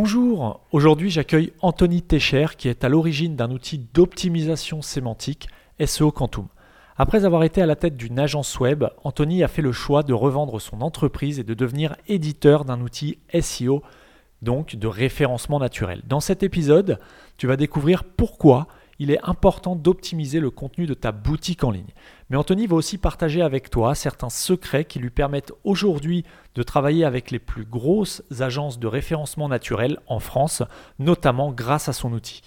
Bonjour, 0.00 0.60
aujourd'hui 0.70 1.10
j'accueille 1.10 1.52
Anthony 1.60 2.02
Técher 2.02 2.46
qui 2.56 2.68
est 2.68 2.84
à 2.84 2.88
l'origine 2.88 3.34
d'un 3.34 3.50
outil 3.50 3.78
d'optimisation 3.92 4.80
sémantique 4.80 5.48
SEO 5.84 6.12
Quantum. 6.12 6.46
Après 6.96 7.24
avoir 7.24 7.42
été 7.42 7.60
à 7.62 7.66
la 7.66 7.74
tête 7.74 7.96
d'une 7.96 8.20
agence 8.20 8.60
web, 8.60 8.84
Anthony 9.02 9.42
a 9.42 9.48
fait 9.48 9.60
le 9.60 9.72
choix 9.72 10.04
de 10.04 10.12
revendre 10.12 10.60
son 10.60 10.82
entreprise 10.82 11.40
et 11.40 11.42
de 11.42 11.52
devenir 11.52 11.96
éditeur 12.06 12.64
d'un 12.64 12.80
outil 12.80 13.18
SEO, 13.40 13.82
donc 14.40 14.76
de 14.76 14.86
référencement 14.86 15.58
naturel. 15.58 16.02
Dans 16.06 16.20
cet 16.20 16.44
épisode, 16.44 17.00
tu 17.36 17.48
vas 17.48 17.56
découvrir 17.56 18.04
pourquoi 18.04 18.68
il 18.98 19.10
est 19.10 19.20
important 19.22 19.76
d'optimiser 19.76 20.40
le 20.40 20.50
contenu 20.50 20.86
de 20.86 20.94
ta 20.94 21.12
boutique 21.12 21.64
en 21.64 21.70
ligne. 21.70 21.92
Mais 22.30 22.36
Anthony 22.36 22.66
va 22.66 22.76
aussi 22.76 22.98
partager 22.98 23.42
avec 23.42 23.70
toi 23.70 23.94
certains 23.94 24.30
secrets 24.30 24.84
qui 24.84 24.98
lui 24.98 25.10
permettent 25.10 25.52
aujourd'hui 25.64 26.24
de 26.54 26.62
travailler 26.62 27.04
avec 27.04 27.30
les 27.30 27.38
plus 27.38 27.64
grosses 27.64 28.22
agences 28.40 28.78
de 28.78 28.86
référencement 28.86 29.48
naturel 29.48 29.98
en 30.06 30.18
France, 30.18 30.62
notamment 30.98 31.52
grâce 31.52 31.88
à 31.88 31.92
son 31.92 32.12
outil. 32.12 32.42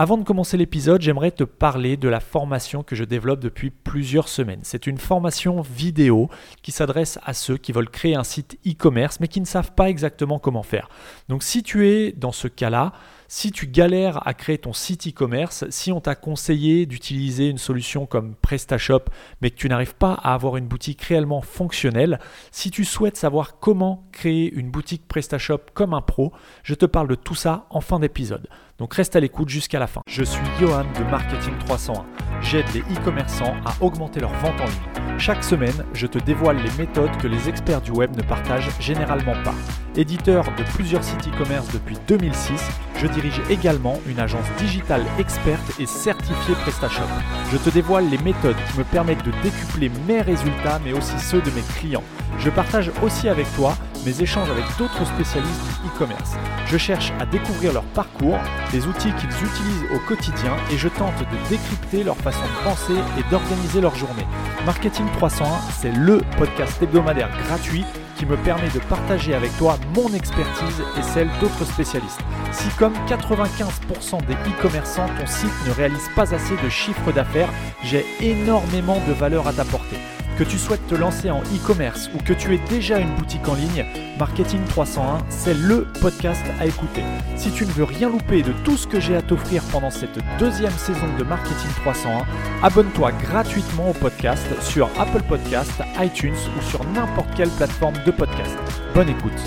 Avant 0.00 0.16
de 0.16 0.22
commencer 0.22 0.56
l'épisode, 0.56 1.00
j'aimerais 1.00 1.32
te 1.32 1.42
parler 1.42 1.96
de 1.96 2.08
la 2.08 2.20
formation 2.20 2.84
que 2.84 2.94
je 2.94 3.02
développe 3.02 3.40
depuis 3.40 3.70
plusieurs 3.70 4.28
semaines. 4.28 4.60
C'est 4.62 4.86
une 4.86 4.98
formation 4.98 5.60
vidéo 5.60 6.28
qui 6.62 6.70
s'adresse 6.70 7.18
à 7.24 7.34
ceux 7.34 7.56
qui 7.56 7.72
veulent 7.72 7.90
créer 7.90 8.14
un 8.14 8.22
site 8.22 8.60
e-commerce 8.64 9.18
mais 9.18 9.26
qui 9.26 9.40
ne 9.40 9.44
savent 9.44 9.72
pas 9.72 9.88
exactement 9.88 10.38
comment 10.38 10.62
faire. 10.62 10.88
Donc 11.28 11.42
si 11.42 11.64
tu 11.64 11.88
es 11.88 12.12
dans 12.12 12.30
ce 12.30 12.46
cas-là, 12.46 12.92
si 13.28 13.52
tu 13.52 13.66
galères 13.66 14.26
à 14.26 14.34
créer 14.34 14.58
ton 14.58 14.72
site 14.72 15.06
e-commerce, 15.06 15.66
si 15.68 15.92
on 15.92 16.00
t'a 16.00 16.14
conseillé 16.14 16.86
d'utiliser 16.86 17.48
une 17.48 17.58
solution 17.58 18.06
comme 18.06 18.34
PrestaShop, 18.34 19.04
mais 19.40 19.50
que 19.50 19.56
tu 19.56 19.68
n'arrives 19.68 19.94
pas 19.94 20.14
à 20.14 20.34
avoir 20.34 20.56
une 20.56 20.66
boutique 20.66 21.02
réellement 21.02 21.42
fonctionnelle, 21.42 22.18
si 22.50 22.70
tu 22.70 22.84
souhaites 22.84 23.16
savoir 23.16 23.58
comment 23.60 24.08
créer 24.12 24.52
une 24.52 24.70
boutique 24.70 25.06
PrestaShop 25.06 25.60
comme 25.74 25.94
un 25.94 26.02
pro, 26.02 26.32
je 26.62 26.74
te 26.74 26.86
parle 26.86 27.08
de 27.08 27.14
tout 27.14 27.34
ça 27.34 27.66
en 27.70 27.80
fin 27.80 28.00
d'épisode. 28.00 28.48
Donc 28.78 28.94
reste 28.94 29.14
à 29.14 29.20
l'écoute 29.20 29.48
jusqu'à 29.48 29.78
la 29.78 29.86
fin. 29.86 30.00
Je 30.08 30.24
suis 30.24 30.46
Johan 30.58 30.84
de 30.98 31.04
Marketing 31.10 31.56
301. 31.66 32.27
J'aide 32.40 32.66
les 32.72 32.80
e-commerçants 32.80 33.56
à 33.66 33.74
augmenter 33.82 34.20
leur 34.20 34.32
vente 34.34 34.60
en 34.60 34.64
ligne. 34.64 35.18
Chaque 35.18 35.42
semaine, 35.42 35.84
je 35.92 36.06
te 36.06 36.18
dévoile 36.18 36.58
les 36.58 36.70
méthodes 36.78 37.16
que 37.16 37.26
les 37.26 37.48
experts 37.48 37.80
du 37.80 37.90
web 37.90 38.16
ne 38.16 38.22
partagent 38.22 38.70
généralement 38.78 39.34
pas. 39.42 39.54
Éditeur 39.96 40.44
de 40.56 40.62
plusieurs 40.74 41.02
sites 41.02 41.26
e-commerce 41.26 41.66
depuis 41.72 41.96
2006, 42.06 42.62
je 42.98 43.06
dirige 43.08 43.40
également 43.50 43.98
une 44.06 44.20
agence 44.20 44.46
digitale 44.58 45.02
experte 45.18 45.80
et 45.80 45.86
certifiée 45.86 46.54
PrestaShop. 46.62 47.02
Je 47.50 47.58
te 47.58 47.70
dévoile 47.70 48.08
les 48.08 48.18
méthodes 48.18 48.56
qui 48.70 48.78
me 48.78 48.84
permettent 48.84 49.24
de 49.24 49.32
décupler 49.42 49.90
mes 50.06 50.22
résultats 50.22 50.80
mais 50.84 50.92
aussi 50.92 51.18
ceux 51.18 51.40
de 51.40 51.50
mes 51.50 51.62
clients. 51.80 52.04
Je 52.38 52.50
partage 52.50 52.92
aussi 53.02 53.28
avec 53.28 53.52
toi 53.56 53.76
mes 54.04 54.22
échanges 54.22 54.50
avec 54.50 54.64
d'autres 54.78 55.04
spécialistes 55.06 55.62
du 55.82 55.88
e-commerce. 55.88 56.32
Je 56.66 56.76
cherche 56.76 57.12
à 57.20 57.26
découvrir 57.26 57.72
leur 57.72 57.84
parcours, 57.84 58.38
les 58.72 58.86
outils 58.86 59.12
qu'ils 59.12 59.30
utilisent 59.30 59.86
au 59.94 59.98
quotidien 60.06 60.52
et 60.72 60.78
je 60.78 60.88
tente 60.88 61.18
de 61.18 61.48
décrypter 61.48 62.04
leur 62.04 62.16
façon 62.16 62.42
de 62.42 62.64
penser 62.64 63.00
et 63.18 63.30
d'organiser 63.30 63.80
leur 63.80 63.94
journée. 63.94 64.26
Marketing 64.66 65.06
301, 65.16 65.46
c'est 65.80 65.92
le 65.92 66.20
podcast 66.36 66.82
hebdomadaire 66.82 67.30
gratuit 67.46 67.84
qui 68.16 68.26
me 68.26 68.36
permet 68.36 68.68
de 68.70 68.80
partager 68.80 69.34
avec 69.34 69.56
toi 69.58 69.78
mon 69.94 70.12
expertise 70.12 70.82
et 70.98 71.02
celle 71.02 71.30
d'autres 71.40 71.64
spécialistes. 71.64 72.20
Si 72.50 72.68
comme 72.70 72.94
95% 73.08 74.26
des 74.26 74.34
e-commerçants, 74.34 75.06
ton 75.18 75.26
site 75.26 75.66
ne 75.66 75.72
réalise 75.72 76.10
pas 76.16 76.34
assez 76.34 76.56
de 76.62 76.68
chiffre 76.68 77.12
d'affaires, 77.12 77.50
j'ai 77.84 78.04
énormément 78.20 79.00
de 79.06 79.12
valeur 79.12 79.46
à 79.46 79.52
t'apporter. 79.52 79.96
Que 80.38 80.44
tu 80.44 80.56
souhaites 80.56 80.86
te 80.86 80.94
lancer 80.94 81.32
en 81.32 81.40
e-commerce 81.40 82.08
ou 82.14 82.18
que 82.18 82.32
tu 82.32 82.54
aies 82.54 82.60
déjà 82.70 83.00
une 83.00 83.12
boutique 83.16 83.48
en 83.48 83.56
ligne, 83.56 83.84
Marketing 84.20 84.64
301, 84.68 85.18
c'est 85.28 85.52
le 85.52 85.84
podcast 86.00 86.44
à 86.60 86.66
écouter. 86.66 87.02
Si 87.34 87.50
tu 87.50 87.66
ne 87.66 87.72
veux 87.72 87.82
rien 87.82 88.08
louper 88.08 88.42
de 88.42 88.52
tout 88.62 88.76
ce 88.76 88.86
que 88.86 89.00
j'ai 89.00 89.16
à 89.16 89.22
t'offrir 89.22 89.64
pendant 89.72 89.90
cette 89.90 90.20
deuxième 90.38 90.70
saison 90.70 91.08
de 91.18 91.24
Marketing 91.24 91.70
301, 91.80 92.24
abonne-toi 92.62 93.10
gratuitement 93.10 93.90
au 93.90 93.94
podcast 93.94 94.46
sur 94.62 94.88
Apple 94.96 95.24
Podcast, 95.28 95.72
iTunes 95.98 96.36
ou 96.56 96.62
sur 96.62 96.84
n'importe 96.84 97.34
quelle 97.34 97.50
plateforme 97.50 97.96
de 98.06 98.12
podcast. 98.12 98.56
Bonne 98.94 99.08
écoute. 99.08 99.42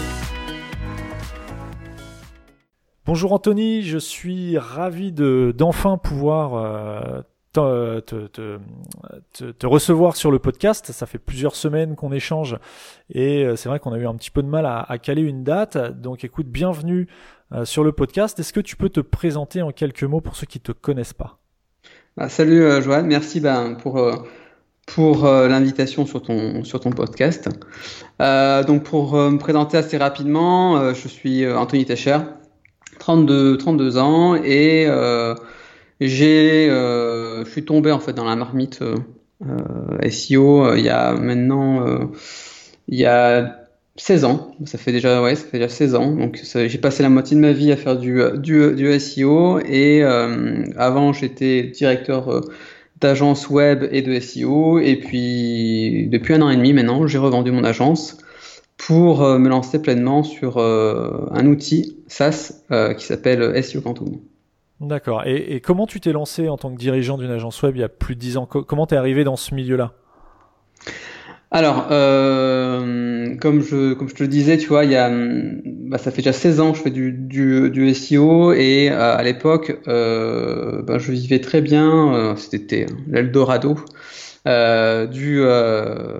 Bonjour 3.05 3.31
Anthony, 3.31 3.81
je 3.83 3.97
suis 3.97 4.57
ravi 4.57 5.13
d'enfin 5.13 5.97
pouvoir 5.97 6.55
euh, 6.55 7.21
te, 7.51 7.99
te, 7.99 9.51
te, 9.51 9.67
recevoir 9.67 10.15
sur 10.15 10.31
le 10.31 10.39
podcast. 10.39 10.91
Ça 10.91 11.05
fait 11.05 11.17
plusieurs 11.17 11.55
semaines 11.55 11.95
qu'on 11.95 12.11
échange 12.11 12.57
et 13.13 13.43
euh, 13.43 13.55
c'est 13.55 13.69
vrai 13.69 13.79
qu'on 13.79 13.93
a 13.93 13.97
eu 13.97 14.07
un 14.07 14.15
petit 14.15 14.31
peu 14.31 14.41
de 14.41 14.47
mal 14.47 14.65
à, 14.65 14.97
caler 14.97 15.21
une 15.21 15.43
date. 15.43 15.77
Donc 15.77 16.23
écoute, 16.23 16.47
bienvenue 16.47 17.07
euh, 17.51 17.65
sur 17.65 17.83
le 17.83 17.91
podcast. 17.91 18.39
Est-ce 18.39 18.53
que 18.53 18.59
tu 18.59 18.75
peux 18.75 18.89
te 18.89 19.01
présenter 19.01 19.61
en 19.61 19.71
quelques 19.71 20.03
mots 20.03 20.21
pour 20.21 20.35
ceux 20.35 20.47
qui 20.47 20.59
te 20.59 20.71
connaissent 20.71 21.13
pas? 21.13 21.39
Bah, 22.17 22.29
Salut 22.29 22.63
euh, 22.63 22.81
Joanne, 22.81 23.07
merci 23.07 23.39
ben, 23.39 23.75
pour, 23.75 24.27
pour 24.85 25.25
l'invitation 25.25 26.05
sur 26.05 26.21
ton, 26.21 26.63
sur 26.63 26.79
ton 26.79 26.91
podcast. 26.91 27.49
donc 28.19 28.83
pour 28.83 29.15
me 29.15 29.37
présenter 29.37 29.77
assez 29.77 29.97
rapidement, 29.97 30.93
je 30.93 31.07
suis 31.07 31.49
Anthony 31.49 31.85
Techer, 31.85 32.17
32, 32.99 33.57
32 33.57 33.97
ans 33.97 34.35
et 34.35 34.87
j'ai, 36.01 36.67
euh, 36.69 37.45
je 37.45 37.51
suis 37.51 37.63
tombé 37.63 37.91
en 37.91 37.99
fait 37.99 38.13
dans 38.13 38.25
la 38.25 38.35
marmite 38.35 38.81
euh, 38.81 40.09
SEO 40.09 40.65
euh, 40.65 40.77
il 40.77 40.83
y 40.83 40.89
a 40.89 41.13
maintenant, 41.13 42.09
il 42.87 42.97
y 42.97 43.05
a 43.05 43.67
16 43.97 44.25
ans. 44.25 44.55
Ça 44.65 44.79
fait 44.79 44.91
déjà, 44.91 45.21
ouais, 45.21 45.35
ça 45.35 45.45
fait 45.45 45.59
déjà 45.59 45.69
16 45.69 45.95
ans. 45.95 46.11
Donc 46.15 46.41
j'ai 46.53 46.77
passé 46.79 47.03
la 47.03 47.09
moitié 47.09 47.37
de 47.37 47.41
ma 47.41 47.51
vie 47.51 47.71
à 47.71 47.77
faire 47.77 47.97
du, 47.97 48.19
du, 48.37 48.73
du 48.73 48.99
SEO 48.99 49.59
et 49.59 50.03
avant 50.03 51.13
j'étais 51.13 51.63
directeur 51.63 52.41
d'agence 52.99 53.49
web 53.49 53.87
et 53.91 54.01
de 54.01 54.19
SEO. 54.19 54.79
Et 54.79 54.95
puis, 54.95 56.07
depuis 56.07 56.33
un 56.33 56.41
an 56.41 56.49
et 56.49 56.57
demi 56.57 56.73
maintenant, 56.73 57.05
j'ai 57.05 57.19
revendu 57.19 57.51
mon 57.51 57.63
agence 57.63 58.17
pour 58.77 59.21
me 59.21 59.49
lancer 59.49 59.79
pleinement 59.79 60.23
sur 60.23 60.57
un 60.57 61.45
outil 61.45 61.97
SaaS 62.07 62.63
qui 62.97 63.05
s'appelle 63.05 63.63
SEO 63.63 63.81
Quantum. 63.81 64.19
D'accord. 64.81 65.23
Et, 65.27 65.61
comment 65.61 65.85
tu 65.85 65.99
t'es 65.99 66.11
lancé 66.11 66.49
en 66.49 66.57
tant 66.57 66.71
que 66.71 66.77
dirigeant 66.77 67.17
d'une 67.17 67.29
agence 67.29 67.61
web 67.61 67.75
il 67.75 67.81
y 67.81 67.83
a 67.83 67.89
plus 67.89 68.15
de 68.15 68.19
10 68.19 68.37
ans? 68.37 68.47
Comment 68.47 68.87
t'es 68.87 68.95
arrivé 68.95 69.23
dans 69.23 69.35
ce 69.35 69.53
milieu-là? 69.53 69.93
Alors, 71.51 71.89
euh, 71.91 73.35
comme 73.35 73.61
je 73.61 73.93
comme 73.93 74.09
je 74.09 74.15
te 74.15 74.23
le 74.23 74.29
disais, 74.29 74.57
tu 74.57 74.69
vois, 74.69 74.85
il 74.85 74.91
y 74.91 74.95
a, 74.95 75.11
bah, 75.11 75.97
ça 75.99 76.09
fait 76.09 76.21
déjà 76.21 76.33
16 76.33 76.61
ans 76.61 76.71
que 76.71 76.77
je 76.77 76.83
fais 76.83 76.89
du, 76.89 77.11
du, 77.11 77.93
SEO 77.93 78.53
et 78.53 78.89
euh, 78.89 79.17
à 79.17 79.21
l'époque, 79.21 79.77
euh, 79.87 80.81
bah, 80.81 80.97
je 80.97 81.11
vivais 81.11 81.39
très 81.39 81.61
bien. 81.61 82.33
C'était 82.37 82.87
l'Eldorado 83.07 83.75
euh, 84.47 85.05
du 85.05 85.39
euh, 85.41 86.19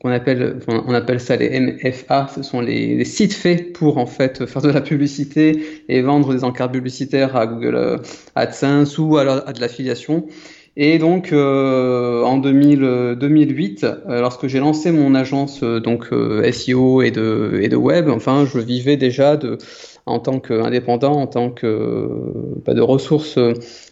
qu'on 0.00 0.10
appelle 0.10 0.58
on 0.66 0.92
appelle 0.94 1.20
ça 1.20 1.36
les 1.36 1.60
MFA 1.60 2.26
ce 2.34 2.42
sont 2.42 2.60
les, 2.60 3.04
sites 3.04 3.34
faits 3.34 3.72
pour 3.72 3.98
en 3.98 4.06
fait 4.06 4.46
faire 4.46 4.62
de 4.62 4.70
la 4.70 4.80
publicité 4.80 5.84
et 5.88 6.02
vendre 6.02 6.34
des 6.34 6.42
encarts 6.42 6.72
publicitaires 6.72 7.36
à 7.36 7.46
Google 7.46 7.76
euh, 7.76 7.98
AdSense 8.34 8.98
ou 8.98 9.16
à, 9.16 9.52
de 9.52 9.60
l'affiliation. 9.60 10.26
Et 10.76 10.98
donc 10.98 11.32
euh, 11.32 12.24
en 12.24 12.36
2000, 12.38 13.16
2008 13.20 13.84
euh, 13.84 14.20
lorsque 14.20 14.48
j'ai 14.48 14.58
lancé 14.58 14.90
mon 14.90 15.14
agence 15.14 15.60
donc 15.62 16.08
SEO 16.52 17.02
et 17.02 17.12
de 17.12 17.60
et 17.62 17.68
de 17.68 17.76
web 17.76 18.08
enfin 18.08 18.44
je 18.44 18.58
vivais 18.58 18.96
déjà 18.96 19.36
de 19.36 19.56
en 20.04 20.18
tant 20.18 20.40
qu'indépendant, 20.40 21.12
en 21.12 21.26
tant 21.26 21.50
que 21.50 22.08
bah, 22.64 22.74
de 22.74 22.80
ressources 22.80 23.38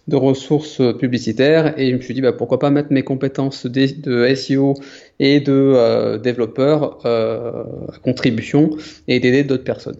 de 0.09 0.16
ressources 0.16 0.82
publicitaires 0.98 1.78
et 1.78 1.91
je 1.91 1.97
me 1.97 2.00
suis 2.00 2.15
dit 2.15 2.20
bah, 2.20 2.32
pourquoi 2.32 2.59
pas 2.59 2.70
mettre 2.70 2.92
mes 2.92 3.03
compétences 3.03 3.66
de, 3.66 4.00
de 4.00 4.34
SEO 4.34 4.75
et 5.19 5.41
de 5.41 5.53
euh, 5.53 6.19
développeur 6.19 6.98
euh, 7.06 7.65
à 7.92 7.98
contribution 7.98 8.70
et 9.09 9.20
d'aider 9.20 9.44
d'autres 9.44 9.64
personnes. 9.64 9.97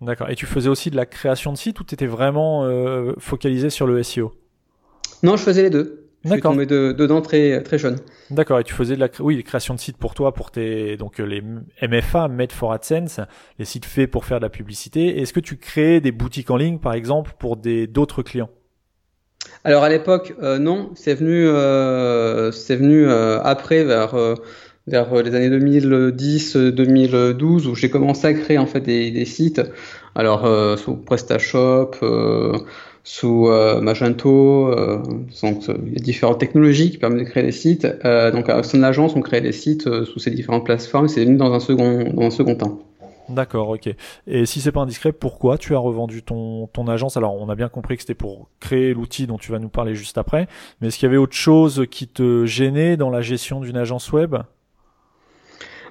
D'accord. 0.00 0.30
Et 0.30 0.34
tu 0.34 0.46
faisais 0.46 0.68
aussi 0.68 0.90
de 0.90 0.96
la 0.96 1.06
création 1.06 1.52
de 1.52 1.58
sites 1.58 1.80
ou 1.80 1.84
tu 1.84 1.94
étais 1.94 2.06
vraiment 2.06 2.64
euh, 2.64 3.12
focalisé 3.18 3.70
sur 3.70 3.86
le 3.86 4.02
SEO 4.02 4.32
Non, 5.22 5.36
je 5.36 5.42
faisais 5.42 5.62
les 5.62 5.70
deux. 5.70 6.00
Je 6.24 6.32
suis 6.32 6.40
tombé 6.40 6.64
dedans 6.64 7.20
très, 7.20 7.62
très 7.62 7.76
jeune. 7.76 7.98
D'accord, 8.30 8.58
et 8.58 8.64
tu 8.64 8.72
faisais 8.72 8.94
de 8.94 9.00
la 9.00 9.08
oui, 9.20 9.44
création 9.44 9.74
de 9.74 9.78
sites 9.78 9.98
pour 9.98 10.14
toi, 10.14 10.32
pour 10.32 10.50
tes 10.50 10.96
donc 10.96 11.18
les 11.18 11.42
MFA, 11.82 12.28
Made 12.28 12.50
for 12.50 12.72
AdSense, 12.72 13.20
les 13.58 13.66
sites 13.66 13.84
faits 13.84 14.10
pour 14.10 14.24
faire 14.24 14.38
de 14.38 14.44
la 14.44 14.48
publicité. 14.48 15.20
Est-ce 15.20 15.34
que 15.34 15.40
tu 15.40 15.58
crées 15.58 16.00
des 16.00 16.12
boutiques 16.12 16.50
en 16.50 16.56
ligne, 16.56 16.78
par 16.78 16.94
exemple, 16.94 17.34
pour 17.38 17.58
des 17.58 17.86
d'autres 17.86 18.22
clients? 18.22 18.48
Alors 19.62 19.84
à 19.84 19.88
l'époque, 19.88 20.34
euh, 20.42 20.58
non, 20.58 20.90
c'est 20.94 21.14
venu, 21.14 21.46
euh, 21.46 22.50
c'est 22.52 22.76
venu 22.76 23.06
euh, 23.06 23.40
après 23.42 23.84
vers 23.84 24.14
euh, 24.14 24.34
vers 24.86 25.22
les 25.22 25.34
années 25.34 25.48
2010-2012 25.48 27.68
où 27.68 27.74
j'ai 27.74 27.88
commencé 27.88 28.26
à 28.26 28.34
créer 28.34 28.58
en 28.58 28.66
fait 28.66 28.80
des, 28.80 29.10
des 29.10 29.24
sites. 29.24 29.62
Alors 30.14 30.46
sous 30.78 30.96
PrestaShop 30.96 31.92
sous 33.02 33.48
Magento. 33.80 34.70
Donc, 35.42 35.62
il 35.68 35.94
y 35.94 35.96
a 35.96 36.00
différentes 36.00 36.38
technologies 36.38 36.90
qui 36.90 36.98
permettent 36.98 37.24
de 37.24 37.30
créer 37.30 37.42
des 37.42 37.52
sites. 37.52 37.86
Donc, 38.04 38.50
à 38.50 38.62
sein 38.62 38.78
de 38.78 38.82
l'agence, 38.82 39.16
on 39.16 39.22
crée 39.22 39.40
des 39.40 39.52
sites 39.52 39.88
sous 40.04 40.18
ces 40.18 40.30
différentes 40.30 40.66
plateformes. 40.66 41.08
C'est 41.08 41.24
venu 41.24 41.36
dans 41.36 41.52
un 41.52 41.60
second, 41.60 42.12
dans 42.12 42.26
un 42.26 42.30
second 42.30 42.54
temps. 42.54 42.80
D'accord, 43.28 43.70
ok. 43.70 43.88
Et 44.26 44.44
si 44.44 44.60
c'est 44.60 44.72
pas 44.72 44.80
indiscret, 44.80 45.12
pourquoi 45.12 45.56
tu 45.56 45.74
as 45.74 45.78
revendu 45.78 46.22
ton, 46.22 46.66
ton 46.66 46.88
agence? 46.88 47.16
Alors, 47.16 47.34
on 47.40 47.48
a 47.48 47.54
bien 47.54 47.70
compris 47.70 47.96
que 47.96 48.02
c'était 48.02 48.14
pour 48.14 48.50
créer 48.60 48.92
l'outil 48.92 49.26
dont 49.26 49.38
tu 49.38 49.50
vas 49.50 49.58
nous 49.58 49.70
parler 49.70 49.94
juste 49.94 50.18
après, 50.18 50.46
mais 50.80 50.88
est-ce 50.88 50.98
qu'il 50.98 51.06
y 51.06 51.08
avait 51.08 51.16
autre 51.16 51.34
chose 51.34 51.86
qui 51.90 52.06
te 52.06 52.44
gênait 52.44 52.96
dans 52.98 53.10
la 53.10 53.22
gestion 53.22 53.60
d'une 53.60 53.78
agence 53.78 54.12
web? 54.12 54.36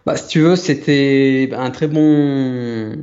Bah, 0.05 0.17
si 0.17 0.27
tu 0.27 0.41
veux, 0.41 0.55
c'était 0.55 1.49
un 1.53 1.71
très 1.71 1.87
bon, 1.87 2.93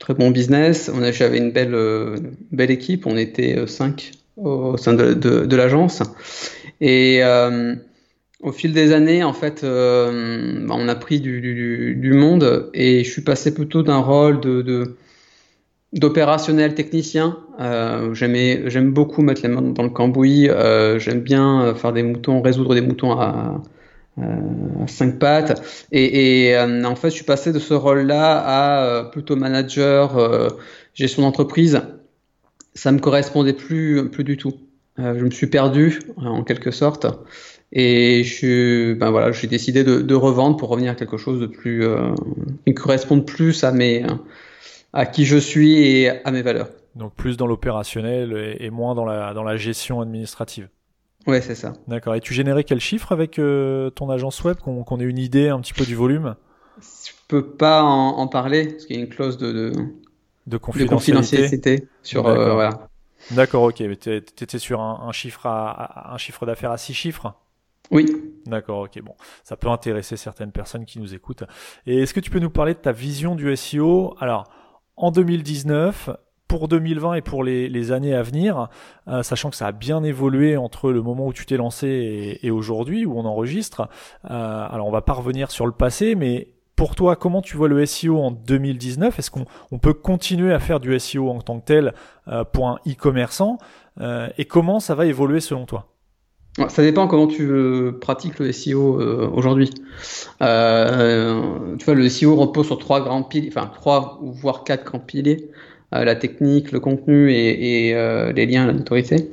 très 0.00 0.14
bon 0.14 0.30
business. 0.30 0.90
On 0.92 1.00
j'avais 1.12 1.38
une 1.38 1.52
belle, 1.52 1.74
euh, 1.74 2.18
belle 2.50 2.70
équipe. 2.70 3.06
On 3.06 3.16
était 3.16 3.56
euh, 3.56 3.66
cinq 3.66 4.10
au 4.36 4.76
sein 4.76 4.92
de, 4.92 5.14
de, 5.14 5.46
de 5.46 5.56
l'agence. 5.56 6.02
Et 6.80 7.20
euh, 7.22 7.74
au 8.42 8.52
fil 8.52 8.72
des 8.72 8.92
années, 8.92 9.24
en 9.24 9.32
fait, 9.32 9.64
euh, 9.64 10.66
bah, 10.66 10.74
on 10.76 10.88
a 10.88 10.94
pris 10.94 11.20
du, 11.20 12.12
monde 12.12 12.70
et 12.74 13.02
je 13.04 13.10
suis 13.10 13.22
passé 13.22 13.54
plutôt 13.54 13.82
d'un 13.82 13.98
rôle 13.98 14.40
d'opérationnel 15.92 16.74
technicien. 16.74 17.38
Euh, 17.60 18.12
j'aime 18.14 18.92
beaucoup 18.92 19.22
mettre 19.22 19.42
les 19.42 19.48
mains 19.48 19.62
dans 19.62 19.82
le 19.82 19.90
cambouis. 19.90 20.48
Euh, 20.48 20.98
j'aime 20.98 21.20
bien 21.20 21.74
faire 21.74 21.92
des 21.92 22.02
moutons, 22.02 22.42
résoudre 22.42 22.74
des 22.74 22.82
moutons 22.82 23.12
à, 23.12 23.62
cinq 24.86 25.18
pattes. 25.18 25.62
Et, 25.92 26.54
en 26.58 26.96
fait, 26.96 27.10
je 27.10 27.14
suis 27.14 27.24
passé 27.24 27.52
de 27.52 27.58
ce 27.58 27.74
rôle-là 27.74 29.00
à 29.00 29.04
plutôt 29.04 29.36
manager, 29.36 30.52
gestion 30.94 31.22
d'entreprise. 31.22 31.80
Ça 32.74 32.92
me 32.92 32.98
correspondait 32.98 33.54
plus, 33.54 34.10
plus 34.10 34.24
du 34.24 34.36
tout. 34.36 34.52
je 34.98 35.24
me 35.24 35.30
suis 35.30 35.46
perdu 35.46 36.00
en 36.18 36.44
quelque 36.44 36.70
sorte. 36.70 37.06
Et 37.72 38.22
je, 38.24 38.94
ben 38.94 39.10
voilà, 39.10 39.32
j'ai 39.32 39.48
décidé 39.48 39.82
de, 39.84 40.00
de, 40.00 40.14
revendre 40.14 40.56
pour 40.56 40.68
revenir 40.68 40.92
à 40.92 40.94
quelque 40.94 41.16
chose 41.16 41.40
de 41.40 41.46
plus, 41.46 41.84
euh, 41.84 42.14
qui 42.66 42.74
corresponde 42.74 43.26
plus 43.26 43.64
à 43.64 43.72
mes, 43.72 44.06
à 44.92 45.04
qui 45.04 45.24
je 45.24 45.36
suis 45.36 45.74
et 45.74 46.24
à 46.24 46.30
mes 46.30 46.42
valeurs. 46.42 46.70
Donc 46.94 47.14
plus 47.14 47.36
dans 47.36 47.46
l'opérationnel 47.46 48.56
et, 48.58 48.70
moins 48.70 48.94
dans 48.94 49.04
la, 49.04 49.34
dans 49.34 49.42
la 49.42 49.56
gestion 49.56 50.00
administrative. 50.00 50.68
Ouais, 51.26 51.40
c'est 51.40 51.56
ça. 51.56 51.72
D'accord. 51.88 52.14
Et 52.14 52.20
tu 52.20 52.34
générais 52.34 52.62
quel 52.62 52.80
chiffre 52.80 53.10
avec 53.10 53.38
euh, 53.38 53.90
ton 53.90 54.10
agence 54.10 54.42
web, 54.44 54.56
qu'on 54.58 54.84
qu 54.84 54.94
ait 55.02 55.04
une 55.04 55.18
idée 55.18 55.48
un 55.48 55.60
petit 55.60 55.74
peu 55.74 55.84
du 55.84 55.96
volume? 55.96 56.36
Je 56.80 57.12
peux 57.26 57.44
pas 57.44 57.82
en, 57.82 58.18
en 58.18 58.28
parler 58.28 58.68
parce 58.68 58.86
qu'il 58.86 58.96
y 58.96 58.98
a 59.00 59.02
une 59.02 59.08
clause 59.08 59.38
de, 59.38 59.52
de, 59.52 59.72
de 60.46 60.56
confidentialité, 60.56 60.84
de 60.84 60.88
confidentialité 60.88 61.88
sur 62.02 62.28
euh, 62.28 62.54
voilà. 62.54 62.88
D'accord, 63.32 63.64
ok. 63.64 63.80
Mais 63.80 63.96
tu 63.96 64.14
étais 64.14 64.58
sur 64.60 64.80
un, 64.80 65.00
un 65.08 65.12
chiffre 65.12 65.46
à, 65.46 66.14
un 66.14 66.18
chiffre 66.18 66.46
d'affaires 66.46 66.70
à 66.70 66.78
six 66.78 66.94
chiffres? 66.94 67.34
Oui. 67.90 68.06
D'accord, 68.46 68.82
ok, 68.82 69.00
bon, 69.02 69.14
ça 69.42 69.56
peut 69.56 69.68
intéresser 69.68 70.16
certaines 70.16 70.52
personnes 70.52 70.84
qui 70.84 71.00
nous 71.00 71.14
écoutent. 71.14 71.44
Et 71.86 72.02
est-ce 72.02 72.14
que 72.14 72.20
tu 72.20 72.30
peux 72.30 72.38
nous 72.38 72.50
parler 72.50 72.74
de 72.74 72.78
ta 72.78 72.92
vision 72.92 73.34
du 73.34 73.54
SEO 73.56 74.14
Alors, 74.20 74.44
en 74.96 75.10
2019, 75.10 76.10
pour 76.48 76.68
2020 76.68 77.14
et 77.14 77.22
pour 77.22 77.42
les, 77.42 77.68
les 77.68 77.92
années 77.92 78.14
à 78.14 78.22
venir, 78.22 78.68
euh, 79.08 79.22
sachant 79.22 79.50
que 79.50 79.56
ça 79.56 79.66
a 79.66 79.72
bien 79.72 80.04
évolué 80.04 80.56
entre 80.56 80.92
le 80.92 81.02
moment 81.02 81.26
où 81.26 81.32
tu 81.32 81.44
t'es 81.44 81.56
lancé 81.56 81.88
et, 81.88 82.46
et 82.46 82.50
aujourd'hui, 82.50 83.04
où 83.04 83.18
on 83.18 83.24
enregistre. 83.24 83.88
Euh, 84.30 84.66
alors, 84.70 84.86
on 84.86 84.92
va 84.92 85.02
pas 85.02 85.12
revenir 85.12 85.50
sur 85.50 85.66
le 85.66 85.72
passé, 85.72 86.14
mais 86.14 86.52
pour 86.76 86.94
toi, 86.94 87.16
comment 87.16 87.40
tu 87.40 87.56
vois 87.56 87.68
le 87.68 87.84
SEO 87.86 88.20
en 88.20 88.30
2019 88.30 89.18
Est-ce 89.18 89.30
qu'on 89.30 89.46
on 89.72 89.78
peut 89.78 89.94
continuer 89.94 90.52
à 90.52 90.58
faire 90.58 90.78
du 90.78 90.96
SEO 91.00 91.30
en 91.30 91.40
tant 91.40 91.58
que 91.58 91.64
tel 91.64 91.94
euh, 92.28 92.44
pour 92.44 92.68
un 92.68 92.78
e-commerçant 92.86 93.58
euh, 94.00 94.28
Et 94.36 94.44
comment 94.44 94.78
ça 94.78 94.94
va 94.94 95.06
évoluer 95.06 95.40
selon 95.40 95.64
toi? 95.64 95.95
Ça 96.68 96.82
dépend 96.82 97.06
comment 97.06 97.26
tu 97.26 97.50
pratiques 98.00 98.38
le 98.38 98.50
SEO 98.52 99.00
euh, 99.00 99.28
aujourd'hui. 99.32 99.70
Euh, 100.42 101.76
tu 101.78 101.84
vois, 101.84 101.94
le 101.94 102.08
SEO 102.08 102.34
repose 102.36 102.66
sur 102.66 102.78
trois 102.78 103.00
grands 103.02 103.22
piliers, 103.22 103.48
enfin 103.54 103.70
trois 103.74 104.18
voire 104.22 104.64
quatre 104.64 104.84
grands 104.84 104.98
piliers 104.98 105.50
euh, 105.94 106.04
la 106.04 106.16
technique, 106.16 106.72
le 106.72 106.80
contenu 106.80 107.30
et, 107.32 107.88
et 107.88 107.94
euh, 107.94 108.32
les 108.32 108.46
liens, 108.46 108.66
la 108.66 108.72
notoriété. 108.72 109.30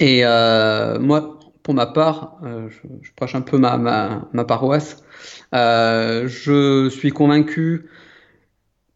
Et 0.00 0.22
euh, 0.24 0.98
moi, 0.98 1.38
pour 1.62 1.74
ma 1.74 1.86
part, 1.86 2.38
je, 2.42 2.88
je, 3.02 3.10
prêche 3.14 3.36
un 3.36 3.42
peu 3.42 3.58
ma, 3.58 3.76
ma, 3.76 4.28
ma 4.32 4.44
paroisse. 4.44 5.04
je 5.52 6.88
suis 6.90 7.10
convaincu 7.10 7.86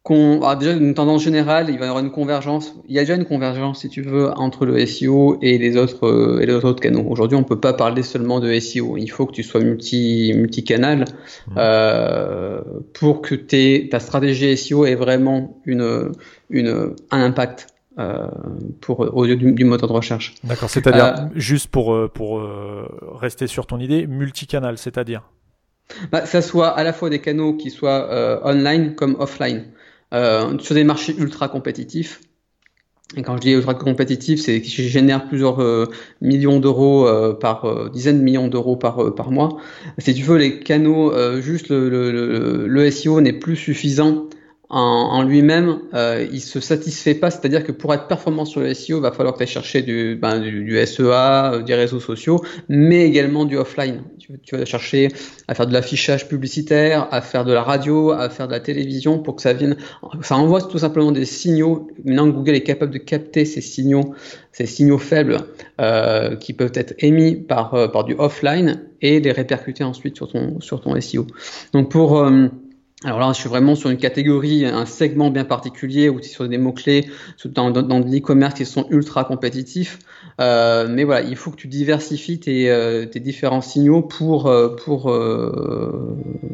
qu'on 0.06 0.41
ah, 0.44 0.55
déjà 0.55 0.70
une 0.70 0.94
tendance 0.94 1.25
générale, 1.25 1.67
il 1.69 1.81
va 1.81 1.87
y 1.87 1.88
avoir 1.88 2.05
une 2.05 2.12
convergence. 2.12 2.76
Il 2.87 2.94
y 2.94 2.99
a 3.00 3.03
déjà 3.03 3.17
une 3.17 3.25
convergence, 3.25 3.81
si 3.81 3.88
tu 3.88 4.03
veux, 4.03 4.31
entre 4.37 4.64
le 4.64 4.87
SEO 4.87 5.38
et 5.43 5.58
les 5.58 5.76
autres 5.76 6.06
euh, 6.06 6.38
et 6.41 6.47
les 6.47 6.55
autres 6.55 6.81
canaux. 6.81 7.05
Aujourd'hui, 7.08 7.37
on 7.37 7.43
peut 7.43 7.58
pas 7.58 7.73
parler 7.73 8.05
seulement 8.05 8.38
de 8.38 8.56
SEO. 8.61 8.97
Il 8.99 9.08
faut 9.08 9.26
que 9.26 9.32
tu 9.32 9.43
sois 9.43 9.61
multi 9.61 10.32
multi-canal 10.37 11.00
mmh. 11.00 11.55
euh, 11.56 12.61
pour 12.94 13.20
que 13.20 13.35
ta 13.35 13.99
stratégie 13.99 14.56
SEO 14.56 14.87
ait 14.87 14.94
vraiment 14.94 15.61
une 15.67 16.12
une 16.50 16.94
un 17.11 17.23
impact. 17.23 17.67
Euh, 17.99 18.29
pour 18.82 19.00
au 19.00 19.25
lieu 19.25 19.37
du, 19.37 19.53
du, 19.53 19.64
moteur 19.64 19.88
de 19.88 19.94
recherche. 19.94 20.35
D'accord, 20.44 20.69
c'est-à-dire 20.69 21.06
euh, 21.06 21.29
juste 21.35 21.69
pour 21.69 21.94
euh, 21.94 22.08
pour 22.12 22.47
rester 23.19 23.47
sur 23.47 23.67
ton 23.67 23.81
idée, 23.81 24.06
multicanal, 24.06 24.76
c'est-à-dire? 24.76 25.23
Bah, 26.12 26.26
ça 26.26 26.43
soit 26.43 26.69
à 26.69 26.85
la 26.85 26.93
fois 26.93 27.08
des 27.08 27.20
canaux 27.20 27.55
qui 27.55 27.70
soient 27.70 28.44
online 28.44 28.94
comme 28.94 29.17
offline 29.19 29.64
euh, 30.14 30.58
sur 30.58 30.75
des 30.75 30.85
marchés 30.85 31.14
ultra 31.19 31.49
compétitifs. 31.49 32.20
Et 33.17 33.23
quand 33.23 33.37
je 33.37 33.41
dis 33.41 33.53
ultra 33.53 33.75
compétitif, 33.75 34.41
c'est 34.41 34.61
que 34.61 34.69
je 34.69 34.82
génère 34.82 35.29
plusieurs 35.29 35.62
euh, 35.62 35.87
millions 36.20 36.58
d'euros 36.58 37.06
euh, 37.06 37.35
par 37.35 37.64
euh, 37.64 37.88
dizaines 37.88 38.19
de 38.19 38.25
millions 38.25 38.49
d'euros 38.49 38.76
par 38.76 39.00
euh, 39.00 39.14
par 39.14 39.31
mois. 39.31 39.58
Si 39.99 40.12
tu 40.12 40.23
veux, 40.23 40.37
les 40.37 40.58
canaux, 40.58 41.12
juste 41.41 41.69
le, 41.69 41.88
le, 41.88 42.11
le, 42.11 42.67
le 42.67 42.91
SEO 42.91 43.20
n'est 43.20 43.32
plus 43.32 43.55
suffisant 43.55 44.29
en, 44.68 44.78
en 44.78 45.22
lui-même, 45.22 45.78
euh, 45.94 46.26
il 46.32 46.40
se 46.40 46.60
satisfait 46.60 47.14
pas. 47.14 47.30
C'est-à-dire 47.30 47.64
que 47.64 47.72
pour 47.72 47.94
être 47.94 48.08
performant 48.08 48.44
sur 48.44 48.60
le 48.60 48.74
SEO, 48.74 48.98
il 48.98 49.02
va 49.02 49.12
falloir 49.12 49.34
que 49.34 49.38
tu 49.38 49.44
ailles 49.44 49.48
chercher 49.48 49.82
du, 49.82 50.18
ben, 50.20 50.40
du, 50.40 50.64
du, 50.64 50.86
SEA, 50.86 51.52
euh, 51.52 51.62
des 51.62 51.74
réseaux 51.74 52.00
sociaux, 52.00 52.40
mais 52.68 53.06
également 53.06 53.44
du 53.44 53.56
offline. 53.56 54.02
Tu, 54.18 54.56
vas 54.56 54.64
chercher 54.64 55.08
à 55.46 55.54
faire 55.54 55.68
de 55.68 55.72
l'affichage 55.72 56.26
publicitaire, 56.26 57.06
à 57.12 57.20
faire 57.20 57.44
de 57.44 57.52
la 57.52 57.62
radio, 57.62 58.10
à 58.10 58.28
faire 58.28 58.48
de 58.48 58.52
la 58.52 58.60
télévision 58.60 59.20
pour 59.20 59.36
que 59.36 59.42
ça 59.42 59.52
vienne. 59.52 59.76
Ça 60.22 60.36
envoie 60.36 60.62
tout 60.62 60.78
simplement 60.78 61.12
des 61.12 61.24
signaux. 61.24 61.88
Maintenant, 62.04 62.26
Google 62.26 62.56
est 62.56 62.64
capable 62.64 62.92
de 62.92 62.98
capter 62.98 63.44
ces 63.44 63.60
signaux, 63.60 64.14
ces 64.50 64.66
signaux 64.66 64.98
faibles 64.98 65.38
euh, 65.80 66.34
qui 66.34 66.54
peuvent 66.54 66.72
être 66.74 66.94
émis 66.98 67.36
par, 67.36 67.74
euh, 67.74 67.86
par 67.86 68.02
du 68.02 68.14
offline 68.14 68.82
et 69.00 69.20
les 69.20 69.30
répercuter 69.30 69.84
ensuite 69.84 70.16
sur 70.16 70.28
ton, 70.28 70.58
sur 70.60 70.80
ton 70.80 71.00
SEO. 71.00 71.26
Donc 71.72 71.90
pour 71.90 72.19
euh, 72.19 72.48
alors 73.06 73.20
là, 73.20 73.32
je 73.32 73.38
suis 73.38 73.49
vraiment 73.49 73.76
sur 73.76 73.88
une 73.88 73.99
catégorie, 73.99 74.67
un 74.67 74.85
segment 74.85 75.31
bien 75.31 75.44
particulier, 75.44 76.11
es 76.11 76.23
sur 76.23 76.49
des 76.49 76.58
mots-clés 76.58 77.08
dans, 77.44 77.70
dans, 77.70 78.00
l'e-commerce 78.00 78.55
qui 78.55 78.67
sont 78.67 78.88
ultra 78.91 79.22
compétitifs. 79.22 80.01
Euh, 80.41 80.89
mais 80.91 81.05
voilà, 81.05 81.25
il 81.25 81.36
faut 81.36 81.53
que 81.53 81.56
tu 81.56 81.69
diversifies 81.69 82.41
tes, 82.41 82.69
euh, 82.69 83.06
différents 83.06 83.60
signaux 83.60 84.03
pour, 84.03 84.48
euh, 84.48 84.75
pour, 84.75 85.05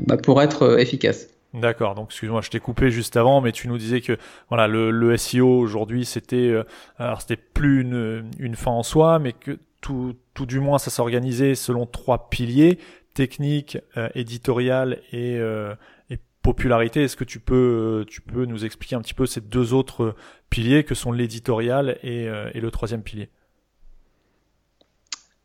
bah 0.07 0.19
pour 0.19 0.43
être 0.43 0.79
efficace. 0.79 1.29
D'accord, 1.55 1.95
donc 1.95 2.09
excuse-moi, 2.11 2.43
je 2.43 2.51
t'ai 2.51 2.61
coupé 2.61 2.91
juste 2.91 3.17
avant, 3.17 3.41
mais 3.41 3.53
tu 3.53 3.67
nous 3.69 3.79
disais 3.79 4.03
que 4.03 4.19
voilà 4.51 4.69
le, 4.69 4.91
le 4.91 5.17
SEO 5.17 5.59
aujourd'hui 5.59 6.07
c'était 6.07 6.55
alors 6.99 7.21
c'était 7.21 7.37
plus 7.37 7.83
une, 7.83 8.25
une 8.39 8.57
fin 8.57 8.71
en 8.71 8.83
soi, 8.83 9.19
mais 9.19 9.33
que 9.33 9.59
tout, 9.83 10.15
tout 10.33 10.47
du 10.47 10.61
moins 10.61 10.79
ça 10.79 10.91
s'organisait 10.91 11.55
selon 11.55 11.85
trois 11.85 12.31
piliers 12.31 12.79
technique, 13.15 13.77
éditorial 14.15 15.01
et, 15.13 15.39
popularité. 16.43 17.03
Est-ce 17.03 17.17
que 17.17 17.25
tu 17.25 17.39
peux, 17.39 18.05
tu 18.09 18.21
peux 18.21 18.45
nous 18.45 18.65
expliquer 18.65 18.97
un 18.97 19.01
petit 19.01 19.15
peu 19.15 19.27
ces 19.27 19.41
deux 19.41 19.73
autres 19.73 20.15
piliers 20.51 20.85
que 20.85 20.95
sont 20.95 21.13
l'éditorial 21.13 21.99
et, 22.03 22.29
euh, 22.29 22.51
et, 22.55 22.61
le 22.61 22.71
troisième 22.71 23.03
pilier? 23.03 23.29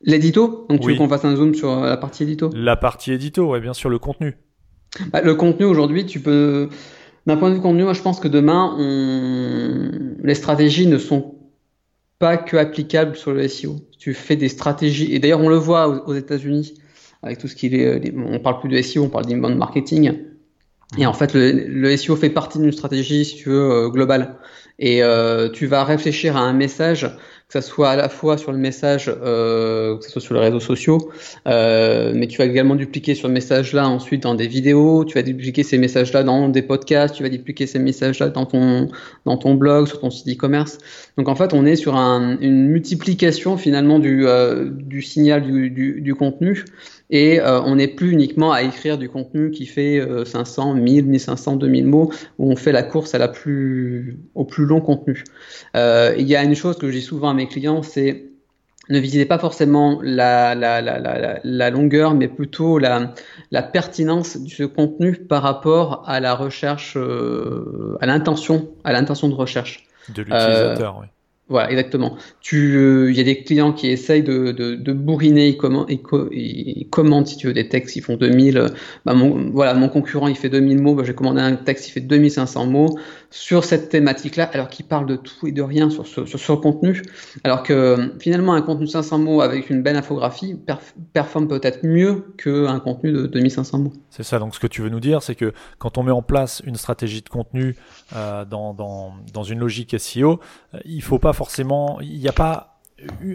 L'édito? 0.01 0.65
Donc 0.69 0.81
tu 0.81 0.87
oui. 0.87 0.93
veux 0.93 0.97
qu'on 0.97 1.09
fasse 1.09 1.25
un 1.25 1.35
zoom 1.35 1.55
sur 1.55 1.75
la 1.75 1.97
partie 1.97 2.23
édito? 2.23 2.49
La 2.53 2.75
partie 2.75 3.11
édito, 3.11 3.49
ouais, 3.49 3.59
bien 3.59 3.73
sûr, 3.73 3.89
le 3.89 3.99
contenu. 3.99 4.37
Bah, 5.11 5.21
le 5.21 5.35
contenu 5.35 5.65
aujourd'hui, 5.65 6.05
tu 6.05 6.19
peux. 6.19 6.69
D'un 7.25 7.35
point 7.35 7.49
de 7.49 7.55
vue 7.55 7.61
contenu, 7.61 7.83
moi 7.83 7.93
je 7.93 8.01
pense 8.01 8.19
que 8.19 8.27
demain, 8.29 8.73
on... 8.77 10.15
les 10.23 10.35
stratégies 10.35 10.87
ne 10.87 10.97
sont 10.97 11.35
pas 12.19 12.37
que 12.37 12.55
applicables 12.55 13.15
sur 13.15 13.33
le 13.33 13.47
SEO. 13.47 13.75
Tu 13.99 14.13
fais 14.13 14.37
des 14.37 14.47
stratégies, 14.47 15.13
et 15.13 15.19
d'ailleurs 15.19 15.41
on 15.41 15.49
le 15.49 15.57
voit 15.57 15.89
aux, 15.89 16.11
aux 16.11 16.15
États-Unis 16.15 16.75
avec 17.23 17.39
tout 17.39 17.47
ce 17.47 17.55
qui 17.55 17.67
est, 17.67 18.13
on 18.15 18.39
parle 18.39 18.59
plus 18.59 18.69
de 18.69 18.81
SEO, 18.81 19.03
on 19.03 19.09
parle 19.09 19.25
d'inbound 19.25 19.57
marketing. 19.57 20.13
Et 20.97 21.05
en 21.05 21.13
fait, 21.13 21.33
le, 21.33 21.51
le 21.51 21.97
SEO 21.97 22.15
fait 22.15 22.29
partie 22.29 22.59
d'une 22.59 22.71
stratégie, 22.71 23.25
si 23.25 23.35
tu 23.35 23.49
veux, 23.49 23.71
euh, 23.71 23.89
globale. 23.89 24.37
Et 24.79 25.03
euh, 25.03 25.49
tu 25.49 25.65
vas 25.65 25.83
réfléchir 25.83 26.37
à 26.37 26.41
un 26.41 26.53
message, 26.53 27.01
que 27.47 27.53
ça 27.53 27.61
soit 27.61 27.89
à 27.89 27.95
la 27.95 28.09
fois 28.09 28.37
sur 28.37 28.51
le 28.51 28.59
message, 28.59 29.09
euh, 29.09 29.97
que 29.97 30.03
ce 30.03 30.11
soit 30.11 30.21
sur 30.21 30.35
les 30.35 30.41
réseaux 30.41 30.59
sociaux, 30.59 31.11
euh, 31.47 32.11
mais 32.13 32.27
tu 32.27 32.37
vas 32.37 32.45
également 32.45 32.75
dupliquer 32.75 33.15
ce 33.15 33.25
message-là 33.25 33.87
ensuite 33.87 34.21
dans 34.23 34.35
des 34.35 34.47
vidéos, 34.47 35.03
tu 35.03 35.15
vas 35.15 35.23
dupliquer 35.23 35.63
ces 35.63 35.79
messages-là 35.79 36.23
dans 36.23 36.49
des 36.49 36.61
podcasts, 36.61 37.15
tu 37.15 37.23
vas 37.23 37.29
dupliquer 37.29 37.65
ces 37.65 37.79
messages-là 37.79 38.29
dans 38.29 38.45
ton 38.45 38.89
dans 39.25 39.37
ton 39.37 39.55
blog, 39.55 39.87
sur 39.87 39.99
ton 39.99 40.11
site 40.11 40.27
e-commerce. 40.27 40.77
Donc 41.17 41.27
en 41.27 41.35
fait, 41.35 41.53
on 41.53 41.65
est 41.65 41.77
sur 41.77 41.95
un, 41.95 42.37
une 42.39 42.67
multiplication 42.67 43.57
finalement 43.57 43.97
du, 43.97 44.27
euh, 44.27 44.69
du 44.69 45.01
signal 45.01 45.41
du, 45.41 45.71
du, 45.71 46.01
du 46.01 46.13
contenu 46.13 46.65
et 47.09 47.39
euh, 47.39 47.61
on 47.61 47.75
n'est 47.75 47.87
plus 47.87 48.11
uniquement 48.11 48.51
à 48.51 48.63
écrire 48.63 48.97
du 48.97 49.09
contenu 49.09 49.51
qui 49.51 49.65
fait 49.65 50.01
500, 50.25 50.75
1000, 50.75 51.05
1500, 51.05 51.55
2000 51.55 51.85
mots 51.85 52.11
où 52.37 52.51
on 52.51 52.55
fait 52.55 52.71
la 52.71 52.83
course 52.83 53.15
à 53.15 53.17
la 53.17 53.27
plus 53.27 54.19
au 54.35 54.45
plus 54.45 54.65
long 54.65 54.81
contenu. 54.81 55.23
Euh, 55.75 56.13
il 56.17 56.27
y 56.27 56.35
a 56.35 56.43
une 56.43 56.55
chose 56.55 56.77
que 56.77 56.87
je 56.87 56.97
dis 56.97 57.01
souvent 57.01 57.29
à 57.29 57.33
mes 57.33 57.47
clients, 57.47 57.83
c'est 57.83 58.25
ne 58.89 58.99
visez 58.99 59.25
pas 59.25 59.37
forcément 59.37 59.99
la, 60.01 60.55
la, 60.55 60.81
la, 60.81 61.39
la, 61.43 61.69
longueur, 61.69 62.13
mais 62.13 62.29
plutôt 62.29 62.79
la, 62.79 63.13
la 63.51 63.61
pertinence 63.61 64.37
de 64.37 64.49
ce 64.49 64.63
contenu 64.63 65.13
par 65.13 65.43
rapport 65.43 66.03
à 66.07 66.21
la 66.21 66.33
recherche, 66.33 66.95
euh, 66.95 67.97
à 67.99 68.05
l'intention, 68.05 68.69
à 68.85 68.93
l'intention 68.93 69.27
de 69.27 69.33
recherche. 69.33 69.85
De 70.15 70.21
l'utilisateur, 70.21 70.99
oui. 71.01 71.07
Voilà, 71.49 71.71
exactement. 71.71 72.17
Il 72.51 73.11
y 73.15 73.21
a 73.21 73.23
des 73.23 73.41
clients 73.43 73.71
qui 73.71 73.87
essayent 73.87 74.23
de, 74.23 74.51
de, 74.51 74.75
de 74.75 74.93
bourriner, 74.93 75.47
ils, 75.47 75.57
comment, 75.57 75.85
ils, 75.87 76.87
commentent, 76.89 77.27
si 77.27 77.37
tu 77.37 77.47
veux, 77.47 77.53
des 77.53 77.69
textes, 77.69 77.95
ils 77.95 78.01
font 78.01 78.17
2000. 78.17 78.67
Bah 79.05 79.13
mon, 79.13 79.49
voilà, 79.51 79.73
mon 79.73 79.87
concurrent, 79.87 80.27
il 80.27 80.35
fait 80.35 80.49
2000 80.49 80.81
mots, 80.81 80.93
bah, 80.93 81.03
j'ai 81.05 81.13
commandé 81.13 81.39
un 81.39 81.55
texte, 81.55 81.87
il 81.87 81.91
fait 81.91 82.01
2500 82.01 82.65
mots 82.65 82.97
sur 83.29 83.63
cette 83.63 83.87
thématique-là, 83.89 84.49
alors 84.53 84.67
qu'il 84.67 84.85
parle 84.85 85.05
de 85.05 85.15
tout 85.15 85.47
et 85.47 85.53
de 85.53 85.61
rien 85.61 85.89
sur 85.89 86.05
ce, 86.05 86.25
sur, 86.25 86.55
le 86.55 86.61
contenu. 86.61 87.01
Alors 87.45 87.63
que 87.63 88.13
finalement, 88.19 88.53
un 88.53 88.61
contenu 88.61 88.85
de 88.85 88.91
500 88.91 89.19
mots 89.19 89.41
avec 89.41 89.69
une 89.69 89.81
belle 89.81 89.95
infographie 89.95 90.57
performe 91.13 91.47
peut-être 91.47 91.85
mieux 91.85 92.33
qu'un 92.37 92.79
contenu 92.79 93.13
de 93.13 93.25
2500 93.25 93.79
mots. 93.79 93.93
C'est 94.09 94.23
ça, 94.23 94.39
donc 94.39 94.55
ce 94.55 94.59
que 94.59 94.67
tu 94.67 94.81
veux 94.81 94.89
nous 94.89 94.99
dire, 94.99 95.21
c'est 95.21 95.35
que 95.35 95.53
quand 95.77 95.97
on 95.97 96.03
met 96.03 96.11
en 96.11 96.21
place 96.21 96.61
une 96.65 96.75
stratégie 96.75 97.21
de 97.21 97.29
contenu 97.29 97.75
euh, 98.15 98.45
dans, 98.45 98.73
dans, 98.73 99.13
dans, 99.33 99.43
une 99.43 99.59
logique 99.59 99.95
SEO, 99.97 100.39
euh, 100.73 100.79
il 100.85 101.01
faut 101.01 101.19
pas 101.19 101.33
forcément, 101.37 102.01
il 102.01 102.17
n'y 102.17 102.27
a 102.27 102.33
pas 102.33 102.73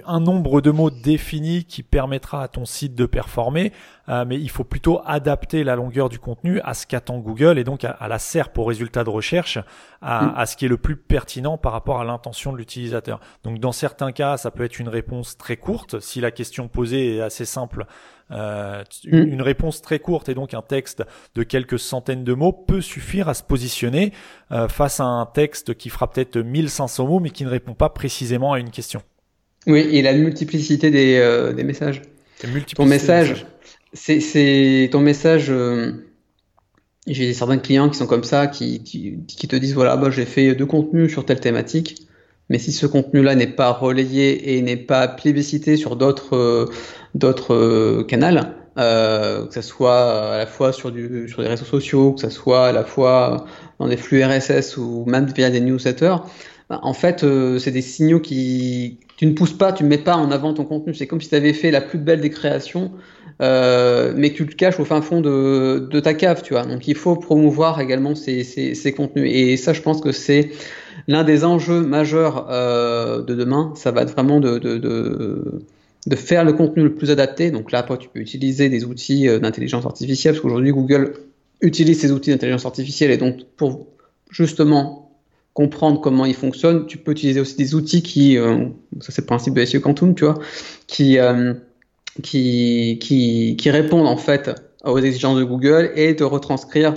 un 0.06 0.18
nombre 0.18 0.61
de 0.61 0.73
mots 0.73 0.90
défini 0.90 1.64
qui 1.64 1.85
permettra 1.85 2.42
à 2.42 2.49
ton 2.49 2.64
site 2.64 2.97
de 2.97 3.06
performer, 3.06 3.73
euh, 4.09 4.25
mais 4.26 4.40
il 4.40 4.50
faut 4.50 4.64
plutôt 4.64 5.00
adapter 5.06 5.62
la 5.62 5.76
longueur 5.76 6.09
du 6.09 6.18
contenu 6.18 6.61
à 6.62 6.75
ce 6.75 6.85
qu'attend 6.85 7.18
Google 7.18 7.61
et 7.61 7.64
donc 7.64 7.85
à, 7.85 8.09
la 8.09 8.18
SERP 8.18 8.59
au 8.59 8.64
résultat 8.64 9.04
de 9.04 9.11
recherche, 9.11 9.61
à, 10.00 10.25
mm. 10.25 10.35
à, 10.37 10.47
ce 10.47 10.56
qui 10.56 10.64
est 10.64 10.68
le 10.68 10.78
plus 10.78 10.97
pertinent 10.97 11.59
par 11.59 11.71
rapport 11.71 12.00
à 12.00 12.04
l'intention 12.04 12.52
de 12.52 12.59
l'utilisateur. 12.59 13.21
Donc 13.44 13.61
dans 13.61 13.71
certains 13.71 14.11
cas, 14.11 14.37
ça 14.37 14.50
peut 14.50 14.64
être 14.64 14.80
une 14.80 14.88
réponse 14.88 15.37
très 15.38 15.56
courte 15.56 16.00
si 16.00 16.21
la 16.21 16.32
question 16.32 16.66
posée 16.66 17.16
est 17.16 17.21
assez 17.21 17.44
simple. 17.44 17.87
Euh, 18.33 18.83
mm. 19.05 19.17
une 19.17 19.43
réponse 19.43 19.83
très 19.83 19.99
courte 19.99 20.29
et 20.29 20.35
donc 20.35 20.55
un 20.55 20.62
texte 20.62 21.03
de 21.35 21.43
quelques 21.43 21.79
centaines 21.79 22.25
de 22.25 22.33
mots 22.33 22.53
peut 22.53 22.81
suffire 22.81 23.29
à 23.29 23.35
se 23.35 23.43
positionner 23.43 24.12
euh, 24.51 24.69
face 24.69 25.01
à 25.01 25.05
un 25.05 25.27
texte 25.27 25.75
qui 25.75 25.91
fera 25.91 26.11
peut-être 26.11 26.39
1500 26.39 27.07
mots 27.07 27.21
mais 27.21 27.31
qui 27.31 27.45
ne 27.45 27.51
répond 27.51 27.75
pas 27.75 27.91
précisément 27.91 28.53
à 28.53 28.59
une 28.59 28.71
question. 28.71 29.03
Oui, 29.67 29.81
et 29.81 30.03
la 30.03 30.12
multiplicité 30.15 30.91
des, 30.91 31.17
euh, 31.17 31.53
des 31.53 31.62
messages. 31.62 32.03
Ton 32.75 32.87
message, 32.87 33.47
c'est 33.93 34.89
ton 34.91 35.01
message. 35.01 35.53
J'ai 37.07 37.33
certains 37.33 37.59
clients 37.59 37.89
qui 37.89 37.97
sont 37.97 38.09
comme 38.09 38.25
ça, 38.25 38.49
qui, 38.49 38.83
qui, 38.83 39.19
qui 39.29 39.47
te 39.47 39.55
disent 39.55 39.75
voilà, 39.75 39.97
bah, 39.97 40.11
j'ai 40.11 40.25
fait 40.25 40.55
deux 40.57 40.67
contenus 40.67 41.12
sur 41.12 41.25
telle 41.25 41.39
thématique, 41.39 42.09
mais 42.52 42.59
si 42.59 42.71
ce 42.71 42.85
contenu-là 42.87 43.35
n'est 43.35 43.47
pas 43.47 43.71
relayé 43.71 44.54
et 44.54 44.61
n'est 44.61 44.76
pas 44.76 45.09
plébiscité 45.09 45.78
sur 45.78 45.97
d'autres 45.97 46.37
euh, 46.37 46.66
d'autres 47.14 48.02
canaux, 48.02 48.42
euh, 48.78 49.47
que 49.47 49.54
ce 49.54 49.62
soit 49.62 50.35
à 50.35 50.37
la 50.37 50.47
fois 50.47 50.71
sur, 50.75 50.92
du, 50.92 51.30
sur 51.30 51.40
les 51.40 51.49
réseaux 51.49 51.64
sociaux, 51.64 52.12
que 52.12 52.21
ce 52.21 52.28
soit 52.28 52.66
à 52.68 52.73
la 52.73 52.85
fois 52.85 53.47
dans 53.78 53.88
des 53.88 53.97
flux 53.97 54.23
RSS 54.23 54.76
ou 54.76 55.04
même 55.06 55.26
via 55.35 55.49
des 55.49 55.61
newsletters, 55.61 56.16
bah, 56.68 56.78
en 56.82 56.92
fait, 56.92 57.25
c'est 57.59 57.71
des 57.71 57.82
signaux 57.82 58.21
qui, 58.21 58.99
tu 59.16 59.26
ne 59.26 59.32
pousses 59.32 59.56
pas, 59.56 59.73
tu 59.73 59.85
ne 59.85 59.88
mets 59.88 59.99
pas 59.99 60.16
en 60.16 60.30
avant 60.30 60.52
ton 60.52 60.64
contenu. 60.64 60.94
C'est 60.94 61.06
comme 61.06 61.23
si 61.23 61.30
tu 61.30 61.35
avais 61.35 61.54
fait 61.54 61.71
la 61.71 61.80
plus 61.80 61.99
belle 61.99 62.21
des 62.21 62.30
créations, 62.30 62.92
euh, 63.40 64.12
mais 64.16 64.32
tu 64.32 64.44
le 64.44 64.52
caches 64.52 64.78
au 64.78 64.85
fin 64.85 65.00
fond 65.00 65.21
de, 65.21 66.00
ta 66.00 66.12
cave, 66.12 66.42
tu 66.42 66.52
vois. 66.52 66.64
Donc 66.64 66.87
il 66.87 66.97
faut 66.97 67.16
promouvoir 67.16 67.80
également 67.80 68.14
ces 68.14 68.94
contenus. 68.97 69.30
Et 69.32 69.56
ça, 69.56 69.73
je 69.73 69.80
pense 69.80 70.00
que 70.00 70.12
c'est 70.12 70.50
l'un 71.09 71.25
des 71.25 71.44
enjeux 71.44 71.80
majeurs 71.80 72.49
euh, 72.50 73.23
de 73.23 73.35
demain. 73.35 73.73
Ça 73.76 73.90
va 73.90 74.02
être 74.02 74.12
vraiment 74.12 74.40
de, 74.40 75.62
faire 76.14 76.44
le 76.44 76.52
contenu 76.52 76.82
le 76.82 76.94
plus 76.94 77.11
adapté. 77.11 77.50
Donc 77.50 77.73
là, 77.73 77.78
après, 77.78 77.99
tu 77.99 78.09
peux 78.09 78.21
utiliser 78.21 78.68
des 78.68 78.85
outils 78.85 79.28
euh, 79.28 79.38
d'intelligence 79.38 79.87
artificielle, 79.87 80.35
parce 80.35 80.42
qu'aujourd'hui, 80.42 80.73
Google 80.73 81.14
utilise 81.61 82.00
ces 82.00 82.12
outils 82.12 82.30
d'intelligence 82.30 82.66
artificielle. 82.66 83.11
Et 83.11 83.16
donc, 83.16 83.44
pour 83.56 83.87
justement 84.30 85.11
comprendre 85.54 86.00
comment 86.00 86.25
il 86.25 86.35
fonctionne, 86.35 86.87
tu 86.87 86.99
peux 86.99 87.12
utiliser 87.12 87.40
aussi 87.40 87.56
des 87.56 87.75
outils 87.75 88.02
qui, 88.02 88.38
euh, 88.38 88.66
ça 89.00 89.12
c'est 89.12 89.23
le 89.23 89.26
principe 89.26 89.54
de 89.54 89.64
SEO 89.64 89.80
Quantum, 89.80 90.14
tu 90.14 90.25
vois, 90.25 90.38
qui, 90.87 91.18
répondent 93.71 94.06
en 94.06 94.16
fait 94.16 94.50
aux 94.85 94.99
exigences 94.99 95.38
de 95.38 95.44
Google 95.44 95.92
et 95.94 96.14
de 96.14 96.25
retranscrire 96.25 96.94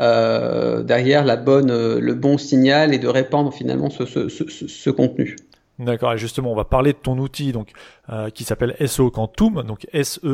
euh, 0.00 0.82
derrière 0.82 1.24
la 1.24 1.36
bonne, 1.36 1.98
le 1.98 2.14
bon 2.14 2.38
signal 2.38 2.94
et 2.94 2.98
de 2.98 3.08
répandre 3.08 3.52
finalement 3.52 3.90
ce 3.90 4.90
contenu. 4.90 5.36
D'accord, 5.78 6.12
et 6.12 6.18
justement, 6.18 6.52
on 6.52 6.56
va 6.56 6.64
parler 6.64 6.92
de 6.92 6.98
ton 6.98 7.18
outil 7.18 7.52
donc 7.52 7.70
euh, 8.10 8.30
qui 8.30 8.44
s'appelle 8.44 8.74
SEO 8.86 9.10
Quantum, 9.10 9.62
donc 9.64 9.86
S-E-O-Q-U-A-N-T-U-M. 9.92 10.28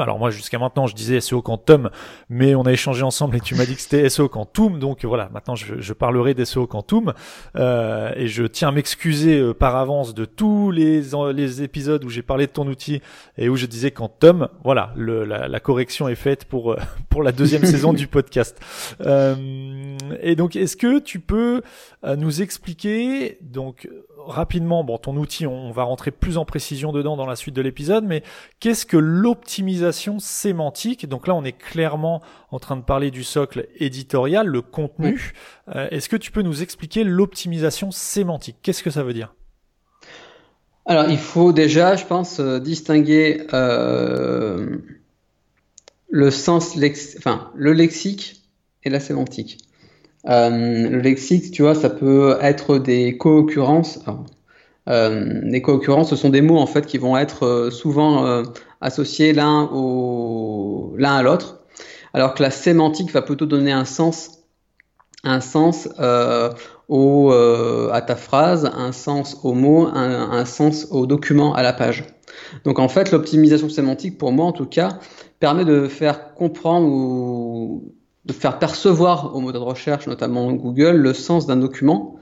Alors 0.00 0.18
moi, 0.18 0.28
jusqu'à 0.28 0.58
maintenant, 0.58 0.86
je 0.86 0.94
disais 0.94 1.22
SEO 1.22 1.40
Quantum, 1.40 1.88
mais 2.28 2.54
on 2.54 2.64
a 2.64 2.72
échangé 2.72 3.02
ensemble 3.02 3.36
et 3.36 3.40
tu 3.40 3.54
m'as 3.54 3.64
dit 3.64 3.76
que 3.76 3.80
c'était 3.80 4.06
SEO 4.10 4.28
Quantum, 4.28 4.78
donc 4.78 5.06
voilà, 5.06 5.30
maintenant 5.32 5.54
je, 5.54 5.80
je 5.80 5.92
parlerai 5.94 6.34
d'SEO 6.34 6.66
Quantum 6.66 7.14
euh, 7.56 8.12
et 8.14 8.26
je 8.26 8.44
tiens 8.44 8.68
à 8.68 8.72
m'excuser 8.72 9.38
euh, 9.38 9.54
par 9.54 9.74
avance 9.76 10.12
de 10.12 10.26
tous 10.26 10.70
les, 10.70 11.02
les 11.32 11.62
épisodes 11.62 12.04
où 12.04 12.10
j'ai 12.10 12.20
parlé 12.20 12.46
de 12.46 12.52
ton 12.52 12.66
outil 12.66 13.00
et 13.38 13.48
où 13.48 13.56
je 13.56 13.64
disais 13.64 13.90
Quantum. 13.90 14.48
Voilà, 14.64 14.92
le, 14.96 15.24
la, 15.24 15.48
la, 15.48 15.60
correction 15.60 16.08
est 16.08 16.14
faite 16.14 16.44
pour 16.44 16.76
pour 17.08 17.22
la 17.22 17.32
deuxième 17.32 17.64
saison 17.66 17.94
du 17.94 18.06
podcast. 18.06 18.60
et 19.00 20.36
donc, 20.36 20.56
est-ce 20.56 20.76
que 20.76 20.98
tu 20.98 21.20
peux 21.20 21.62
nous 22.04 22.42
expliquer 22.42 23.38
donc 23.40 23.88
rapidement, 24.26 24.84
bon, 24.84 24.98
ton 24.98 25.16
outil, 25.16 25.46
on 25.46 25.70
va 25.70 25.82
rentrer 25.82 26.10
plus 26.10 26.38
en 26.38 26.44
précision 26.44 26.92
dedans 26.92 27.16
dans 27.16 27.26
la 27.26 27.36
suite 27.36 27.54
de 27.54 27.62
l'épisode, 27.62 28.04
mais 28.04 28.22
qu'est-ce 28.60 28.86
que 28.86 28.96
l'optimisation 28.96 30.18
sémantique? 30.18 31.08
Donc 31.08 31.26
là, 31.26 31.34
on 31.34 31.44
est 31.44 31.56
clairement 31.56 32.22
en 32.50 32.58
train 32.58 32.76
de 32.76 32.82
parler 32.82 33.10
du 33.10 33.24
socle 33.24 33.68
éditorial, 33.76 34.46
le 34.46 34.62
contenu. 34.62 35.32
Euh, 35.74 35.88
est-ce 35.90 36.08
que 36.08 36.16
tu 36.16 36.32
peux 36.32 36.42
nous 36.42 36.62
expliquer 36.62 37.04
l'optimisation 37.04 37.90
sémantique? 37.90 38.56
Qu'est-ce 38.62 38.82
que 38.82 38.90
ça 38.90 39.02
veut 39.02 39.14
dire? 39.14 39.34
Alors, 40.86 41.08
il 41.08 41.18
faut 41.18 41.52
déjà, 41.52 41.96
je 41.96 42.04
pense, 42.04 42.40
euh, 42.40 42.58
distinguer 42.58 43.46
euh, 43.52 44.78
le 46.08 46.30
sens, 46.30 46.76
enfin, 47.18 47.50
le 47.54 47.72
lexique 47.72 48.42
et 48.82 48.90
la 48.90 49.00
sémantique. 49.00 49.58
Euh, 50.28 50.88
le 50.90 50.98
lexique, 50.98 51.50
tu 51.50 51.62
vois, 51.62 51.74
ça 51.74 51.90
peut 51.90 52.36
être 52.40 52.78
des 52.78 53.16
co-occurrences. 53.16 54.00
Euh, 54.88 55.40
les 55.44 55.62
co-occurrences, 55.62 56.10
ce 56.10 56.16
sont 56.16 56.30
des 56.30 56.42
mots 56.42 56.58
en 56.58 56.66
fait 56.66 56.86
qui 56.86 56.98
vont 56.98 57.16
être 57.16 57.44
euh, 57.46 57.70
souvent 57.70 58.26
euh, 58.26 58.42
associés 58.80 59.32
l'un 59.32 59.68
au 59.72 60.94
l'un 60.96 61.16
à 61.16 61.22
l'autre, 61.22 61.60
alors 62.12 62.34
que 62.34 62.42
la 62.42 62.50
sémantique 62.50 63.12
va 63.12 63.22
plutôt 63.22 63.46
donner 63.46 63.72
un 63.72 63.84
sens, 63.84 64.42
un 65.22 65.40
sens 65.40 65.88
euh, 66.00 66.50
au, 66.88 67.30
à 67.30 68.02
ta 68.02 68.16
phrase, 68.16 68.70
un 68.74 68.92
sens 68.92 69.38
au 69.44 69.52
mot, 69.52 69.86
un, 69.86 70.44
sens 70.44 70.88
au 70.90 71.06
document, 71.06 71.54
à 71.54 71.62
la 71.62 71.72
page. 71.72 72.04
Donc 72.64 72.80
en 72.80 72.88
fait, 72.88 73.12
l'optimisation 73.12 73.68
sémantique, 73.68 74.18
pour 74.18 74.32
moi 74.32 74.46
en 74.46 74.52
tout 74.52 74.66
cas, 74.66 74.98
permet 75.38 75.64
de 75.64 75.86
faire 75.86 76.34
comprendre 76.34 77.80
de 78.24 78.32
faire 78.32 78.58
percevoir 78.58 79.34
au 79.34 79.40
moteur 79.40 79.62
de 79.62 79.66
recherche, 79.66 80.06
notamment 80.06 80.52
Google, 80.52 80.96
le 80.96 81.14
sens 81.14 81.46
d'un 81.46 81.56
document. 81.56 82.16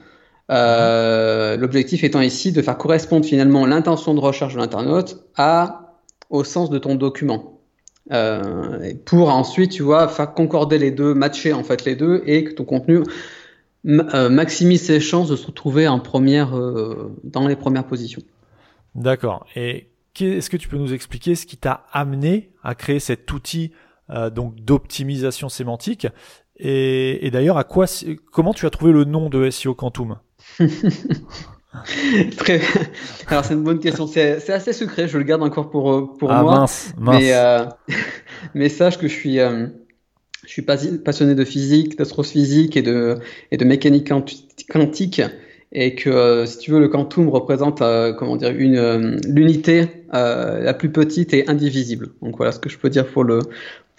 Euh, 0.49 1.57
L'objectif 1.57 2.03
étant 2.03 2.21
ici 2.21 2.51
de 2.51 2.61
faire 2.61 2.77
correspondre 2.77 3.25
finalement 3.25 3.65
l'intention 3.65 4.13
de 4.13 4.19
recherche 4.19 4.53
de 4.53 4.59
l'internaute 4.59 5.23
au 6.29 6.43
sens 6.43 6.69
de 6.69 6.77
ton 6.77 6.95
document. 6.95 7.59
Euh, 8.11 8.93
pour 9.05 9.29
ensuite, 9.29 9.71
tu 9.71 9.83
vois, 9.83 10.07
faire 10.07 10.33
concorder 10.33 10.77
les 10.77 10.91
deux, 10.91 11.13
matcher 11.13 11.53
en 11.53 11.63
fait 11.63 11.85
les 11.85 11.95
deux, 11.95 12.23
et 12.25 12.43
que 12.43 12.53
ton 12.53 12.65
contenu 12.65 13.03
euh, 13.87 14.29
maximise 14.29 14.83
ses 14.83 14.99
chances 14.99 15.29
de 15.29 15.35
se 15.35 15.47
retrouver 15.47 15.87
en 15.87 15.99
première, 15.99 16.51
dans 17.23 17.47
les 17.47 17.55
premières 17.55 17.85
positions. 17.85 18.21
D'accord. 18.95 19.45
Et 19.55 19.89
est-ce 20.19 20.49
que 20.49 20.57
tu 20.57 20.67
peux 20.67 20.77
nous 20.77 20.93
expliquer 20.93 21.35
ce 21.35 21.45
qui 21.45 21.57
t'a 21.57 21.85
amené 21.91 22.51
à 22.63 22.75
créer 22.75 22.99
cet 22.99 23.31
outil 23.31 23.71
euh, 24.09 24.29
donc 24.29 24.55
d'optimisation 24.55 25.49
sémantique. 25.49 26.07
Et, 26.57 27.25
et 27.25 27.31
d'ailleurs, 27.31 27.57
à 27.57 27.63
quoi, 27.63 27.85
comment 28.31 28.53
tu 28.53 28.65
as 28.65 28.69
trouvé 28.69 28.91
le 28.91 29.05
nom 29.05 29.29
de 29.29 29.49
SEO 29.49 29.73
Quantum? 29.73 30.17
Très... 32.37 32.61
Alors 33.27 33.45
c'est 33.45 33.53
une 33.53 33.63
bonne 33.63 33.79
question. 33.79 34.07
C'est 34.07 34.49
assez 34.49 34.73
secret. 34.73 35.07
Je 35.07 35.17
le 35.17 35.23
garde 35.23 35.43
encore 35.43 35.69
pour 35.69 35.93
euh, 35.93 36.07
pour 36.17 36.31
ah, 36.31 36.41
moi. 36.41 36.59
Mince, 36.59 36.93
mince. 36.97 37.19
Mais 37.19 37.33
euh, 37.33 37.65
mais 38.55 38.69
sache 38.69 38.97
que 38.97 39.07
je 39.07 39.13
suis 39.13 39.39
euh, 39.39 39.67
je 40.45 40.49
suis 40.49 40.63
passionné 40.63 41.35
de 41.35 41.45
physique, 41.45 41.97
d'astrophysique 41.97 42.75
et 42.75 42.81
de 42.81 43.19
et 43.51 43.57
de 43.57 43.65
mécanique 43.65 44.09
quantique. 44.67 45.21
et 45.71 45.93
que 45.93 46.45
si 46.47 46.57
tu 46.57 46.71
veux 46.71 46.79
le 46.79 46.87
quantum 46.87 47.29
représente 47.29 47.83
comment 48.17 48.35
dire 48.35 48.49
une 48.49 49.21
l'unité 49.27 50.05
la 50.11 50.73
plus 50.73 50.91
petite 50.91 51.35
et 51.35 51.47
indivisible. 51.47 52.09
Donc 52.23 52.37
voilà 52.37 52.51
ce 52.51 52.59
que 52.59 52.69
je 52.69 52.79
peux 52.79 52.89
dire 52.89 53.05
pour 53.05 53.23
le 53.23 53.41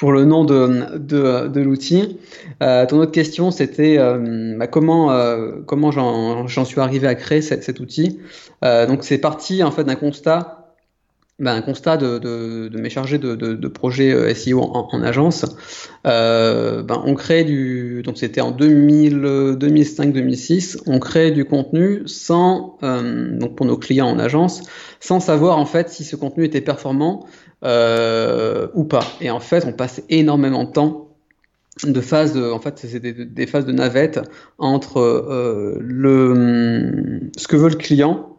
pour 0.01 0.11
le 0.13 0.25
nom 0.25 0.45
de, 0.47 0.97
de, 0.97 1.49
de 1.49 1.61
l'outil. 1.61 2.17
Euh, 2.63 2.87
ton 2.87 2.99
autre 3.01 3.13
question, 3.13 3.51
c'était 3.51 3.99
euh, 3.99 4.57
bah, 4.57 4.67
comment, 4.67 5.13
euh, 5.13 5.57
comment 5.67 5.91
j'en 5.91 6.65
suis 6.65 6.81
arrivé 6.81 7.07
à 7.07 7.15
créer 7.15 7.43
cet, 7.43 7.65
cet 7.65 7.81
outil. 7.81 8.19
Euh, 8.65 8.87
donc 8.87 9.05
c'est 9.05 9.19
parti 9.19 9.63
en 9.63 9.71
fait 9.71 9.85
d'un 9.85 9.97
constat, 9.97 10.73
bah, 11.39 11.53
un 11.53 11.61
constat 11.61 11.99
de, 11.99 12.19
de, 12.19 12.69
de 12.69 12.81
mes 12.81 12.89
chargés 12.89 13.19
de, 13.19 13.35
de, 13.35 13.69
projets 13.69 14.35
SEO 14.35 14.63
en, 14.63 14.89
en 14.91 15.03
agence. 15.03 15.45
Ben, 16.05 17.03
on 17.05 17.15
crée 17.15 17.45
du, 17.45 18.01
donc 18.03 18.17
c'était 18.17 18.41
en 18.41 18.53
2005-2006, 18.53 20.79
on 20.87 20.99
crée 20.99 21.31
du 21.31 21.45
contenu 21.45 22.05
sans, 22.07 22.79
donc 22.81 23.55
pour 23.55 23.67
nos 23.67 23.77
clients 23.77 24.09
en 24.09 24.19
agence, 24.19 24.63
sans 24.99 25.21
savoir 25.21 25.59
en 25.59 25.67
fait 25.67 25.91
si 25.91 26.05
ce 26.05 26.17
contenu 26.17 26.47
était 26.47 26.63
performant 26.63 27.27
euh, 27.65 28.69
ou 28.75 28.85
pas. 28.85 29.05
Et 29.21 29.31
en 29.31 29.41
fait, 29.41 29.65
on 29.67 29.73
passe 29.73 30.03
énormément 30.09 30.65
de 30.65 30.71
temps 30.71 31.07
de 31.85 32.01
phases 32.01 32.35
de, 32.35 32.51
en 32.51 32.59
fait, 32.61 32.79
c'est 32.79 33.01
des, 33.01 33.47
phases 33.47 33.65
de 33.65 33.73
navette 33.73 34.21
entre 34.59 34.99
euh, 34.99 35.79
le, 35.81 37.31
ce 37.37 37.49
que 37.49 37.57
veut 37.57 37.71
le 37.71 37.77
client, 37.77 38.39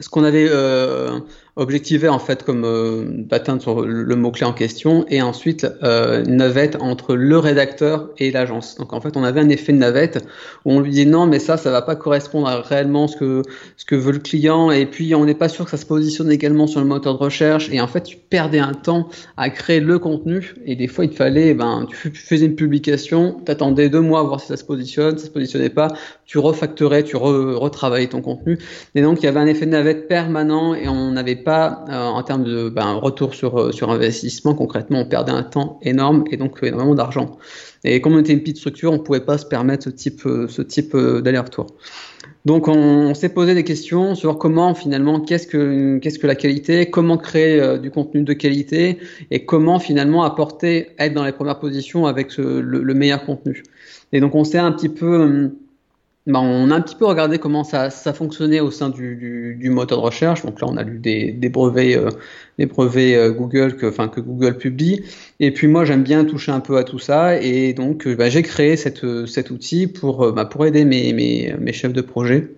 ce 0.00 0.08
qu'on 0.08 0.24
avait 0.24 0.46
euh, 0.48 1.20
objectiver 1.56 2.08
en 2.08 2.18
fait 2.18 2.42
comme 2.42 2.64
euh, 2.66 3.04
d'atteindre 3.08 3.62
sur 3.62 3.80
le 3.80 4.14
mot-clé 4.14 4.44
en 4.44 4.52
question 4.52 5.06
et 5.08 5.22
ensuite 5.22 5.66
euh, 5.82 6.22
navette 6.24 6.76
entre 6.80 7.16
le 7.16 7.38
rédacteur 7.38 8.10
et 8.18 8.30
l'agence. 8.30 8.76
Donc 8.76 8.92
en 8.92 9.00
fait 9.00 9.16
on 9.16 9.24
avait 9.24 9.40
un 9.40 9.48
effet 9.48 9.72
de 9.72 9.78
navette 9.78 10.26
où 10.66 10.72
on 10.72 10.80
lui 10.80 10.90
dit 10.90 11.06
non 11.06 11.26
mais 11.26 11.38
ça 11.38 11.56
ça 11.56 11.70
va 11.70 11.80
pas 11.80 11.96
correspondre 11.96 12.46
à 12.46 12.60
réellement 12.60 13.08
ce 13.08 13.16
que 13.16 13.42
ce 13.78 13.86
que 13.86 13.94
veut 13.94 14.12
le 14.12 14.18
client 14.18 14.70
et 14.70 14.84
puis 14.84 15.14
on 15.14 15.24
n'est 15.24 15.34
pas 15.34 15.48
sûr 15.48 15.64
que 15.64 15.70
ça 15.70 15.78
se 15.78 15.86
positionne 15.86 16.30
également 16.30 16.66
sur 16.66 16.80
le 16.80 16.86
moteur 16.86 17.14
de 17.14 17.24
recherche 17.24 17.70
et 17.72 17.80
en 17.80 17.88
fait 17.88 18.02
tu 18.02 18.18
perdais 18.18 18.58
un 18.58 18.74
temps 18.74 19.08
à 19.38 19.48
créer 19.48 19.80
le 19.80 19.98
contenu 19.98 20.54
et 20.66 20.76
des 20.76 20.88
fois 20.88 21.06
il 21.06 21.12
fallait 21.12 21.54
ben 21.54 21.86
tu 21.88 22.10
faisais 22.10 22.44
une 22.44 22.56
publication, 22.56 23.40
t'attendais 23.46 23.88
deux 23.88 24.02
mois 24.02 24.20
à 24.20 24.22
voir 24.24 24.40
si 24.40 24.48
ça 24.48 24.58
se 24.58 24.64
positionne, 24.64 25.16
ça 25.16 25.24
se 25.24 25.30
positionnait 25.30 25.70
pas, 25.70 25.88
tu 26.26 26.36
refactorais, 26.36 27.02
tu 27.02 27.16
retravaillais 27.16 28.08
ton 28.08 28.20
contenu 28.20 28.58
et 28.94 29.00
donc 29.00 29.22
il 29.22 29.24
y 29.24 29.28
avait 29.28 29.40
un 29.40 29.46
effet 29.46 29.64
de 29.64 29.70
navette 29.70 30.06
permanent 30.06 30.74
et 30.74 30.86
on 30.86 31.12
n'avait 31.12 31.45
pas 31.46 31.84
euh, 31.88 31.94
en 31.94 32.24
termes 32.24 32.42
de 32.42 32.68
ben, 32.68 32.94
retour 32.94 33.32
sur, 33.32 33.56
euh, 33.56 33.70
sur 33.70 33.88
investissement. 33.90 34.52
Concrètement, 34.52 35.02
on 35.02 35.04
perdait 35.06 35.30
un 35.30 35.44
temps 35.44 35.78
énorme 35.80 36.24
et 36.32 36.36
donc 36.36 36.58
énormément 36.60 36.96
d'argent. 36.96 37.38
Et 37.84 38.00
comme 38.00 38.14
on 38.14 38.18
était 38.18 38.32
une 38.32 38.40
petite 38.40 38.56
structure, 38.56 38.90
on 38.90 38.96
ne 38.96 39.02
pouvait 39.02 39.20
pas 39.20 39.38
se 39.38 39.46
permettre 39.46 39.84
ce 39.84 39.90
type, 39.90 40.26
euh, 40.26 40.48
ce 40.48 40.60
type 40.60 40.96
d'aller-retour. 40.96 41.68
Donc 42.46 42.66
on, 42.66 43.14
s'est 43.14 43.28
posé 43.28 43.54
des 43.54 43.62
questions 43.62 44.16
sur 44.16 44.38
comment 44.38 44.74
finalement, 44.74 45.20
qu'est-ce 45.20 45.46
que, 45.46 45.98
qu'est-ce 45.98 46.18
que 46.18 46.26
la 46.26 46.34
qualité, 46.34 46.90
comment 46.90 47.16
créer 47.16 47.78
du 47.78 47.90
contenu 47.90 48.22
de 48.22 48.32
qualité 48.32 48.98
et 49.30 49.44
comment 49.44 49.78
finalement 49.78 50.24
apporter, 50.24 50.90
être 50.98 51.14
dans 51.14 51.24
les 51.24 51.32
premières 51.32 51.58
positions 51.58 52.06
avec 52.06 52.36
le, 52.36 52.60
le, 52.60 52.94
meilleur 52.94 53.24
contenu. 53.24 53.64
Et 54.12 54.20
donc 54.20 54.36
on 54.36 54.44
s'est 54.44 54.58
un 54.58 54.70
petit 54.70 54.88
peu 54.88 55.22
hum, 55.22 55.52
bah, 56.26 56.40
on 56.40 56.72
a 56.72 56.74
un 56.74 56.80
petit 56.80 56.96
peu 56.96 57.06
regardé 57.06 57.38
comment 57.38 57.62
ça, 57.62 57.88
ça 57.88 58.12
fonctionnait 58.12 58.58
au 58.58 58.72
sein 58.72 58.88
du, 58.88 59.14
du, 59.14 59.54
du, 59.54 59.70
moteur 59.70 59.98
de 59.98 60.04
recherche. 60.04 60.44
Donc 60.44 60.60
là, 60.60 60.66
on 60.68 60.76
a 60.76 60.82
lu 60.82 60.98
des, 60.98 61.30
des 61.30 61.48
brevets, 61.48 61.96
euh, 61.96 62.10
des 62.58 62.66
brevets 62.66 63.14
euh, 63.14 63.30
Google 63.30 63.76
que, 63.76 63.86
enfin, 63.86 64.08
que 64.08 64.20
Google 64.20 64.56
publie. 64.56 65.04
Et 65.38 65.52
puis 65.52 65.68
moi, 65.68 65.84
j'aime 65.84 66.02
bien 66.02 66.24
toucher 66.24 66.50
un 66.50 66.58
peu 66.58 66.78
à 66.78 66.84
tout 66.84 66.98
ça. 66.98 67.40
Et 67.40 67.74
donc, 67.74 68.08
bah, 68.08 68.28
j'ai 68.28 68.42
créé 68.42 68.76
cette, 68.76 69.04
cet 69.26 69.50
outil 69.52 69.86
pour, 69.86 70.32
bah, 70.32 70.44
pour 70.46 70.66
aider 70.66 70.84
mes, 70.84 71.12
mes, 71.12 71.54
mes 71.60 71.72
chefs 71.72 71.92
de 71.92 72.00
projet 72.00 72.50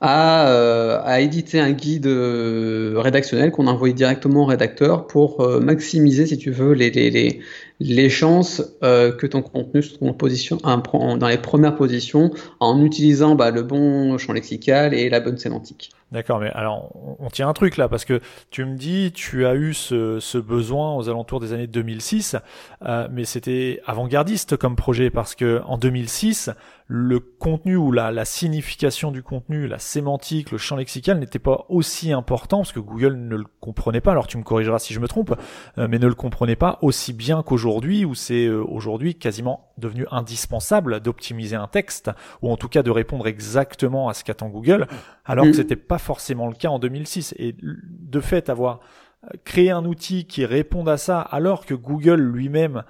à, 0.00 0.48
euh, 0.48 1.00
à 1.04 1.20
éditer 1.20 1.60
un 1.60 1.72
guide 1.72 2.06
rédactionnel 2.06 3.50
qu'on 3.50 3.66
envoie 3.66 3.90
directement 3.90 4.44
au 4.44 4.46
rédacteur 4.46 5.06
pour 5.06 5.46
maximiser, 5.60 6.26
si 6.26 6.38
tu 6.38 6.50
veux, 6.50 6.72
les, 6.72 6.90
les, 6.90 7.10
les, 7.10 7.40
les 7.80 8.08
chances 8.08 8.62
euh, 8.82 9.12
que 9.12 9.26
ton 9.26 9.42
contenu 9.42 9.82
se 9.82 9.94
trouve 9.94 10.08
en 10.08 10.12
position, 10.12 10.58
dans 10.58 11.28
les 11.28 11.38
premières 11.38 11.74
positions 11.74 12.30
en 12.60 12.82
utilisant 12.82 13.34
bah, 13.34 13.50
le 13.50 13.62
bon 13.62 14.16
champ 14.18 14.32
lexical 14.32 14.94
et 14.94 15.08
la 15.08 15.20
bonne 15.20 15.38
sémantique. 15.38 15.90
D'accord, 16.14 16.38
mais 16.38 16.50
alors 16.50 16.92
on 17.18 17.28
tient 17.28 17.48
un 17.48 17.52
truc 17.54 17.76
là 17.76 17.88
parce 17.88 18.04
que 18.04 18.20
tu 18.50 18.64
me 18.64 18.76
dis 18.76 19.10
tu 19.10 19.46
as 19.46 19.56
eu 19.56 19.74
ce, 19.74 20.38
besoin 20.38 20.94
aux 20.94 21.08
alentours 21.08 21.40
des 21.40 21.52
années 21.52 21.66
2006, 21.66 22.36
euh, 22.82 23.08
mais 23.10 23.24
c'était 23.24 23.82
avant-gardiste 23.84 24.56
comme 24.56 24.76
projet 24.76 25.10
parce 25.10 25.34
que 25.34 25.60
en 25.66 25.76
2006 25.76 26.52
le 26.86 27.18
contenu 27.18 27.76
ou 27.76 27.90
la, 27.90 28.12
la, 28.12 28.24
signification 28.24 29.10
du 29.10 29.22
contenu, 29.22 29.66
la 29.66 29.78
sémantique, 29.78 30.50
le 30.50 30.58
champ 30.58 30.76
lexical 30.76 31.18
n'était 31.18 31.38
pas 31.38 31.64
aussi 31.68 32.12
important 32.12 32.58
parce 32.58 32.72
que 32.72 32.80
Google 32.80 33.14
ne 33.16 33.36
le 33.36 33.46
comprenait 33.58 34.02
pas. 34.02 34.12
Alors 34.12 34.28
tu 34.28 34.36
me 34.36 34.42
corrigeras 34.42 34.78
si 34.78 34.94
je 34.94 35.00
me 35.00 35.08
trompe, 35.08 35.34
euh, 35.78 35.88
mais 35.88 35.98
ne 35.98 36.06
le 36.06 36.14
comprenait 36.14 36.56
pas 36.56 36.78
aussi 36.82 37.12
bien 37.12 37.42
qu'aujourd'hui 37.42 38.04
où 38.04 38.14
c'est 38.14 38.46
euh, 38.46 38.62
aujourd'hui 38.62 39.16
quasiment 39.16 39.72
devenu 39.78 40.06
indispensable 40.10 41.00
d'optimiser 41.00 41.56
un 41.56 41.66
texte 41.66 42.10
ou 42.42 42.50
en 42.50 42.56
tout 42.56 42.68
cas 42.68 42.82
de 42.82 42.90
répondre 42.90 43.26
exactement 43.26 44.08
à 44.08 44.14
ce 44.14 44.24
qu'attend 44.24 44.48
Google, 44.48 44.86
alors 45.24 45.44
que 45.44 45.52
c'était 45.52 45.76
pas 45.76 45.98
forcément 45.98 46.48
le 46.48 46.54
cas 46.54 46.68
en 46.68 46.78
2006. 46.78 47.34
Et 47.38 47.56
de 47.60 48.20
fait, 48.20 48.48
avoir 48.48 48.80
euh, 49.24 49.28
créé 49.44 49.70
un 49.70 49.84
outil 49.84 50.26
qui 50.26 50.44
réponde 50.44 50.88
à 50.88 50.96
ça 50.96 51.20
alors 51.20 51.66
que 51.66 51.74
Google 51.74 52.20
lui-même 52.20 52.84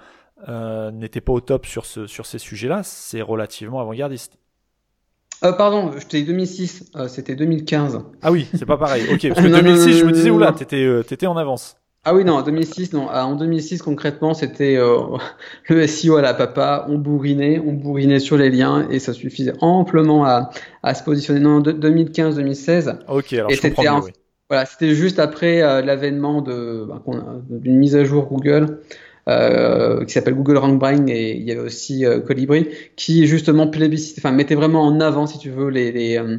euh, 0.47 0.91
n'était 0.91 1.21
pas 1.21 1.33
au 1.33 1.41
top 1.41 1.65
sur, 1.65 1.85
ce, 1.85 2.07
sur 2.07 2.25
ces 2.25 2.39
sujets-là, 2.39 2.83
c'est 2.83 3.21
relativement 3.21 3.79
avant-gardiste. 3.79 4.37
Euh, 5.43 5.51
pardon, 5.51 5.91
je 5.97 6.05
t'ai 6.05 6.21
dit 6.21 6.27
2006, 6.27 6.91
euh, 6.95 7.07
c'était 7.07 7.35
2015. 7.35 8.01
Ah 8.21 8.31
oui, 8.31 8.47
c'est 8.53 8.65
pas 8.65 8.77
pareil. 8.77 9.03
Ok, 9.11 9.27
parce 9.27 9.41
que 9.45 9.47
2006, 9.47 9.99
je 9.99 10.05
me 10.05 10.11
disais, 10.11 10.29
oula, 10.29 10.53
t'étais, 10.53 10.83
euh, 10.83 11.03
t'étais 11.03 11.27
en 11.27 11.37
avance. 11.37 11.77
Ah 12.05 12.13
oui, 12.13 12.23
non, 12.23 12.33
en 12.35 12.41
2006, 12.43 12.93
non. 12.93 13.07
Ah, 13.09 13.25
en 13.25 13.35
2006, 13.35 13.81
concrètement, 13.81 14.33
c'était 14.33 14.77
euh, 14.77 14.99
le 15.69 15.87
SEO 15.87 16.17
à 16.17 16.21
la 16.21 16.33
papa. 16.33 16.85
On 16.87 16.97
bourrinait, 16.97 17.59
on 17.59 17.73
bourrinait 17.73 18.19
sur 18.19 18.37
les 18.37 18.49
liens 18.49 18.87
et 18.89 18.99
ça 18.99 19.11
suffisait 19.13 19.53
amplement 19.61 20.25
à, 20.25 20.51
à 20.83 20.93
se 20.93 21.03
positionner. 21.03 21.39
Non, 21.39 21.61
2015-2016. 21.61 22.99
Ok, 23.07 23.33
alors 23.33 23.51
et 23.51 23.55
je 23.55 23.61
comprends 23.61 23.83
mieux, 23.83 24.05
oui. 24.05 24.11
Voilà, 24.47 24.67
c'était 24.67 24.93
juste 24.93 25.17
après 25.17 25.61
l'avènement 25.81 26.43
de, 26.43 26.85
bah, 26.87 27.01
d'une 27.49 27.77
mise 27.77 27.95
à 27.95 28.03
jour 28.03 28.27
Google. 28.27 28.79
Euh, 29.27 30.05
qui 30.05 30.13
s'appelle 30.13 30.35
Google 30.35 30.57
Rank 30.57 30.77
Brain 30.77 31.07
et 31.07 31.35
il 31.35 31.41
y 31.41 31.51
avait 31.51 31.61
aussi 31.61 32.05
euh, 32.05 32.19
Colibri 32.19 32.69
qui 32.95 33.25
justement 33.25 33.65
plébiscite, 33.65 34.19
enfin 34.19 34.31
mettait 34.31 34.53
vraiment 34.53 34.83
en 34.83 34.99
avant 34.99 35.25
si 35.25 35.39
tu 35.39 35.49
veux 35.49 35.69
les, 35.69 35.91
les 35.91 36.19
euh, 36.19 36.37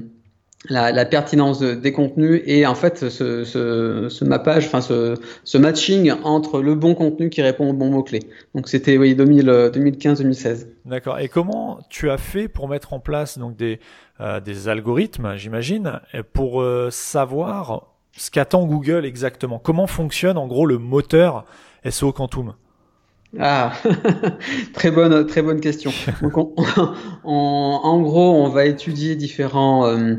la, 0.69 0.91
la, 0.91 1.05
pertinence 1.05 1.61
des 1.61 1.93
contenus 1.93 2.43
et 2.47 2.67
en 2.67 2.75
fait 2.75 3.09
ce, 3.09 3.45
ce, 3.45 4.09
ce 4.09 4.25
mappage, 4.25 4.67
enfin 4.67 4.81
ce, 4.81 5.15
ce, 5.45 5.59
matching 5.59 6.13
entre 6.25 6.61
le 6.61 6.75
bon 6.75 6.95
contenu 6.95 7.31
qui 7.31 7.43
répond 7.43 7.71
aux 7.71 7.73
bons 7.73 7.91
mots-clés. 7.91 8.25
Donc 8.55 8.69
c'était 8.69 8.97
oui, 8.97 9.15
2015-2016. 9.15 10.67
D'accord. 10.85 11.21
Et 11.21 11.29
comment 11.29 11.79
tu 11.89 12.11
as 12.11 12.19
fait 12.19 12.49
pour 12.49 12.69
mettre 12.69 12.93
en 12.93 13.01
place 13.01 13.39
donc 13.39 13.57
des, 13.57 13.81
euh, 14.21 14.41
des 14.41 14.69
algorithmes, 14.69 15.37
j'imagine, 15.37 16.01
pour 16.33 16.65
savoir 16.91 17.93
ce 18.17 18.31
qu'attend 18.31 18.65
Google 18.65 19.05
exactement? 19.05 19.59
Comment 19.59 19.87
fonctionne 19.87 20.39
en 20.39 20.47
gros 20.47 20.67
le 20.67 20.79
moteur 20.79 21.45
SEO 21.89 22.13
Quantum? 22.13 22.55
Ah, 23.39 23.73
très 24.73 24.91
bonne, 24.91 25.27
très 25.27 25.43
bonne 25.43 25.61
question. 25.61 25.91
Donc, 26.23 26.37
en 27.25 28.01
gros, 28.01 28.35
on 28.35 28.49
va 28.49 28.65
étudier 28.67 29.17
différents, 29.17 29.87
euh, 29.87 30.17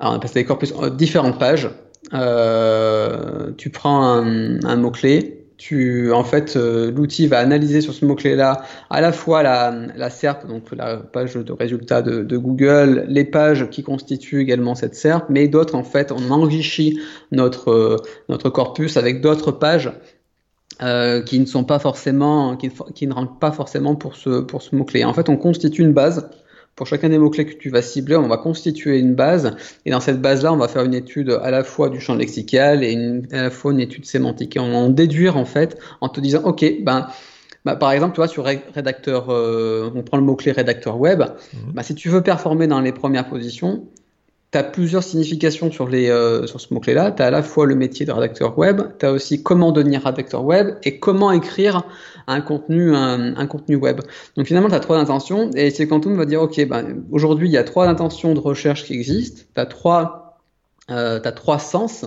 alors 0.00 0.14
appelle 0.14 0.28
ça 0.28 0.34
des 0.34 0.44
corpus, 0.44 0.72
différentes 0.96 1.38
pages. 1.38 1.70
Euh, 2.14 3.50
tu 3.56 3.70
prends 3.70 4.02
un, 4.02 4.62
un 4.64 4.76
mot 4.76 4.90
clé. 4.90 5.34
Tu, 5.56 6.12
en 6.12 6.22
fait, 6.22 6.54
euh, 6.54 6.92
l'outil 6.92 7.26
va 7.26 7.40
analyser 7.40 7.80
sur 7.80 7.92
ce 7.92 8.04
mot-clé-là 8.04 8.62
à 8.90 9.00
la 9.00 9.10
fois 9.10 9.42
la, 9.42 9.74
la 9.96 10.08
SERP, 10.08 10.46
donc 10.46 10.70
la 10.70 10.98
page 10.98 11.34
de 11.34 11.52
résultats 11.52 12.00
de, 12.00 12.22
de, 12.22 12.36
Google, 12.36 13.06
les 13.08 13.24
pages 13.24 13.68
qui 13.68 13.82
constituent 13.82 14.40
également 14.40 14.76
cette 14.76 14.94
SERP, 14.94 15.24
mais 15.28 15.48
d'autres, 15.48 15.74
en 15.74 15.82
fait, 15.82 16.12
on 16.12 16.30
enrichit 16.30 17.00
notre, 17.32 17.96
notre 18.28 18.50
corpus 18.50 18.96
avec 18.96 19.20
d'autres 19.20 19.50
pages 19.50 19.90
euh, 20.80 21.22
qui 21.22 21.40
ne 21.40 21.46
sont 21.46 21.64
pas 21.64 21.80
forcément, 21.80 22.56
qui, 22.56 22.70
qui, 22.94 23.08
ne 23.08 23.12
rentrent 23.12 23.40
pas 23.40 23.50
forcément 23.50 23.96
pour 23.96 24.14
ce, 24.14 24.38
pour 24.38 24.62
ce 24.62 24.76
mot-clé. 24.76 25.02
En 25.04 25.12
fait, 25.12 25.28
on 25.28 25.36
constitue 25.36 25.82
une 25.82 25.92
base. 25.92 26.30
Pour 26.78 26.86
chacun 26.86 27.08
des 27.08 27.18
mots-clés 27.18 27.44
que 27.44 27.54
tu 27.54 27.70
vas 27.70 27.82
cibler, 27.82 28.14
on 28.14 28.28
va 28.28 28.36
constituer 28.36 29.00
une 29.00 29.16
base. 29.16 29.56
Et 29.84 29.90
dans 29.90 29.98
cette 29.98 30.20
base-là, 30.20 30.52
on 30.52 30.56
va 30.56 30.68
faire 30.68 30.84
une 30.84 30.94
étude 30.94 31.36
à 31.42 31.50
la 31.50 31.64
fois 31.64 31.88
du 31.88 31.98
champ 31.98 32.14
lexical 32.14 32.84
et 32.84 32.92
une, 32.92 33.26
à 33.32 33.42
la 33.42 33.50
fois 33.50 33.72
une 33.72 33.80
étude 33.80 34.06
sémantique. 34.06 34.54
Et 34.54 34.60
on 34.60 34.70
va 34.70 34.76
en 34.76 34.88
déduire, 34.88 35.36
en 35.36 35.44
fait, 35.44 35.76
en 36.00 36.08
te 36.08 36.20
disant, 36.20 36.42
OK, 36.44 36.64
ben, 36.84 37.08
bah, 37.64 37.74
par 37.74 37.90
exemple, 37.90 38.14
tu 38.14 38.18
vois, 38.18 38.28
sur 38.28 38.44
rédacteur, 38.44 39.26
euh, 39.30 39.90
on 39.92 40.02
prend 40.04 40.18
le 40.18 40.22
mot-clé 40.22 40.52
rédacteur 40.52 41.00
web. 41.00 41.20
Mmh. 41.20 41.56
Bah, 41.74 41.82
si 41.82 41.96
tu 41.96 42.10
veux 42.10 42.22
performer 42.22 42.68
dans 42.68 42.80
les 42.80 42.92
premières 42.92 43.28
positions, 43.28 43.82
tu 44.52 44.58
as 44.58 44.62
plusieurs 44.62 45.02
significations 45.02 45.70
sur, 45.70 45.88
les, 45.88 46.08
euh, 46.08 46.46
sur 46.46 46.60
ce 46.60 46.72
mot-clé-là. 46.72 47.10
Tu 47.10 47.22
as 47.22 47.26
à 47.26 47.30
la 47.30 47.42
fois 47.42 47.66
le 47.66 47.74
métier 47.74 48.06
de 48.06 48.12
rédacteur 48.12 48.56
web, 48.56 48.82
tu 48.98 49.04
as 49.04 49.12
aussi 49.12 49.42
comment 49.42 49.72
devenir 49.72 50.04
rédacteur 50.04 50.44
web 50.44 50.76
et 50.84 50.98
comment 50.98 51.32
écrire 51.32 51.82
un 52.28 52.40
contenu, 52.40 52.94
un, 52.94 53.46
contenu 53.46 53.76
web. 53.76 54.00
Donc 54.36 54.46
finalement, 54.46 54.68
tu 54.68 54.74
as 54.74 54.80
trois 54.80 54.98
intentions 54.98 55.50
et 55.56 55.70
c'est 55.70 55.88
Quantum 55.88 56.16
va 56.16 56.26
dire, 56.26 56.42
OK, 56.42 56.64
ben, 56.68 57.02
aujourd'hui, 57.10 57.48
il 57.48 57.52
y 57.52 57.56
a 57.56 57.64
trois 57.64 57.88
intentions 57.88 58.34
de 58.34 58.38
recherche 58.38 58.84
qui 58.84 58.92
existent. 58.94 59.42
Tu 59.54 59.60
as 59.60 59.66
trois, 59.66 60.38
euh, 60.90 61.18
trois 61.32 61.58
sens. 61.58 62.04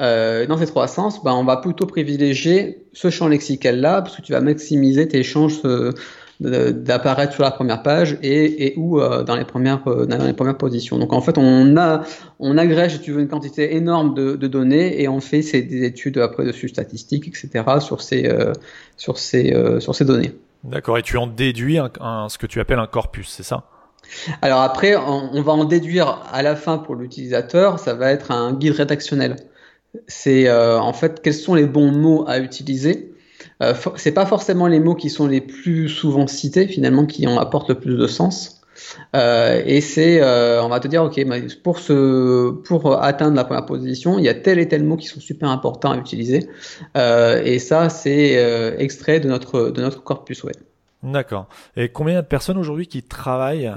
Euh, 0.00 0.46
dans 0.46 0.58
ces 0.58 0.66
trois 0.66 0.88
sens, 0.88 1.22
ben, 1.22 1.32
on 1.32 1.44
va 1.44 1.56
plutôt 1.56 1.86
privilégier 1.86 2.86
ce 2.92 3.10
champ 3.10 3.28
lexical-là 3.28 4.02
parce 4.02 4.16
que 4.16 4.22
tu 4.22 4.32
vas 4.32 4.40
maximiser 4.40 5.08
tes 5.08 5.22
chances 5.22 5.64
euh, 5.64 5.92
d'apparaître 6.40 7.32
sur 7.32 7.42
la 7.42 7.50
première 7.50 7.82
page 7.82 8.18
et, 8.22 8.66
et 8.66 8.74
ou 8.76 9.00
euh, 9.00 9.22
dans 9.22 9.36
les 9.36 9.44
premières 9.44 9.86
euh, 9.86 10.06
dans 10.06 10.24
les 10.24 10.32
premières 10.32 10.56
positions. 10.56 10.98
Donc 10.98 11.12
en 11.12 11.20
fait, 11.20 11.38
on 11.38 11.76
a 11.76 12.02
on 12.38 12.58
agrège, 12.58 12.94
si 12.94 13.00
tu 13.00 13.12
veux, 13.12 13.20
une 13.20 13.28
quantité 13.28 13.76
énorme 13.76 14.14
de, 14.14 14.34
de 14.34 14.46
données 14.46 15.00
et 15.00 15.08
on 15.08 15.20
fait 15.20 15.42
ces, 15.42 15.62
des 15.62 15.84
études 15.84 16.18
après 16.18 16.44
dessus 16.44 16.68
statistiques, 16.68 17.28
etc. 17.28 17.64
sur 17.80 18.00
ces 18.00 18.26
euh, 18.26 18.52
sur 18.96 19.18
ces 19.18 19.54
sur 19.78 19.94
ces 19.94 20.04
données. 20.04 20.32
D'accord. 20.64 20.98
Et 20.98 21.02
tu 21.02 21.16
en 21.16 21.26
déduis 21.26 21.78
un, 21.78 22.28
ce 22.28 22.38
que 22.38 22.46
tu 22.46 22.60
appelles 22.60 22.78
un 22.78 22.86
corpus, 22.86 23.28
c'est 23.28 23.42
ça? 23.42 23.64
Alors 24.42 24.60
après, 24.60 24.96
on, 24.96 25.30
on, 25.32 25.42
va 25.42 25.52
en 25.52 25.64
déduire 25.64 26.22
à 26.30 26.42
la 26.42 26.56
fin 26.56 26.78
pour 26.78 26.94
l'utilisateur, 26.94 27.78
ça 27.78 27.94
va 27.94 28.10
être 28.10 28.30
un 28.30 28.52
guide 28.52 28.74
rédactionnel. 28.74 29.36
C'est 30.08 30.50
en 30.50 30.92
fait 30.92 31.22
quels 31.22 31.34
sont 31.34 31.54
les 31.54 31.66
bons 31.66 31.92
mots 31.92 32.24
à 32.26 32.38
utiliser 32.38 33.13
euh, 33.62 33.74
c'est 33.96 34.12
pas 34.12 34.26
forcément 34.26 34.66
les 34.66 34.80
mots 34.80 34.94
qui 34.94 35.10
sont 35.10 35.26
les 35.26 35.40
plus 35.40 35.88
souvent 35.88 36.26
cités 36.26 36.66
finalement 36.66 37.06
qui 37.06 37.26
en 37.26 37.38
apportent 37.38 37.68
le 37.68 37.76
plus 37.76 37.96
de 37.96 38.06
sens. 38.06 38.60
Euh, 39.14 39.62
et 39.64 39.80
c'est, 39.80 40.20
euh, 40.20 40.62
on 40.62 40.68
va 40.68 40.80
te 40.80 40.88
dire, 40.88 41.04
ok, 41.04 41.20
pour 41.62 41.78
ce, 41.78 42.50
pour 42.50 43.02
atteindre 43.02 43.36
la 43.36 43.44
première 43.44 43.66
position, 43.66 44.18
il 44.18 44.24
y 44.24 44.28
a 44.28 44.34
tel 44.34 44.58
et 44.58 44.68
tel 44.68 44.84
mot 44.84 44.96
qui 44.96 45.06
sont 45.06 45.20
super 45.20 45.48
importants 45.48 45.92
à 45.92 45.96
utiliser. 45.96 46.48
et 46.96 47.58
ça, 47.58 47.88
c'est 47.88 48.74
extrait 48.78 49.20
de 49.20 49.28
notre 49.28 49.70
de 49.70 49.80
notre 49.80 50.02
corpus 50.02 50.42
web. 50.44 50.56
D'accord. 51.02 51.48
Et 51.76 51.90
combien 51.90 52.20
de 52.20 52.26
personnes 52.26 52.56
aujourd'hui 52.56 52.86
qui 52.86 53.02
travaillent 53.02 53.72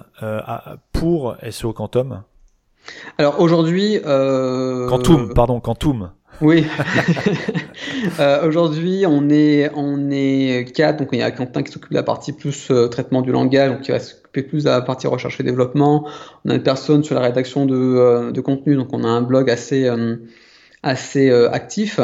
pour 0.92 1.36
SEO 1.52 1.74
Quantum? 1.74 2.24
Alors 3.18 3.40
aujourd'hui, 3.40 4.00
Quantum, 4.02 5.34
pardon, 5.34 5.60
Quantum. 5.60 6.12
Oui. 6.42 6.66
euh, 8.20 8.48
Aujourd'hui, 8.48 9.06
on 9.08 9.30
est, 9.30 9.72
on 9.76 10.12
est 10.12 10.72
quatre. 10.74 11.00
Donc, 11.00 11.10
il 11.12 11.20
y 11.20 11.24
a 11.24 11.32
Quentin 11.32 11.64
qui 11.64 11.72
s'occupe 11.72 11.92
de 11.92 11.96
la 11.96 12.04
partie 12.04 12.32
plus 12.32 12.70
euh, 12.70 12.88
traitement 12.88 13.22
du 13.22 13.32
langage, 13.32 13.72
donc 13.72 13.82
qui 13.82 13.92
va 13.92 14.00
s'occuper 14.00 14.44
plus 14.44 14.66
de 14.66 14.70
la 14.70 14.82
partie 14.82 15.08
recherche 15.08 15.40
et 15.40 15.44
développement. 15.44 16.08
On 16.46 16.52
a 16.52 16.56
une 16.56 16.64
personne 16.64 17.04
sur 17.04 17.16
la 17.16 17.22
rédaction 17.22 17.66
de, 17.66 17.76
euh, 17.76 18.32
de 18.32 18.42
contenu, 18.42 18.76
donc 18.76 18.90
on 18.94 19.04
a 19.04 19.08
un 19.08 19.22
blog 19.22 19.50
assez, 19.50 19.88
euh, 19.88 20.18
assez 20.84 21.32
actif. 21.32 22.00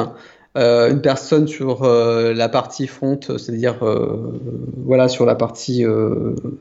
une 0.56 1.02
personne 1.02 1.48
sur 1.48 1.84
la 1.84 2.50
partie 2.50 2.88
front, 2.88 3.20
c'est-à-dire 3.22 3.78
voilà 4.86 5.08
sur 5.08 5.26
la 5.26 5.36
partie 5.36 5.86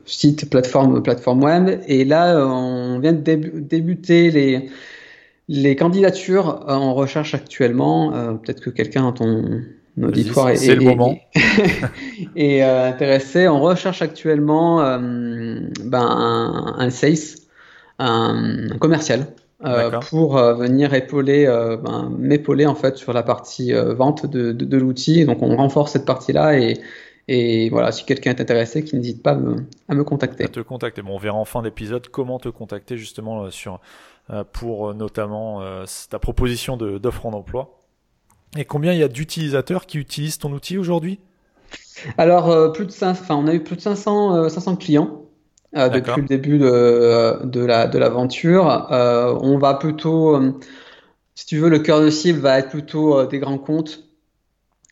site, 0.05 0.49
plateforme, 0.49 1.03
plateforme 1.03 1.43
web. 1.43 1.79
Et 1.87 2.05
là, 2.05 2.43
on 2.47 2.99
vient 2.99 3.13
de 3.13 3.19
débuter 3.59 4.31
les 4.31 4.69
les 5.47 5.75
candidatures 5.75 6.65
euh, 6.69 6.73
en 6.73 6.93
recherche 6.93 7.33
actuellement, 7.33 8.13
euh, 8.13 8.33
peut-être 8.33 8.61
que 8.61 8.69
quelqu'un 8.69 9.01
dans 9.03 9.13
ton 9.13 9.61
auditoire 10.01 10.49
est, 10.49 10.75
le 10.75 10.81
moment. 10.81 11.17
euh, 12.37 12.89
intéressé. 12.89 13.47
On 13.47 13.61
recherche 13.61 14.01
actuellement 14.01 14.81
euh, 14.81 15.59
ben, 15.83 16.01
un, 16.01 16.75
un 16.77 16.89
sales, 16.89 17.37
un, 17.99 18.69
commercial, 18.79 19.27
pour 20.09 20.37
venir 20.37 20.93
épauler, 20.93 21.45
ben, 21.45 22.11
m'épauler 22.17 22.65
en 22.65 22.75
fait 22.75 22.97
sur 22.97 23.13
la 23.13 23.23
partie 23.23 23.71
vente 23.71 24.25
de, 24.25 24.51
de, 24.51 24.65
de 24.65 24.77
l'outil. 24.77 25.25
Donc 25.25 25.41
on 25.41 25.55
renforce 25.55 25.93
cette 25.93 26.05
partie-là 26.05 26.59
et, 26.59 26.81
et 27.29 27.69
voilà, 27.69 27.93
si 27.93 28.03
quelqu'un 28.03 28.31
est 28.31 28.41
intéressé, 28.41 28.83
qu'il 28.83 28.99
n'hésite 28.99 29.23
pas 29.23 29.31
à 29.31 29.35
me, 29.35 29.55
à 29.87 29.95
me 29.95 30.03
contacter. 30.03 30.43
À 30.43 30.49
te 30.49 30.59
contacter. 30.59 31.01
Bon, 31.01 31.15
on 31.15 31.17
verra 31.17 31.37
en 31.37 31.45
fin 31.45 31.61
d'épisode 31.61 32.09
comment 32.09 32.39
te 32.39 32.49
contacter 32.49 32.97
justement 32.97 33.49
sur 33.51 33.79
pour 34.51 34.89
euh, 34.89 34.93
notamment 34.93 35.61
euh, 35.61 35.85
ta 36.09 36.19
proposition 36.19 36.77
d'offre 36.77 37.25
en 37.25 37.33
emploi. 37.33 37.79
Et 38.57 38.65
combien 38.65 38.93
il 38.93 38.99
y 38.99 39.03
a 39.03 39.07
d'utilisateurs 39.07 39.85
qui 39.85 39.97
utilisent 39.97 40.37
ton 40.37 40.51
outil 40.53 40.77
aujourd'hui? 40.77 41.19
Alors, 42.17 42.71
plus 42.71 42.85
de 42.85 42.91
5, 42.91 43.09
enfin, 43.11 43.35
on 43.35 43.47
a 43.47 43.53
eu 43.53 43.63
plus 43.63 43.75
de 43.75 43.81
500, 43.81 44.49
500 44.49 44.75
clients 44.75 45.21
depuis 45.73 46.21
le 46.21 46.27
début 46.27 46.59
de, 46.59 47.45
de 47.45 47.97
l'aventure. 47.97 48.65
La, 48.65 49.33
on 49.41 49.57
va 49.57 49.73
plutôt, 49.73 50.39
si 51.33 51.47
tu 51.47 51.57
veux, 51.57 51.69
le 51.69 51.79
cœur 51.79 52.01
de 52.01 52.11
cible 52.11 52.39
va 52.39 52.59
être 52.59 52.69
plutôt 52.69 53.25
des 53.25 53.39
grands 53.39 53.57
comptes 53.57 54.03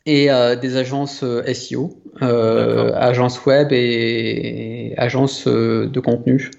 et 0.06 0.26
des 0.60 0.76
agences 0.76 1.24
SEO, 1.52 1.96
agences 2.20 3.44
web 3.46 3.68
et, 3.70 4.94
agences 4.96 5.46
de 5.46 6.00
contenu, 6.00 6.50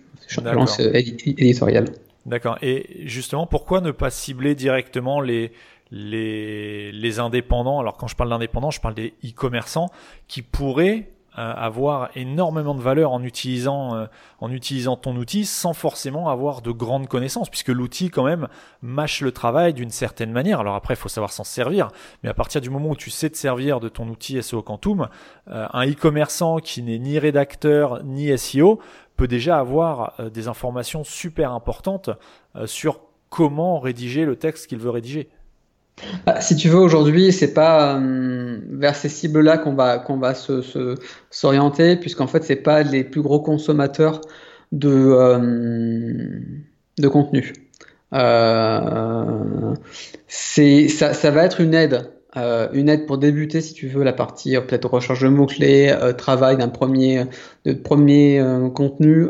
agences 0.46 0.80
éditoriales. 0.80 1.88
D'accord. 2.26 2.58
Et 2.62 3.02
justement, 3.06 3.46
pourquoi 3.48 3.82
ne 3.82 3.92
pas 3.92 4.10
cibler 4.10 4.56
directement 4.56 5.20
les, 5.20 5.52
les, 5.92 6.92
les 6.92 7.20
indépendants? 7.20 7.80
Alors 7.80 7.98
quand 7.98 8.08
je 8.08 8.16
parle 8.16 8.30
d'indépendants, 8.30 8.72
je 8.72 8.82
parle 8.82 8.96
des 8.96 9.14
e-commerçants 9.26 9.90
qui 10.28 10.42
pourraient 10.42 11.10
avoir 11.36 12.10
énormément 12.16 12.76
de 12.76 12.82
valeur 12.82 13.12
en 13.12 13.24
utilisant 13.24 13.96
euh, 13.96 14.06
en 14.40 14.52
utilisant 14.52 14.96
ton 14.96 15.16
outil 15.16 15.46
sans 15.46 15.74
forcément 15.74 16.30
avoir 16.30 16.62
de 16.62 16.72
grandes 16.72 17.08
connaissances 17.08 17.50
puisque 17.50 17.70
l'outil 17.70 18.10
quand 18.10 18.24
même 18.24 18.48
mâche 18.82 19.22
le 19.22 19.32
travail 19.32 19.74
d'une 19.74 19.90
certaine 19.90 20.32
manière. 20.32 20.60
Alors 20.60 20.76
après 20.76 20.94
il 20.94 20.98
faut 20.98 21.10
savoir 21.10 21.32
s'en 21.32 21.44
servir, 21.44 21.90
mais 22.24 22.30
à 22.30 22.34
partir 22.34 22.62
du 22.62 22.70
moment 22.70 22.90
où 22.90 22.96
tu 22.96 23.10
sais 23.10 23.30
te 23.30 23.38
servir 23.38 23.80
de 23.80 23.90
ton 23.90 24.08
outil 24.10 24.42
SEO 24.44 24.62
Quantum, 24.62 25.08
euh, 25.50 25.68
un 25.72 25.90
e-commerçant 25.90 26.58
qui 26.60 26.84
n'est 26.84 27.00
ni 27.00 27.20
rédacteur 27.20 28.04
ni 28.04 28.38
SEO 28.38 28.80
peut 29.16 29.28
déjà 29.28 29.60
avoir 29.60 30.14
euh, 30.20 30.30
des 30.30 30.48
informations 30.48 31.04
super 31.04 31.52
importantes 31.52 32.10
euh, 32.56 32.68
sur 32.68 33.02
comment 33.30 33.80
rédiger 33.80 34.26
le 34.26 34.36
texte 34.36 34.68
qu'il 34.68 34.80
veut 34.80 34.90
rédiger. 34.90 35.30
Bah, 36.26 36.42
si 36.42 36.56
tu 36.56 36.70
veux, 36.70 36.80
aujourd'hui, 36.80 37.32
c'est 37.32 37.54
pas 37.54 37.98
euh, 37.98 38.60
vers 38.70 38.96
ces 38.96 39.10
cibles-là 39.10 39.58
qu'on 39.58 39.74
va 39.76 40.34
s'orienter, 41.30 41.96
puisqu'en 41.98 42.28
fait, 42.28 42.44
c'est 42.44 42.56
pas 42.58 42.84
les 42.84 43.04
plus 43.04 43.22
gros 43.22 43.40
consommateurs 43.40 44.22
de 44.72 45.62
de 47.00 47.08
contenu. 47.08 47.54
c'est 50.28 50.88
ça, 50.88 51.32
va 51.32 51.44
être 51.46 51.62
une 51.62 51.74
aide 51.74 52.14
euh, 52.36 52.68
une 52.74 52.90
aide 52.90 53.06
pour 53.06 53.18
débuter, 53.20 53.62
si 53.62 53.74
tu 53.74 53.88
veux, 53.88 54.04
la 54.04 54.14
partie 54.14 54.56
euh, 54.56 54.62
peut-être 54.62 54.90
recherche 54.90 55.22
de 55.22 55.28
mots-clés, 55.28 55.90
euh, 55.90 56.14
travail 56.14 56.58
d'un 56.58 56.70
premier, 56.70 57.26
premier 57.84 58.40
euh, 58.40 58.70
contenu, 58.70 59.30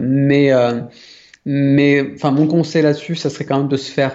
mais 0.00 0.52
mais 1.50 2.12
enfin 2.14 2.30
mon 2.30 2.46
conseil 2.46 2.82
là-dessus, 2.82 3.16
ça 3.16 3.30
serait 3.30 3.44
quand 3.46 3.58
même 3.58 3.68
de 3.68 3.76
se 3.76 3.90
faire, 3.90 4.14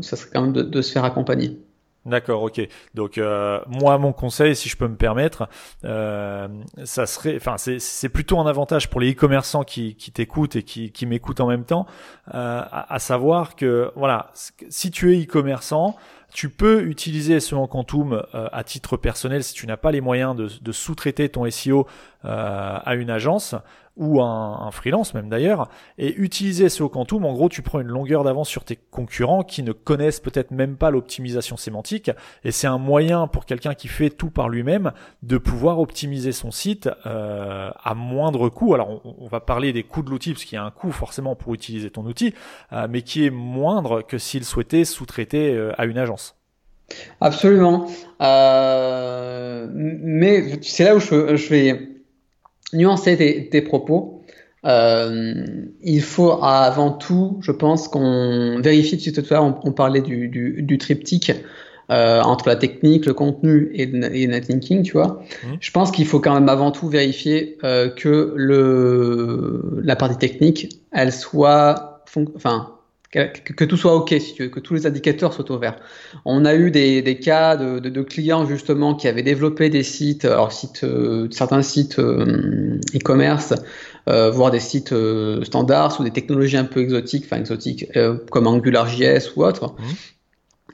ça 0.00 0.16
serait 0.16 0.30
quand 0.32 0.42
même 0.42 0.52
de, 0.52 0.62
de 0.62 0.82
se 0.82 0.92
faire 0.92 1.04
accompagner. 1.04 1.58
D'accord, 2.04 2.42
ok. 2.42 2.60
Donc 2.94 3.16
euh, 3.16 3.60
moi, 3.68 3.96
mon 3.96 4.12
conseil, 4.12 4.56
si 4.56 4.68
je 4.68 4.76
peux 4.76 4.88
me 4.88 4.96
permettre, 4.96 5.48
euh, 5.84 6.48
ça 6.84 7.06
serait, 7.06 7.36
enfin, 7.36 7.56
c'est 7.58 8.08
plutôt 8.08 8.40
un 8.40 8.46
avantage 8.46 8.90
pour 8.90 9.00
les 9.00 9.12
e-commerçants 9.12 9.62
qui, 9.62 9.94
qui 9.94 10.10
t'écoutent 10.10 10.56
et 10.56 10.64
qui, 10.64 10.90
qui 10.90 11.06
m'écoutent 11.06 11.40
en 11.40 11.46
même 11.46 11.64
temps, 11.64 11.86
euh, 12.34 12.60
à, 12.60 12.92
à, 12.92 12.98
savoir 12.98 13.54
que 13.54 13.92
voilà, 13.94 14.32
si 14.68 14.90
tu 14.90 15.14
es 15.14 15.22
e-commerçant, 15.22 15.96
tu 16.32 16.48
peux 16.48 16.82
utiliser 16.82 17.40
SEO 17.40 17.66
Quantum 17.66 18.22
euh, 18.34 18.48
à 18.52 18.64
titre 18.64 18.96
personnel 18.96 19.44
si 19.44 19.54
tu 19.54 19.66
n'as 19.66 19.76
pas 19.76 19.92
les 19.92 20.00
moyens 20.00 20.34
de, 20.34 20.48
de 20.60 20.72
sous-traiter 20.72 21.28
ton 21.28 21.48
SEO 21.50 21.86
euh, 22.24 22.78
à 22.82 22.94
une 22.94 23.10
agence 23.10 23.54
ou 23.96 24.22
un, 24.22 24.70
freelance 24.70 25.12
même 25.12 25.28
d'ailleurs, 25.28 25.68
et 25.98 26.14
utiliser 26.16 26.68
SEO 26.70 26.88
Quantum, 26.88 27.26
en 27.26 27.32
gros 27.32 27.48
tu 27.48 27.60
prends 27.60 27.80
une 27.80 27.88
longueur 27.88 28.24
d'avance 28.24 28.48
sur 28.48 28.64
tes 28.64 28.78
concurrents 28.90 29.42
qui 29.42 29.62
ne 29.62 29.72
connaissent 29.72 30.20
peut-être 30.20 30.50
même 30.50 30.76
pas 30.76 30.90
l'optimisation 30.90 31.58
sémantique, 31.58 32.10
et 32.42 32.52
c'est 32.52 32.66
un 32.66 32.78
moyen 32.78 33.26
pour 33.26 33.44
quelqu'un 33.44 33.74
qui 33.74 33.88
fait 33.88 34.08
tout 34.08 34.30
par 34.30 34.48
lui-même 34.48 34.92
de 35.22 35.36
pouvoir 35.36 35.78
optimiser 35.78 36.32
son 36.32 36.50
site 36.50 36.88
euh, 37.06 37.70
à 37.82 37.94
moindre 37.94 38.48
coût. 38.48 38.74
Alors 38.74 39.02
on, 39.04 39.28
va 39.28 39.40
parler 39.40 39.72
des 39.74 39.82
coûts 39.82 40.02
de 40.02 40.10
l'outil, 40.10 40.32
parce 40.32 40.44
qu'il 40.44 40.56
y 40.56 40.58
a 40.58 40.64
un 40.64 40.70
coût 40.70 40.90
forcément 40.90 41.36
pour 41.36 41.52
utiliser 41.52 41.90
ton 41.90 42.06
outil, 42.06 42.32
euh, 42.72 42.86
mais 42.88 43.02
qui 43.02 43.26
est 43.26 43.30
moindre 43.30 44.00
que 44.02 44.16
s'il 44.16 44.44
souhaitait 44.44 44.84
sous-traiter 44.84 45.54
euh, 45.54 45.72
à 45.76 45.84
une 45.84 45.98
agence. 45.98 46.36
Absolument. 47.20 47.86
Mais 49.74 50.62
c'est 50.62 50.84
là 50.84 50.94
où 50.96 51.00
je, 51.00 51.36
je 51.36 51.48
vais 51.48 51.91
nuancer 52.72 53.16
tes, 53.16 53.48
tes 53.48 53.62
propos. 53.62 54.22
Euh, 54.64 55.44
il 55.82 56.02
faut 56.02 56.32
avant 56.42 56.92
tout, 56.92 57.38
je 57.40 57.50
pense, 57.50 57.88
qu'on 57.88 58.60
vérifie, 58.60 58.96
tout 59.12 59.20
à 59.20 59.34
l'heure, 59.34 59.44
on, 59.44 59.68
on, 59.68 59.72
parlait 59.72 60.02
du, 60.02 60.28
du, 60.28 60.62
du 60.62 60.78
triptyque 60.78 61.32
euh, 61.90 62.22
entre 62.22 62.48
la 62.48 62.56
technique, 62.56 63.06
le 63.06 63.12
contenu 63.12 63.70
et, 63.74 63.82
et 63.82 64.26
netlinking, 64.26 64.82
tu 64.82 64.92
vois. 64.92 65.24
Mmh. 65.44 65.46
Je 65.60 65.70
pense 65.72 65.90
qu'il 65.90 66.06
faut 66.06 66.20
quand 66.20 66.34
même 66.34 66.48
avant 66.48 66.70
tout 66.70 66.88
vérifier 66.88 67.58
euh, 67.64 67.90
que 67.90 68.32
le, 68.36 69.80
la 69.82 69.96
partie 69.96 70.16
technique, 70.16 70.80
elle 70.92 71.12
soit, 71.12 72.04
enfin, 72.36 72.70
que, 73.12 73.64
tout 73.64 73.76
soit 73.76 73.94
OK, 73.94 74.14
si 74.18 74.34
tu 74.34 74.44
veux, 74.44 74.48
que 74.48 74.60
tous 74.60 74.72
les 74.72 74.86
indicateurs 74.86 75.34
soient 75.34 75.50
ouverts. 75.52 75.76
On 76.24 76.46
a 76.46 76.54
eu 76.54 76.70
des, 76.70 77.02
des 77.02 77.18
cas 77.18 77.56
de, 77.56 77.78
de, 77.78 77.90
de, 77.90 78.02
clients 78.02 78.46
justement 78.46 78.94
qui 78.94 79.06
avaient 79.06 79.22
développé 79.22 79.68
des 79.68 79.82
sites, 79.82 80.24
alors 80.24 80.50
sites, 80.50 80.84
euh, 80.84 81.28
certains 81.30 81.62
sites 81.62 81.98
euh, 81.98 82.80
e-commerce, 82.94 83.52
euh, 84.08 84.30
voire 84.30 84.50
des 84.50 84.60
sites 84.60 84.94
standards 85.42 86.00
ou 86.00 86.04
des 86.04 86.10
technologies 86.10 86.56
un 86.56 86.64
peu 86.64 86.80
exotiques, 86.80 87.24
enfin 87.26 87.38
exotiques, 87.38 87.86
comme 88.30 88.46
AngularJS 88.46 89.36
ou 89.36 89.44
autre. 89.44 89.66
Mmh. 89.66 89.82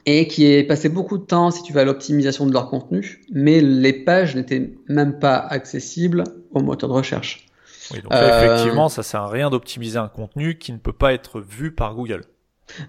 Et 0.05 0.27
qui 0.27 0.45
est 0.45 0.63
passé 0.63 0.87
beaucoup 0.87 1.17
de 1.17 1.25
temps, 1.25 1.51
si 1.51 1.61
tu 1.61 1.73
veux, 1.73 1.81
à 1.81 1.85
l'optimisation 1.85 2.47
de 2.47 2.53
leur 2.53 2.69
contenu, 2.69 3.21
mais 3.33 3.59
les 3.59 3.93
pages 3.93 4.35
n'étaient 4.35 4.71
même 4.87 5.19
pas 5.19 5.35
accessibles 5.35 6.23
au 6.51 6.61
moteur 6.61 6.89
de 6.89 6.95
recherche. 6.95 7.48
Oui, 7.91 8.01
donc 8.01 8.13
effectivement, 8.13 8.89
ça 8.89 9.03
sert 9.03 9.21
à 9.21 9.29
rien 9.29 9.49
d'optimiser 9.49 9.97
un 9.97 10.07
contenu 10.07 10.57
qui 10.57 10.71
ne 10.71 10.77
peut 10.77 10.93
pas 10.93 11.13
être 11.13 11.41
vu 11.41 11.71
par 11.71 11.95
Google. 11.95 12.23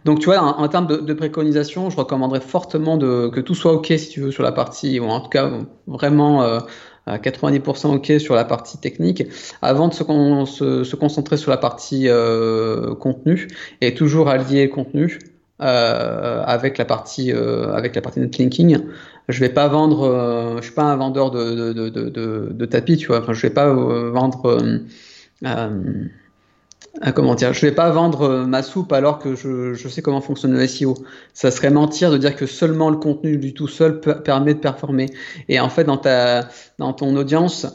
Donc, 0.04 0.20
tu 0.20 0.26
vois, 0.26 0.40
en, 0.40 0.68
termes 0.68 0.86
de, 0.86 1.14
préconisation, 1.14 1.90
je 1.90 1.96
recommanderais 1.96 2.40
fortement 2.40 2.96
de, 2.96 3.28
que 3.28 3.40
tout 3.40 3.54
soit 3.54 3.72
OK, 3.72 3.86
si 3.86 4.08
tu 4.08 4.20
veux, 4.20 4.30
sur 4.30 4.42
la 4.42 4.52
partie, 4.52 5.00
ou 5.00 5.04
en 5.04 5.20
tout 5.20 5.28
cas, 5.28 5.50
vraiment 5.86 6.42
euh, 6.42 6.58
à 7.06 7.18
90% 7.18 7.94
OK 7.94 8.20
sur 8.20 8.34
la 8.34 8.44
partie 8.44 8.78
technique, 8.78 9.24
avant 9.62 9.88
de 9.88 9.94
se, 9.94 10.04
se, 10.84 10.96
concentrer 10.96 11.36
sur 11.36 11.50
la 11.50 11.56
partie 11.56 12.08
euh, 12.08 12.94
contenu, 12.94 13.48
et 13.80 13.94
toujours 13.94 14.28
allier 14.28 14.66
le 14.66 14.72
contenu 14.72 15.18
euh, 15.62 16.42
avec 16.44 16.78
la 16.78 16.84
partie 16.84 17.32
avec 17.32 17.94
la 17.94 18.02
partie 18.02 18.20
netlinking. 18.20 18.80
Je 19.28 19.40
vais 19.40 19.48
pas 19.48 19.68
vendre, 19.68 20.56
je 20.58 20.64
suis 20.64 20.74
pas 20.74 20.84
un 20.84 20.96
vendeur 20.96 21.30
de, 21.30 22.64
tapis, 22.66 22.96
tu 22.96 23.06
vois. 23.08 23.24
Je 23.32 23.42
vais 23.42 23.50
pas 23.50 23.72
vendre 23.72 24.60
ah, 27.00 27.12
comment 27.12 27.34
dire, 27.34 27.52
je 27.52 27.60
vais 27.60 27.72
pas 27.72 27.90
vendre 27.90 28.22
euh, 28.22 28.46
ma 28.46 28.62
soupe 28.62 28.92
alors 28.92 29.18
que 29.18 29.36
je, 29.36 29.88
sais 29.88 30.02
comment 30.02 30.20
fonctionne 30.20 30.52
le 30.52 30.66
SEO. 30.66 30.94
Ça 31.32 31.50
serait 31.50 31.70
mentir 31.70 32.10
de 32.10 32.18
dire 32.18 32.34
que 32.34 32.46
seulement 32.46 32.90
le 32.90 32.96
contenu 32.96 33.38
du 33.38 33.54
tout 33.54 33.68
seul 33.68 34.00
permet 34.00 34.54
de 34.54 34.58
performer. 34.58 35.06
Et 35.48 35.60
en 35.60 35.68
fait, 35.68 35.84
dans 35.84 35.98
ta, 35.98 36.48
dans 36.78 36.92
ton 36.92 37.16
audience, 37.16 37.66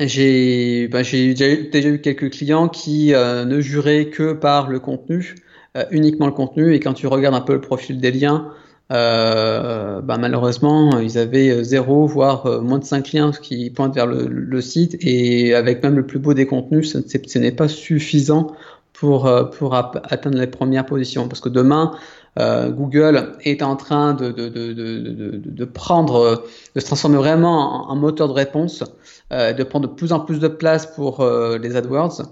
j'ai, 0.00 0.88
bah, 0.88 1.02
j'ai 1.04 1.32
déjà, 1.32 1.88
eu 1.88 2.00
quelques 2.00 2.30
clients 2.30 2.68
qui 2.68 3.14
euh, 3.14 3.44
ne 3.44 3.60
juraient 3.60 4.10
que 4.10 4.32
par 4.32 4.68
le 4.68 4.80
contenu, 4.80 5.36
euh, 5.76 5.84
uniquement 5.90 6.26
le 6.26 6.32
contenu. 6.32 6.74
Et 6.74 6.80
quand 6.80 6.94
tu 6.94 7.06
regardes 7.06 7.36
un 7.36 7.40
peu 7.40 7.52
le 7.52 7.60
profil 7.60 8.00
des 8.00 8.10
liens, 8.10 8.52
euh, 8.92 10.02
bah, 10.02 10.18
malheureusement, 10.18 10.98
ils 10.98 11.16
avaient 11.18 11.64
zéro, 11.64 12.06
voire 12.06 12.46
euh, 12.46 12.60
moins 12.60 12.78
de 12.78 12.84
5 12.84 13.12
liens 13.12 13.32
qui 13.32 13.70
pointent 13.70 13.94
vers 13.94 14.06
le, 14.06 14.60
site. 14.60 14.96
Et 15.00 15.54
avec 15.54 15.82
même 15.82 15.96
le 15.96 16.06
plus 16.06 16.18
beau 16.18 16.34
des 16.34 16.46
contenus, 16.46 16.92
ce, 16.92 17.38
n'est 17.38 17.52
pas 17.52 17.68
suffisant 17.68 18.54
pour, 18.92 19.26
euh, 19.26 19.44
pour 19.44 19.74
atteindre 19.74 20.38
les 20.38 20.46
premières 20.46 20.86
positions. 20.86 21.28
Parce 21.28 21.40
que 21.40 21.48
demain, 21.48 21.96
euh, 22.38 22.70
Google 22.70 23.32
est 23.44 23.62
en 23.62 23.76
train 23.76 24.12
de, 24.12 24.30
de, 24.30 24.48
de, 24.48 24.72
de, 24.72 25.64
prendre, 25.64 26.44
de 26.74 26.80
se 26.80 26.86
transformer 26.86 27.16
vraiment 27.16 27.90
en, 27.90 27.96
moteur 27.96 28.28
de 28.28 28.34
réponse, 28.34 28.84
de 29.30 29.62
prendre 29.62 29.88
de 29.88 29.94
plus 29.94 30.12
en 30.12 30.20
plus 30.20 30.40
de 30.40 30.48
place 30.48 30.86
pour 30.86 31.26
les 31.60 31.76
AdWords. 31.76 32.22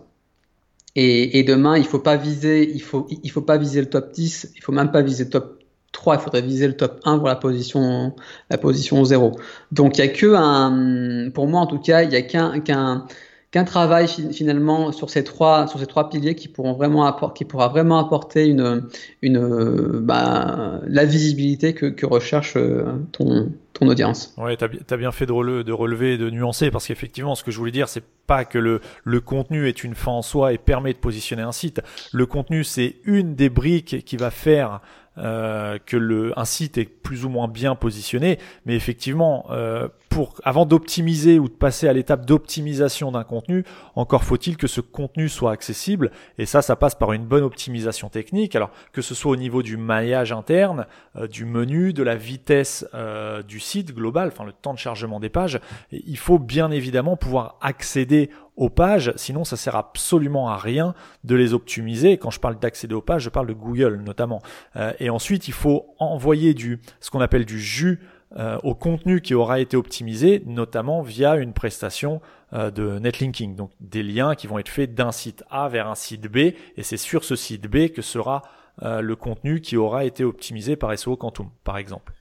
Et, 0.94 1.42
demain, 1.44 1.78
il 1.78 1.86
faut 1.86 2.02
il 2.04 2.82
faut, 2.82 3.06
il 3.08 3.30
faut 3.30 3.40
pas 3.40 3.56
viser 3.56 3.80
le 3.80 3.88
top 3.88 4.12
10, 4.12 4.52
il 4.54 4.62
faut 4.62 4.72
même 4.72 4.90
pas 4.90 5.00
viser 5.00 5.24
le 5.24 5.30
top 5.30 5.61
3, 5.92 6.16
il 6.16 6.20
faudrait 6.20 6.42
viser 6.42 6.66
le 6.66 6.76
top 6.76 7.00
1 7.04 7.18
pour 7.18 7.28
la 7.28 7.36
position, 7.36 8.14
la 8.50 8.58
position 8.58 9.04
0. 9.04 9.32
Donc 9.70 9.98
il 9.98 10.04
y 10.04 10.04
a 10.04 10.08
que 10.08 10.34
un, 10.34 11.30
pour 11.30 11.46
moi 11.46 11.60
en 11.60 11.66
tout 11.66 11.78
cas, 11.78 12.02
il 12.02 12.12
y 12.12 12.16
a 12.16 12.22
qu'un 12.22 12.60
qu'un 12.60 13.06
qu'un 13.50 13.64
travail 13.64 14.08
finalement 14.08 14.92
sur 14.92 15.10
ces 15.10 15.24
trois 15.24 15.66
sur 15.66 15.78
ces 15.78 15.86
trois 15.86 16.08
piliers 16.08 16.34
qui 16.34 16.48
pourront 16.48 16.72
vraiment 16.72 17.04
apporter, 17.04 17.38
qui 17.38 17.44
pourra 17.44 17.68
vraiment 17.68 17.98
apporter 17.98 18.46
une 18.46 18.88
une 19.20 20.00
bah, 20.00 20.80
la 20.86 21.04
visibilité 21.04 21.74
que, 21.74 22.06
recherche 22.06 22.56
euh, 22.56 22.84
ton 23.12 23.52
ton 23.74 23.88
audience. 23.88 24.34
Ouais, 24.38 24.56
tu 24.56 24.64
as, 24.64 24.96
bien 24.96 25.12
fait 25.12 25.26
de, 25.26 25.32
relever, 25.32 25.64
de 25.64 25.72
relever 25.72 26.18
de 26.18 26.30
nuancer 26.30 26.70
parce 26.70 26.86
qu'effectivement, 26.86 27.34
ce 27.34 27.42
que 27.42 27.50
je 27.50 27.58
voulais 27.58 27.72
dire, 27.72 27.88
c'est 27.88 28.04
pas 28.26 28.44
que 28.44 28.58
le, 28.58 28.80
le 29.04 29.20
contenu 29.20 29.66
est 29.66 29.82
une 29.82 29.94
fin 29.94 30.12
en 30.12 30.22
soi 30.22 30.52
et 30.52 30.58
permet 30.58 30.92
de 30.92 30.98
positionner 30.98 31.42
un 31.42 31.52
site. 31.52 31.80
Le 32.12 32.26
contenu, 32.26 32.64
c'est 32.64 32.96
une 33.04 33.34
des 33.34 33.48
briques 33.48 34.04
qui 34.04 34.16
va 34.16 34.30
faire 34.30 34.80
euh, 35.18 35.78
que 35.84 35.96
le, 35.96 36.38
un 36.38 36.44
site 36.44 36.78
est 36.78 36.84
plus 36.84 37.24
ou 37.24 37.28
moins 37.28 37.48
bien 37.48 37.74
positionné, 37.74 38.38
mais 38.64 38.74
effectivement, 38.74 39.46
euh, 39.50 39.88
pour 40.08 40.34
avant 40.44 40.66
d'optimiser 40.66 41.38
ou 41.38 41.48
de 41.48 41.54
passer 41.54 41.88
à 41.88 41.92
l'étape 41.92 42.26
d'optimisation 42.26 43.12
d'un 43.12 43.24
contenu, 43.24 43.64
encore 43.94 44.24
faut-il 44.24 44.56
que 44.56 44.66
ce 44.66 44.80
contenu 44.80 45.28
soit 45.28 45.52
accessible, 45.52 46.10
et 46.38 46.46
ça, 46.46 46.62
ça 46.62 46.76
passe 46.76 46.94
par 46.94 47.12
une 47.12 47.24
bonne 47.24 47.44
optimisation 47.44 48.08
technique. 48.08 48.56
Alors 48.56 48.70
que 48.92 49.02
ce 49.02 49.14
soit 49.14 49.32
au 49.32 49.36
niveau 49.36 49.62
du 49.62 49.76
maillage 49.76 50.32
interne, 50.32 50.86
euh, 51.16 51.26
du 51.26 51.44
menu, 51.44 51.92
de 51.92 52.02
la 52.02 52.16
vitesse 52.16 52.86
euh, 52.94 53.42
du 53.42 53.60
site 53.60 53.94
global, 53.94 54.28
enfin 54.28 54.44
le 54.44 54.52
temps 54.52 54.74
de 54.74 54.78
chargement 54.78 55.20
des 55.20 55.30
pages, 55.30 55.60
il 55.90 56.18
faut 56.18 56.38
bien 56.38 56.70
évidemment 56.70 57.16
pouvoir 57.16 57.56
accéder 57.60 58.30
aux 58.56 58.68
pages, 58.68 59.12
sinon 59.16 59.44
ça 59.44 59.56
sert 59.56 59.76
absolument 59.76 60.48
à 60.48 60.56
rien 60.56 60.94
de 61.24 61.34
les 61.34 61.54
optimiser. 61.54 62.18
Quand 62.18 62.30
je 62.30 62.40
parle 62.40 62.58
d'accéder 62.58 62.94
aux 62.94 63.02
pages, 63.02 63.22
je 63.22 63.30
parle 63.30 63.46
de 63.46 63.52
Google 63.52 64.02
notamment. 64.04 64.42
Euh, 64.76 64.92
et 65.00 65.10
ensuite, 65.10 65.48
il 65.48 65.54
faut 65.54 65.94
envoyer 65.98 66.54
du 66.54 66.80
ce 67.00 67.10
qu'on 67.10 67.20
appelle 67.20 67.46
du 67.46 67.60
jus 67.60 68.00
euh, 68.36 68.58
au 68.62 68.74
contenu 68.74 69.20
qui 69.20 69.34
aura 69.34 69.60
été 69.60 69.76
optimisé, 69.76 70.42
notamment 70.46 71.02
via 71.02 71.36
une 71.36 71.52
prestation 71.52 72.20
euh, 72.52 72.70
de 72.70 72.98
netlinking, 72.98 73.56
donc 73.56 73.70
des 73.80 74.02
liens 74.02 74.34
qui 74.34 74.46
vont 74.46 74.58
être 74.58 74.68
faits 74.68 74.94
d'un 74.94 75.12
site 75.12 75.44
A 75.50 75.68
vers 75.68 75.88
un 75.88 75.94
site 75.94 76.28
B, 76.28 76.36
et 76.36 76.82
c'est 76.82 76.96
sur 76.96 77.24
ce 77.24 77.36
site 77.36 77.66
B 77.66 77.88
que 77.88 78.02
sera 78.02 78.42
le 78.80 79.14
contenu 79.16 79.60
qui 79.60 79.76
aura 79.76 80.06
été 80.06 80.24
optimisé 80.24 80.76
par 80.76 80.98
SEO 80.98 81.14
Quantum, 81.14 81.50
par 81.62 81.76
exemple. 81.76 82.14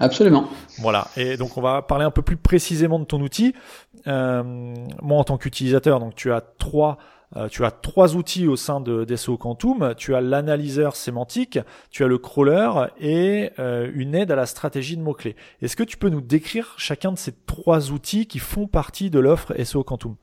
Absolument. 0.00 0.48
Voilà. 0.80 1.06
Et 1.16 1.36
donc 1.36 1.56
on 1.56 1.62
va 1.62 1.80
parler 1.82 2.04
un 2.04 2.10
peu 2.10 2.22
plus 2.22 2.36
précisément 2.36 2.98
de 2.98 3.04
ton 3.04 3.20
outil. 3.20 3.54
Euh, 4.06 4.42
moi 5.02 5.18
en 5.18 5.24
tant 5.24 5.38
qu'utilisateur, 5.38 6.00
donc 6.00 6.14
tu 6.14 6.32
as 6.32 6.42
trois 6.58 6.98
euh, 7.36 7.48
tu 7.48 7.64
as 7.64 7.70
trois 7.70 8.14
outils 8.14 8.46
au 8.46 8.56
sein 8.56 8.80
de 8.80 9.04
DSO 9.04 9.36
Quantum. 9.36 9.94
Tu 9.96 10.14
as 10.14 10.20
l'analyseur 10.20 10.94
sémantique, 10.94 11.58
tu 11.90 12.04
as 12.04 12.06
le 12.06 12.18
crawler 12.18 12.70
et 13.00 13.50
euh, 13.58 13.90
une 13.94 14.14
aide 14.14 14.30
à 14.30 14.36
la 14.36 14.46
stratégie 14.46 14.96
de 14.96 15.02
mots-clés. 15.02 15.34
Est-ce 15.60 15.74
que 15.74 15.82
tu 15.82 15.96
peux 15.96 16.10
nous 16.10 16.20
décrire 16.20 16.74
chacun 16.76 17.12
de 17.12 17.18
ces 17.18 17.32
trois 17.46 17.90
outils 17.90 18.26
qui 18.26 18.38
font 18.38 18.66
partie 18.66 19.10
de 19.10 19.18
l'offre 19.18 19.52
SEO 19.62 19.82
Quantum? 19.82 20.16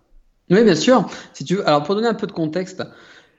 Oui, 0.50 0.63
bien 0.63 0.76
sûr. 0.76 1.10
Si 1.34 1.44
tu 1.44 1.56
veux, 1.56 1.67
alors 1.67 1.84
pour 1.84 1.96
donner 1.96 2.08
un 2.08 2.13
peu 2.13 2.28
de 2.28 2.32
contexte, 2.32 2.84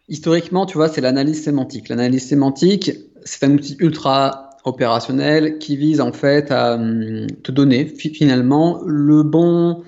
historiquement, 0.08 0.66
tu 0.66 0.76
vois, 0.76 0.88
c'est 0.88 1.00
l'analyse 1.00 1.42
sémantique. 1.42 1.88
L'analyse 1.88 2.28
sémantique, 2.28 2.90
c'est 3.24 3.44
un 3.44 3.52
outil 3.52 3.76
ultra 3.78 4.50
opérationnel 4.64 5.58
qui 5.58 5.76
vise 5.76 6.00
en 6.00 6.12
fait 6.12 6.50
à 6.50 6.74
hum, 6.74 7.26
te 7.42 7.50
donner 7.50 7.86
finalement 7.86 8.80
le 8.86 9.22
bon 9.22 9.82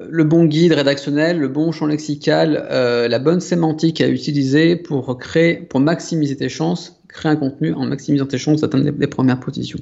le 0.00 0.24
bon 0.24 0.44
guide 0.44 0.72
rédactionnel, 0.72 1.38
le 1.38 1.48
bon 1.48 1.70
champ 1.70 1.86
lexical, 1.86 2.66
euh, 2.70 3.06
la 3.06 3.20
bonne 3.20 3.40
sémantique 3.40 4.00
à 4.00 4.08
utiliser 4.08 4.74
pour 4.74 5.16
créer, 5.18 5.56
pour 5.56 5.78
maximiser 5.78 6.36
tes 6.36 6.48
chances, 6.48 7.00
créer 7.08 7.30
un 7.30 7.36
contenu 7.36 7.72
en 7.74 7.86
maximisant 7.86 8.26
tes 8.26 8.38
chances 8.38 8.60
d'atteindre 8.60 8.90
les, 8.98 9.06
premières 9.06 9.38
positions. 9.38 9.78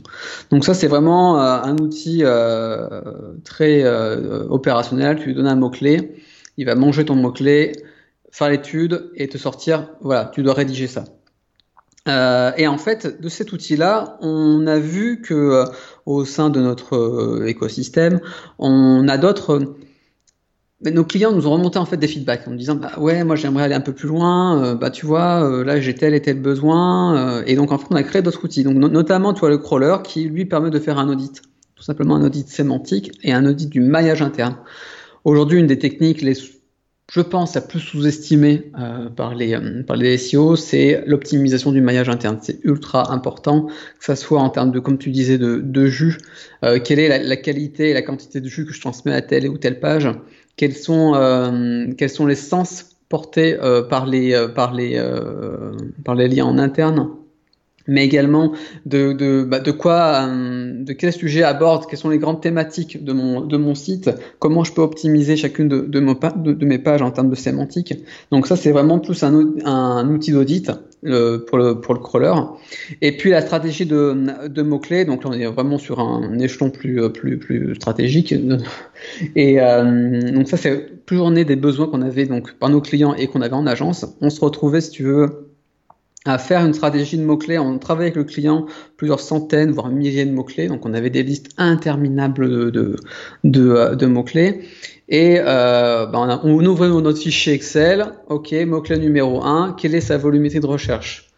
Donc 0.51 0.67
ça 0.67 0.75
c'est 0.75 0.87
vraiment 0.87 1.41
euh, 1.41 1.63
un 1.63 1.77
outil 1.79 2.21
euh, 2.25 3.01
très 3.43 3.85
opérationnel. 4.51 5.19
Tu 5.19 5.29
lui 5.29 5.35
donnes 5.35 5.47
un 5.47 5.57
mot 5.57 5.71
clé, 5.71 6.17
il 6.59 6.67
va 6.67 6.75
manger 6.75 7.07
ton 7.07 7.15
mot 7.15 7.33
clé, 7.33 7.73
faire 8.31 8.51
l'étude 8.51 9.11
et 9.17 9.29
te 9.29 9.39
sortir. 9.39 9.89
Voilà, 10.03 10.31
tu 10.35 10.43
dois 10.43 10.55
rédiger 10.55 10.89
ça. 10.89 11.05
Euh, 12.09 12.51
et 12.59 12.67
en 12.67 12.79
fait, 12.79 13.21
de 13.21 13.29
cet 13.29 13.53
outil-là, 13.53 14.19
on 14.21 14.67
a 14.67 14.79
vu 14.79 15.23
que 15.23 15.65
au 16.05 16.25
sein 16.27 16.51
de 16.51 16.61
notre 16.61 17.47
écosystème, 17.47 18.21
on 18.59 19.09
a 19.09 19.17
d'autres. 19.17 19.77
Nos 20.91 21.05
clients 21.05 21.33
nous 21.33 21.47
ont 21.47 21.53
remonté 21.53 21.79
en 21.79 21.85
fait 21.85 21.97
des 21.97 22.09
feedbacks 22.09 22.47
en 22.49 22.53
nous 22.53 22.57
disant 22.57 22.75
bah 22.75 22.93
ouais 22.99 23.23
moi 23.25 23.37
j'aimerais 23.37 23.65
aller 23.65 23.75
un 23.75 23.81
peu 23.81 23.93
plus 23.93 24.09
loin 24.09 24.75
bah 24.75 24.91
tu 24.91 25.07
vois 25.07 25.63
là 25.65 25.81
j'ai 25.81 25.95
tel 25.95 26.15
et 26.15 26.21
tel 26.21 26.41
besoin 26.41 27.43
et 27.45 27.55
donc 27.55 27.71
en 27.71 27.79
fait 27.79 27.87
on 27.91 27.97
a 27.97 28.03
créé 28.03 28.23
d'autres 28.23 28.45
outils. 28.45 28.65
Donc 28.65 28.77
notamment 28.77 29.33
tu 29.33 29.41
vois 29.41 29.51
le 29.51 29.59
crawler 29.59 29.97
qui 30.03 30.25
lui 30.25 30.45
permet 30.45 30.71
de 30.71 30.79
faire 30.79 30.99
un 30.99 31.09
audit 31.09 31.43
tout 31.77 31.83
simplement 31.85 32.17
un 32.17 32.25
audit 32.25 32.49
sémantique 32.49 33.13
et 33.23 33.33
un 33.33 33.47
audit 33.47 33.69
du 33.69 33.81
maillage 33.81 34.23
interne. 34.23 34.57
Aujourd'hui 35.25 35.61
une 35.61 35.69
des 35.69 35.79
techniques 35.79 36.23
les 36.23 36.35
je 37.13 37.21
pense, 37.21 37.57
à 37.57 37.61
plus 37.61 37.81
sous-estimé 37.81 38.71
euh, 38.79 39.11
par, 39.11 39.35
les, 39.35 39.55
euh, 39.55 39.83
par 39.83 39.97
les 39.97 40.17
SEO, 40.17 40.57
c'est 40.57 41.05
l'optimisation 41.07 41.71
du 41.71 41.83
maillage 41.83 42.09
interne. 42.09 42.39
C'est 42.41 42.59
ultra 42.65 43.13
important, 43.13 43.67
que 43.67 44.05
ça 44.05 44.17
soit 44.17 44.41
en 44.41 44.49
termes 44.49 44.71
de, 44.71 44.81
comme 44.81 44.97
tu 44.97 45.11
disais, 45.11 45.37
de, 45.37 45.61
de 45.63 45.87
jus, 45.87 46.17
euh, 46.65 46.81
quelle 46.83 46.99
est 46.99 47.09
la, 47.09 47.19
la, 47.19 47.37
qualité 47.37 47.91
et 47.91 47.93
la 47.93 48.01
quantité 48.01 48.41
de 48.41 48.49
jus 48.49 48.65
que 48.65 48.73
je 48.73 48.81
transmets 48.81 49.13
à 49.13 49.21
telle 49.21 49.47
ou 49.51 49.59
telle 49.59 49.79
page, 49.79 50.09
quels 50.57 50.77
sont, 50.77 51.15
euh, 51.15 51.93
quels 51.97 52.11
sont 52.11 52.27
les 52.27 52.37
sens 52.37 52.97
portés 53.09 53.59
euh, 53.61 53.83
par, 53.83 54.07
les, 54.07 54.49
par, 54.55 54.73
les, 54.73 55.03
par 56.05 56.15
les 56.15 56.29
liens 56.29 56.47
en 56.47 56.59
interne? 56.59 57.22
Mais 57.87 58.05
également 58.05 58.53
de, 58.87 59.13
de, 59.13 59.45
bah, 59.45 59.61
de 59.61 59.71
quoi, 59.71 60.27
euh, 60.27 60.85
de 60.85 60.93
quel 60.93 61.13
sujet 61.13 61.43
aborde, 61.43 61.87
quelles 61.87 61.99
sont 61.99 62.11
les 62.11 62.19
grandes 62.19 62.41
thématiques 62.41 63.05
de 63.05 63.13
mon, 63.13 63.41
de 63.41 63.57
mon 63.57 63.75
site, 63.75 64.11
comment 64.39 64.65
je 64.65 64.73
peux 64.73 64.83
optimiser 64.83 65.37
chacune 65.37 65.69
de, 65.69 65.81
de, 65.81 66.65
mes 66.65 66.79
pages 66.79 67.03
en 67.03 67.11
termes 67.11 67.31
de 67.31 67.35
sémantique. 67.35 67.95
Donc 68.31 68.47
ça, 68.47 68.57
c'est 68.57 68.73
vraiment 68.73 68.99
plus 68.99 69.23
un, 69.23 69.55
un 69.65 70.09
outil 70.09 70.33
d'audit 70.33 70.71
pour, 71.03 71.59
le, 71.59 71.81
pour 71.81 71.95
le 71.95 72.01
crawler. 72.01 72.35
Et 73.01 73.17
puis 73.17 73.31
la 73.31 73.41
stratégie 73.41 73.87
de, 73.87 74.15
de 74.47 74.63
mots-clés, 74.63 75.05
donc 75.05 75.25
là 75.25 75.31
on 75.31 75.33
est 75.33 75.47
vraiment 75.47 75.79
sur 75.79 75.99
un 75.99 76.39
échelon 76.39 76.71
plus, 76.71 77.11
plus, 77.11 77.39
plus 77.39 77.75
stratégique. 77.75 78.35
Et 79.37 79.61
euh, 79.61 80.33
donc 80.33 80.49
ça, 80.49 80.57
c'est 80.57 81.05
toujours 81.07 81.31
né 81.31 81.45
des 81.45 81.57
besoins 81.57 81.87
qu'on 81.89 82.03
avait 82.03 82.27
donc 82.27 82.53
par 82.55 82.69
nos 82.71 82.81
clients 82.81 83.15
et 83.15 83.27
qu'on 83.27 83.41
avait 83.41 83.55
en 83.55 83.67
agence. 83.67 84.07
On 84.21 84.31
se 84.31 84.41
retrouvait, 84.41 84.81
si 84.81 84.91
tu 84.91 85.05
veux, 85.05 85.52
à 86.25 86.39
faire 86.39 86.65
une 86.65 86.75
stratégie 86.75 87.17
de 87.17 87.25
mots-clés. 87.25 87.59
On 87.59 87.79
travaillait 87.79 88.13
avec 88.13 88.17
le 88.17 88.25
client 88.25 88.67
plusieurs 88.97 89.21
centaines, 89.21 89.73
voire 89.73 89.89
milliers 89.89 90.25
de 90.25 90.31
mots-clés. 90.31 90.69
Donc, 90.69 90.87
on 90.87 90.95
avait 90.95 91.11
des 91.11 91.23
listes 91.23 91.51
interminables 91.59 92.71
de, 92.71 92.97
de, 93.45 93.95
de, 93.95 94.07
mots-clés. 94.07 94.63
Et 95.09 95.39
euh, 95.41 96.07
ben 96.07 96.41
on, 96.45 96.65
ouvrait 96.65 96.89
notre 96.89 97.19
fichier 97.19 97.55
Excel. 97.55 98.07
OK, 98.29 98.53
mot-clé 98.53 98.99
numéro 98.99 99.43
1. 99.43 99.77
Quelle 99.79 99.95
est 99.95 100.01
sa 100.01 100.17
volumétrie 100.17 100.61
de 100.61 100.67
recherche? 100.67 101.31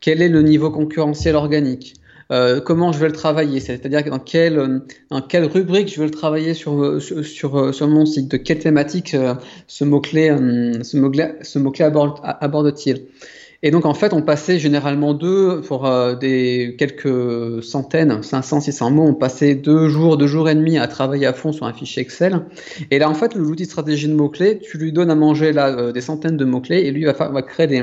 Quel 0.00 0.22
est 0.22 0.28
le 0.28 0.42
niveau 0.42 0.70
concurrentiel 0.70 1.34
organique? 1.34 1.94
Euh, 2.30 2.60
comment 2.60 2.92
je 2.92 2.98
vais 2.98 3.06
le 3.06 3.14
travailler, 3.14 3.58
c'est-à-dire 3.58 4.04
dans 4.04 4.18
quelle, 4.18 4.82
dans 5.10 5.22
quelle 5.22 5.44
rubrique 5.46 5.90
je 5.90 5.98
vais 5.98 6.04
le 6.04 6.12
travailler 6.12 6.52
sur, 6.52 7.00
sur, 7.00 7.74
sur, 7.74 7.88
mon 7.88 8.04
site, 8.04 8.30
de 8.30 8.36
quelle 8.36 8.58
thématique 8.58 9.14
euh, 9.14 9.34
ce 9.66 9.84
mot-clé 9.84 10.36
ce 10.82 11.58
mot 11.58 11.72
aborde-t-il? 12.40 13.06
Et 13.62 13.70
donc 13.72 13.86
en 13.86 13.94
fait, 13.94 14.12
on 14.12 14.22
passait 14.22 14.58
généralement 14.58 15.14
deux 15.14 15.60
pour 15.62 15.86
euh, 15.86 16.14
des 16.14 16.76
quelques 16.78 17.62
centaines, 17.62 18.22
500, 18.22 18.60
600 18.60 18.90
mots, 18.92 19.06
on 19.08 19.14
passait 19.14 19.56
deux 19.56 19.88
jours, 19.88 20.16
deux 20.16 20.28
jours 20.28 20.48
et 20.48 20.54
demi 20.54 20.78
à 20.78 20.86
travailler 20.86 21.26
à 21.26 21.32
fond 21.32 21.50
sur 21.52 21.66
un 21.66 21.72
fichier 21.72 22.02
Excel. 22.02 22.46
Et 22.92 22.98
là, 23.00 23.10
en 23.10 23.14
fait, 23.14 23.34
l'outil 23.34 23.64
stratégie 23.64 24.06
de 24.06 24.14
mots 24.14 24.28
clés, 24.28 24.60
tu 24.60 24.78
lui 24.78 24.92
donnes 24.92 25.10
à 25.10 25.16
manger 25.16 25.52
là 25.52 25.70
euh, 25.70 25.92
des 25.92 26.00
centaines 26.00 26.36
de 26.36 26.44
mots 26.44 26.60
clés 26.60 26.82
et 26.82 26.92
lui 26.92 27.04
va, 27.04 27.12
va 27.12 27.42
créer 27.42 27.66
des 27.66 27.82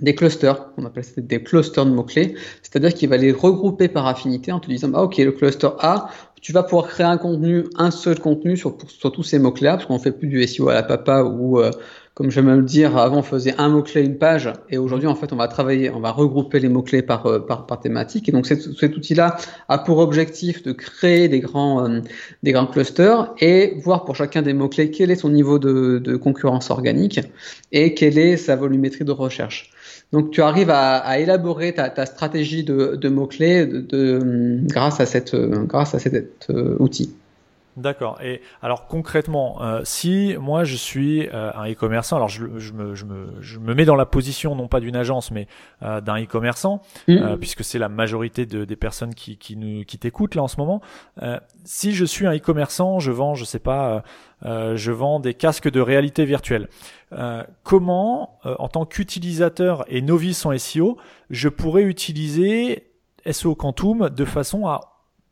des 0.00 0.14
clusters, 0.14 0.70
on 0.76 0.84
appelle 0.84 1.04
ça 1.04 1.20
des 1.20 1.42
clusters 1.42 1.84
de 1.84 1.90
mots-clés, 1.90 2.34
c'est-à-dire 2.62 2.94
qu'il 2.94 3.08
va 3.08 3.16
les 3.16 3.32
regrouper 3.32 3.88
par 3.88 4.06
affinité 4.06 4.52
en 4.52 4.60
te 4.60 4.68
disant, 4.68 4.90
ah, 4.94 5.02
ok, 5.02 5.18
le 5.18 5.32
cluster 5.32 5.68
A, 5.78 6.08
tu 6.40 6.52
vas 6.52 6.62
pouvoir 6.62 6.88
créer 6.88 7.06
un 7.06 7.18
contenu, 7.18 7.64
un 7.76 7.90
seul 7.90 8.18
contenu 8.18 8.56
sur, 8.56 8.76
sur 8.88 9.12
tous 9.12 9.22
ces 9.22 9.38
mots-clés, 9.38 9.68
parce 9.68 9.86
qu'on 9.86 9.98
fait 9.98 10.12
plus 10.12 10.28
du 10.28 10.46
SEO 10.46 10.70
à 10.70 10.74
la 10.74 10.82
papa 10.82 11.22
ou 11.22 11.60
euh, 11.60 11.70
comme 12.14 12.30
j'aime 12.30 12.54
le 12.54 12.62
dire, 12.62 12.96
avant 12.96 13.18
on 13.18 13.22
faisait 13.22 13.54
un 13.58 13.68
mot-clé, 13.68 14.02
une 14.02 14.18
page, 14.18 14.52
et 14.68 14.78
aujourd'hui 14.78 15.06
en 15.06 15.14
fait 15.14 15.32
on 15.32 15.36
va 15.36 15.48
travailler, 15.48 15.90
on 15.90 16.00
va 16.00 16.10
regrouper 16.10 16.58
les 16.58 16.68
mots-clés 16.68 17.02
par, 17.02 17.26
euh, 17.26 17.38
par, 17.38 17.66
par, 17.66 17.80
thématique. 17.80 18.28
Et 18.28 18.32
donc 18.32 18.46
cet, 18.46 18.62
cet 18.78 18.96
outil-là 18.96 19.36
a 19.68 19.78
pour 19.78 19.98
objectif 19.98 20.62
de 20.62 20.72
créer 20.72 21.28
des 21.28 21.40
grands, 21.40 21.88
euh, 21.88 22.00
des 22.42 22.52
grands 22.52 22.66
clusters 22.66 23.32
et 23.38 23.74
voir 23.82 24.04
pour 24.04 24.16
chacun 24.16 24.42
des 24.42 24.52
mots-clés 24.52 24.90
quel 24.90 25.10
est 25.10 25.16
son 25.16 25.30
niveau 25.30 25.58
de, 25.58 25.98
de, 25.98 26.16
concurrence 26.16 26.70
organique 26.70 27.20
et 27.70 27.94
quelle 27.94 28.18
est 28.18 28.36
sa 28.36 28.56
volumétrie 28.56 29.04
de 29.04 29.12
recherche. 29.12 29.70
Donc 30.12 30.32
tu 30.32 30.42
arrives 30.42 30.70
à, 30.70 30.96
à 30.96 31.18
élaborer 31.18 31.72
ta, 31.74 31.88
ta, 31.90 32.06
stratégie 32.06 32.64
de, 32.64 32.96
de 32.96 33.08
mots-clés 33.08 33.66
de, 33.66 34.58
grâce 34.64 34.98
à, 35.00 35.06
cette, 35.06 35.36
grâce 35.36 35.94
à 35.94 36.00
cet 36.00 36.48
outil. 36.80 37.14
D'accord. 37.76 38.18
Et 38.20 38.42
alors 38.62 38.88
concrètement, 38.88 39.62
euh, 39.62 39.80
si 39.84 40.34
moi 40.38 40.64
je 40.64 40.74
suis 40.74 41.28
euh, 41.28 41.52
un 41.54 41.70
e-commerçant, 41.70 42.16
alors 42.16 42.28
je, 42.28 42.58
je, 42.58 42.72
me, 42.72 42.94
je, 42.94 43.04
me, 43.04 43.40
je, 43.40 43.58
me, 43.58 43.74
mets 43.74 43.84
dans 43.84 43.94
la 43.94 44.06
position 44.06 44.56
non 44.56 44.66
pas 44.66 44.80
d'une 44.80 44.96
agence 44.96 45.30
mais 45.30 45.46
euh, 45.82 46.00
d'un 46.00 46.20
e-commerçant, 46.20 46.82
mmh. 47.06 47.36
puisque 47.38 47.62
c'est 47.62 47.78
la 47.78 47.88
majorité 47.88 48.44
de, 48.44 48.64
des 48.64 48.76
personnes 48.76 49.14
qui, 49.14 49.38
qui, 49.38 49.56
nous, 49.56 49.84
qui 49.84 49.98
t'écoutent 49.98 50.34
là 50.34 50.42
en 50.42 50.48
ce 50.48 50.56
moment. 50.56 50.80
si 51.64 51.92
je 51.92 52.04
suis 52.04 52.26
un 52.26 52.34
e-commerçant, 52.34 52.98
je 52.98 53.12
vends, 53.12 53.34
je 53.34 53.44
sais 53.44 53.60
pas, 53.60 54.02
je 54.42 54.90
vends 54.90 55.20
des 55.20 55.34
casques 55.34 55.70
de 55.70 55.80
réalité 55.80 56.24
virtuelle. 56.24 56.68
comment, 57.62 58.38
en 58.44 58.68
tant 58.68 58.84
qu'utilisateur 58.84 59.84
et 59.88 60.02
novice 60.02 60.44
en 60.44 60.56
SEO, 60.58 60.98
je 61.30 61.48
pourrais 61.48 61.82
utiliser 61.82 62.90
SEO 63.30 63.54
Quantum 63.54 64.10
de 64.10 64.24
façon 64.24 64.66
à 64.66 64.89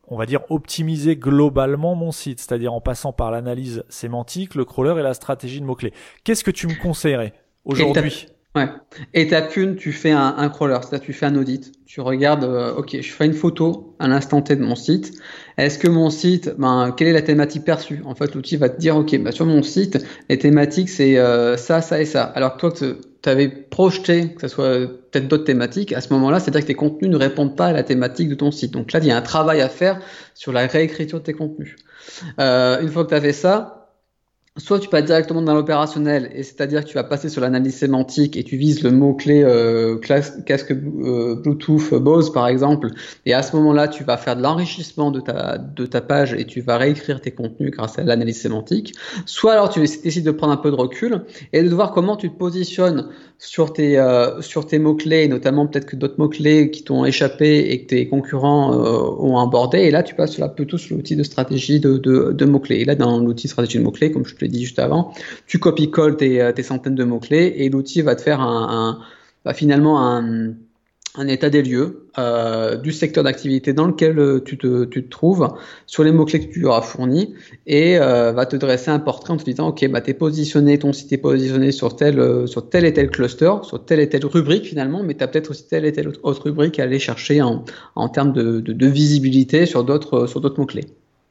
on 0.09 0.17
va 0.17 0.25
dire, 0.25 0.41
optimiser 0.49 1.15
globalement 1.15 1.95
mon 1.95 2.11
site, 2.11 2.39
c'est-à-dire 2.39 2.73
en 2.73 2.81
passant 2.81 3.13
par 3.13 3.31
l'analyse 3.31 3.83
sémantique, 3.89 4.55
le 4.55 4.65
crawler 4.65 4.99
et 4.99 5.03
la 5.03 5.13
stratégie 5.13 5.61
de 5.61 5.65
mots-clés. 5.65 5.93
Qu'est-ce 6.23 6.43
que 6.43 6.51
tu 6.51 6.67
me 6.67 6.81
conseillerais 6.81 7.33
aujourd'hui? 7.63 8.27
Ouais. 8.55 8.67
Étape 9.13 9.55
1, 9.55 9.75
tu 9.75 9.91
fais 9.91 10.09
un, 10.09 10.33
un 10.37 10.49
crawler, 10.49 10.79
c'est-à-dire 10.81 11.05
tu 11.05 11.13
fais 11.13 11.27
un 11.27 11.35
audit. 11.35 11.71
Tu 11.85 12.01
regardes, 12.01 12.43
euh, 12.43 12.73
ok, 12.73 12.97
je 12.99 13.11
fais 13.11 13.27
une 13.27 13.33
photo 13.33 13.95
à 13.99 14.07
l'instant 14.07 14.41
T 14.41 14.55
de 14.55 14.63
mon 14.63 14.75
site. 14.75 15.13
Est-ce 15.57 15.77
que 15.77 15.87
mon 15.87 16.09
site, 16.09 16.55
ben, 16.57 16.91
quelle 16.97 17.09
est 17.09 17.13
la 17.13 17.21
thématique 17.21 17.63
perçue? 17.63 18.01
En 18.05 18.15
fait, 18.15 18.33
l'outil 18.33 18.57
va 18.57 18.69
te 18.69 18.79
dire, 18.79 18.97
ok, 18.97 19.15
ben, 19.19 19.31
sur 19.31 19.45
mon 19.45 19.61
site, 19.61 20.03
les 20.29 20.39
thématiques, 20.39 20.89
c'est 20.89 21.19
euh, 21.19 21.57
ça, 21.57 21.81
ça 21.81 22.01
et 22.01 22.05
ça. 22.05 22.23
Alors 22.23 22.55
que 22.55 22.59
toi, 22.59 22.73
tu 22.73 23.29
avais 23.29 23.49
projeté 23.49 24.33
que 24.33 24.41
ce 24.41 24.47
soit 24.47 24.79
peut-être 25.11 25.27
d'autres 25.27 25.43
thématiques, 25.43 25.93
à 25.93 26.01
ce 26.01 26.11
moment-là, 26.13 26.39
c'est-à-dire 26.39 26.61
que 26.61 26.67
tes 26.67 26.75
contenus 26.75 27.11
ne 27.11 27.17
répondent 27.17 27.55
pas 27.55 27.67
à 27.67 27.71
la 27.71 27.83
thématique 27.83 28.29
de 28.29 28.35
ton 28.35 28.49
site. 28.49 28.71
Donc 28.71 28.93
là, 28.93 28.99
il 28.99 29.05
y 29.05 29.11
a 29.11 29.17
un 29.17 29.21
travail 29.21 29.61
à 29.61 29.69
faire 29.69 30.01
sur 30.33 30.53
la 30.53 30.65
réécriture 30.65 31.19
de 31.19 31.25
tes 31.25 31.33
contenus. 31.33 31.75
Euh, 32.39 32.81
une 32.81 32.89
fois 32.89 33.03
que 33.03 33.09
tu 33.09 33.15
as 33.15 33.21
fait 33.21 33.33
ça, 33.33 33.78
soit 34.57 34.79
tu 34.79 34.89
passes 34.89 35.05
directement 35.05 35.41
dans 35.41 35.53
l'opérationnel, 35.53 36.29
et 36.33 36.43
c'est-à-dire 36.43 36.83
que 36.83 36.89
tu 36.89 36.95
vas 36.95 37.03
passer 37.03 37.29
sur 37.29 37.41
l'analyse 37.41 37.75
sémantique 37.75 38.35
et 38.35 38.43
tu 38.43 38.57
vises 38.57 38.83
le 38.83 38.91
mot-clé 38.91 39.41
euh, 39.43 39.97
casque 39.97 40.71
euh, 40.71 41.35
Bluetooth 41.35 41.93
Bose 41.93 42.31
par 42.33 42.47
exemple, 42.47 42.89
et 43.25 43.33
à 43.33 43.41
ce 43.41 43.55
moment-là, 43.55 43.87
tu 43.87 44.03
vas 44.03 44.17
faire 44.17 44.35
de 44.35 44.41
l'enrichissement 44.41 45.11
de 45.11 45.21
ta, 45.21 45.57
de 45.57 45.85
ta 45.85 46.01
page 46.01 46.33
et 46.33 46.45
tu 46.45 46.61
vas 46.61 46.77
réécrire 46.77 47.21
tes 47.21 47.31
contenus 47.31 47.71
grâce 47.71 47.99
à 47.99 48.03
l'analyse 48.03 48.41
sémantique. 48.41 48.93
Soit 49.25 49.53
alors 49.53 49.69
tu 49.69 49.79
décides 49.79 50.25
de 50.25 50.31
prendre 50.31 50.53
un 50.53 50.57
peu 50.57 50.71
de 50.71 50.75
recul 50.75 51.21
et 51.53 51.63
de 51.63 51.69
voir 51.69 51.91
comment 51.91 52.17
tu 52.17 52.29
te 52.29 52.37
positionnes 52.37 53.07
sur 53.37 53.71
tes, 53.71 53.97
euh, 53.97 54.41
sur 54.41 54.65
tes 54.65 54.79
mots-clés, 54.79 55.29
notamment 55.29 55.67
peut-être 55.67 55.85
que 55.85 55.95
d'autres 55.95 56.17
mots-clés 56.17 56.71
qui 56.71 56.83
t'ont 56.83 57.05
échappé 57.05 57.71
et 57.71 57.83
que 57.83 57.87
tes 57.87 58.09
concurrents 58.09 58.73
euh, 58.73 58.99
ont 59.19 59.37
abordé, 59.37 59.79
et 59.79 59.91
là 59.91 60.03
tu 60.03 60.13
passes 60.15 60.37
là 60.37 60.49
plutôt 60.49 60.77
sur 60.77 60.97
l'outil 60.97 61.15
de 61.15 61.23
stratégie 61.23 61.79
de, 61.79 61.97
de, 61.97 62.33
de 62.33 62.45
mots-clés. 62.45 62.77
Et 62.77 62.85
là, 62.85 62.95
dans 62.95 63.19
l'outil 63.19 63.47
stratégie 63.47 63.77
de 63.77 63.83
mots-clés, 63.83 64.11
comme 64.11 64.25
je 64.25 64.35
te 64.39 64.45
l'ai 64.45 64.51
dit 64.51 64.63
juste 64.63 64.79
avant, 64.79 65.13
tu 65.47 65.59
copies-colles 65.59 66.17
tes, 66.17 66.41
euh, 66.41 66.51
tes, 66.51 66.63
centaines 66.63 66.95
de 66.95 67.03
mots-clés 67.03 67.53
et 67.57 67.69
l'outil 67.69 68.01
va 68.01 68.15
te 68.15 68.21
faire 68.21 68.39
bah, 69.45 69.53
finalement 69.53 69.99
un 71.15 71.27
état 71.27 71.49
des 71.49 71.61
lieux 71.63 72.07
euh, 72.17 72.75
du 72.75 72.91
secteur 72.91 73.23
d'activité 73.23 73.73
dans 73.73 73.87
lequel 73.87 74.19
euh, 74.19 74.39
tu 74.43 74.57
te, 74.57 74.99
trouves, 74.99 75.47
sur 75.85 76.03
les 76.03 76.11
mots-clés 76.11 76.47
que 76.47 76.53
tu 76.53 76.65
auras 76.65 76.81
fournis, 76.81 77.33
et 77.65 77.97
va 77.97 78.45
te 78.45 78.55
dresser 78.55 78.91
un 78.91 78.99
portrait 78.99 79.33
en 79.33 79.37
te 79.37 79.43
disant, 79.43 79.69
OK, 79.69 79.87
bah, 79.89 80.01
tu 80.01 80.11
es 80.11 80.13
positionné, 80.13 80.79
ton 80.79 80.93
site 80.93 81.11
est 81.13 81.17
positionné 81.17 81.71
sur 81.71 81.95
tel, 81.95 82.19
et 82.19 82.93
tel 82.93 83.09
cluster, 83.09 83.51
sur 83.63 83.83
telle 83.85 83.99
et 83.99 84.09
telle 84.09 84.25
rubrique 84.25 84.65
finalement, 84.65 85.03
mais 85.03 85.15
tu 85.15 85.23
as 85.23 85.27
peut-être 85.27 85.51
aussi 85.51 85.67
telle 85.67 85.85
et 85.85 85.91
telle 85.91 86.07
autre 86.07 86.43
rubrique 86.43 86.79
à 86.79 86.83
aller 86.83 86.99
chercher 86.99 87.41
en, 87.41 88.09
termes 88.09 88.33
de, 88.33 88.85
visibilité 88.87 89.65
sur 89.65 89.83
d'autres 89.83 90.57
mots-clés. 90.57 90.85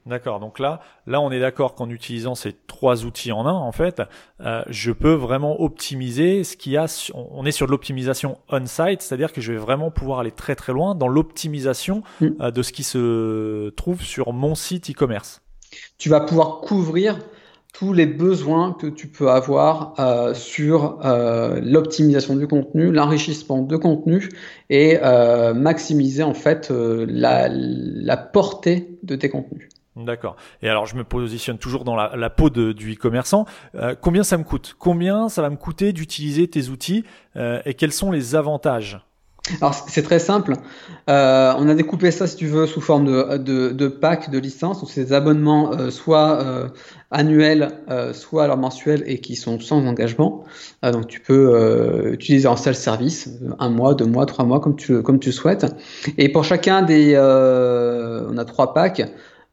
D'accord. 0.06 0.40
Donc 0.40 0.58
là, 0.58 0.80
là, 1.06 1.20
on 1.20 1.30
est 1.30 1.40
d'accord 1.40 1.74
qu'en 1.74 1.90
utilisant 1.90 2.34
ces 2.34 2.54
trois 2.66 3.04
outils 3.04 3.30
en 3.32 3.46
un, 3.46 3.52
en 3.52 3.72
fait, 3.72 4.02
euh, 4.40 4.62
je 4.68 4.90
peux 4.90 5.12
vraiment 5.12 5.60
optimiser 5.60 6.44
ce 6.44 6.56
qu'il 6.56 6.72
y 6.72 6.76
a. 6.76 6.86
On 7.14 7.44
est 7.44 7.52
sur 7.52 7.66
de 7.66 7.70
l'optimisation 7.72 8.38
on-site, 8.48 9.02
c'est-à-dire 9.02 9.32
que 9.32 9.40
je 9.40 9.52
vais 9.52 9.58
vraiment 9.58 9.90
pouvoir 9.90 10.20
aller 10.20 10.30
très 10.30 10.54
très 10.54 10.72
loin 10.72 10.94
dans 10.94 11.08
l'optimisation 11.08 12.02
mm. 12.20 12.28
euh, 12.40 12.50
de 12.50 12.62
ce 12.62 12.72
qui 12.72 12.84
se 12.84 13.68
trouve 13.70 14.00
sur 14.00 14.32
mon 14.32 14.54
site 14.54 14.90
e-commerce. 14.90 15.42
Tu 15.98 16.08
vas 16.08 16.20
pouvoir 16.20 16.60
couvrir 16.60 17.18
tous 17.78 17.92
les 17.92 18.06
besoins 18.06 18.72
que 18.72 18.86
tu 18.86 19.06
peux 19.06 19.30
avoir 19.30 19.94
euh, 19.98 20.34
sur 20.34 20.98
euh, 21.04 21.60
l'optimisation 21.62 22.34
du 22.34 22.48
contenu, 22.48 22.90
l'enrichissement 22.90 23.62
de 23.62 23.76
contenu 23.76 24.30
et 24.68 24.98
euh, 25.02 25.54
maximiser 25.54 26.22
en 26.22 26.34
fait 26.34 26.70
la, 26.70 27.48
la 27.48 28.16
portée 28.16 28.98
de 29.02 29.14
tes 29.14 29.28
contenus. 29.28 29.68
D'accord. 29.98 30.36
Et 30.62 30.68
alors, 30.68 30.86
je 30.86 30.94
me 30.94 31.02
positionne 31.02 31.58
toujours 31.58 31.84
dans 31.84 31.96
la, 31.96 32.30
peau 32.30 32.50
du 32.50 32.94
e-commerçant. 32.94 33.46
Euh, 33.74 33.96
combien 34.00 34.22
ça 34.22 34.38
me 34.38 34.44
coûte? 34.44 34.76
Combien 34.78 35.28
ça 35.28 35.42
va 35.42 35.50
me 35.50 35.56
coûter 35.56 35.92
d'utiliser 35.92 36.46
tes 36.46 36.68
outils 36.68 37.04
euh, 37.36 37.60
et 37.64 37.74
quels 37.74 37.92
sont 37.92 38.12
les 38.12 38.36
avantages? 38.36 39.00
Alors 39.62 39.72
c'est 39.72 40.02
très 40.02 40.18
simple. 40.18 40.52
Euh, 41.08 41.54
on 41.56 41.68
a 41.68 41.74
découpé 41.74 42.10
ça, 42.10 42.26
si 42.26 42.36
tu 42.36 42.46
veux, 42.46 42.66
sous 42.66 42.82
forme 42.82 43.06
de, 43.06 43.38
de, 43.38 43.70
de 43.70 43.88
pack 43.88 44.30
de 44.30 44.38
licence. 44.38 44.80
Donc 44.80 44.90
c'est 44.90 45.06
des 45.06 45.12
abonnements 45.14 45.90
soit 45.90 46.70
annuels, 47.10 47.70
soit 48.12 48.44
alors 48.44 48.58
mensuels 48.58 49.04
et 49.06 49.20
qui 49.20 49.36
sont 49.36 49.58
sans 49.58 49.86
engagement. 49.86 50.44
Donc 50.82 51.06
tu 51.06 51.20
peux 51.20 52.10
utiliser 52.12 52.46
en 52.46 52.56
seul 52.56 52.74
service, 52.74 53.30
un 53.58 53.70
mois, 53.70 53.94
deux 53.94 54.04
mois, 54.04 54.26
trois 54.26 54.44
mois, 54.44 54.60
comme 54.60 54.76
tu 54.76 55.00
comme 55.02 55.18
tu 55.18 55.32
souhaites. 55.32 55.64
Et 56.18 56.28
pour 56.28 56.44
chacun 56.44 56.82
des, 56.82 57.16
on 57.16 58.36
a 58.36 58.44
trois 58.44 58.74
packs. 58.74 59.02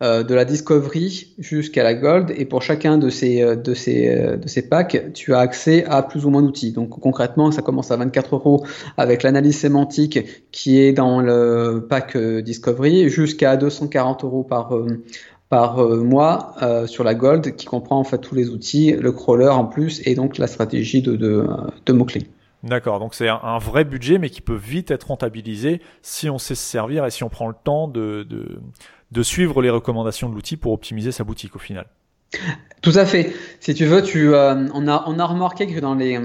Euh, 0.03 0.23
de 0.23 0.35
la 0.35 0.43
Discovery 0.43 1.33
jusqu'à 1.37 1.81
la 1.81 1.93
Gold, 1.93 2.33
et 2.35 2.43
pour 2.43 2.61
chacun 2.61 2.97
de 2.97 3.07
ces, 3.07 3.41
euh, 3.41 3.55
de, 3.55 3.73
ces, 3.73 4.09
euh, 4.09 4.35
de 4.35 4.45
ces 4.45 4.67
packs, 4.67 5.13
tu 5.13 5.33
as 5.33 5.39
accès 5.39 5.85
à 5.85 6.03
plus 6.03 6.25
ou 6.25 6.29
moins 6.29 6.41
d'outils. 6.41 6.73
Donc 6.73 6.89
concrètement, 6.89 7.49
ça 7.51 7.61
commence 7.61 7.91
à 7.91 7.95
24 7.95 8.35
euros 8.35 8.65
avec 8.97 9.23
l'analyse 9.23 9.57
sémantique 9.57 10.19
qui 10.51 10.81
est 10.81 10.91
dans 10.91 11.21
le 11.21 11.87
pack 11.89 12.17
Discovery, 12.17 13.07
jusqu'à 13.07 13.55
240 13.55 14.25
euros 14.25 14.43
par, 14.43 14.71
mois 16.03 16.55
sur 16.87 17.05
la 17.05 17.15
Gold, 17.15 17.55
qui 17.55 17.65
comprend 17.65 17.97
en 17.97 18.03
fait 18.03 18.17
tous 18.17 18.35
les 18.35 18.49
outils, 18.49 18.91
le 18.91 19.13
crawler 19.13 19.47
en 19.47 19.63
plus, 19.63 20.01
et 20.05 20.13
donc 20.13 20.37
la 20.37 20.47
stratégie 20.47 21.01
de, 21.01 21.15
de, 21.15 21.93
mots-clés. 21.93 22.27
D'accord, 22.63 22.99
donc 22.99 23.15
c'est 23.15 23.29
un, 23.29 23.59
vrai 23.59 23.85
budget, 23.85 24.17
mais 24.17 24.29
qui 24.29 24.41
peut 24.41 24.59
vite 24.61 24.91
être 24.91 25.07
rentabilisé 25.07 25.79
si 26.01 26.29
on 26.29 26.37
sait 26.37 26.55
se 26.55 26.63
servir 26.63 27.05
et 27.05 27.11
si 27.11 27.23
on 27.23 27.29
prend 27.29 27.47
le 27.47 27.55
temps 27.63 27.87
de, 27.87 28.27
de 29.15 29.23
suivre 29.23 29.61
les 29.61 29.69
recommandations 29.69 30.29
de 30.29 30.35
l'outil 30.35 30.57
pour 30.57 30.73
optimiser 30.73 31.11
sa 31.11 31.23
boutique 31.23 31.55
au 31.55 31.59
final. 31.59 31.87
Tout 32.81 32.93
à 32.95 33.05
fait. 33.05 33.33
Si 33.61 33.73
tu 33.73 33.85
veux, 33.85 34.03
tu, 34.03 34.33
euh, 34.33 34.67
on, 34.73 34.87
a, 34.87 35.05
on 35.07 35.17
a 35.17 35.25
remarqué 35.25 35.67
que 35.67 35.79
dans 35.79 35.95
les 35.95 36.19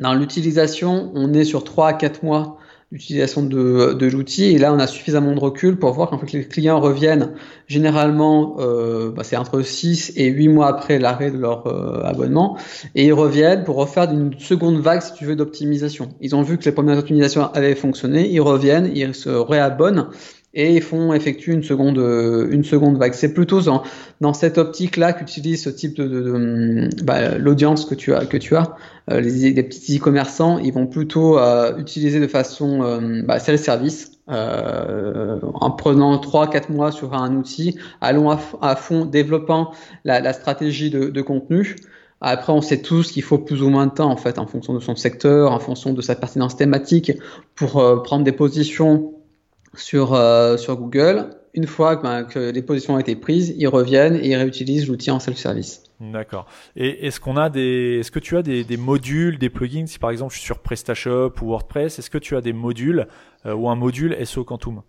dans 0.00 0.14
l'utilisation, 0.14 1.12
on 1.14 1.32
est 1.32 1.44
sur 1.44 1.62
3 1.62 1.88
à 1.88 1.92
4 1.92 2.24
mois 2.24 2.58
d'utilisation 2.90 3.42
de, 3.42 3.92
de 3.92 4.06
l'outil 4.06 4.44
et 4.44 4.58
là 4.58 4.72
on 4.72 4.78
a 4.78 4.86
suffisamment 4.86 5.32
de 5.34 5.40
recul 5.40 5.78
pour 5.78 5.92
voir 5.92 6.10
qu'en 6.10 6.18
fait 6.18 6.30
les 6.32 6.46
clients 6.46 6.78
reviennent 6.78 7.32
généralement 7.66 8.56
euh, 8.60 9.10
bah, 9.10 9.24
c'est 9.24 9.36
entre 9.36 9.62
6 9.62 10.12
et 10.16 10.26
8 10.26 10.48
mois 10.48 10.68
après 10.68 11.00
l'arrêt 11.00 11.32
de 11.32 11.38
leur 11.38 11.66
euh, 11.66 12.04
abonnement 12.04 12.56
et 12.94 13.06
ils 13.06 13.12
reviennent 13.12 13.64
pour 13.64 13.76
refaire 13.76 14.12
une 14.12 14.38
seconde 14.38 14.80
vague 14.80 15.00
si 15.00 15.12
tu 15.14 15.24
veux 15.24 15.34
d'optimisation. 15.34 16.10
Ils 16.20 16.36
ont 16.36 16.42
vu 16.42 16.56
que 16.56 16.64
les 16.64 16.72
premières 16.72 16.98
optimisations 16.98 17.52
avaient 17.52 17.74
fonctionné, 17.74 18.28
ils 18.30 18.40
reviennent, 18.40 18.90
ils 18.94 19.14
se 19.14 19.30
réabonnent 19.30 20.08
et 20.54 20.74
ils 20.74 20.82
font 20.82 21.12
effectuer 21.12 21.52
une 21.52 21.62
seconde 21.62 21.98
euh, 21.98 22.48
une 22.50 22.64
seconde 22.64 22.98
vague. 22.98 23.14
C'est 23.14 23.34
plutôt 23.34 23.60
dans, 23.60 23.82
dans 24.20 24.32
cette 24.32 24.58
optique-là 24.58 25.12
qu'utilise 25.12 25.62
ce 25.62 25.70
type 25.70 25.94
de, 25.96 26.06
de, 26.06 26.20
de 26.22 27.04
bah, 27.04 27.36
l'audience 27.38 27.84
que 27.84 27.94
tu 27.94 28.14
as 28.14 28.26
que 28.26 28.36
tu 28.36 28.56
as. 28.56 28.76
Euh, 29.10 29.20
les, 29.20 29.52
les, 29.52 29.62
petits 29.62 29.98
e-commerçants, 29.98 30.58
ils 30.58 30.72
vont 30.72 30.86
plutôt 30.86 31.38
euh, 31.38 31.76
utiliser 31.78 32.20
de 32.20 32.26
façon 32.26 32.82
euh, 32.82 33.22
bah, 33.22 33.38
service 33.38 34.12
euh, 34.30 35.38
en 35.54 35.70
prenant 35.70 36.16
3-4 36.16 36.72
mois 36.72 36.92
sur 36.92 37.12
un 37.12 37.36
outil, 37.36 37.76
allons 38.00 38.30
à, 38.30 38.40
à 38.62 38.74
fond, 38.74 39.04
développant 39.04 39.72
la, 40.04 40.20
la 40.20 40.32
stratégie 40.32 40.90
de, 40.90 41.10
de 41.10 41.22
contenu. 41.22 41.76
Après, 42.26 42.54
on 42.54 42.62
sait 42.62 42.80
tous 42.80 43.12
qu'il 43.12 43.22
faut 43.22 43.36
plus 43.36 43.62
ou 43.62 43.68
moins 43.68 43.86
de 43.86 43.92
temps, 43.92 44.10
en 44.10 44.16
fait, 44.16 44.38
en 44.38 44.46
fonction 44.46 44.72
de 44.72 44.80
son 44.80 44.96
secteur, 44.96 45.52
en 45.52 45.58
fonction 45.58 45.92
de 45.92 46.00
sa 46.00 46.14
pertinence 46.14 46.56
thématique, 46.56 47.12
pour 47.54 47.78
euh, 47.78 48.02
prendre 48.02 48.24
des 48.24 48.32
positions 48.32 49.12
sur, 49.76 50.14
euh, 50.14 50.56
sur 50.56 50.76
Google. 50.76 51.36
Une 51.54 51.66
fois 51.66 51.96
ben, 51.96 52.24
que 52.24 52.50
les 52.50 52.62
positions 52.62 52.94
ont 52.94 52.98
été 52.98 53.14
prises, 53.14 53.54
ils 53.56 53.68
reviennent 53.68 54.16
et 54.16 54.28
ils 54.28 54.36
réutilisent 54.36 54.88
l'outil 54.88 55.10
en 55.10 55.20
self-service. 55.20 55.84
D'accord. 56.00 56.46
Et 56.74 57.06
est-ce 57.06 57.20
qu'on 57.20 57.36
a 57.36 57.48
des, 57.48 57.98
est-ce 58.00 58.10
que 58.10 58.18
tu 58.18 58.36
as 58.36 58.42
des, 58.42 58.64
des, 58.64 58.76
modules, 58.76 59.38
des 59.38 59.50
plugins? 59.50 59.86
Si 59.86 59.98
par 59.98 60.10
exemple 60.10 60.32
je 60.32 60.38
suis 60.38 60.46
sur 60.46 60.58
PrestaShop 60.58 61.34
ou 61.40 61.46
WordPress, 61.46 61.98
est-ce 61.98 62.10
que 62.10 62.18
tu 62.18 62.36
as 62.36 62.40
des 62.40 62.52
modules 62.52 63.06
euh, 63.46 63.54
ou 63.54 63.68
un 63.68 63.76
module 63.76 64.16
SEO 64.26 64.44
Quantum? 64.44 64.82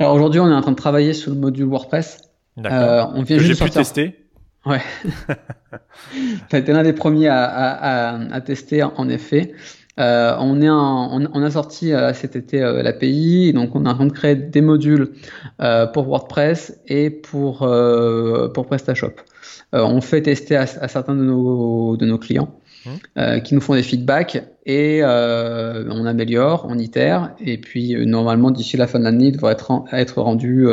Alors 0.00 0.14
aujourd'hui, 0.14 0.40
on 0.40 0.50
est 0.50 0.54
en 0.54 0.60
train 0.60 0.72
de 0.72 0.76
travailler 0.76 1.12
sur 1.12 1.32
le 1.32 1.38
module 1.38 1.66
WordPress. 1.66 2.18
D'accord. 2.56 2.78
Euh, 2.78 3.04
on 3.14 3.22
vient 3.22 3.36
que 3.36 3.42
juste 3.42 3.60
j'ai 3.60 3.64
pu 3.64 3.70
tester. 3.70 4.16
Ouais. 4.66 4.80
a 6.50 6.58
été 6.58 6.72
l'un 6.72 6.82
des 6.82 6.92
premiers 6.92 7.28
à, 7.28 7.44
à, 7.44 8.14
à, 8.14 8.34
à 8.34 8.40
tester 8.40 8.82
en 8.82 9.08
effet. 9.08 9.54
Euh, 10.00 10.34
on, 10.40 10.60
est 10.60 10.68
on, 10.68 11.28
on, 11.32 11.42
a 11.42 11.50
sorti 11.52 11.92
euh, 11.92 12.12
cet 12.12 12.34
été 12.34 12.60
euh, 12.60 12.82
l'API, 12.82 13.52
donc 13.52 13.76
on 13.76 13.86
est 13.86 13.88
en 13.88 13.94
train 13.94 14.06
de 14.06 14.12
créer 14.12 14.34
des 14.34 14.60
modules 14.60 15.12
pour 15.92 16.08
WordPress 16.08 16.80
et 16.88 17.10
pour, 17.10 17.58
pour 17.58 18.66
PrestaShop. 18.66 19.14
On 19.72 20.00
fait 20.00 20.22
tester 20.22 20.56
à, 20.56 20.62
à, 20.62 20.88
certains 20.88 21.14
de 21.14 21.22
nos, 21.22 21.96
de 21.96 22.06
nos 22.06 22.18
clients 22.18 22.54
mmh. 22.86 23.40
qui 23.42 23.54
nous 23.54 23.60
font 23.60 23.74
des 23.74 23.82
feedbacks 23.82 24.42
et 24.66 25.02
on 25.04 26.06
améliore, 26.06 26.66
on 26.68 26.78
itère 26.78 27.34
et 27.40 27.58
puis 27.58 27.94
normalement 28.06 28.50
d'ici 28.50 28.76
la 28.76 28.86
fin 28.86 28.98
de 28.98 29.04
l'année 29.04 29.26
il 29.26 29.32
devrait 29.32 29.52
être, 29.52 29.84
être 29.92 30.20
rendu, 30.20 30.66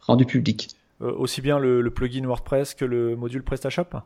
rendu 0.00 0.26
public. 0.26 0.68
aussi 1.00 1.40
bien 1.40 1.58
le, 1.58 1.80
le 1.80 1.90
plugin 1.90 2.24
WordPress 2.26 2.74
que 2.74 2.84
le 2.84 3.16
module 3.16 3.42
PrestaShop? 3.42 3.98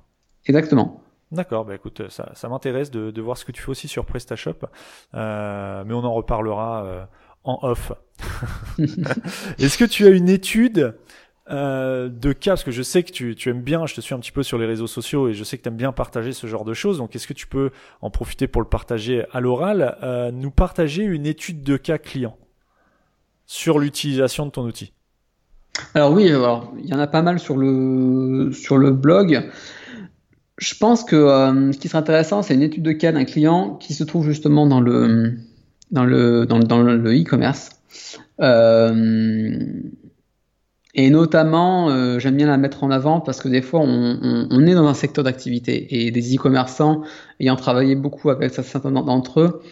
Exactement. 0.47 1.03
D'accord, 1.33 1.64
bah 1.64 1.74
écoute, 1.74 2.09
ça, 2.09 2.31
ça 2.35 2.49
m'intéresse 2.49 2.91
de, 2.91 3.11
de, 3.11 3.22
voir 3.22 3.37
ce 3.37 3.45
que 3.45 3.53
tu 3.53 3.61
fais 3.61 3.70
aussi 3.70 3.89
sur 3.89 4.05
PrestaShop, 4.05 4.68
euh, 5.14 5.85
mais 5.85 5.93
on 5.93 6.05
en 6.05 6.12
reparlera 6.12 6.85
euh, 6.85 7.05
en 7.43 7.59
off. 7.62 7.93
Est-ce 9.59 9.77
que 9.77 9.85
tu 9.85 10.07
as 10.07 10.11
une 10.11 10.29
étude 10.29 10.95
euh, 11.49 12.09
de 12.09 12.33
cas, 12.33 12.53
parce 12.53 12.64
que 12.64 12.72
je 12.72 12.83
sais 12.83 13.05
que 13.05 13.12
tu, 13.12 13.37
tu, 13.37 13.51
aimes 13.51 13.62
bien, 13.62 13.87
je 13.87 13.95
te 13.95 14.01
suis 14.01 14.14
un 14.14 14.18
petit 14.18 14.33
peu 14.33 14.43
sur 14.43 14.59
les 14.59 14.66
réseaux 14.66 14.89
sociaux 14.89 15.29
et 15.29 15.35
je 15.35 15.45
sais 15.45 15.57
que 15.57 15.62
tu 15.62 15.68
aimes 15.68 15.77
bien 15.77 15.93
partager 15.93 16.33
ce 16.33 16.49
genre 16.49 16.64
de 16.64 16.74
choses, 16.74 16.99
donc 16.99 17.14
est-ce 17.14 17.29
que 17.29 17.35
tu 17.35 17.47
peux 17.47 17.70
en 18.01 18.11
profiter 18.11 18.49
pour 18.49 18.61
le 18.61 18.68
partager 18.68 19.24
à 19.33 19.41
l'oral, 19.41 19.97
euh, 20.03 20.33
nous 20.33 20.51
partager 20.51 21.05
une 21.05 21.24
étude 21.24 21.62
de 21.62 21.77
cas 21.77 21.99
client 21.99 22.37
sur 23.47 23.79
l'utilisation 23.79 24.47
de 24.47 24.51
ton 24.51 24.64
outil? 24.64 24.93
Alors 25.95 26.12
oui, 26.12 26.29
alors, 26.31 26.72
il 26.79 26.87
y 26.87 26.95
en 26.95 26.99
a 26.99 27.07
pas 27.07 27.22
mal 27.22 27.39
sur 27.39 27.57
le, 27.57 28.51
sur 28.53 28.77
le 28.77 28.91
blog. 28.91 29.49
Je 30.59 30.75
pense 30.75 31.05
que 31.05 31.17
euh, 31.17 31.73
ce 31.73 31.79
qui 31.79 31.89
serait 31.89 31.99
intéressant, 31.99 32.43
c'est 32.43 32.55
une 32.55 32.63
étude 32.63 32.83
de 32.83 32.93
cas 32.93 33.13
d'un 33.13 33.25
client 33.25 33.75
qui 33.75 33.93
se 33.93 34.05
trouve 34.05 34.25
justement 34.25 34.67
dans 34.67 34.81
le 34.81 35.35
dans 35.91 36.05
le 36.05 36.47
dans, 36.47 36.59
dans 36.59 36.83
le 36.83 37.13
e-commerce. 37.13 37.71
Euh, 38.41 39.67
et 40.95 41.11
notamment, 41.11 41.91
euh, 41.91 42.19
j'aime 42.19 42.37
bien 42.37 42.47
la 42.47 42.57
mettre 42.57 42.83
en 42.85 42.91
avant 42.91 43.21
parce 43.21 43.43
que 43.43 43.49
des 43.49 43.61
fois, 43.61 43.81
on, 43.81 44.19
on, 44.23 44.49
on 44.51 44.67
est 44.67 44.75
dans 44.75 44.87
un 44.87 44.95
secteur 44.95 45.25
d'activité 45.25 46.07
et 46.07 46.11
des 46.11 46.35
e-commerçants 46.35 47.03
ayant 47.39 47.57
travaillé 47.57 47.95
beaucoup 47.95 48.31
avec 48.31 48.55
certains 48.55 48.91
d'entre 48.91 49.41
eux. 49.41 49.63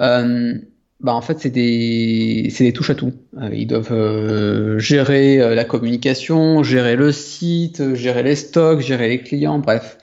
Euh, 0.00 0.54
bah 1.00 1.14
en 1.14 1.20
fait 1.20 1.38
c'est 1.38 1.50
des 1.50 2.52
des 2.58 2.72
touches 2.72 2.90
à 2.90 2.94
tout. 2.96 3.12
Euh, 3.40 3.50
ils 3.52 3.66
doivent 3.66 4.78
gérer 4.78 5.54
la 5.54 5.64
communication, 5.64 6.62
gérer 6.62 6.96
le 6.96 7.12
site, 7.12 7.94
gérer 7.94 8.22
les 8.22 8.36
stocks, 8.36 8.80
gérer 8.80 9.08
les 9.08 9.20
clients, 9.20 9.58
bref. 9.58 9.98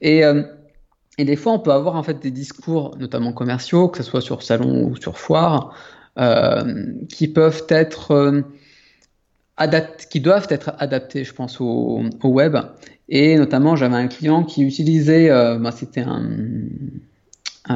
Et 0.00 0.24
euh, 0.24 0.42
et 1.18 1.24
des 1.24 1.36
fois 1.36 1.52
on 1.52 1.58
peut 1.58 1.72
avoir 1.72 1.96
en 1.96 2.02
fait 2.02 2.20
des 2.20 2.30
discours 2.30 2.96
notamment 2.98 3.32
commerciaux, 3.32 3.88
que 3.88 3.98
ce 3.98 4.04
soit 4.04 4.20
sur 4.20 4.42
salon 4.42 4.88
ou 4.88 4.96
sur 4.96 5.18
foire, 5.18 5.74
euh, 6.18 6.92
qui 7.08 7.28
peuvent 7.28 7.66
être 7.68 8.44
adaptés, 9.56 10.06
qui 10.10 10.20
doivent 10.20 10.46
être 10.50 10.72
adaptés, 10.78 11.24
je 11.24 11.34
pense 11.34 11.60
au, 11.60 12.04
web. 12.22 12.56
Et 13.08 13.36
notamment 13.36 13.74
j'avais 13.74 13.96
un 13.96 14.06
client 14.06 14.44
qui 14.44 14.62
utilisait, 14.62 15.28
bah, 15.58 15.72
c'était 15.72 16.02
un 16.02 16.28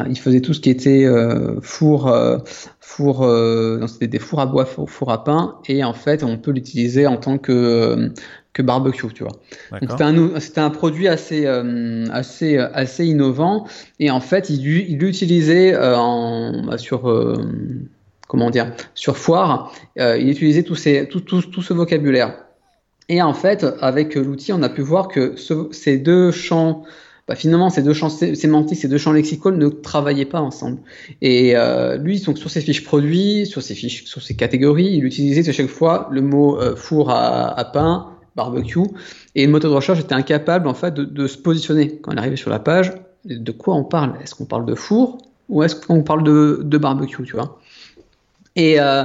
il 0.09 0.19
faisait 0.19 0.41
tout 0.41 0.55
ce 0.55 0.61
qui 0.61 0.71
était 0.71 1.05
euh, 1.05 1.61
four, 1.61 2.09
euh, 2.09 2.39
four, 2.81 3.23
euh, 3.25 3.87
c'était 3.87 4.07
des 4.07 4.19
fours 4.19 4.41
à 4.41 4.47
bois, 4.47 4.65
four, 4.65 5.11
à 5.11 5.25
pain, 5.25 5.57
et 5.67 5.85
en 5.85 5.93
fait, 5.93 6.25
on 6.25 6.39
peut 6.39 6.51
l'utiliser 6.51 7.07
en 7.07 7.17
tant 7.17 7.39
que 7.39 8.13
que 8.53 8.63
barbecue, 8.63 9.13
tu 9.15 9.25
vois. 9.25 9.33
C'était 9.81 10.05
un, 10.05 10.41
c'était 10.41 10.61
un 10.61 10.71
produit 10.71 11.09
assez, 11.09 11.47
assez, 11.47 12.59
assez 12.59 13.07
innovant, 13.07 13.67
et 13.99 14.11
en 14.11 14.21
fait, 14.21 14.51
il, 14.51 14.67
il 14.67 14.99
l'utilisait 14.99 15.77
en, 15.77 16.77
sur, 16.77 17.11
comment 18.29 18.51
dire, 18.51 18.73
sur 18.95 19.17
foire, 19.17 19.73
il 19.97 20.29
utilisait 20.29 20.65
tout, 20.65 20.75
ces, 20.75 21.09
tout, 21.09 21.21
tout, 21.21 21.43
tout 21.43 21.63
ce 21.63 21.73
vocabulaire. 21.73 22.35
Et 23.09 23.23
en 23.23 23.35
fait, 23.35 23.67
avec 23.81 24.15
l'outil, 24.15 24.53
on 24.53 24.63
a 24.63 24.69
pu 24.69 24.83
voir 24.83 25.09
que 25.09 25.37
ce, 25.37 25.69
ces 25.73 25.99
deux 25.99 26.31
champs 26.31 26.85
bah, 27.29 27.37
finalement 27.37 27.71
ces 27.71 27.83
deux 27.83 27.93
champs 27.93 28.09
sémantiques, 28.09 28.79
ces 28.79 28.89
deux 28.89 28.99
champs 28.99 29.13
lexicaux 29.13 29.53
ne 29.53 29.69
travaillaient 29.69 30.25
pas 30.25 30.41
ensemble. 30.41 30.79
Et 31.21 31.57
euh, 31.57 31.97
lui, 31.97 32.21
donc 32.21 32.37
sur 32.37 32.51
ses 32.51 32.61
fiches 32.61 32.85
produits, 32.85 33.47
sur 33.47 33.63
ses 33.63 33.75
fiches, 33.75 34.05
sur 34.05 34.23
ses 34.23 34.35
catégories, 34.35 34.97
il 34.97 35.05
utilisait 35.05 35.49
à 35.49 35.53
chaque 35.53 35.69
fois 35.69 36.09
le 36.11 36.21
mot 36.21 36.61
euh, 36.61 36.75
four 36.75 37.11
à, 37.11 37.59
à, 37.59 37.65
pain, 37.65 38.12
barbecue, 38.37 38.81
et 39.35 39.47
le 39.47 39.53
moteur 39.53 39.71
de 39.71 39.77
recherche 39.77 40.01
était 40.01 40.15
incapable 40.15 40.69
en 40.69 40.75
fait 40.75 40.95
de, 40.95 41.27
se 41.27 41.39
positionner 41.39 41.99
quand 41.99 42.13
il 42.13 42.19
arrivait 42.19 42.37
sur 42.37 42.51
la 42.51 42.59
page. 42.59 42.93
De 43.25 43.53
quoi 43.53 43.75
on 43.75 43.85
parle? 43.85 44.15
Est-ce 44.23 44.35
qu'on 44.35 44.47
parle 44.47 44.67
de 44.67 44.75
four 44.75 45.19
ou 45.49 45.63
est-ce 45.63 45.77
qu'on 45.77 46.03
parle 46.03 46.25
de, 46.25 46.61
de 46.63 46.79
barbecue, 46.79 47.23
tu 47.25 47.37
vois? 47.37 47.61
Et 48.57 48.81
euh, 48.81 49.05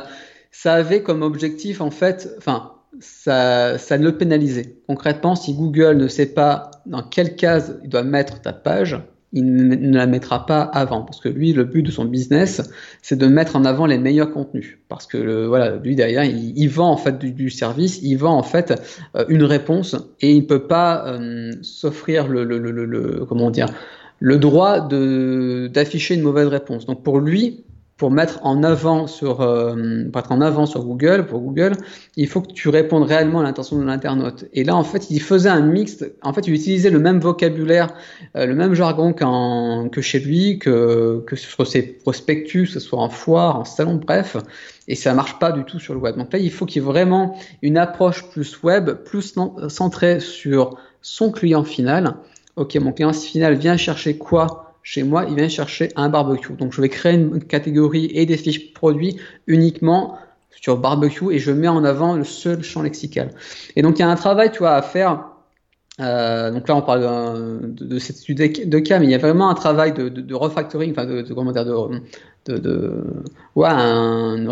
ça 0.51 0.73
avait 0.73 1.03
comme 1.03 1.21
objectif 1.21 1.81
en 1.81 1.91
fait, 1.91 2.33
enfin 2.37 2.71
ça, 2.99 3.77
ça 3.77 3.97
le 3.97 4.17
pénalisait. 4.17 4.75
Concrètement, 4.87 5.35
si 5.35 5.53
Google 5.53 5.97
ne 5.97 6.07
sait 6.07 6.33
pas 6.33 6.71
dans 6.85 7.03
quelle 7.03 7.35
case 7.35 7.79
il 7.83 7.89
doit 7.89 8.03
mettre 8.03 8.41
ta 8.41 8.53
page, 8.53 8.99
il 9.33 9.55
ne 9.55 9.95
la 9.95 10.07
mettra 10.07 10.45
pas 10.45 10.61
avant. 10.61 11.01
Parce 11.01 11.19
que 11.19 11.29
lui, 11.29 11.53
le 11.53 11.63
but 11.63 11.83
de 11.83 11.91
son 11.91 12.05
business, 12.05 12.61
c'est 13.01 13.17
de 13.17 13.27
mettre 13.27 13.55
en 13.55 13.65
avant 13.65 13.85
les 13.85 13.97
meilleurs 13.97 14.31
contenus. 14.31 14.79
Parce 14.87 15.05
que 15.05 15.17
le, 15.17 15.47
voilà, 15.47 15.75
lui 15.75 15.95
derrière, 15.95 16.23
il, 16.23 16.67
vend 16.67 16.91
en 16.91 16.97
fait 16.97 17.19
du, 17.19 17.49
service, 17.49 17.99
il 18.01 18.15
vend 18.15 18.37
en 18.37 18.43
fait 18.43 18.81
euh, 19.15 19.25
une 19.27 19.43
réponse 19.43 19.95
et 20.21 20.31
il 20.31 20.41
ne 20.41 20.47
peut 20.47 20.67
pas 20.67 21.05
euh, 21.07 21.51
s'offrir 21.61 22.27
le, 22.27 22.43
le, 22.43 22.57
le, 22.59 23.25
comment 23.25 23.51
dire, 23.51 23.67
le 24.19 24.37
droit 24.37 24.87
d'afficher 24.87 26.15
une 26.15 26.21
mauvaise 26.21 26.47
réponse. 26.47 26.85
Donc 26.85 27.03
pour 27.03 27.19
lui, 27.19 27.65
pour 27.97 28.11
mettre 28.11 28.39
en 28.43 28.63
avant 28.63 29.07
sur 29.07 29.41
euh, 29.41 30.03
pour 30.11 30.19
être 30.19 30.31
en 30.31 30.39
avant 30.39 30.65
sur 30.67 30.83
Google 30.83 31.25
pour 31.25 31.41
Google 31.41 31.73
il 32.15 32.27
faut 32.27 32.41
que 32.41 32.53
tu 32.53 32.69
répondes 32.69 33.03
réellement 33.03 33.39
à 33.39 33.43
l'intention 33.43 33.77
de 33.79 33.83
l'internaute. 33.83 34.45
Et 34.53 34.63
là 34.63 34.75
en 34.75 34.83
fait 34.83 35.09
il 35.09 35.19
faisait 35.19 35.49
un 35.49 35.61
mix 35.61 36.05
en 36.21 36.31
fait 36.31 36.47
il 36.47 36.53
utilisait 36.53 36.91
le 36.91 36.99
même 36.99 37.19
vocabulaire 37.19 37.89
euh, 38.35 38.45
le 38.45 38.53
même 38.53 38.75
jargon 38.75 39.13
que 39.13 40.01
chez 40.01 40.19
lui 40.19 40.59
que 40.59 41.23
que 41.25 41.35
sur 41.35 41.65
ses 41.65 41.81
prospectus 41.81 42.67
que 42.67 42.73
ce 42.73 42.79
soit 42.79 42.99
en 42.99 43.09
foire 43.09 43.59
en 43.59 43.65
salon 43.65 43.95
bref 43.95 44.37
et 44.87 44.95
ça 44.95 45.13
marche 45.13 45.39
pas 45.39 45.51
du 45.51 45.65
tout 45.65 45.79
sur 45.79 45.93
le 45.93 45.99
web. 45.99 46.15
Donc 46.17 46.31
là 46.31 46.39
il 46.39 46.51
faut 46.51 46.65
qu'il 46.65 46.81
y 46.81 46.85
ait 46.85 46.87
vraiment 46.87 47.37
une 47.61 47.77
approche 47.77 48.29
plus 48.29 48.61
web 48.63 48.91
plus 48.91 49.33
centrée 49.69 50.19
sur 50.19 50.77
son 51.01 51.31
client 51.31 51.63
final. 51.63 52.15
Ok 52.55 52.75
mon 52.75 52.91
client 52.91 53.13
final 53.13 53.55
vient 53.55 53.75
chercher 53.75 54.17
quoi 54.17 54.66
chez 54.89 55.03
moi, 55.03 55.25
il 55.27 55.35
vient 55.35 55.49
chercher 55.49 55.89
un 55.97 56.07
barbecue. 56.07 56.53
Donc 56.53 56.71
je 56.71 56.79
vais 56.79 56.87
créer 56.87 57.15
une 57.15 57.43
catégorie 57.43 58.09
et 58.13 58.25
des 58.25 58.37
fiches 58.37 58.73
produits 58.73 59.17
uniquement 59.45 60.17
sur 60.49 60.77
barbecue 60.77 61.33
et 61.33 61.39
je 61.39 61.51
mets 61.51 61.67
en 61.67 61.83
avant 61.83 62.15
le 62.15 62.23
seul 62.23 62.63
champ 62.63 62.83
lexical. 62.83 63.31
Et 63.75 63.81
donc 63.81 63.99
il 63.99 64.03
y 64.03 64.05
a 64.05 64.09
un 64.09 64.15
travail, 64.15 64.49
tu 64.49 64.59
vois, 64.59 64.75
à 64.75 64.81
faire. 64.81 65.25
Euh, 65.99 66.51
donc 66.51 66.69
là, 66.69 66.77
on 66.77 66.81
parle 66.81 67.01
de, 67.01 68.63
de, 68.63 68.79
cas, 68.79 68.99
mais 68.99 69.07
il 69.07 69.11
y 69.11 69.15
a 69.15 69.17
vraiment 69.17 69.49
un 69.49 69.55
travail 69.55 69.91
de, 69.91 70.33
refactoring, 70.33 70.91
enfin 70.91 71.05
de, 71.05 71.21
comment 71.33 71.51
dire, 71.51 71.65
de, 71.65 73.03
ouais, 73.55 73.67
une 73.67 74.49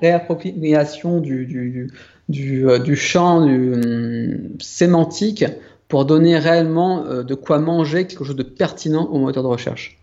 réappropriation 0.00 1.20
du, 1.20 1.90
du, 2.30 2.66
euh, 2.66 2.94
champ 2.94 3.42
hum, 3.42 4.48
sémantique 4.60 5.44
pour 5.88 6.04
donner 6.04 6.38
réellement 6.38 7.04
euh, 7.04 7.22
de 7.22 7.34
quoi 7.34 7.58
manger, 7.58 8.06
quelque 8.06 8.24
chose 8.24 8.36
de 8.36 8.42
pertinent 8.42 9.04
au 9.06 9.18
moteur 9.18 9.42
de 9.42 9.48
recherche. 9.48 9.98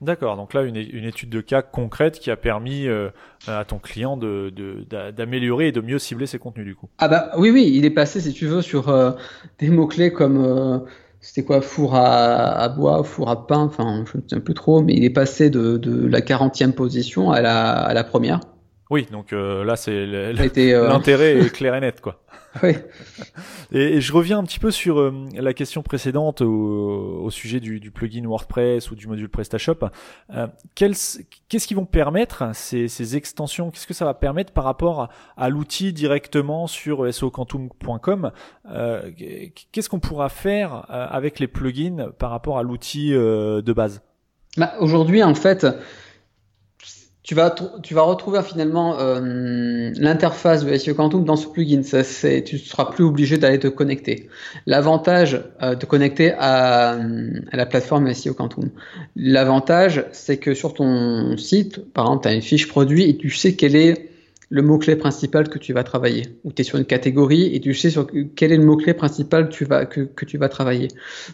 D'accord, 0.00 0.36
donc 0.36 0.54
là 0.54 0.62
une, 0.62 0.76
étude 0.76 1.28
de 1.28 1.40
cas 1.40 1.60
concrète 1.60 2.20
qui 2.20 2.30
a 2.30 2.36
permis 2.36 2.86
euh, 2.86 3.08
à 3.48 3.64
ton 3.64 3.78
client 3.78 4.16
d'améliorer 4.16 5.64
de, 5.64 5.68
et 5.68 5.72
de 5.72 5.80
mieux 5.80 5.98
cibler 5.98 6.26
ses 6.26 6.38
contenus 6.38 6.66
du 6.66 6.76
coup. 6.76 6.88
Ah 6.98 7.08
bah 7.08 7.32
oui 7.36 7.50
oui, 7.50 7.72
il 7.74 7.84
est 7.84 7.90
passé 7.90 8.20
si 8.20 8.32
tu 8.32 8.46
veux 8.46 8.62
sur 8.62 8.90
euh, 8.90 9.10
des 9.58 9.70
mots 9.70 9.88
clés 9.88 10.12
comme 10.12 10.86
c'était 11.20 11.42
quoi 11.42 11.60
four 11.60 11.96
à, 11.96 12.68
bois, 12.68 13.02
four 13.02 13.28
à 13.28 13.48
pain, 13.48 13.62
enfin 13.62 14.04
je 14.12 14.18
ne 14.18 14.22
sais 14.28 14.38
plus 14.38 14.54
trop, 14.54 14.82
mais 14.82 14.94
il 14.94 15.02
est 15.02 15.10
passé 15.10 15.50
de, 15.50 16.06
la 16.06 16.20
40e 16.20 16.72
position 16.72 17.32
à 17.32 17.40
la, 17.40 17.72
à 17.72 17.92
la 17.92 18.04
première. 18.04 18.38
Oui, 18.90 19.06
donc 19.10 19.32
là 19.32 19.76
c'est 19.76 20.06
l'intérêt 20.06 21.38
est 21.38 21.52
clair 21.52 21.74
et 21.74 21.80
net 21.80 22.00
quoi. 22.00 22.20
Oui. 22.62 22.74
Et, 23.72 24.00
je 24.00 24.12
reviens 24.12 24.38
un 24.38 24.44
petit 24.44 24.58
peu 24.58 24.70
sur 24.70 24.98
euh, 24.98 25.12
la 25.34 25.52
question 25.52 25.82
précédente 25.82 26.40
au, 26.40 27.28
sujet 27.30 27.60
du, 27.60 27.90
plugin 27.90 28.26
WordPress 28.26 28.90
ou 28.90 28.94
du 28.94 29.06
module 29.06 29.28
PrestaShop. 29.28 29.90
Euh, 30.34 30.46
qu'est-ce 30.74 31.18
qui 31.48 31.74
vont 31.74 31.84
permettre 31.84 32.50
ces, 32.54 33.16
extensions? 33.16 33.70
Qu'est-ce 33.70 33.86
que 33.86 33.94
ça 33.94 34.04
va 34.04 34.14
permettre 34.14 34.52
par 34.52 34.64
rapport 34.64 35.08
à, 35.36 35.48
l'outil 35.50 35.92
directement 35.92 36.66
sur 36.66 37.12
soquantum.com 37.12 38.32
euh, 38.70 39.10
Qu'est-ce 39.72 39.88
qu'on 39.88 40.00
pourra 40.00 40.28
faire 40.28 40.86
avec 40.88 41.38
les 41.38 41.48
plugins 41.48 42.10
par 42.18 42.30
rapport 42.30 42.58
à 42.58 42.62
l'outil 42.62 43.10
de 43.10 43.72
base? 43.72 44.00
Bah, 44.56 44.72
Aujourd'hui, 44.80 45.22
en 45.22 45.34
fait, 45.34 45.66
tu 47.28 47.34
vas, 47.34 48.02
retrouver 48.04 48.40
finalement 48.42 48.98
euh, 48.98 49.90
l'interface 49.98 50.64
de 50.64 50.74
SEO 50.74 50.94
Quantum 50.94 51.26
dans 51.26 51.36
ce 51.36 51.46
plugin. 51.46 51.82
Ça, 51.82 52.02
tu 52.02 52.54
ne 52.54 52.58
seras 52.58 52.86
plus 52.86 53.04
obligé 53.04 53.36
d'aller 53.36 53.58
te 53.58 53.68
connecter. 53.68 54.30
L'avantage 54.64 55.42
euh, 55.62 55.74
de 55.74 55.84
connecter 55.84 56.32
à, 56.38 56.98
la 57.52 57.66
plateforme 57.66 58.10
SEO 58.14 58.32
Quantum. 58.32 58.70
L'avantage, 59.14 60.06
c'est 60.12 60.38
que 60.38 60.54
sur 60.54 60.72
ton 60.72 61.36
site, 61.36 61.92
par 61.92 62.06
exemple, 62.06 62.22
tu 62.22 62.28
as 62.28 62.32
une 62.32 62.40
fiche 62.40 62.66
produit 62.66 63.04
et 63.04 63.18
tu 63.18 63.28
sais 63.28 63.54
quel 63.56 63.76
est 63.76 64.08
le 64.48 64.62
mot-clé 64.62 64.96
principal 64.96 65.50
que 65.50 65.58
tu 65.58 65.74
vas 65.74 65.84
travailler. 65.84 66.22
Ou 66.44 66.52
tu 66.52 66.62
es 66.62 66.64
sur 66.64 66.78
une 66.78 66.86
catégorie 66.86 67.54
et 67.54 67.60
tu 67.60 67.74
sais 67.74 67.90
sur 67.90 68.06
quel 68.36 68.52
est 68.52 68.56
le 68.56 68.64
mot-clé 68.64 68.94
principal 68.94 69.50
que 69.50 70.24
tu, 70.24 70.38
vas, 70.38 70.48
travailler. 70.48 70.88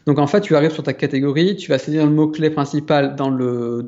Donc 0.07 0.19
en 0.19 0.27
fait, 0.27 0.41
tu 0.41 0.57
arrives 0.57 0.73
sur 0.73 0.83
ta 0.83 0.93
catégorie, 0.93 1.55
tu 1.55 1.71
vas 1.71 1.79
saisir 1.79 2.05
le 2.05 2.11
mot-clé 2.11 2.51
principal 2.51 3.15
dans 3.15 3.31
le 3.31 3.85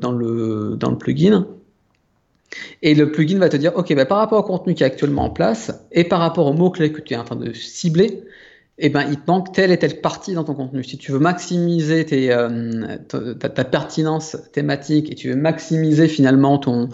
plugin 0.97 1.45
et 2.81 2.95
le 2.95 3.11
plugin 3.11 3.39
va 3.39 3.49
te 3.49 3.57
dire, 3.57 3.73
OK, 3.75 3.93
bah, 3.95 4.05
par 4.05 4.19
rapport 4.19 4.39
au 4.39 4.43
contenu 4.43 4.73
qui 4.73 4.83
est 4.83 4.85
actuellement 4.85 5.25
en 5.25 5.29
place 5.29 5.71
et 5.91 6.03
par 6.03 6.19
rapport 6.19 6.47
aux 6.47 6.53
mots-clés 6.53 6.91
que 6.91 7.01
tu 7.01 7.13
es 7.13 7.17
en 7.17 7.23
train 7.23 7.35
de 7.35 7.53
cibler, 7.53 8.23
eh 8.79 8.89
ben, 8.89 9.07
il 9.09 9.19
te 9.19 9.31
manque 9.31 9.53
telle 9.53 9.71
et 9.71 9.79
telle 9.79 10.01
partie 10.01 10.35
dans 10.35 10.43
ton 10.43 10.53
contenu. 10.53 10.83
Si 10.83 10.99
tu 10.99 11.11
veux 11.11 11.17
maximiser 11.17 12.05
euh, 12.29 12.97
ta, 13.07 13.63
pertinence 13.63 14.37
thématique 14.53 15.11
et 15.11 15.15
tu 15.15 15.29
veux 15.29 15.35
maximiser 15.35 16.07
finalement 16.07 16.59
ton, 16.59 16.89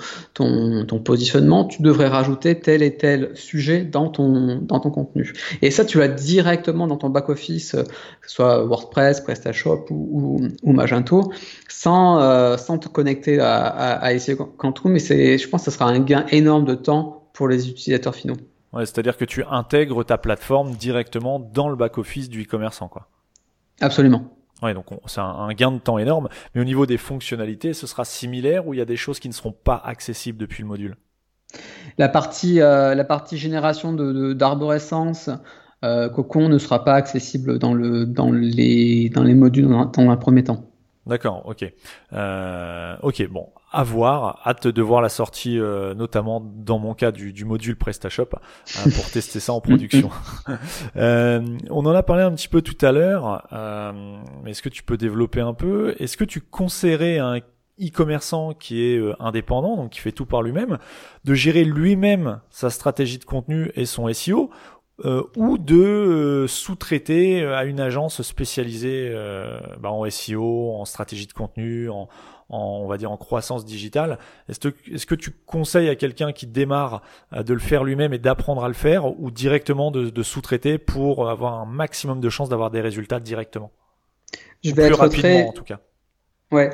positionnement, 1.03 1.65
tu 1.65 1.81
devrais 1.81 2.07
rajouter 2.07 2.57
tel 2.57 2.83
et 2.83 2.95
tel 2.95 3.31
sujet 3.35 3.83
dans 3.83 4.07
ton, 4.07 4.65
contenu. 4.65 5.33
Et 5.61 5.71
ça, 5.71 5.83
tu 5.83 5.99
l'as 5.99 6.07
directement 6.07 6.87
dans 6.87 6.97
ton 6.97 7.09
back-office, 7.09 7.75
euh, 7.75 7.83
que 7.83 8.29
ce 8.29 8.35
soit 8.35 8.63
WordPress, 8.63 9.19
PrestaShop 9.19 9.87
ou, 9.89 10.39
Magento, 10.63 11.33
sans, 11.67 12.21
euh, 12.21 12.55
sans 12.55 12.77
te 12.77 12.87
connecter 12.87 13.39
à, 13.39 13.57
à, 13.57 13.91
à 13.95 14.13
essayer 14.13 14.37
Quantum. 14.37 14.93
Mais 14.93 14.99
je 14.99 15.49
pense 15.49 15.65
que 15.65 15.71
ce 15.71 15.77
sera 15.77 15.89
un 15.89 15.99
gain 15.99 16.25
énorme 16.31 16.63
de 16.63 16.75
temps 16.75 17.29
pour 17.33 17.49
les 17.49 17.67
utilisateurs 17.67 18.15
finaux. 18.15 18.37
Ouais, 18.73 18.85
c'est-à-dire 18.85 19.17
que 19.17 19.25
tu 19.25 19.43
intègres 19.43 20.03
ta 20.03 20.17
plateforme 20.17 20.71
directement 20.71 21.39
dans 21.39 21.69
le 21.69 21.75
back-office 21.75 22.29
du 22.29 22.43
e-commerçant, 22.43 22.87
quoi. 22.87 23.07
Absolument. 23.81 24.33
Ouais, 24.61 24.73
donc 24.73 24.85
c'est 25.07 25.19
un, 25.19 25.53
gain 25.53 25.71
de 25.71 25.79
temps 25.79 25.97
énorme. 25.97 26.29
Mais 26.55 26.61
au 26.61 26.63
niveau 26.63 26.85
des 26.85 26.97
fonctionnalités, 26.97 27.73
ce 27.73 27.85
sera 27.85 28.05
similaire 28.05 28.67
ou 28.67 28.73
il 28.73 28.77
y 28.77 28.81
a 28.81 28.85
des 28.85 28.95
choses 28.95 29.19
qui 29.19 29.27
ne 29.27 29.33
seront 29.33 29.51
pas 29.51 29.81
accessibles 29.83 30.37
depuis 30.37 30.63
le 30.63 30.69
module? 30.69 30.95
La 31.97 32.09
partie, 32.09 32.61
euh, 32.61 32.95
la 32.95 33.03
partie 33.03 33.37
génération 33.37 33.93
d'arborescence, 33.93 35.29
de, 35.29 35.35
euh, 35.83 36.09
Cocon 36.09 36.49
ne 36.49 36.57
sera 36.57 36.83
pas 36.83 36.93
accessible 36.93 37.59
dans, 37.59 37.73
le, 37.73 38.05
dans, 38.05 38.31
les, 38.31 39.09
dans 39.09 39.23
les 39.23 39.35
modules 39.35 39.67
dans, 39.67 39.85
dans 39.85 40.09
un 40.09 40.17
premier 40.17 40.43
temps. 40.43 40.65
D'accord, 41.05 41.43
ok. 41.45 41.71
Euh, 42.13 42.95
ok, 43.03 43.27
bon, 43.29 43.49
à 43.73 43.83
voir. 43.83 44.41
Hâte 44.45 44.67
de 44.67 44.81
voir 44.81 45.01
la 45.01 45.09
sortie, 45.09 45.59
euh, 45.59 45.93
notamment 45.95 46.39
dans 46.39 46.79
mon 46.79 46.93
cas 46.93 47.11
du, 47.11 47.33
du 47.33 47.43
module 47.43 47.75
PrestaShop, 47.75 48.29
euh, 48.33 48.91
pour 48.95 49.09
tester 49.11 49.39
ça 49.39 49.51
en 49.51 49.59
production. 49.59 50.09
euh, 50.95 51.41
on 51.69 51.85
en 51.85 51.91
a 51.93 52.03
parlé 52.03 52.23
un 52.23 52.31
petit 52.31 52.47
peu 52.47 52.61
tout 52.61 52.77
à 52.85 52.91
l'heure, 52.91 53.47
euh, 53.51 53.91
mais 54.43 54.51
est-ce 54.51 54.61
que 54.61 54.69
tu 54.69 54.83
peux 54.83 54.97
développer 54.97 55.41
un 55.41 55.53
peu? 55.53 55.95
Est-ce 55.99 56.15
que 56.15 56.23
tu 56.23 56.39
conseillerais 56.39 57.17
un 57.17 57.39
e-commerçant 57.81 58.53
qui 58.53 58.83
est 58.83 58.97
euh, 58.97 59.15
indépendant, 59.19 59.75
donc 59.75 59.89
qui 59.89 59.99
fait 59.99 60.11
tout 60.11 60.27
par 60.27 60.43
lui-même, 60.43 60.77
de 61.25 61.33
gérer 61.33 61.63
lui-même 61.65 62.39
sa 62.51 62.69
stratégie 62.69 63.17
de 63.17 63.25
contenu 63.25 63.71
et 63.75 63.85
son 63.85 64.11
SEO, 64.13 64.51
euh, 65.05 65.23
ou 65.35 65.57
de 65.57 65.75
euh, 65.75 66.47
sous-traiter 66.47 67.41
euh, 67.41 67.57
à 67.57 67.65
une 67.65 67.79
agence 67.79 68.21
spécialisée 68.21 69.11
bah, 69.79 69.91
en 69.91 70.07
SEO, 70.07 70.75
en 70.75 70.85
stratégie 70.85 71.25
de 71.25 71.33
contenu, 71.33 71.89
en, 71.89 72.07
on 72.53 72.87
va 72.87 72.97
dire 72.97 73.11
en 73.11 73.17
croissance 73.17 73.65
digitale. 73.65 74.19
Est-ce 74.49 74.59
que, 74.59 74.69
est 74.91 75.05
que 75.05 75.15
tu 75.15 75.31
conseilles 75.31 75.89
à 75.89 75.95
quelqu'un 75.95 76.31
qui 76.31 76.47
démarre 76.47 77.01
de 77.31 77.53
le 77.53 77.59
faire 77.59 77.83
lui-même 77.83 78.13
et 78.13 78.19
d'apprendre 78.19 78.63
à 78.63 78.67
le 78.67 78.73
faire, 78.73 79.19
ou 79.19 79.31
directement 79.31 79.91
de, 79.91 80.23
sous-traiter 80.23 80.77
pour 80.77 81.29
avoir 81.29 81.59
un 81.59 81.65
maximum 81.65 82.19
de 82.19 82.29
chances 82.29 82.49
d'avoir 82.49 82.71
des 82.71 82.81
résultats 82.81 83.19
directement 83.19 83.71
Je 84.63 84.73
vais 84.73 84.83
être 84.83 84.99
rapidement 84.99 85.21
très... 85.21 85.47
en 85.47 85.51
tout 85.51 85.63
cas. 85.63 85.79
Ouais. 86.51 86.69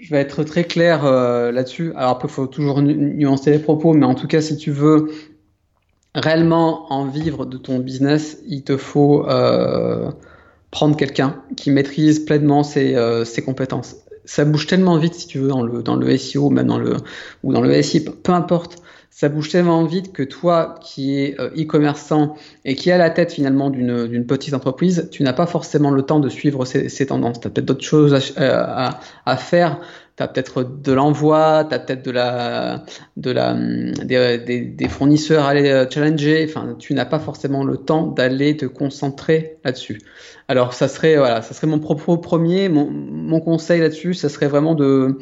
Je 0.00 0.10
vais 0.10 0.20
être 0.20 0.42
très 0.42 0.64
clair 0.64 1.04
là-dessus. 1.04 1.92
Alors 1.96 2.10
après, 2.10 2.28
il 2.28 2.32
faut 2.32 2.46
toujours 2.46 2.82
nuancer 2.82 3.50
les 3.50 3.58
propos, 3.58 3.92
mais 3.92 4.06
en 4.06 4.14
tout 4.14 4.26
cas, 4.26 4.40
si 4.40 4.56
tu 4.56 4.70
veux 4.70 5.08
réellement 6.14 6.92
en 6.92 7.06
vivre 7.06 7.44
de 7.44 7.58
ton 7.58 7.78
business, 7.78 8.38
il 8.46 8.62
te 8.62 8.76
faut 8.76 9.28
euh, 9.28 10.10
prendre 10.70 10.96
quelqu'un 10.96 11.42
qui 11.56 11.70
maîtrise 11.70 12.20
pleinement 12.20 12.62
ses, 12.62 12.94
euh, 12.94 13.24
ses, 13.24 13.42
compétences. 13.42 13.96
Ça 14.24 14.44
bouge 14.44 14.66
tellement 14.66 14.96
vite, 14.98 15.14
si 15.14 15.26
tu 15.26 15.38
veux, 15.38 15.48
dans 15.48 15.62
le, 15.62 15.82
dans 15.82 15.96
le 15.96 16.16
SEO, 16.16 16.50
même 16.50 16.66
dans 16.66 16.78
le, 16.78 16.96
ou 17.42 17.52
dans 17.52 17.60
le 17.60 17.82
SI, 17.82 18.04
peu 18.04 18.32
importe. 18.32 18.76
Ça 19.16 19.28
bouge 19.28 19.48
tellement 19.48 19.84
vite 19.84 20.12
que 20.12 20.24
toi, 20.24 20.74
qui 20.82 21.20
es 21.20 21.40
euh, 21.40 21.48
e-commerçant 21.56 22.34
et 22.64 22.74
qui 22.74 22.90
à 22.90 22.98
la 22.98 23.10
tête 23.10 23.32
finalement 23.32 23.70
d'une 23.70 24.26
petite 24.26 24.54
entreprise, 24.54 25.08
tu 25.12 25.22
n'as 25.22 25.32
pas 25.32 25.46
forcément 25.46 25.92
le 25.92 26.02
temps 26.02 26.18
de 26.18 26.28
suivre 26.28 26.64
ces, 26.64 26.88
ces 26.88 27.06
tendances. 27.06 27.38
Tu 27.38 27.46
as 27.46 27.50
peut-être 27.50 27.66
d'autres 27.66 27.84
choses 27.84 28.12
à, 28.36 28.88
à, 28.88 29.00
à, 29.24 29.36
faire 29.36 29.78
as 30.22 30.28
peut-être 30.28 30.62
de 30.62 30.92
l'envoi, 30.92 31.64
tu 31.68 31.74
as 31.74 31.78
peut-être 31.78 32.04
de 32.04 32.10
la, 32.10 32.84
de 33.16 33.30
la, 33.30 33.54
des, 33.54 34.38
des, 34.38 34.60
des, 34.60 34.88
fournisseurs 34.88 35.44
à 35.44 35.48
aller 35.50 35.68
euh, 35.70 35.88
challenger. 35.90 36.46
Enfin, 36.48 36.76
tu 36.78 36.94
n'as 36.94 37.04
pas 37.04 37.18
forcément 37.18 37.64
le 37.64 37.76
temps 37.76 38.06
d'aller 38.06 38.56
te 38.56 38.66
concentrer 38.66 39.58
là-dessus. 39.64 40.00
Alors, 40.48 40.72
ça 40.72 40.88
serait, 40.88 41.16
voilà, 41.16 41.42
ça 41.42 41.54
serait 41.54 41.66
mon 41.66 41.80
propos 41.80 42.16
premier, 42.18 42.68
mon, 42.68 42.90
mon 42.90 43.40
conseil 43.40 43.80
là-dessus, 43.80 44.14
ça 44.14 44.28
serait 44.28 44.48
vraiment 44.48 44.74
de, 44.74 45.18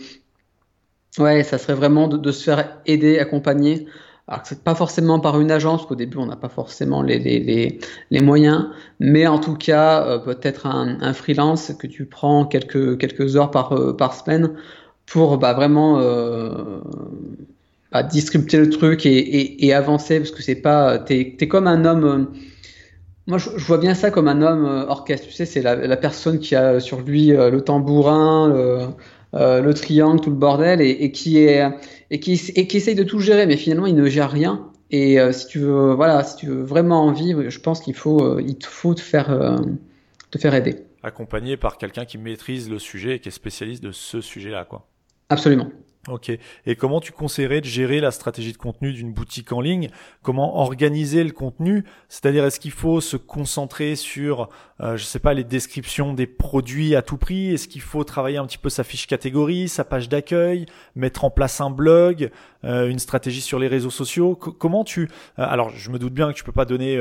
ouais, 1.19 1.43
ça 1.43 1.59
serait 1.59 1.75
vraiment 1.75 2.09
de, 2.09 2.17
de 2.17 2.33
se 2.33 2.45
faire 2.45 2.79
aider, 2.87 3.19
accompagner. 3.19 3.87
Alors 4.29 4.45
que 4.45 4.55
pas 4.55 4.75
forcément 4.77 5.19
par 5.19 5.41
une 5.41 5.51
agence, 5.51 5.85
qu'au 5.85 5.97
début 5.97 6.17
on 6.19 6.27
n'a 6.27 6.37
pas 6.37 6.49
forcément 6.49 7.03
les, 7.03 7.19
les, 7.19 7.81
les, 8.11 8.21
moyens, 8.21 8.69
mais 9.01 9.27
en 9.27 9.39
tout 9.41 9.57
cas 9.57 10.07
euh, 10.07 10.19
peut-être 10.19 10.67
un, 10.67 11.03
un, 11.03 11.13
freelance 11.13 11.73
que 11.75 11.89
tu 11.89 12.07
prends 12.07 12.47
quelques, 12.47 12.99
quelques 12.99 13.37
heures 13.37 13.51
par, 13.51 13.73
euh, 13.73 13.97
par 13.97 14.15
semaine 14.15 14.55
pour 15.07 15.39
bah, 15.39 15.53
vraiment 15.53 16.01
bah, 17.93 18.03
distribuer 18.03 18.59
le 18.59 18.71
truc 18.71 19.05
et, 19.05 19.73
avancer 19.75 20.19
parce 20.19 20.31
que 20.31 20.43
c'est 20.43 20.57
pas 20.57 20.99
t'es 20.99 21.37
es 21.39 21.49
comme 21.49 21.67
un 21.67 21.85
homme 21.85 22.29
moi, 23.29 23.39
je, 23.39 23.51
vois 23.51 23.79
bien 23.79 23.95
ça 23.95 24.11
comme 24.11 24.27
un 24.27 24.43
homme 24.43 24.65
orchestre. 24.89 25.29
Tu 25.29 25.33
sais, 25.33 25.47
c'est 25.47 25.63
la, 25.63 25.97
personne 25.97 26.41
qui 26.41 26.57
a 26.57 26.81
sur 26.81 27.03
lui 27.03 27.29
le 27.29 27.61
tambourin, 27.61 28.49
le, 28.49 29.61
le, 29.61 29.75
triangle, 29.75 30.21
tout 30.21 30.31
le 30.31 30.37
bordel, 30.37 30.81
et, 30.81 31.13
qui 31.13 31.39
est 31.39 31.71
et 32.13 32.21
qui, 32.21 32.33
essaye 32.77 32.95
de 32.95 33.05
tout 33.05 33.21
gérer, 33.21 33.47
mais 33.47 33.57
finalement, 33.57 33.87
il 33.87 33.95
ne 33.95 34.07
gère 34.07 34.31
rien. 34.31 34.69
Et 34.91 35.19
euh, 35.19 35.33
si 35.33 35.47
tu 35.47 35.61
veux, 35.61 35.95
voilà, 35.95 36.23
si 36.23 36.37
tu 36.37 36.47
veux 36.47 36.63
vraiment 36.63 37.07
en 37.07 37.13
vivre, 37.13 37.49
je 37.49 37.59
pense 37.59 37.81
qu'il 37.81 37.95
faut, 37.95 38.23
euh, 38.23 38.43
il 38.47 38.57
faut 38.63 38.95
te 38.95 39.01
faire, 39.01 39.31
euh, 39.31 39.57
te 40.31 40.37
faire 40.37 40.55
aider. 40.55 40.77
Accompagné 41.03 41.57
par 41.57 41.79
quelqu'un 41.79 42.05
qui 42.05 42.19
maîtrise 42.19 42.69
le 42.69 42.79
sujet 42.79 43.17
et 43.17 43.19
qui 43.19 43.31
est 43.31 43.33
spécialiste 43.33 43.83
de 43.83 43.93
ce 43.93 44.21
sujet-là, 44.21 44.67
quoi. 44.67 44.87
Absolument. 45.29 45.69
Ok. 46.09 46.37
Et 46.67 46.75
comment 46.75 47.01
tu 47.01 47.13
conseillerais 47.13 47.61
de 47.61 47.67
gérer 47.67 48.01
la 48.01 48.11
stratégie 48.11 48.51
de 48.51 48.57
contenu 48.57 48.93
d'une 48.93 49.13
boutique 49.13 49.53
en 49.53 49.61
ligne? 49.61 49.89
Comment 50.23 50.59
organiser 50.59 51.23
le 51.23 51.31
contenu? 51.31 51.85
C'est-à-dire, 52.09 52.45
est-ce 52.45 52.59
qu'il 52.59 52.73
faut 52.73 53.01
se 53.01 53.17
concentrer 53.17 53.95
sur, 53.95 54.49
euh, 54.81 54.97
je 54.97 55.05
sais 55.05 55.21
pas, 55.21 55.33
les 55.33 55.45
descriptions 55.45 56.13
des 56.13 56.27
produits 56.27 56.97
à 56.97 57.03
tout 57.03 57.19
prix? 57.19 57.53
Est-ce 57.53 57.69
qu'il 57.69 57.83
faut 57.83 58.03
travailler 58.03 58.39
un 58.39 58.47
petit 58.47 58.59
peu 58.59 58.69
sa 58.69 58.83
fiche 58.83 59.07
catégorie, 59.07 59.69
sa 59.69 59.85
page 59.85 60.09
d'accueil, 60.09 60.67
mettre 60.97 61.25
en 61.25 61.31
place 61.31 61.61
un 61.61 61.71
blog, 61.71 62.33
euh, 62.65 62.89
une 62.89 62.99
stratégie 62.99 63.41
sur 63.41 63.61
les 63.61 63.69
réseaux 63.69 63.91
sociaux? 63.91 64.35
Comment 64.35 64.83
tu 64.83 65.03
euh, 65.03 65.07
Alors, 65.37 65.71
je 65.71 65.89
me 65.91 66.01
doute 66.01 66.15
bien 66.15 66.33
que 66.33 66.37
tu 66.37 66.43
peux 66.43 66.51
pas 66.51 66.65
donner 66.65 67.01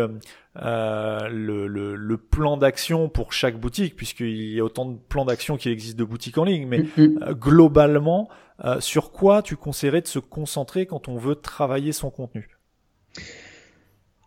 euh, 0.57 1.29
le, 1.29 1.67
le, 1.67 1.95
le, 1.95 2.17
plan 2.17 2.57
d'action 2.57 3.07
pour 3.07 3.31
chaque 3.31 3.57
boutique, 3.57 3.95
puisqu'il 3.95 4.53
y 4.53 4.59
a 4.59 4.65
autant 4.65 4.85
de 4.85 4.97
plans 4.97 5.23
d'action 5.23 5.55
qu'il 5.55 5.71
existe 5.71 5.97
de 5.97 6.03
boutiques 6.03 6.37
en 6.37 6.43
ligne, 6.43 6.67
mais 6.67 6.79
mm-hmm. 6.79 7.33
globalement 7.35 8.27
euh, 8.65 8.81
sur 8.81 9.11
quoi 9.11 9.41
tu 9.41 9.55
conseillerais 9.55 10.01
de 10.01 10.07
se 10.07 10.19
concentrer 10.19 10.85
quand 10.85 11.07
on 11.07 11.17
veut 11.17 11.35
travailler 11.35 11.93
son 11.93 12.09
contenu? 12.09 12.49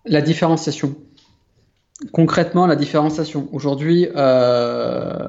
La 0.06 0.22
différenciation. 0.22 0.96
Concrètement, 2.10 2.66
la 2.66 2.76
différenciation. 2.76 3.50
Aujourd'hui, 3.52 4.08
euh, 4.16 5.28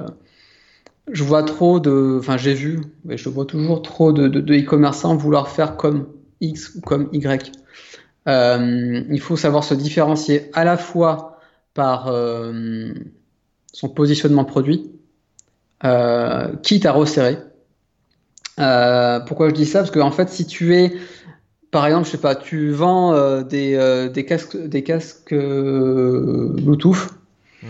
je 1.11 1.23
vois 1.25 1.43
trop 1.43 1.81
de, 1.81 2.17
enfin 2.19 2.37
j'ai 2.37 2.53
vu, 2.53 2.79
mais 3.03 3.17
je 3.17 3.27
vois 3.27 3.45
toujours 3.45 3.81
trop 3.81 4.13
de 4.13 4.39
e-commerçants 4.39 5.17
vouloir 5.17 5.49
faire 5.49 5.75
comme 5.75 6.07
X 6.39 6.75
ou 6.75 6.81
comme 6.81 7.09
Y. 7.11 7.51
Euh, 8.27 9.03
il 9.09 9.19
faut 9.19 9.37
savoir 9.37 9.63
se 9.63 9.73
différencier 9.73 10.49
à 10.53 10.63
la 10.63 10.77
fois 10.77 11.39
par 11.73 12.13
son 13.73 13.89
positionnement 13.89 14.45
produit, 14.45 14.91
quitte 16.63 16.85
à 16.85 16.91
resserrer. 16.91 17.37
Euh, 18.59 19.19
pourquoi 19.21 19.49
je 19.49 19.53
dis 19.53 19.65
ça? 19.65 19.79
Parce 19.79 19.91
que 19.91 19.99
en 19.99 20.11
fait, 20.11 20.29
si 20.29 20.45
tu 20.45 20.75
es, 20.75 20.93
par 21.71 21.85
exemple, 21.85 22.05
je 22.05 22.11
sais 22.11 22.17
pas, 22.17 22.35
tu 22.35 22.71
vends 22.71 23.13
euh, 23.13 23.43
des, 23.43 23.75
euh, 23.75 24.09
des, 24.09 24.25
casques, 24.25 24.57
des 24.57 24.83
casques 24.83 25.33
Bluetooth. 25.33 27.09
Mmh. 27.63 27.67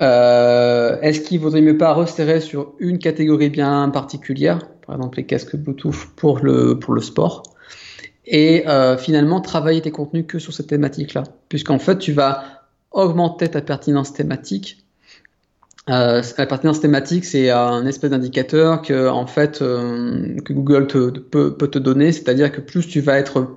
Est-ce 0.00 1.20
qu'il 1.20 1.40
vaudrait 1.40 1.60
mieux 1.60 1.76
pas 1.76 1.92
resserrer 1.92 2.40
sur 2.40 2.74
une 2.78 2.98
catégorie 2.98 3.50
bien 3.50 3.88
particulière, 3.88 4.60
par 4.86 4.96
exemple 4.96 5.18
les 5.18 5.26
casques 5.26 5.56
Bluetooth 5.56 6.06
pour 6.14 6.38
le 6.38 6.78
pour 6.78 6.94
le 6.94 7.00
sport, 7.00 7.42
et 8.30 8.64
finalement 8.98 9.40
travailler 9.40 9.80
tes 9.80 9.90
contenus 9.90 10.24
que 10.26 10.38
sur 10.38 10.52
cette 10.52 10.68
thématique-là, 10.68 11.24
puisqu'en 11.48 11.78
fait 11.78 11.98
tu 11.98 12.12
vas 12.12 12.44
augmenter 12.90 13.48
ta 13.48 13.60
pertinence 13.60 14.12
thématique. 14.12 14.84
Euh, 15.88 16.22
la 16.36 16.46
pertinence 16.46 16.80
thématique, 16.80 17.24
c'est 17.24 17.50
un 17.50 17.86
espèce 17.86 18.10
d'indicateur 18.10 18.82
que, 18.82 19.08
en 19.08 19.26
fait, 19.26 19.62
euh, 19.62 20.36
Google 20.50 20.86
peut, 20.86 21.56
te 21.56 21.78
donner, 21.78 22.12
c'est-à-dire 22.12 22.52
que 22.52 22.60
plus 22.60 22.86
tu 22.86 23.00
vas 23.00 23.18
être 23.18 23.56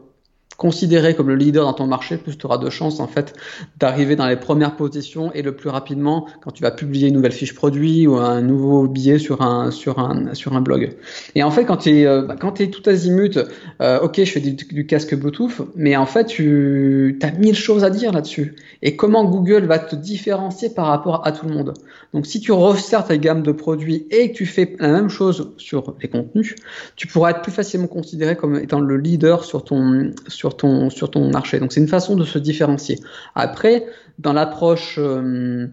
considéré 0.58 1.16
comme 1.16 1.28
le 1.28 1.36
leader 1.36 1.66
dans 1.66 1.74
ton 1.74 1.88
marché, 1.88 2.18
plus 2.18 2.38
tu 2.38 2.46
auras 2.46 2.58
de 2.58 2.70
chances 2.70 3.00
en 3.00 3.08
fait 3.08 3.34
d'arriver 3.78 4.16
dans 4.16 4.28
les 4.28 4.36
premières 4.36 4.76
positions 4.76 5.32
et 5.34 5.42
le 5.42 5.56
plus 5.56 5.70
rapidement 5.70 6.28
quand 6.42 6.52
tu 6.52 6.62
vas 6.62 6.72
publier 6.72 7.08
une 7.08 7.16
nouvelle 7.16 7.32
fiche 7.32 7.56
produit 7.56 8.08
ou 8.08 8.18
un 8.18 8.42
nouveau 8.42 8.88
billet 8.88 9.20
sur 9.20 9.42
un 9.42 9.72
sur 9.72 10.00
un 10.00 10.34
sur 10.34 10.54
un 10.54 10.62
blog. 10.62 10.96
Et 11.36 11.44
en 11.44 11.52
fait 11.52 11.66
quand 11.66 11.78
tu 11.78 11.90
es 11.90 12.06
euh, 12.06 12.24
bah, 12.24 12.36
quand 12.40 12.60
es 12.60 12.70
tout 12.70 12.88
azimut, 12.90 13.40
euh, 13.82 14.00
OK, 14.02 14.24
je 14.24 14.32
fais 14.32 14.40
du, 14.40 14.86
casque 14.86 15.16
Bluetooth, 15.16 15.62
mais 15.76 15.96
en 15.96 16.06
fait 16.06 16.26
tu 16.26 17.18
as 17.22 17.32
mille 17.32 17.56
choses 17.56 17.84
à 17.84 17.90
dire 17.90 18.12
là-dessus. 18.12 18.56
Et 18.82 18.96
comment 18.96 19.26
Google 19.26 19.66
va 19.66 19.80
te 19.80 19.96
différencier 19.96 20.70
par 20.70 20.88
rapport 20.88 21.26
à 21.26 21.32
tout 21.32 21.46
le 21.48 21.54
monde? 21.54 21.74
Donc 22.14 22.26
si 22.26 22.40
tu 22.40 22.52
resserres 22.52 23.06
ta 23.06 23.18
gamme 23.18 23.44
de 23.44 23.52
produits 23.52 24.08
et 24.12 24.32
que 24.32 24.38
tu 24.38 24.46
fais 24.46 24.76
la 24.80 24.90
même 24.90 25.10
chose 25.10 25.54
sur 25.58 25.96
les 26.02 26.10
contenus, 26.10 26.56
tu 26.96 27.08
pourras 27.08 27.32
être 27.32 27.42
plus 27.42 27.52
facilement 27.52 27.88
considéré 27.88 28.36
comme 28.36 28.58
étant 28.58 28.80
le 28.80 28.98
leader 28.98 29.46
sur 29.46 29.64
ton 29.64 30.12
sur 30.28 30.41
ton, 30.50 30.90
sur 30.90 31.12
ton 31.12 31.32
marché. 31.32 31.60
Donc 31.60 31.72
c'est 31.72 31.80
une 31.80 31.88
façon 31.88 32.16
de 32.16 32.24
se 32.24 32.40
différencier. 32.40 33.00
Après, 33.36 33.86
dans 34.20 34.34
l'approche 34.34 34.96
euh, 34.98 35.68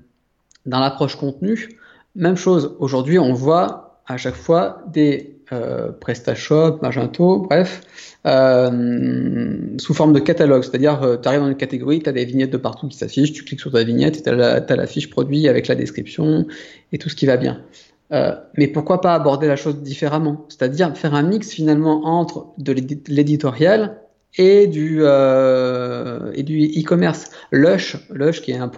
dans 0.66 0.81
l'approche 0.81 1.16
contenu, 1.16 1.79
même 2.14 2.37
chose. 2.37 2.77
Aujourd'hui, 2.79 3.19
on 3.19 3.33
voit 3.33 4.03
à 4.07 4.16
chaque 4.16 4.35
fois 4.35 4.83
des 4.93 5.37
euh, 5.53 5.93
PrestaShop, 5.93 6.81
Magento, 6.83 7.39
bref, 7.39 7.81
euh, 8.27 9.57
sous 9.79 9.95
forme 9.95 10.12
de 10.12 10.19
catalogue. 10.19 10.62
C'est-à-dire, 10.62 11.19
tu 11.23 11.29
arrives 11.29 11.41
dans 11.41 11.49
une 11.49 11.57
catégorie, 11.57 12.03
tu 12.03 12.09
as 12.09 12.12
des 12.12 12.25
vignettes 12.27 12.51
de 12.51 12.59
partout 12.59 12.89
qui 12.89 12.99
s'affichent, 12.99 13.33
tu 13.33 13.45
cliques 13.45 13.61
sur 13.61 13.73
ta 13.73 13.83
vignette 13.83 14.19
et 14.19 14.23
tu 14.23 14.29
as, 14.29 14.77
la 14.77 14.87
fiche 14.87 15.09
produit 15.09 15.49
avec 15.49 15.69
la 15.69 15.75
description 15.75 16.47
et 16.93 16.99
tout 16.99 17.09
ce 17.09 17.16
qui 17.16 17.25
va 17.25 17.39
bien. 17.39 17.62
Mais 18.11 18.69
pourquoi 18.69 19.01
pas 19.01 19.14
aborder 19.14 19.47
la 19.47 19.57
chose 19.57 19.81
différemment? 19.83 20.47
C'est-à-dire 20.49 20.95
faire 20.97 21.14
un 21.14 21.23
mix 21.23 21.51
finalement 21.51 22.05
entre 22.07 22.49
de 22.59 22.75
l'éditorial 23.09 23.99
et 24.37 24.66
du 24.66 25.01
euh, 25.03 26.31
et 26.35 26.43
du 26.43 26.64
e-commerce. 26.64 27.31
Lush, 27.51 27.97
Lush 28.11 28.43
qui 28.43 28.53
est 28.53 28.59
un, 28.59 28.70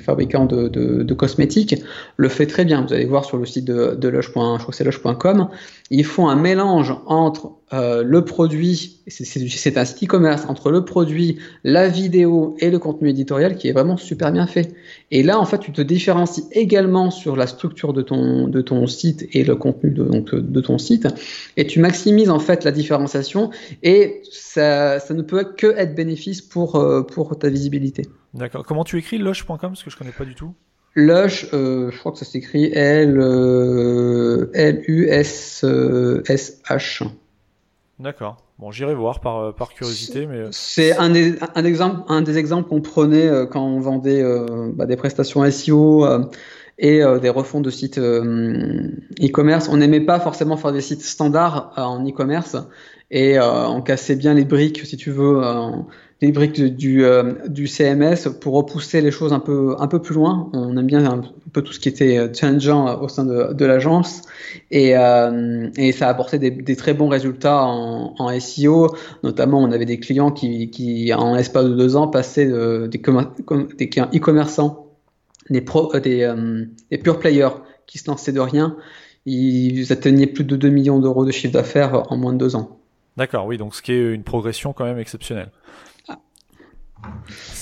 fabricant 0.00 0.46
de, 0.46 1.14
cosmétiques, 1.14 1.82
le 2.16 2.28
fait 2.28 2.46
très 2.46 2.64
bien. 2.64 2.84
Vous 2.84 2.92
allez 2.92 3.06
voir 3.06 3.24
sur 3.24 3.38
le 3.38 3.46
site 3.46 3.64
de, 3.64 3.94
de 3.94 4.08
Lush. 4.08 4.30
Ils 5.90 6.04
font 6.04 6.28
un 6.28 6.36
mélange 6.36 6.94
entre 7.06 7.59
euh, 7.72 8.02
le 8.02 8.24
produit, 8.24 9.00
c'est 9.06 9.78
un 9.78 9.84
site 9.84 10.02
e-commerce 10.02 10.44
entre 10.48 10.72
le 10.72 10.84
produit, 10.84 11.38
la 11.62 11.86
vidéo 11.86 12.56
et 12.58 12.68
le 12.68 12.80
contenu 12.80 13.08
éditorial 13.08 13.54
qui 13.56 13.68
est 13.68 13.72
vraiment 13.72 13.96
super 13.96 14.32
bien 14.32 14.48
fait. 14.48 14.74
Et 15.12 15.22
là, 15.22 15.38
en 15.38 15.44
fait, 15.44 15.58
tu 15.58 15.70
te 15.70 15.80
différencies 15.80 16.44
également 16.50 17.12
sur 17.12 17.36
la 17.36 17.46
structure 17.46 17.92
de 17.92 18.02
ton, 18.02 18.48
de 18.48 18.60
ton 18.60 18.88
site 18.88 19.28
et 19.32 19.44
le 19.44 19.54
contenu 19.54 19.90
de, 19.90 20.02
donc, 20.02 20.34
de 20.34 20.60
ton 20.60 20.78
site, 20.78 21.06
et 21.56 21.66
tu 21.66 21.78
maximises 21.78 22.30
en 22.30 22.40
fait 22.40 22.64
la 22.64 22.72
différenciation, 22.72 23.50
et 23.84 24.20
ça, 24.32 24.98
ça 24.98 25.14
ne 25.14 25.22
peut 25.22 25.44
que 25.56 25.68
être 25.76 25.94
bénéfice 25.94 26.42
pour, 26.42 26.74
euh, 26.74 27.02
pour 27.02 27.38
ta 27.38 27.50
visibilité. 27.50 28.02
D'accord. 28.34 28.64
Comment 28.66 28.82
tu 28.82 28.98
écris 28.98 29.18
lush.com 29.18 29.58
parce 29.60 29.84
que 29.84 29.90
je 29.90 29.96
connais 29.96 30.10
pas 30.10 30.24
du 30.24 30.34
tout? 30.34 30.54
Lush, 30.96 31.46
euh, 31.52 31.92
je 31.92 31.98
crois 32.00 32.10
que 32.10 32.18
ça 32.18 32.24
s'écrit 32.24 32.64
L 32.72 33.16
L 34.54 34.82
U 34.88 35.06
S 35.08 35.64
S 36.26 36.60
H. 36.68 37.08
D'accord. 38.00 38.38
Bon, 38.58 38.70
j'irai 38.70 38.94
voir 38.94 39.20
par, 39.20 39.38
euh, 39.38 39.52
par 39.52 39.74
curiosité, 39.74 40.26
mais 40.26 40.38
euh, 40.38 40.48
c'est 40.52 40.96
un 40.96 41.10
des, 41.10 41.34
un 41.54 41.64
exemple, 41.66 42.00
un 42.08 42.22
des 42.22 42.38
exemples 42.38 42.68
qu'on 42.68 42.80
prenait 42.80 43.26
euh, 43.26 43.44
quand 43.44 43.62
on 43.62 43.78
vendait 43.78 44.24
bah, 44.74 44.86
des 44.86 44.96
prestations 44.96 45.48
SEO 45.50 46.06
et 46.78 47.02
des 47.20 47.28
refonds 47.28 47.60
de 47.60 47.68
sites 47.68 47.98
e-commerce. 47.98 49.68
On 49.68 49.76
n'aimait 49.76 50.00
pas 50.00 50.18
forcément 50.18 50.56
faire 50.56 50.72
des 50.72 50.80
sites 50.80 51.02
standards 51.02 51.74
en 51.76 52.02
e-commerce 52.06 52.56
et 53.10 53.38
on 53.38 53.82
cassait 53.82 54.16
bien 54.16 54.32
les 54.32 54.46
briques, 54.46 54.86
si 54.86 54.96
tu 54.96 55.10
veux, 55.10 55.42
les 56.20 56.32
briques 56.32 56.62
du, 56.62 57.04
euh, 57.04 57.32
CMS 57.66 58.28
pour 58.40 58.54
repousser 58.54 59.00
les 59.00 59.10
choses 59.10 59.32
un 59.32 59.40
peu, 59.40 59.74
un 59.78 59.86
peu 59.86 60.02
plus 60.02 60.14
loin. 60.14 60.50
On 60.52 60.76
aime 60.76 60.86
bien 60.86 61.04
un 61.10 61.22
peu 61.52 61.62
tout 61.62 61.72
ce 61.72 61.80
qui 61.80 61.88
était 61.88 62.18
euh, 62.18 62.28
challengeant 62.32 63.00
au 63.00 63.08
sein 63.08 63.24
de, 63.24 63.54
de 63.54 63.64
l'agence 63.64 64.22
et, 64.70 64.96
euh, 64.96 65.70
et 65.76 65.92
ça 65.92 66.08
a 66.08 66.10
apporté 66.10 66.38
des, 66.38 66.76
très 66.76 66.92
bons 66.92 67.08
résultats 67.08 67.64
en, 67.64 68.14
en, 68.18 68.38
SEO. 68.38 68.94
Notamment, 69.22 69.62
on 69.62 69.72
avait 69.72 69.86
des 69.86 69.98
clients 69.98 70.30
qui, 70.30 70.70
qui 70.70 71.12
en 71.14 71.36
espace 71.36 71.64
de 71.64 71.74
deux 71.74 71.96
ans, 71.96 72.08
passaient 72.08 72.46
de, 72.46 72.86
des, 72.86 72.98
des 72.98 73.86
e-commerçants, 73.86 74.88
des, 75.48 75.62
pro, 75.62 75.98
des, 75.98 76.32
des 76.90 76.98
pure 76.98 77.18
players 77.18 77.62
qui 77.86 77.98
se 77.98 78.10
lançaient 78.10 78.32
de 78.32 78.40
rien. 78.40 78.76
Ils 79.24 79.90
atteignaient 79.92 80.26
plus 80.26 80.44
de 80.44 80.56
2 80.56 80.68
millions 80.68 80.98
d'euros 80.98 81.24
de 81.24 81.30
chiffre 81.30 81.52
d'affaires 81.52 82.10
en 82.10 82.16
moins 82.16 82.32
de 82.32 82.38
deux 82.38 82.56
ans. 82.56 82.78
D'accord, 83.16 83.46
oui, 83.46 83.58
donc 83.58 83.74
ce 83.74 83.82
qui 83.82 83.92
est 83.92 84.14
une 84.14 84.22
progression 84.22 84.72
quand 84.72 84.84
même 84.84 84.98
exceptionnelle. 84.98 85.50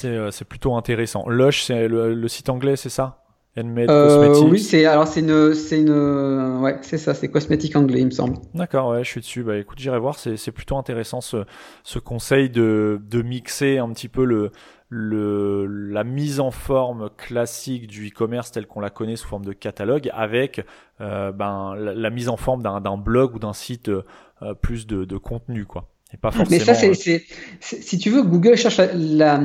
Euh, 0.05 0.31
c'est 0.31 0.45
plutôt 0.45 0.75
intéressant. 0.75 1.29
Lush, 1.29 1.65
c'est 1.65 1.89
le, 1.89 2.29
site 2.29 2.49
anglais, 2.49 2.77
c'est 2.77 2.89
ça? 2.89 3.25
Handmade 3.57 3.89
Cosmetics. 3.89 4.53
Oui, 4.53 4.61
c'est 4.61 4.85
alors 4.85 5.09
c'est 5.09 5.21
une 5.21 5.53
c'est 5.53 5.81
une 5.81 6.61
ouais 6.61 6.79
c'est 6.83 6.99
ça, 6.99 7.13
c'est 7.13 7.29
cosmétique 7.29 7.75
anglais, 7.75 8.01
il 8.01 8.07
me 8.07 8.11
semble. 8.13 8.37
D'accord, 8.55 8.91
ouais, 8.91 9.03
je 9.03 9.09
suis 9.09 9.21
dessus. 9.21 9.43
Bah 9.43 9.57
écoute, 9.57 9.79
j'irai 9.81 9.99
voir. 9.99 10.17
C'est 10.17 10.53
plutôt 10.53 10.77
intéressant 10.77 11.21
ce 11.21 11.45
ce 11.83 11.99
conseil 11.99 12.51
de 12.51 13.01
de 13.03 13.23
mixer 13.23 13.79
un 13.79 13.91
petit 13.93 14.09
peu 14.09 14.25
le 14.25 14.53
le, 14.91 15.67
la 15.67 16.03
mise 16.05 16.41
en 16.41 16.51
forme 16.51 17.11
classique 17.17 17.87
du 17.87 18.09
e-commerce 18.09 18.53
tel 18.53 18.67
qu'on 18.67 18.81
la 18.81 18.91
connaît 18.91 19.17
sous 19.17 19.29
forme 19.29 19.45
de 19.45 19.53
catalogue 19.53 20.11
avec 20.15 20.65
euh, 21.01 21.31
ben, 21.31 21.75
la, 21.77 22.11
mise 22.11 22.29
en 22.29 22.37
forme 22.37 22.63
d'un 22.63 22.97
blog 22.97 23.35
ou 23.35 23.39
d'un 23.39 23.53
site 23.53 23.91
euh, 23.91 24.55
plus 24.63 24.87
de, 24.87 25.05
de, 25.05 25.17
contenu 25.19 25.67
quoi. 25.67 25.89
Et 26.13 26.17
pas 26.17 26.31
forcément, 26.31 26.49
Mais 26.51 26.65
ça, 26.65 26.75
c'est, 26.75 27.25
si 27.61 27.99
tu 27.99 28.11
veux, 28.11 28.23
Google 28.23 28.57
cherche 28.57 28.81
la, 28.95 29.41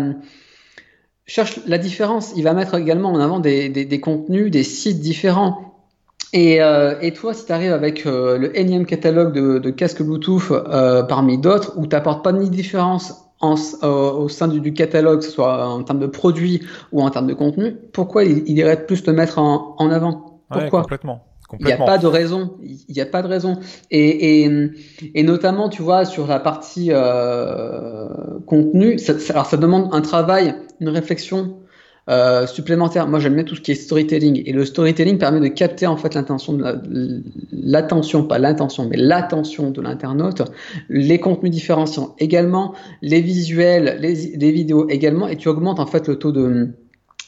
cherche 1.26 1.60
la 1.66 1.78
différence. 1.78 2.34
Il 2.38 2.44
va 2.44 2.54
mettre 2.54 2.76
également 2.76 3.12
en 3.12 3.20
avant 3.20 3.40
des, 3.40 3.70
des, 3.70 3.86
des 3.86 4.00
contenus, 4.00 4.50
des 4.50 4.64
sites 4.64 5.00
différents. 5.00 5.74
Et, 6.32 6.62
euh, 6.62 6.96
et, 7.02 7.14
toi, 7.14 7.34
si 7.34 7.46
tu 7.46 7.52
arrives 7.52 7.74
avec 7.74 8.06
euh, 8.06 8.38
le 8.38 8.58
énième 8.58 8.86
catalogue 8.86 9.34
de, 9.34 9.60
de 9.60 9.70
casque 9.70 10.02
Bluetooth 10.02 10.52
euh, 10.52 11.04
parmi 11.04 11.38
d'autres, 11.38 11.74
où 11.78 11.86
tu 11.86 11.96
n'apportes 11.96 12.24
pas 12.24 12.32
ni 12.32 12.50
différence 12.50 13.20
au 13.42 14.30
sein 14.30 14.48
du, 14.48 14.74
catalogue, 14.74 15.20
que 15.20 15.26
ce 15.26 15.32
soit 15.32 15.68
en 15.68 15.84
termes 15.84 16.00
de 16.00 16.08
produits 16.08 16.62
ou 16.94 17.02
en 17.02 17.10
termes 17.10 17.28
de 17.28 17.34
contenu, 17.34 17.76
pourquoi 17.92 18.24
il, 18.24 18.58
irait 18.58 18.86
plus 18.86 19.04
te 19.04 19.12
mettre 19.12 19.38
en, 19.38 19.76
avant? 19.92 20.40
Pourquoi? 20.50 20.82
complètement. 20.84 21.26
Il 21.60 21.66
n'y 21.66 21.72
a 21.72 21.78
pas 21.78 21.98
de 21.98 22.08
raison. 22.08 22.58
Il 22.62 22.94
n'y 22.94 23.02
a 23.02 23.06
pas 23.06 23.22
de 23.22 23.28
raison. 23.28 23.60
Et, 23.92 24.44
et, 24.44 24.52
et, 25.16 25.24
notamment, 25.24 25.70
tu 25.70 25.82
vois, 25.82 26.06
sur 26.06 26.28
la 26.28 26.40
partie 26.40 26.90
euh, 26.92 28.08
contenu, 28.46 29.00
ça, 29.00 29.14
alors 29.30 29.46
ça 29.46 29.58
demande 29.58 29.90
un 29.94 30.02
travail, 30.02 30.56
une 30.80 30.90
réflexion 30.90 31.58
euh, 32.10 32.48
supplémentaire. 32.48 33.08
Moi, 33.08 33.20
j'aime 33.20 33.36
bien 33.36 33.44
tout 33.44 33.56
ce 33.56 33.62
qui 33.62 33.72
est 33.72 33.76
storytelling. 33.76 34.44
Et 34.46 34.52
le 34.52 34.66
storytelling 34.66 35.18
permet 35.18 35.40
de 35.40 35.48
capter 35.48 35.88
en 35.88 35.96
fait 35.96 36.16
l'intention 36.16 36.58
l'attention, 37.52 38.26
pas 38.26 38.40
l'intention, 38.40 38.88
mais 38.90 38.98
l'attention 38.98 39.72
de 39.72 39.82
l'internaute, 39.82 40.42
les 40.90 41.20
contenus 41.20 41.52
différenciants 41.52 42.16
également, 42.20 42.74
les 43.02 43.22
visuels, 43.22 43.98
les, 44.02 44.36
les, 44.36 44.52
vidéos 44.52 44.90
également, 44.90 45.28
et 45.30 45.38
tu 45.38 45.48
augmentes 45.48 45.80
en 45.80 45.86
fait 45.86 46.08
le 46.10 46.18
taux 46.18 46.34
de 46.34 46.74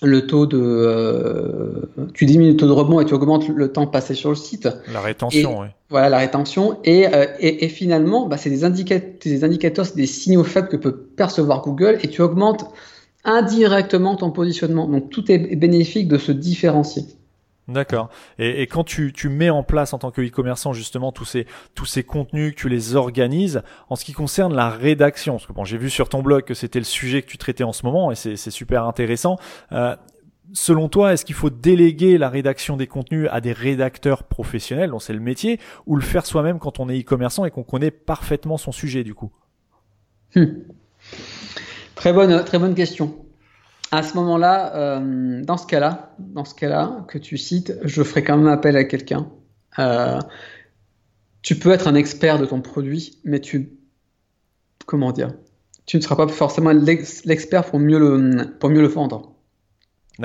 le 0.02 0.28
taux 0.28 0.46
de 0.46 0.60
euh, 0.60 1.90
tu 2.14 2.26
diminues 2.26 2.52
le 2.52 2.58
taux 2.58 2.68
de 2.68 2.72
rebond 2.72 3.00
et 3.00 3.06
tu 3.06 3.14
augmentes 3.14 3.48
le 3.48 3.72
temps 3.72 3.88
passé 3.88 4.14
sur 4.14 4.30
le 4.30 4.36
site. 4.36 4.68
La 4.92 5.02
rétention, 5.02 5.62
oui. 5.62 5.68
Voilà 5.90 6.10
la 6.10 6.18
rétention 6.18 6.80
et, 6.84 7.08
euh, 7.08 7.26
et, 7.40 7.66
et, 7.66 7.70
finalement, 7.70 8.28
bah, 8.28 8.38
c'est 8.38 8.50
des, 8.50 8.64
indicateurs, 8.64 9.14
des 9.24 9.44
indicateurs, 9.44 9.86
c'est 9.86 9.96
des 9.96 10.08
signaux 10.08 10.44
faibles 10.44 10.68
que 10.68 10.78
peut 10.78 10.96
percevoir 10.96 11.62
Google 11.62 12.00
et 12.02 12.10
tu 12.10 12.22
augmentes 12.22 12.66
indirectement 13.24 14.16
ton 14.16 14.32
positionnement. 14.32 14.88
Donc 14.88 15.10
tout 15.10 15.32
est 15.32 15.56
bénéfique 15.56 16.08
de 16.08 16.18
se 16.18 16.32
différencier. 16.32 17.04
D'accord. 17.68 18.10
Et, 18.38 18.62
et, 18.62 18.68
quand 18.68 18.84
tu, 18.84 19.12
tu, 19.12 19.28
mets 19.28 19.50
en 19.50 19.64
place 19.64 19.94
en 19.94 19.98
tant 19.98 20.12
que 20.12 20.22
e-commerçant 20.22 20.72
justement 20.74 21.12
tous 21.12 21.26
ces 21.26 21.48
tous 21.74 21.86
ces 21.86 22.04
contenus, 22.04 22.54
que 22.54 22.60
tu 22.60 22.70
les 22.70 22.96
organises, 22.96 23.64
en 23.90 23.96
ce 23.96 24.06
qui 24.06 24.14
concerne 24.14 24.54
la 24.54 24.70
rédaction, 24.70 25.34
parce 25.34 25.48
que 25.48 25.54
bon, 25.54 25.66
j'ai 25.66 25.78
vu 25.78 25.90
sur 25.90 26.08
ton 26.08 26.22
blog 26.22 26.44
que 26.44 26.54
c'était 26.54 26.78
le 26.78 26.86
sujet 26.86 27.24
que 27.24 27.28
tu 27.28 27.40
traitais 27.40 27.64
en 27.64 27.74
ce 27.74 27.84
moment 27.84 28.12
et 28.12 28.16
c'est 28.16 28.52
super 28.52 28.84
intéressant. 28.84 29.38
Euh, 29.72 29.96
selon 30.54 30.90
toi, 30.90 31.14
est-ce 31.14 31.26
qu'il 31.26 31.34
faut 31.34 31.50
déléguer 31.50 32.20
la 32.20 32.30
rédaction 32.30 32.78
des 32.78 32.86
contenus 32.86 33.28
à 33.32 33.42
des 33.42 33.52
rédacteurs 33.52 34.24
professionnels, 34.24 34.92
dont 34.92 35.00
c'est 35.00 35.14
le 35.14 35.20
métier, 35.20 35.60
ou 35.88 35.96
le 35.96 36.04
faire 36.04 36.28
soi-même 36.28 36.60
quand 36.60 36.80
on 36.80 36.88
est 36.88 37.00
e-commerçant 37.00 37.46
et 37.46 37.52
qu'on 37.52 37.64
connaît 37.64 37.92
parfaitement 37.92 38.58
son 38.58 38.72
sujet 38.72 39.04
du 39.04 39.16
coup? 39.16 39.32
Hmm. 40.36 40.46
Très 41.96 42.14
bonne, 42.14 42.44
très 42.44 42.60
bonne 42.60 42.76
question. 42.76 43.25
À 43.92 44.04
ce 44.04 44.16
moment-là, 44.16 44.76
euh, 44.76 45.44
dans 45.44 45.58
ce 45.58 45.68
cas-là, 45.68 46.16
dans 46.20 46.46
ce 46.46 46.56
cas-là 46.56 47.06
que 47.08 47.18
tu 47.18 47.38
cites, 47.38 47.74
je 47.84 48.04
ferai 48.04 48.24
quand 48.24 48.38
même 48.38 48.48
appel 48.48 48.76
à 48.78 48.84
quelqu'un. 48.84 49.30
Euh, 49.80 50.20
tu 51.42 51.58
peux 51.58 51.72
être 51.72 51.88
un 51.88 51.96
expert 51.96 52.40
de 52.40 52.46
ton 52.46 52.62
produit, 52.62 53.20
mais 53.24 53.40
tu, 53.40 53.78
comment 54.86 55.12
dire, 55.12 55.34
tu 55.86 55.98
ne 55.98 56.02
seras 56.02 56.16
pas 56.16 56.28
forcément 56.28 56.72
l'expert 56.72 57.66
pour 57.66 57.80
mieux 57.80 58.00
le, 58.00 58.58
pour 58.58 58.70
mieux 58.70 58.82
le 58.82 58.88
vendre 58.88 59.35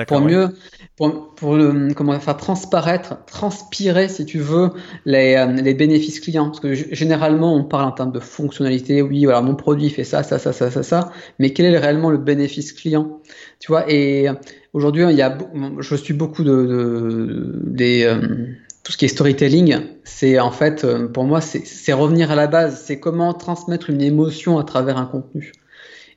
pour 0.07 0.21
mieux, 0.21 0.49
pour, 0.95 1.35
pour 1.35 1.55
le, 1.55 1.93
comment 1.93 2.17
faire 2.19 2.37
transparaître, 2.37 3.25
transpirer, 3.25 4.07
si 4.07 4.25
tu 4.25 4.39
veux, 4.39 4.69
les, 5.05 5.35
euh, 5.35 5.47
les 5.47 5.73
bénéfices 5.73 6.19
clients. 6.19 6.45
Parce 6.45 6.59
que 6.59 6.73
généralement, 6.73 7.55
on 7.55 7.63
parle 7.63 7.85
en 7.85 7.91
termes 7.91 8.11
de 8.11 8.19
fonctionnalité. 8.19 9.01
Oui, 9.01 9.25
voilà, 9.25 9.41
mon 9.41 9.55
produit 9.55 9.89
fait 9.89 10.03
ça, 10.03 10.23
ça, 10.23 10.39
ça, 10.39 10.53
ça, 10.53 10.71
ça, 10.71 10.83
ça. 10.83 11.11
Mais 11.39 11.51
quel 11.51 11.73
est 11.73 11.77
réellement 11.77 12.09
le 12.09 12.17
bénéfice 12.17 12.71
client? 12.73 13.21
Tu 13.59 13.71
vois 13.71 13.91
Et 13.91 14.29
euh, 14.29 14.33
aujourd'hui, 14.73 15.03
il 15.09 15.15
y 15.15 15.21
a, 15.21 15.37
je 15.79 15.95
suis 15.95 16.13
beaucoup 16.13 16.43
de, 16.43 16.51
de 16.51 17.59
des 17.63 18.03
euh, 18.05 18.47
tout 18.83 18.91
ce 18.91 18.97
qui 18.97 19.05
est 19.05 19.09
storytelling. 19.09 19.77
C'est 20.03 20.39
en 20.39 20.51
fait, 20.51 20.85
pour 21.07 21.25
moi, 21.25 21.41
c'est 21.41 21.93
revenir 21.93 22.31
à 22.31 22.35
la 22.35 22.47
base. 22.47 22.81
C'est 22.85 22.99
comment 22.99 23.33
transmettre 23.33 23.89
une 23.89 24.01
émotion 24.01 24.57
à 24.57 24.63
travers 24.63 24.97
un 24.97 25.05
contenu. 25.05 25.51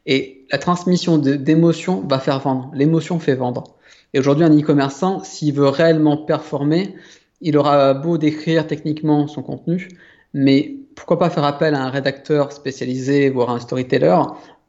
Et 0.07 0.47
la 0.51 0.59
transmission 0.59 1.19
d'émotions 1.19 2.05
va 2.07 2.19
faire 2.19 2.39
vendre. 2.41 2.71
L'émotion 2.75 3.19
fait 3.19 3.35
vendre. 3.35 3.65
Et 4.13 4.19
aujourd'hui, 4.19 4.45
un 4.45 4.57
e-commerçant, 4.57 5.25
s'il 5.25 5.55
veut 5.55 5.69
réellement 5.69 6.17
performer, 6.17 6.95
il 7.41 7.57
aura 7.57 7.95
beau 7.95 8.19
décrire 8.19 8.67
techniquement 8.67 9.27
son 9.27 9.43
contenu, 9.43 9.89
mais 10.33 10.77
pourquoi 10.95 11.19
pas 11.19 11.31
faire 11.31 11.45
appel 11.45 11.75
à 11.75 11.83
un 11.83 11.91
rédacteur 11.91 12.53
spécialisé, 12.53 13.31
voire 13.31 13.51
un 13.51 13.61
storyteller, 13.61 14.17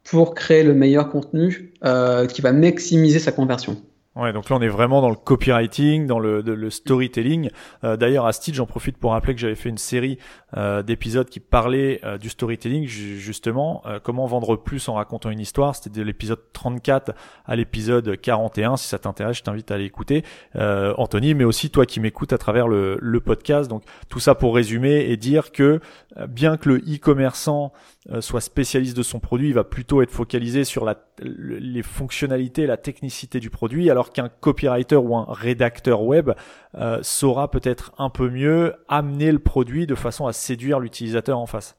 pour 0.04 0.34
créer 0.34 0.62
le 0.62 0.74
meilleur 0.74 1.08
contenu 1.10 1.72
euh, 1.84 2.26
qui 2.26 2.42
va 2.42 2.52
maximiser 2.52 3.18
sa 3.18 3.32
conversion. 3.32 3.76
Ouais, 4.16 4.32
donc 4.32 4.48
là 4.48 4.56
on 4.56 4.62
est 4.62 4.68
vraiment 4.68 5.02
dans 5.02 5.10
le 5.10 5.16
copywriting, 5.16 6.06
dans 6.06 6.18
le, 6.18 6.40
le 6.40 6.70
storytelling. 6.70 7.50
Euh, 7.84 7.98
D'ailleurs, 7.98 8.24
à 8.24 8.32
Stitch, 8.32 8.54
j'en 8.54 8.64
profite 8.64 8.96
pour 8.96 9.12
rappeler 9.12 9.34
que 9.34 9.40
j'avais 9.40 9.54
fait 9.54 9.68
une 9.68 9.76
série 9.76 10.18
euh, 10.56 10.82
d'épisodes 10.82 11.28
qui 11.28 11.38
parlaient 11.38 12.00
euh, 12.02 12.16
du 12.16 12.30
storytelling, 12.30 12.86
justement, 12.86 13.82
euh, 13.84 13.98
comment 14.02 14.24
vendre 14.24 14.56
plus 14.56 14.88
en 14.88 14.94
racontant 14.94 15.28
une 15.28 15.40
histoire. 15.40 15.76
C'était 15.76 16.00
de 16.00 16.02
l'épisode 16.02 16.40
34 16.54 17.12
à 17.44 17.56
l'épisode 17.56 18.18
41. 18.18 18.78
Si 18.78 18.88
ça 18.88 18.98
t'intéresse, 18.98 19.36
je 19.36 19.42
t'invite 19.42 19.70
à 19.70 19.74
aller 19.74 19.84
écouter, 19.84 20.24
euh, 20.56 20.94
Anthony, 20.96 21.34
mais 21.34 21.44
aussi 21.44 21.68
toi 21.68 21.84
qui 21.84 22.00
m'écoutes 22.00 22.32
à 22.32 22.38
travers 22.38 22.68
le, 22.68 22.96
le, 23.02 23.20
podcast. 23.20 23.68
Donc 23.68 23.82
tout 24.08 24.20
ça 24.20 24.34
pour 24.34 24.54
résumer 24.54 25.10
et 25.10 25.18
dire 25.18 25.52
que 25.52 25.80
bien 26.28 26.56
que 26.56 26.70
le 26.70 26.76
e-commerçant 26.78 27.72
soit 28.20 28.40
spécialiste 28.40 28.96
de 28.96 29.02
son 29.02 29.18
produit, 29.18 29.48
il 29.48 29.54
va 29.54 29.64
plutôt 29.64 30.02
être 30.02 30.10
focalisé 30.10 30.64
sur 30.64 30.84
la, 30.84 30.96
les 31.20 31.82
fonctionnalités, 31.82 32.66
la 32.66 32.76
technicité 32.76 33.40
du 33.40 33.50
produit, 33.50 33.90
alors 33.90 34.12
qu'un 34.12 34.28
copywriter 34.28 34.96
ou 34.96 35.16
un 35.16 35.26
rédacteur 35.28 36.02
web 36.02 36.30
euh, 36.76 36.98
saura 37.02 37.50
peut-être 37.50 37.92
un 37.98 38.10
peu 38.10 38.30
mieux 38.30 38.74
amener 38.88 39.32
le 39.32 39.38
produit 39.38 39.86
de 39.86 39.94
façon 39.94 40.26
à 40.26 40.32
séduire 40.32 40.78
l'utilisateur 40.78 41.38
en 41.38 41.46
face. 41.46 41.76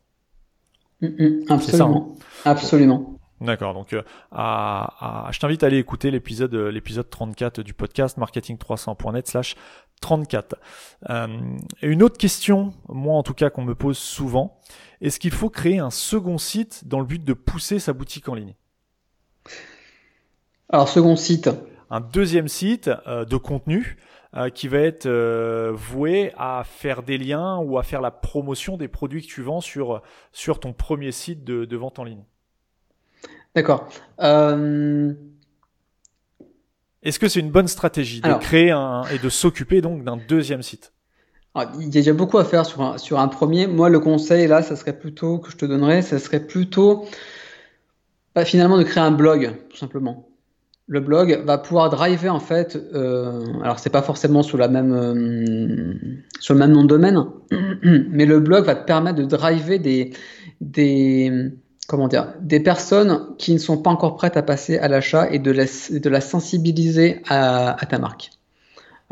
Mm, 1.02 1.08
mm, 1.08 1.46
absolument. 1.50 2.18
Ça, 2.44 2.50
hein 2.50 2.52
absolument. 2.52 3.14
D'accord, 3.40 3.76
donc 3.76 3.94
euh, 3.94 4.02
à, 4.32 5.30
je 5.32 5.40
t'invite 5.40 5.62
à 5.62 5.68
aller 5.68 5.78
écouter 5.78 6.10
l'épisode 6.10 6.56
euh, 6.56 6.72
l'épisode 6.72 7.08
34 7.08 7.62
du 7.62 7.76
podcast 7.76 8.18
marketing300.net 8.18 9.28
slash 9.28 9.56
34. 10.02 10.56
Euh, 11.10 11.28
une 11.82 12.04
autre 12.04 12.18
question, 12.18 12.74
moi 12.88 13.16
en 13.16 13.24
tout 13.24 13.34
cas 13.34 13.50
qu'on 13.50 13.64
me 13.64 13.76
pose 13.76 13.98
souvent, 13.98 14.60
est-ce 15.02 15.20
qu'il 15.20 15.32
faut 15.32 15.50
créer 15.50 15.80
un 15.80 15.92
second 15.92 16.38
site 16.38 16.88
dans 16.88 17.00
le 17.00 17.06
but 17.06 17.24
de 17.24 17.34
pousser 17.34 17.80
sa 17.80 17.94
boutique 17.94 18.30
en 18.30 18.36
ligne? 18.36 18.56
Alors 20.70 20.90
second 20.90 21.16
site, 21.16 21.50
un 21.90 22.02
deuxième 22.02 22.48
site 22.48 22.90
euh, 23.08 23.26
de 23.26 23.38
contenu 23.38 23.98
euh, 24.36 24.50
qui 24.50 24.68
va 24.68 24.80
être 24.80 25.06
euh, 25.06 25.72
voué 25.74 26.34
à 26.38 26.64
faire 26.66 27.04
des 27.04 27.18
liens 27.18 27.58
ou 27.60 27.78
à 27.78 27.84
faire 27.84 28.02
la 28.02 28.12
promotion 28.12 28.76
des 28.76 28.90
produits 28.90 29.22
que 29.22 29.28
tu 29.28 29.42
vends 29.42 29.62
sur, 29.62 30.02
sur 30.34 30.60
ton 30.60 30.74
premier 30.74 31.12
site 31.12 31.46
de, 31.46 31.78
vente 31.78 32.00
en 32.00 32.04
ligne. 32.04 32.24
D'accord. 33.56 33.88
Est-ce 37.08 37.20
que 37.20 37.30
c'est 37.30 37.40
une 37.40 37.52
bonne 37.52 37.70
stratégie 37.70 38.20
de 38.20 38.34
créer 38.34 38.72
un, 38.72 39.04
et 39.14 39.18
de 39.18 39.30
s'occuper 39.30 39.80
donc 39.80 40.04
d'un 40.04 40.18
deuxième 40.18 40.62
site? 40.62 40.92
Il 41.56 41.84
y 41.84 41.86
a 41.86 41.90
déjà 41.90 42.14
beaucoup 42.14 42.38
à 42.38 42.44
faire 42.44 42.66
sur 42.66 42.82
un, 42.82 42.98
sur 42.98 43.20
un 43.20 43.30
premier. 43.30 43.66
Moi, 43.66 43.90
le 43.90 44.00
conseil 44.00 44.46
là, 44.46 44.62
ça 44.62 44.76
serait 44.76 45.00
plutôt 45.00 45.40
que 45.40 45.50
je 45.50 45.56
te 45.56 45.66
donnerais, 45.66 46.02
ça 46.02 46.20
serait 46.20 46.46
plutôt 46.46 47.06
bah, 48.36 48.44
finalement 48.44 48.78
de 48.78 48.84
créer 48.84 49.02
un 49.02 49.12
blog, 49.12 49.54
tout 49.70 49.78
simplement 49.78 50.28
le 50.88 51.02
blog 51.02 51.44
va 51.46 51.58
pouvoir 51.58 51.90
driver 51.90 52.34
en 52.34 52.40
fait, 52.40 52.78
euh, 52.94 53.44
alors 53.62 53.78
c'est 53.78 53.90
pas 53.90 54.02
forcément 54.02 54.42
sous 54.42 54.56
la 54.56 54.70
même, 54.70 54.94
euh, 54.94 55.94
sur 56.40 56.54
le 56.54 56.62
même 56.62 56.72
nom 56.72 56.84
de 56.84 56.88
domaine, 56.88 57.26
mais 58.10 58.26
le 58.26 58.40
blog 58.40 58.66
va 58.66 58.76
te 58.76 58.86
permettre 58.86 59.18
de 59.18 59.26
driver 59.26 59.80
des, 59.80 60.14
des, 60.62 61.52
comment 61.88 62.08
dire, 62.08 62.34
des 62.42 62.60
personnes 62.60 63.28
qui 63.38 63.54
ne 63.54 63.60
sont 63.60 63.78
pas 63.78 63.90
encore 63.90 64.16
prêtes 64.16 64.38
à 64.38 64.44
passer 64.44 64.78
à 64.78 64.88
l'achat 64.88 65.32
et 65.32 65.40
de 65.40 65.52
la, 65.52 65.64
de 65.64 66.10
la 66.10 66.22
sensibiliser 66.22 67.22
à, 67.28 67.82
à 67.82 67.86
ta 67.86 67.98
marque. 67.98 68.32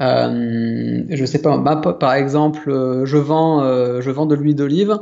Euh, 0.02 1.04
je 1.10 1.26
sais 1.26 1.42
pas, 1.42 1.58
par 1.78 2.14
exemple, 2.14 2.70
je 3.06 3.18
vends, 3.18 3.64
euh, 3.64 4.02
je 4.02 4.12
vends 4.12 4.26
de 4.26 4.36
l'huile 4.36 4.56
d'olive. 4.56 5.00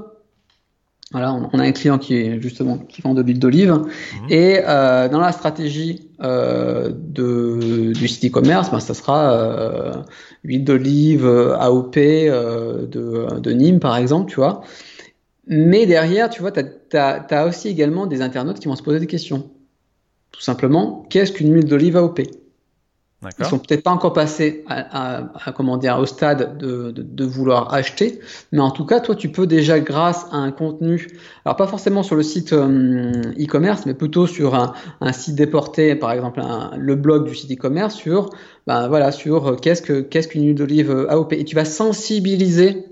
Voilà, 1.12 1.34
on, 1.34 1.60
a 1.60 1.64
un 1.64 1.72
client 1.72 2.00
qui 2.00 2.16
est 2.16 2.42
justement 2.42 2.80
qui 2.80 3.04
vend 3.04 3.14
de 3.14 3.22
l'huile 3.22 3.38
d'olive 3.38 3.72
mhm. 3.72 4.32
et 4.32 4.62
euh, 4.68 5.08
dans 5.10 5.20
la 5.20 5.32
stratégie 5.32 6.10
euh, 6.24 6.90
de, 6.92 7.94
du 7.94 8.08
site 8.08 8.32
e-commerce, 8.32 8.72
ben, 8.72 8.80
ça 8.80 8.96
sera 8.96 9.32
euh, 9.32 9.92
huile 10.44 10.64
d'olive 10.64 11.28
AOP 11.28 11.96
de, 11.96 13.40
de 13.40 13.52
Nîmes 13.52 13.80
par 13.80 13.96
exemple, 13.98 14.32
tu 14.32 14.38
vois. 14.38 14.64
Mais 15.48 15.86
derrière, 15.86 16.30
tu 16.30 16.42
vois, 16.42 16.52
tu 16.52 16.62
as, 16.98 17.26
as, 17.30 17.46
aussi 17.46 17.68
également 17.68 18.06
des 18.06 18.22
internautes 18.22 18.60
qui 18.60 18.68
vont 18.68 18.76
se 18.76 18.84
poser 18.84 19.00
des 19.00 19.08
questions. 19.08 19.50
Tout 20.32 20.42
simplement, 20.42 21.06
qu'est-ce 21.10 21.32
qu'une 21.32 21.54
huile 21.54 21.66
d'olive 21.66 21.98
AOP 21.98 22.22
ils 23.40 23.46
sont 23.46 23.60
peut-être 23.60 23.84
pas 23.84 23.92
encore 23.92 24.14
passés 24.14 24.64
à, 24.68 25.24
à, 25.46 25.52
comment 25.52 25.78
dire, 25.78 25.98
au 26.00 26.06
stade 26.06 26.58
de, 26.58 26.92
de, 26.92 27.02
de, 27.02 27.26
vouloir 27.26 27.74
acheter, 27.74 28.20
mais 28.52 28.60
en 28.60 28.72
tout 28.72 28.86
cas, 28.86 29.00
toi, 29.00 29.16
tu 29.16 29.30
peux 29.30 29.48
déjà, 29.48 29.80
grâce 29.80 30.26
à 30.32 30.38
un 30.38 30.52
contenu, 30.52 31.08
alors 31.46 31.56
pas 31.56 31.68
forcément 31.68 32.04
sur 32.04 32.16
le 32.16 32.24
site 32.24 32.54
euh, 32.54 33.12
e-commerce, 33.40 33.86
mais 33.86 33.94
plutôt 33.94 34.28
sur 34.28 34.56
un, 34.56 34.74
un 35.02 35.14
site 35.14 35.36
déporté, 35.36 35.96
par 35.96 36.12
exemple 36.12 36.42
le 36.78 36.96
blog 36.96 37.28
du 37.28 37.36
site 37.36 37.52
e-commerce, 37.52 37.96
sur, 37.96 38.30
ben 38.68 38.88
voilà, 38.88 39.12
sur 39.12 39.48
euh, 39.48 39.56
qu'est-ce 39.56 39.82
que 39.82 40.02
qu'est-ce 40.02 40.28
qu'une 40.28 40.46
huile 40.46 40.56
d'olive 40.56 40.92
euh, 40.92 41.12
AOP, 41.12 41.34
et 41.34 41.46
tu 41.46 41.56
vas 41.56 41.66
sensibiliser, 41.66 42.86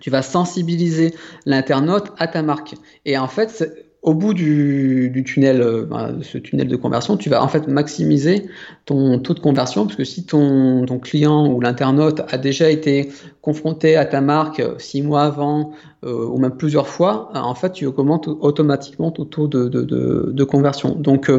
tu 0.00 0.10
vas 0.10 0.22
sensibiliser 0.22 1.14
l'internaute 1.46 2.12
à 2.18 2.26
ta 2.26 2.42
marque. 2.42 2.74
Et 3.04 3.18
en 3.18 3.28
fait, 3.28 3.88
au 4.02 4.14
bout 4.14 4.32
du, 4.32 5.24
tunnel, 5.26 5.60
euh, 5.60 5.84
bah, 5.84 6.10
ce 6.22 6.38
tunnel 6.38 6.68
de 6.68 6.76
conversion, 6.76 7.16
tu 7.16 7.28
vas 7.28 7.42
en 7.42 7.48
fait 7.48 7.66
maximiser 7.66 8.48
ton 8.86 9.18
taux 9.18 9.34
de 9.34 9.40
conversion, 9.40 9.86
parce 9.86 9.96
que 9.96 10.04
si 10.04 10.24
ton, 10.24 10.86
client 11.02 11.46
ou 11.48 11.60
l'internaute 11.60 12.22
a 12.28 12.38
déjà 12.38 12.70
été 12.70 13.10
confronté 13.42 13.96
à 13.96 14.04
ta 14.04 14.20
marque 14.20 14.60
euh, 14.60 14.74
six 14.78 15.02
mois 15.02 15.22
avant, 15.22 15.72
euh, 16.04 16.26
ou 16.26 16.38
même 16.38 16.56
plusieurs 16.56 16.88
fois, 16.88 17.30
en 17.34 17.54
fait, 17.54 17.72
tu 17.72 17.86
augmentes 17.86 18.28
automatiquement 18.28 19.10
ton 19.10 19.24
taux 19.24 19.48
de, 19.48 20.44
conversion. 20.44 20.94
Donc, 20.94 21.30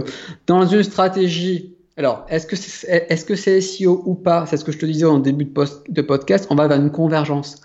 dans 0.46 0.66
une 0.66 0.84
stratégie 0.84 1.74
alors, 2.00 2.26
est-ce 2.30 2.48
que 2.48 2.56
c'est 2.56 2.88
est 3.10 3.30
-ce 3.30 3.60
SEO 3.60 4.02
ou 4.06 4.16
pas? 4.16 4.46
C'est 4.48 4.56
ce 4.56 4.64
que 4.64 4.72
je 4.72 4.78
te 4.78 4.86
disais 4.86 5.04
en 5.04 5.20
début 5.20 5.44
de, 5.44 5.52
de 5.90 6.02
podcast. 6.02 6.48
On 6.50 6.56
va 6.56 6.66
vers 6.70 6.78
une 6.78 6.92
convergence. 6.92 7.58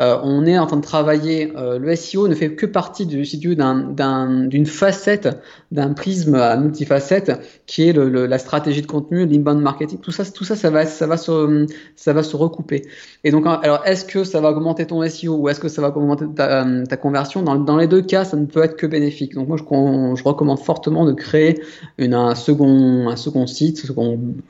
Euh, 0.00 0.16
on 0.22 0.46
est 0.46 0.58
en 0.58 0.66
train 0.66 0.78
de 0.78 0.82
travailler. 0.82 1.52
Euh, 1.58 1.78
le 1.78 1.94
SEO 1.94 2.26
ne 2.26 2.34
fait 2.34 2.54
que 2.54 2.64
partie 2.64 3.04
du 3.04 3.22
d'une 3.22 4.66
facette, 4.66 5.28
d'un 5.72 5.92
prisme 5.92 6.36
à 6.36 6.56
multifacette, 6.56 7.32
qui 7.66 7.86
est 7.86 7.92
le, 7.92 8.24
la 8.26 8.38
stratégie 8.38 8.80
de 8.80 8.86
contenu, 8.86 9.26
l'inbound 9.26 9.60
marketing. 9.60 9.98
Tout 9.98 10.10
ça, 10.10 10.24
tout 10.24 10.44
ça, 10.44 10.56
ça 10.56 10.70
va, 10.70 10.86
ça 10.86 11.06
va 11.06 11.18
se, 11.18 11.66
ça 11.94 12.14
va 12.14 12.22
se 12.22 12.34
recouper. 12.34 12.86
Et 13.24 13.30
donc, 13.30 13.44
alors, 13.46 13.82
est-ce 13.84 14.06
que 14.06 14.24
ça 14.24 14.40
va 14.40 14.52
augmenter 14.52 14.86
ton 14.86 15.06
SEO 15.06 15.36
ou 15.36 15.50
est-ce 15.50 15.60
que 15.60 15.68
ça 15.68 15.82
va 15.82 15.88
augmenter 15.88 16.24
ta, 16.34 16.64
ta 16.88 16.96
conversion? 16.96 17.42
Dans, 17.42 17.56
dans, 17.56 17.76
les 17.76 17.88
deux 17.88 18.00
cas, 18.00 18.24
ça 18.24 18.38
ne 18.38 18.46
peut 18.46 18.62
être 18.62 18.76
que 18.76 18.86
bénéfique. 18.86 19.34
Donc, 19.34 19.48
moi, 19.48 19.58
je, 19.58 19.64
je 19.64 20.24
recommande 20.24 20.60
fortement 20.60 21.04
de 21.04 21.12
créer 21.12 21.60
une, 21.98 22.14
un 22.14 22.34
second, 22.34 23.10
un 23.10 23.16
second 23.16 23.46
site 23.46 23.81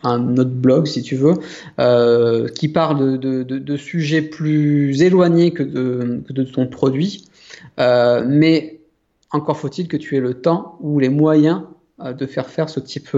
un 0.02 0.36
autre 0.36 0.50
blog 0.50 0.86
si 0.86 1.02
tu 1.02 1.16
veux, 1.16 1.34
euh, 1.78 2.48
qui 2.48 2.68
parle 2.68 3.18
de, 3.18 3.76
sujets 3.76 4.22
plus 4.22 5.02
éloignés 5.02 5.52
que 5.52 5.62
de, 5.62 6.44
ton 6.44 6.66
produit. 6.66 7.24
Euh, 7.78 8.24
mais 8.26 8.80
encore 9.30 9.56
faut-il 9.56 9.88
que 9.88 9.96
tu 9.96 10.16
aies 10.16 10.20
le 10.20 10.34
temps 10.34 10.78
ou 10.80 10.98
les 10.98 11.08
moyens 11.08 11.62
euh, 12.00 12.12
de 12.12 12.26
faire 12.26 12.48
faire 12.48 12.68
ce 12.68 12.80
type 12.80 13.16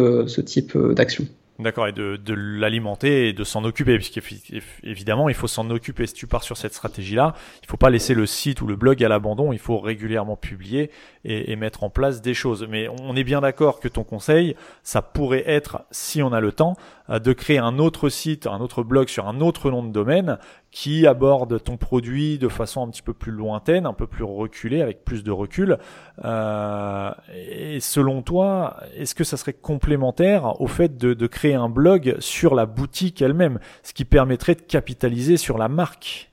d'action. 0.94 1.26
D'accord, 1.60 1.86
et 1.86 1.92
de, 1.92 2.18
l'alimenter 2.34 3.28
et 3.28 3.32
de 3.32 3.44
s'en 3.44 3.62
occuper, 3.62 3.96
puisqu'évidemment, 3.96 5.28
il 5.28 5.36
faut 5.36 5.46
s'en 5.46 5.70
occuper. 5.70 6.08
Si 6.08 6.14
tu 6.14 6.26
pars 6.26 6.42
sur 6.42 6.56
cette 6.56 6.74
stratégie-là, 6.74 7.34
il 7.62 7.68
faut 7.68 7.76
pas 7.76 7.90
laisser 7.90 8.14
le 8.14 8.26
site 8.26 8.60
ou 8.60 8.66
le 8.66 8.74
blog 8.74 9.04
à 9.04 9.08
l'abandon, 9.08 9.52
il 9.52 9.60
faut 9.60 9.78
régulièrement 9.78 10.36
publier 10.36 10.90
et, 11.24 11.52
et, 11.52 11.56
mettre 11.56 11.84
en 11.84 11.90
place 11.90 12.20
des 12.20 12.34
choses. 12.34 12.66
Mais 12.68 12.88
on 12.88 13.14
est 13.14 13.22
bien 13.22 13.40
d'accord 13.40 13.78
que 13.78 13.86
ton 13.86 14.02
conseil, 14.02 14.56
ça 14.82 15.00
pourrait 15.00 15.44
être, 15.46 15.84
si 15.92 16.22
on 16.22 16.32
a 16.32 16.40
le 16.40 16.50
temps, 16.50 16.76
de 17.08 17.32
créer 17.34 17.58
un 17.58 17.78
autre 17.78 18.08
site, 18.08 18.46
un 18.46 18.60
autre 18.60 18.82
blog 18.82 19.08
sur 19.08 19.28
un 19.28 19.40
autre 19.40 19.70
nom 19.70 19.82
de 19.82 19.92
domaine 19.92 20.38
qui 20.70 21.06
aborde 21.06 21.62
ton 21.62 21.76
produit 21.76 22.38
de 22.38 22.48
façon 22.48 22.86
un 22.86 22.90
petit 22.90 23.02
peu 23.02 23.12
plus 23.12 23.30
lointaine, 23.30 23.84
un 23.86 23.92
peu 23.92 24.06
plus 24.06 24.24
reculée, 24.24 24.80
avec 24.80 25.04
plus 25.04 25.22
de 25.22 25.30
recul. 25.30 25.78
Euh, 26.24 27.10
et 27.34 27.78
selon 27.80 28.22
toi, 28.22 28.78
est-ce 28.96 29.14
que 29.14 29.22
ça 29.22 29.36
serait 29.36 29.52
complémentaire 29.52 30.60
au 30.60 30.66
fait 30.66 30.96
de, 30.96 31.12
de 31.12 31.26
créer 31.26 31.54
un 31.54 31.68
blog 31.68 32.16
sur 32.20 32.54
la 32.54 32.66
boutique 32.66 33.20
elle-même, 33.20 33.58
ce 33.82 33.92
qui 33.92 34.04
permettrait 34.04 34.54
de 34.54 34.62
capitaliser 34.62 35.36
sur 35.36 35.58
la 35.58 35.68
marque 35.68 36.32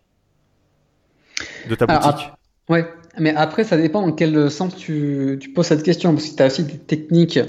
de 1.69 1.75
ta 1.75 1.85
boutique? 1.85 2.31
Ouais, 2.69 2.87
mais 3.17 3.35
après, 3.35 3.65
ça 3.65 3.75
dépend 3.75 4.01
en 4.01 4.13
quel 4.13 4.49
sens 4.49 4.75
tu, 4.75 5.37
tu 5.41 5.49
poses 5.49 5.67
cette 5.67 5.83
question, 5.83 6.13
parce 6.13 6.29
que 6.29 6.35
tu 6.37 6.43
as 6.43 6.45
aussi 6.45 6.63
des 6.63 6.77
techniques 6.77 7.39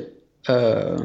euh, 0.50 0.96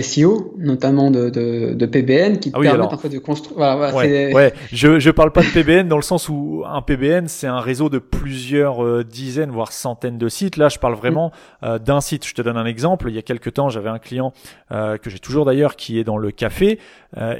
SEO, 0.00 0.54
notamment 0.56 1.10
de, 1.10 1.28
de, 1.28 1.74
de 1.74 1.86
PBN, 1.86 2.38
qui 2.38 2.50
te 2.50 2.56
ah 2.56 2.60
permettent 2.60 2.92
en 2.92 2.96
fait 2.96 3.10
de 3.10 3.18
construire. 3.18 3.58
Voilà, 3.58 3.94
ouais, 3.94 4.32
ouais, 4.32 4.54
je 4.72 4.98
je 4.98 5.10
parle 5.10 5.32
pas 5.32 5.42
de 5.42 5.48
PBN 5.48 5.86
dans 5.86 5.96
le 5.96 6.02
sens 6.02 6.30
où 6.30 6.62
un 6.66 6.80
PBN 6.80 7.28
c'est 7.28 7.46
un 7.46 7.60
réseau 7.60 7.90
de 7.90 7.98
plusieurs 7.98 8.82
euh, 8.82 9.04
dizaines 9.04 9.50
voire 9.50 9.72
centaines 9.72 10.16
de 10.16 10.28
sites. 10.28 10.56
Là, 10.56 10.70
je 10.70 10.78
parle 10.78 10.94
vraiment 10.94 11.28
mm. 11.28 11.64
euh, 11.64 11.78
d'un 11.78 12.00
site. 12.00 12.26
Je 12.26 12.34
te 12.34 12.40
donne 12.40 12.56
un 12.56 12.64
exemple. 12.64 13.10
Il 13.10 13.14
y 13.14 13.18
a 13.18 13.22
quelques 13.22 13.52
temps, 13.52 13.68
j'avais 13.68 13.90
un 13.90 13.98
client 13.98 14.32
euh, 14.70 14.96
que 14.96 15.10
j'ai 15.10 15.18
toujours 15.18 15.44
d'ailleurs 15.44 15.76
qui 15.76 15.98
est 15.98 16.04
dans 16.04 16.16
le 16.16 16.30
café 16.30 16.78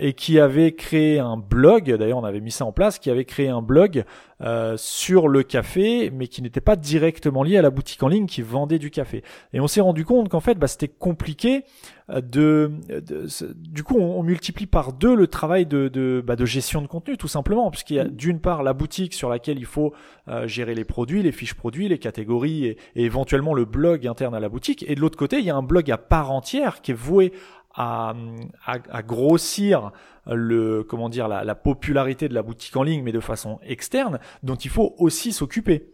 et 0.02 0.12
qui 0.12 0.38
avait 0.38 0.72
créé 0.72 1.18
un 1.18 1.38
blog. 1.38 1.96
D'ailleurs, 1.96 2.18
on 2.18 2.24
avait 2.24 2.40
mis 2.40 2.50
ça 2.50 2.66
en 2.66 2.72
place, 2.72 2.98
qui 2.98 3.08
avait 3.08 3.24
créé 3.24 3.48
un 3.48 3.62
blog 3.62 4.04
euh, 4.42 4.76
sur 4.76 5.28
le 5.28 5.42
café, 5.42 6.10
mais 6.10 6.26
qui 6.26 6.42
n'était 6.42 6.60
pas 6.60 6.76
directement 6.76 7.42
lié 7.42 7.58
à 7.58 7.62
la 7.62 7.70
boutique 7.70 8.02
en 8.02 8.08
ligne 8.08 8.26
qui 8.26 8.42
vendait 8.42 8.78
du 8.78 8.90
café. 8.90 9.22
Et 9.52 9.60
on 9.60 9.66
s'est 9.66 9.80
rendu 9.80 10.04
compte 10.04 10.28
qu'en 10.28 10.40
fait, 10.40 10.58
bah, 10.58 10.66
c'était 10.66 10.88
compliqué 10.88 11.64
euh, 12.10 12.20
de, 12.20 12.72
du 13.54 13.84
coup, 13.84 13.98
on, 13.98 14.22
multiplie 14.22 14.66
par 14.66 14.92
deux 14.92 15.14
le 15.14 15.26
travail 15.26 15.66
de, 15.66 15.88
de, 15.88 16.22
bah, 16.24 16.36
de 16.36 16.44
gestion 16.44 16.82
de 16.82 16.86
contenu, 16.86 17.16
tout 17.16 17.28
simplement, 17.28 17.70
puisqu'il 17.70 17.96
y 17.96 18.00
a 18.00 18.04
d'une 18.04 18.40
part 18.40 18.62
la 18.62 18.72
boutique 18.72 19.14
sur 19.14 19.28
laquelle 19.28 19.58
il 19.58 19.66
faut 19.66 19.92
euh, 20.28 20.46
gérer 20.46 20.74
les 20.74 20.84
produits, 20.84 21.22
les 21.22 21.32
fiches 21.32 21.54
produits, 21.54 21.88
les 21.88 21.98
catégories 21.98 22.66
et, 22.66 22.78
et 22.96 23.04
éventuellement 23.04 23.54
le 23.54 23.64
blog 23.64 24.06
interne 24.06 24.34
à 24.34 24.40
la 24.40 24.48
boutique, 24.48 24.84
et 24.88 24.94
de 24.94 25.00
l'autre 25.00 25.18
côté, 25.18 25.38
il 25.38 25.44
y 25.44 25.50
a 25.50 25.56
un 25.56 25.62
blog 25.62 25.90
à 25.90 25.98
part 25.98 26.30
entière 26.32 26.82
qui 26.82 26.90
est 26.90 26.94
voué 26.94 27.32
à, 27.74 28.14
à, 28.66 29.02
grossir 29.02 29.92
le 30.26 30.82
comment 30.82 31.08
dire 31.08 31.28
la, 31.28 31.44
la, 31.44 31.54
popularité 31.54 32.28
de 32.28 32.34
la 32.34 32.42
boutique 32.42 32.76
en 32.76 32.82
ligne, 32.82 33.02
mais 33.02 33.12
de 33.12 33.20
façon 33.20 33.58
externe, 33.62 34.18
dont 34.42 34.56
il 34.56 34.70
faut 34.70 34.94
aussi 34.98 35.32
s'occuper. 35.32 35.90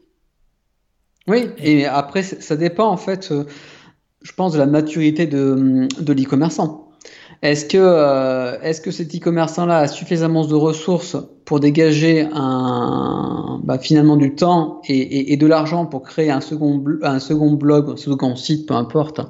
Oui, 1.27 1.51
et 1.59 1.87
après 1.87 2.23
ça 2.23 2.57
dépend 2.57 2.89
en 2.89 2.97
fait, 2.97 3.31
euh, 3.31 3.45
je 4.23 4.33
pense 4.33 4.53
de 4.55 4.59
la 4.59 4.67
maturité 4.67 5.27
de, 5.27 5.87
de 6.01 6.13
l'e-commerçant. 6.13 6.88
Est-ce 7.43 7.67
que, 7.67 7.79
euh, 7.79 8.59
est-ce 8.63 8.81
que 8.81 8.91
cet 8.91 9.15
e-commerçant-là 9.15 9.79
a 9.79 9.87
suffisamment 9.87 10.45
de 10.45 10.57
ressources 10.57 11.17
pour 11.45 11.61
dégager 11.61 12.27
un, 12.33 13.61
bah, 13.63 13.79
finalement 13.79 14.17
du 14.17 14.35
temps 14.35 14.83
et, 14.89 14.99
et, 14.99 15.33
et 15.33 15.37
de 15.37 15.47
l'argent 15.47 15.87
pour 15.87 16.03
créer 16.03 16.31
un 16.31 16.41
second, 16.41 16.83
un 17.03 17.21
second 17.21 17.53
blog, 17.53 17.91
un 17.91 17.97
second 17.97 18.35
site, 18.35 18.67
peu 18.67 18.75
importe, 18.75 19.21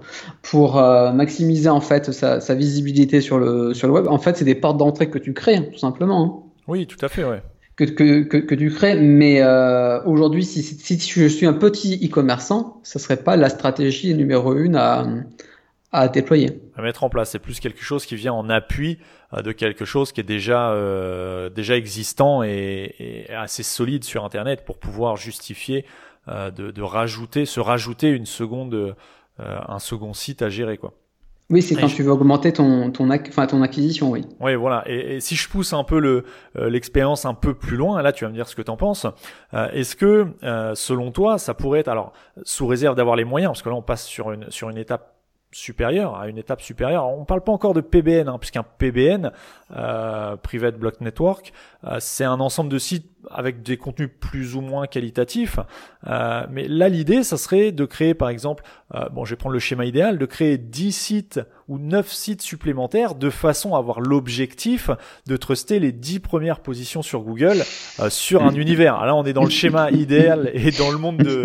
pour 0.42 0.78
euh, 0.78 1.12
maximiser 1.12 1.68
en 1.68 1.82
fait 1.82 2.10
sa, 2.12 2.40
sa, 2.40 2.54
visibilité 2.54 3.20
sur 3.20 3.38
le, 3.38 3.74
sur 3.74 3.88
le 3.88 3.92
web? 3.92 4.08
En 4.08 4.18
fait, 4.18 4.38
c'est 4.38 4.44
des 4.46 4.54
portes 4.54 4.78
d'entrée 4.78 5.10
que 5.10 5.18
tu 5.18 5.34
crées, 5.34 5.68
tout 5.70 5.78
simplement. 5.78 6.24
Hein. 6.24 6.50
Oui, 6.66 6.86
tout 6.86 7.04
à 7.04 7.08
fait, 7.08 7.24
ouais. 7.24 7.42
Que, 7.76 7.84
que, 7.84 8.22
que, 8.22 8.38
que 8.38 8.54
tu 8.54 8.70
crées, 8.70 8.98
mais 8.98 9.42
euh, 9.42 10.02
aujourd'hui, 10.04 10.44
si, 10.44 10.62
si, 10.62 10.98
si, 10.98 11.20
je 11.20 11.28
suis 11.28 11.46
un 11.46 11.52
petit 11.52 12.00
e-commerçant, 12.04 12.80
ce 12.82 12.98
serait 12.98 13.18
pas 13.18 13.36
la 13.36 13.50
stratégie 13.50 14.14
numéro 14.14 14.54
une 14.56 14.76
à, 14.76 15.06
à 15.92 16.08
déployer. 16.08 16.60
À 16.78 16.82
mettre 16.82 17.04
en 17.04 17.10
place. 17.10 17.30
C'est 17.30 17.38
plus 17.40 17.60
quelque 17.60 17.82
chose 17.82 18.06
qui 18.06 18.14
vient 18.14 18.32
en 18.32 18.48
appui 18.48 18.98
euh, 19.34 19.42
de 19.42 19.52
quelque 19.52 19.84
chose 19.84 20.12
qui 20.12 20.20
est 20.20 20.24
déjà 20.24 20.70
euh, 20.70 21.50
déjà 21.50 21.76
existant 21.76 22.42
et, 22.42 22.94
et, 22.98 23.34
assez 23.34 23.64
solide 23.64 24.04
sur 24.04 24.24
Internet 24.24 24.64
pour 24.64 24.78
pouvoir 24.78 25.16
justifier 25.16 25.84
euh, 26.28 26.50
de, 26.50 26.70
de, 26.70 26.82
rajouter, 26.82 27.46
se 27.46 27.58
rajouter 27.58 28.10
une 28.10 28.26
seconde, 28.26 28.74
euh, 28.74 28.94
un 29.38 29.78
second 29.78 30.12
site 30.12 30.42
à 30.42 30.50
gérer 30.50 30.76
quoi. 30.76 30.92
Oui, 31.50 31.62
c'est 31.62 31.74
quand 31.74 31.86
tu 31.86 32.02
veux 32.02 32.10
augmenter 32.10 32.52
ton 32.52 32.90
ton, 32.90 33.08
enfin, 33.10 33.46
ton 33.46 33.62
acquisition, 33.62 34.10
oui. 34.10 34.26
Oui, 34.38 34.54
voilà. 34.54 34.82
Et, 34.86 35.16
et, 35.16 35.20
si 35.20 35.34
je 35.34 35.48
pousse 35.48 35.72
un 35.72 35.84
peu 35.84 35.98
le 35.98 36.24
euh, 36.56 36.68
l'expérience 36.68 37.24
un 37.24 37.32
peu 37.32 37.54
plus 37.54 37.78
loin, 37.78 38.02
là, 38.02 38.12
tu 38.12 38.24
vas 38.24 38.30
me 38.30 38.34
dire 38.34 38.46
ce 38.46 38.54
que 38.54 38.60
tu 38.60 38.70
en 38.70 38.76
penses. 38.76 39.06
Euh, 39.54 39.70
Est-ce 39.70 39.96
que, 39.96 40.26
selon 40.74 41.10
toi, 41.10 41.38
ça 41.38 41.54
pourrait 41.54 41.80
être 41.80 41.88
alors 41.88 42.12
sous 42.42 42.66
réserve 42.66 42.96
d'avoir 42.96 43.16
les 43.16 43.24
moyens, 43.24 43.52
parce 43.52 43.62
que 43.62 43.70
là, 43.70 43.76
on 43.76 43.82
passe 43.82 44.04
sur 44.04 44.30
une 44.32 44.50
sur 44.50 44.68
une 44.68 44.76
étape 44.76 45.17
supérieure, 45.50 46.16
à 46.16 46.28
une 46.28 46.38
étape 46.38 46.60
supérieure. 46.60 47.06
On 47.06 47.20
ne 47.20 47.24
parle 47.24 47.42
pas 47.42 47.52
encore 47.52 47.74
de 47.74 47.80
PBN, 47.80 48.28
hein, 48.28 48.38
puisqu'un 48.38 48.62
PBN, 48.62 49.32
euh, 49.74 50.36
Private 50.36 50.78
Block 50.78 51.00
Network, 51.00 51.52
euh, 51.84 51.96
c'est 52.00 52.24
un 52.24 52.40
ensemble 52.40 52.70
de 52.70 52.78
sites 52.78 53.10
avec 53.30 53.62
des 53.62 53.76
contenus 53.76 54.10
plus 54.20 54.56
ou 54.56 54.60
moins 54.60 54.86
qualitatifs. 54.86 55.58
Euh, 56.06 56.46
mais 56.50 56.68
là, 56.68 56.88
l'idée, 56.88 57.22
ça 57.22 57.36
serait 57.36 57.72
de 57.72 57.84
créer, 57.84 58.14
par 58.14 58.28
exemple, 58.28 58.62
bon, 59.12 59.24
je 59.24 59.30
vais 59.30 59.36
prendre 59.36 59.52
le 59.52 59.58
schéma 59.58 59.84
idéal, 59.84 60.18
de 60.18 60.26
créer 60.26 60.58
10 60.58 60.92
sites 60.92 61.40
ou 61.68 61.78
9 61.78 62.10
sites 62.10 62.42
supplémentaires 62.42 63.14
de 63.14 63.30
façon 63.30 63.74
à 63.74 63.78
avoir 63.78 64.00
l'objectif 64.00 64.90
de 65.26 65.36
truster 65.36 65.78
les 65.78 65.92
10 65.92 66.20
premières 66.20 66.60
positions 66.60 67.02
sur 67.02 67.20
Google 67.20 67.62
euh, 68.00 68.10
sur 68.10 68.42
un 68.42 68.54
univers. 68.54 68.94
Alors 68.94 69.06
là, 69.06 69.14
on 69.14 69.24
est 69.24 69.32
dans 69.32 69.44
le 69.44 69.50
schéma 69.50 69.90
idéal 69.92 70.50
et 70.54 70.70
dans 70.70 70.90
le 70.90 70.98
monde 70.98 71.18
de 71.18 71.44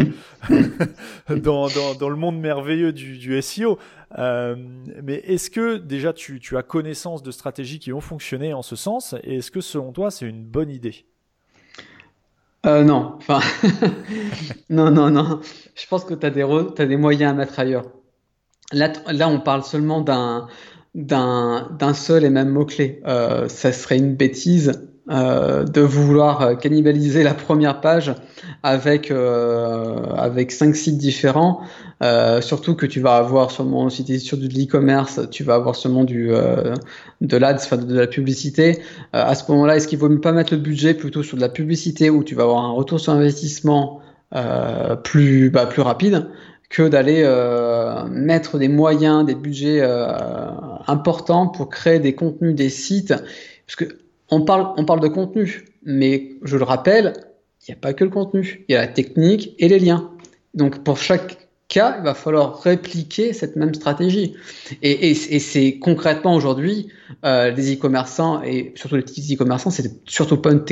dans, 1.36 1.67
dans, 1.67 1.95
dans, 1.99 2.09
le 2.09 2.15
monde 2.15 2.39
merveilleux 2.39 2.93
du, 2.93 3.17
du 3.17 3.41
SEO. 3.41 3.78
Euh, 4.17 4.55
mais 5.01 5.15
est-ce 5.26 5.49
que 5.49 5.78
déjà 5.78 6.13
tu, 6.13 6.39
tu 6.39 6.57
as 6.57 6.63
connaissance 6.63 7.24
de 7.24 7.32
stratégies 7.32 7.80
qui 7.80 7.93
ont 7.93 8.01
fonctionné 8.01 8.53
en 8.53 8.61
ce 8.61 8.76
sens? 8.76 9.15
Et 9.24 9.38
est-ce 9.38 9.51
que 9.51 9.61
selon 9.61 9.91
toi 9.91 10.11
c'est 10.11 10.26
une 10.26 10.43
bonne 10.43 10.69
idée? 10.69 11.05
Euh, 12.65 12.84
non, 12.84 13.15
enfin, 13.17 13.41
non, 14.69 14.89
non, 14.89 15.09
non. 15.09 15.41
Je 15.76 15.86
pense 15.88 16.05
que 16.05 16.13
tu 16.13 16.26
as, 16.26 16.30
des 16.30 16.43
as 16.43 16.86
des 16.86 16.95
moyens 16.95 17.32
à 17.32 17.36
mettre 17.36 17.59
ailleurs. 17.59 17.86
Là, 18.74 19.30
on 19.30 19.39
parle 19.39 19.63
seulement 19.63 20.01
d'un 20.01 21.93
seul 21.93 22.26
et 22.26 22.30
même 22.30 22.49
mot-clé. 22.49 23.01
Euh, 23.07 23.47
ça 23.47 23.71
serait 23.71 23.97
une 23.97 24.15
bêtise 24.15 24.89
euh, 25.09 25.63
de 25.63 25.82
vouloir 25.82 26.57
cannibaliser 26.57 27.24
la 27.24 27.34
première 27.34 27.82
page 27.82 28.15
avec 28.63 29.11
euh, 29.11 30.45
cinq 30.49 30.76
sites 30.76 30.97
différents. 30.97 31.61
Euh, 32.01 32.41
surtout 32.41 32.76
que 32.76 32.86
tu 32.86 32.99
vas 32.99 33.15
avoir 33.15 33.51
sûrement 33.51 33.89
si 33.89 34.03
tu 34.03 34.13
es 34.13 34.19
sur 34.19 34.38
du 34.38 34.47
e-commerce, 34.47 35.21
tu 35.30 35.43
vas 35.43 35.55
avoir 35.55 35.76
sûrement 35.76 36.03
du 36.03 36.34
euh, 36.34 36.74
de 37.21 37.38
l'ads, 37.38 37.53
de, 37.53 37.95
la 37.97 38.07
publicité. 38.07 38.80
Euh, 39.15 39.24
à 39.24 39.36
ce 39.36 39.49
moment-là, 39.51 39.78
est-ce 39.78 39.88
qu'il 39.88 39.99
vaut 39.99 40.09
mieux 40.09 40.21
pas 40.21 40.32
mettre 40.32 40.53
le 40.53 40.59
budget 40.59 40.93
plutôt 40.93 41.24
sur 41.24 41.38
de 41.38 41.41
la 41.41 41.49
publicité 41.49 42.09
où 42.09 42.24
tu 42.24 42.36
vas 42.36 42.43
avoir 42.43 42.63
un 42.63 42.71
retour 42.71 42.99
sur 42.99 43.13
investissement 43.13 44.01
euh, 44.36 44.95
bah, 45.51 45.65
plus 45.65 45.82
rapide? 45.82 46.28
Que 46.74 46.88
d'aller 46.88 47.21
euh, 47.24 48.03
mettre 48.07 48.57
des 48.57 48.67
moyens, 48.67 49.26
des 49.26 49.36
budgets 49.36 49.82
importants 50.88 51.47
pour 51.47 51.69
créer 51.69 51.99
des 51.99 52.15
contenus, 52.15 52.55
des 52.55 52.69
sites, 52.69 53.13
parce 53.67 53.76
que 53.78 53.99
on 54.32 54.41
parle 54.41 54.74
on 54.78 54.84
parle 54.84 54.99
de 54.99 55.07
contenu, 55.07 55.65
mais 55.84 56.32
je 56.41 56.57
le 56.57 56.63
rappelle, 56.63 57.13
il 57.61 57.71
n'y 57.71 57.76
a 57.76 57.80
pas 57.80 57.93
que 57.93 58.03
le 58.03 58.09
contenu, 58.09 58.65
il 58.67 58.74
y 58.74 58.76
a 58.76 58.82
la 58.82 58.88
technique 58.88 59.55
et 59.59 59.67
les 59.67 59.78
liens. 59.78 60.09
Donc 60.55 60.84
pour 60.84 60.97
chaque 60.97 61.42
il 61.76 62.03
va 62.03 62.13
falloir 62.13 62.61
répliquer 62.61 63.34
cette 63.34 63.55
même 63.55 63.74
stratégie. 63.74 64.36
Et, 64.82 65.13
c'est 65.13 65.80
concrètement 65.80 66.36
aujourd'hui, 66.36 66.89
euh, 67.26 67.51
les 67.51 67.74
e-commerçants, 67.76 68.41
et 68.43 68.74
surtout 68.76 68.95
les 68.95 69.01
petits 69.01 69.36
e-commerçants, 69.36 69.69
c'est 69.69 69.91
surtout 70.07 70.38
pas 70.38 70.51
une, 70.51 70.63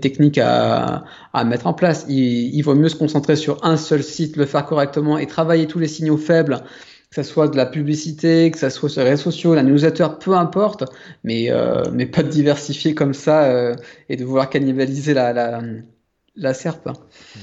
technique 0.00 0.38
à, 0.38 1.04
mettre 1.44 1.66
en 1.66 1.74
place. 1.74 2.06
Il, 2.08 2.60
vaut 2.62 2.74
mieux 2.74 2.88
se 2.88 2.96
concentrer 2.96 3.36
sur 3.36 3.64
un 3.64 3.76
seul 3.76 4.02
site, 4.02 4.36
le 4.36 4.46
faire 4.46 4.66
correctement 4.66 5.18
et 5.18 5.26
travailler 5.26 5.66
tous 5.66 5.78
les 5.78 5.88
signaux 5.88 6.18
faibles 6.18 6.62
que 7.10 7.16
ce 7.16 7.22
soit 7.22 7.48
de 7.48 7.56
la 7.56 7.64
publicité, 7.64 8.50
que 8.50 8.58
ce 8.58 8.68
soit 8.68 8.90
sur 8.90 9.02
les 9.02 9.08
réseaux 9.08 9.30
sociaux, 9.30 9.54
la 9.54 9.62
newsletter, 9.62 10.08
peu 10.20 10.34
importe, 10.34 10.84
mais, 11.24 11.50
euh, 11.50 11.82
pas 12.12 12.22
de 12.22 12.28
diversifier 12.28 12.94
comme 12.94 13.14
ça 13.14 13.44
euh, 13.44 13.74
et 14.10 14.16
de 14.16 14.24
vouloir 14.26 14.50
cannibaliser 14.50 15.14
la, 15.14 15.32
la, 16.36 16.54
serpe. 16.54 16.90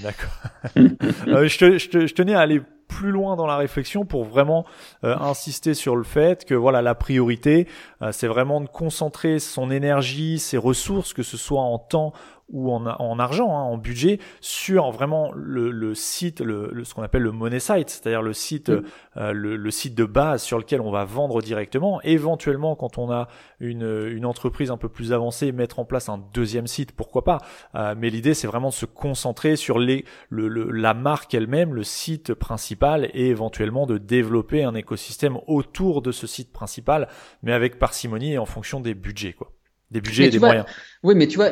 D'accord. 0.03 0.29
je, 0.75 2.13
tenais 2.13 2.35
à 2.35 2.41
aller 2.41 2.61
plus 2.87 3.11
loin 3.11 3.35
dans 3.35 3.47
la 3.47 3.57
réflexion 3.57 4.05
pour 4.05 4.23
vraiment 4.23 4.65
euh, 5.03 5.15
insister 5.17 5.73
sur 5.73 5.95
le 5.95 6.03
fait 6.03 6.45
que 6.45 6.53
voilà 6.53 6.81
la 6.81 6.95
priorité 6.95 7.67
euh, 8.01 8.11
c'est 8.11 8.27
vraiment 8.27 8.61
de 8.61 8.67
concentrer 8.67 9.39
son 9.39 9.71
énergie, 9.71 10.39
ses 10.39 10.57
ressources 10.57 11.13
que 11.13 11.23
ce 11.23 11.37
soit 11.37 11.61
en 11.61 11.77
temps 11.77 12.13
ou 12.49 12.71
en, 12.71 12.85
en 12.85 13.19
argent, 13.19 13.57
hein, 13.57 13.63
en 13.63 13.77
budget, 13.77 14.19
sur 14.39 14.91
vraiment 14.91 15.31
le, 15.33 15.71
le 15.71 15.95
site, 15.95 16.41
le, 16.41 16.69
le, 16.71 16.83
ce 16.83 16.93
qu'on 16.93 17.01
appelle 17.01 17.23
le 17.23 17.31
money 17.31 17.59
site, 17.59 17.89
c'est-à-dire 17.89 18.21
le 18.21 18.33
site, 18.33 18.69
mm. 18.69 18.83
euh, 19.17 19.31
le, 19.31 19.55
le, 19.55 19.71
site 19.71 19.95
de 19.95 20.05
base 20.05 20.43
sur 20.43 20.59
lequel 20.59 20.81
on 20.81 20.91
va 20.91 21.05
vendre 21.05 21.41
directement. 21.41 22.01
Éventuellement, 22.03 22.75
quand 22.75 22.97
on 22.97 23.11
a 23.11 23.27
une, 23.59 24.07
une 24.09 24.25
entreprise 24.25 24.69
un 24.69 24.77
peu 24.77 24.89
plus 24.89 25.11
avancée, 25.11 25.51
mettre 25.51 25.79
en 25.79 25.85
place 25.85 26.09
un 26.09 26.19
deuxième 26.33 26.67
site, 26.67 26.91
pourquoi 26.91 27.23
pas. 27.23 27.39
Euh, 27.73 27.95
mais 27.97 28.09
l'idée, 28.09 28.33
c'est 28.33 28.47
vraiment 28.47 28.69
de 28.69 28.73
se 28.73 28.85
concentrer 28.85 29.55
sur 29.55 29.79
les, 29.79 30.05
le, 30.29 30.47
la 30.47 30.93
marque 30.93 31.33
elle-même, 31.33 31.73
le 31.73 31.83
site 31.83 32.33
principal, 32.33 33.09
et 33.13 33.27
éventuellement 33.27 33.85
de 33.87 33.97
développer 33.97 34.63
un 34.63 34.75
écosystème 34.75 35.39
autour 35.47 36.01
de 36.01 36.11
ce 36.11 36.27
site 36.27 36.51
principal, 36.53 37.07
mais 37.41 37.53
avec 37.53 37.79
parcimonie 37.79 38.33
et 38.33 38.37
en 38.37 38.45
fonction 38.45 38.79
des 38.79 38.93
budgets, 38.93 39.33
quoi. 39.33 39.51
Des 39.91 40.01
budgets 40.01 40.25
et 40.25 40.29
des 40.29 40.39
moyens. 40.39 40.65
Oui, 41.03 41.13
mais 41.15 41.27
tu 41.27 41.37
vois, 41.37 41.49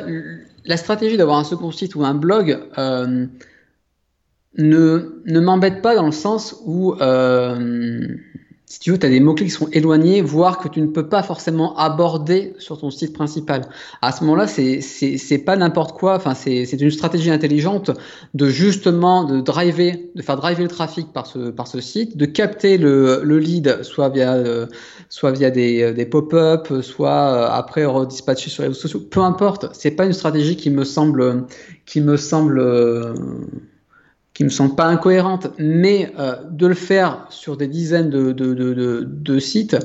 la 0.64 0.76
stratégie 0.76 1.16
d'avoir 1.16 1.38
un 1.38 1.44
second 1.44 1.70
site 1.70 1.94
ou 1.94 2.04
un 2.04 2.14
blog 2.14 2.58
euh, 2.78 3.26
ne, 4.58 5.22
ne 5.24 5.40
m'embête 5.40 5.82
pas 5.82 5.94
dans 5.94 6.06
le 6.06 6.12
sens 6.12 6.56
où 6.64 6.94
euh, 6.94 8.08
si 8.66 8.80
tu 8.80 8.92
veux, 8.92 8.98
tu 8.98 9.04
as 9.04 9.10
des 9.10 9.20
mots-clés 9.20 9.44
qui 9.46 9.52
sont 9.52 9.68
éloignés, 9.72 10.22
voire 10.22 10.58
que 10.58 10.68
tu 10.68 10.80
ne 10.80 10.86
peux 10.86 11.06
pas 11.06 11.22
forcément 11.22 11.76
aborder 11.76 12.54
sur 12.58 12.78
ton 12.78 12.90
site 12.90 13.12
principal. 13.12 13.68
À 14.00 14.10
ce 14.10 14.24
moment-là, 14.24 14.46
c'est 14.46 15.44
pas 15.44 15.56
n'importe 15.56 15.98
quoi. 15.98 16.16
Enfin, 16.16 16.34
c'est 16.34 16.72
une 16.72 16.90
stratégie 16.90 17.30
intelligente 17.30 17.90
de 18.32 18.48
justement 18.48 19.24
de 19.24 19.42
driver, 19.42 19.98
de 20.14 20.22
faire 20.22 20.36
driver 20.36 20.62
le 20.62 20.70
trafic 20.70 21.12
par 21.12 21.26
ce 21.26 21.50
par 21.50 21.66
ce 21.66 21.80
site, 21.82 22.16
de 22.16 22.24
capter 22.24 22.78
le 22.78 23.20
le 23.22 23.38
lead 23.38 23.82
soit 23.82 24.08
via 24.08 24.32
euh, 24.32 24.66
soit 25.10 25.32
via 25.32 25.50
des 25.50 25.92
des 25.92 26.06
pop-up, 26.06 26.68
soit 26.80 27.10
euh, 27.10 27.48
après 27.50 27.84
redispatcher 27.84 28.48
sur 28.48 28.62
les 28.62 28.68
réseaux 28.68 28.80
sociaux. 28.80 29.00
Peu 29.00 29.20
importe. 29.20 29.68
C'est 29.74 29.90
pas 29.90 30.06
une 30.06 30.14
stratégie 30.14 30.56
qui 30.56 30.70
me 30.70 30.84
semble 30.84 31.46
qui 31.84 32.00
me 32.00 32.16
semble 32.16 32.58
euh, 32.58 33.12
qui 34.34 34.42
me 34.42 34.48
semble 34.48 34.74
pas 34.74 34.86
incohérente, 34.86 35.48
mais 35.58 36.12
euh, 36.18 36.34
de 36.50 36.66
le 36.66 36.74
faire 36.74 37.26
sur 37.30 37.56
des 37.56 37.68
dizaines 37.68 38.10
de, 38.10 38.32
de, 38.32 38.52
de, 38.52 39.06
de 39.06 39.38
sites, 39.38 39.76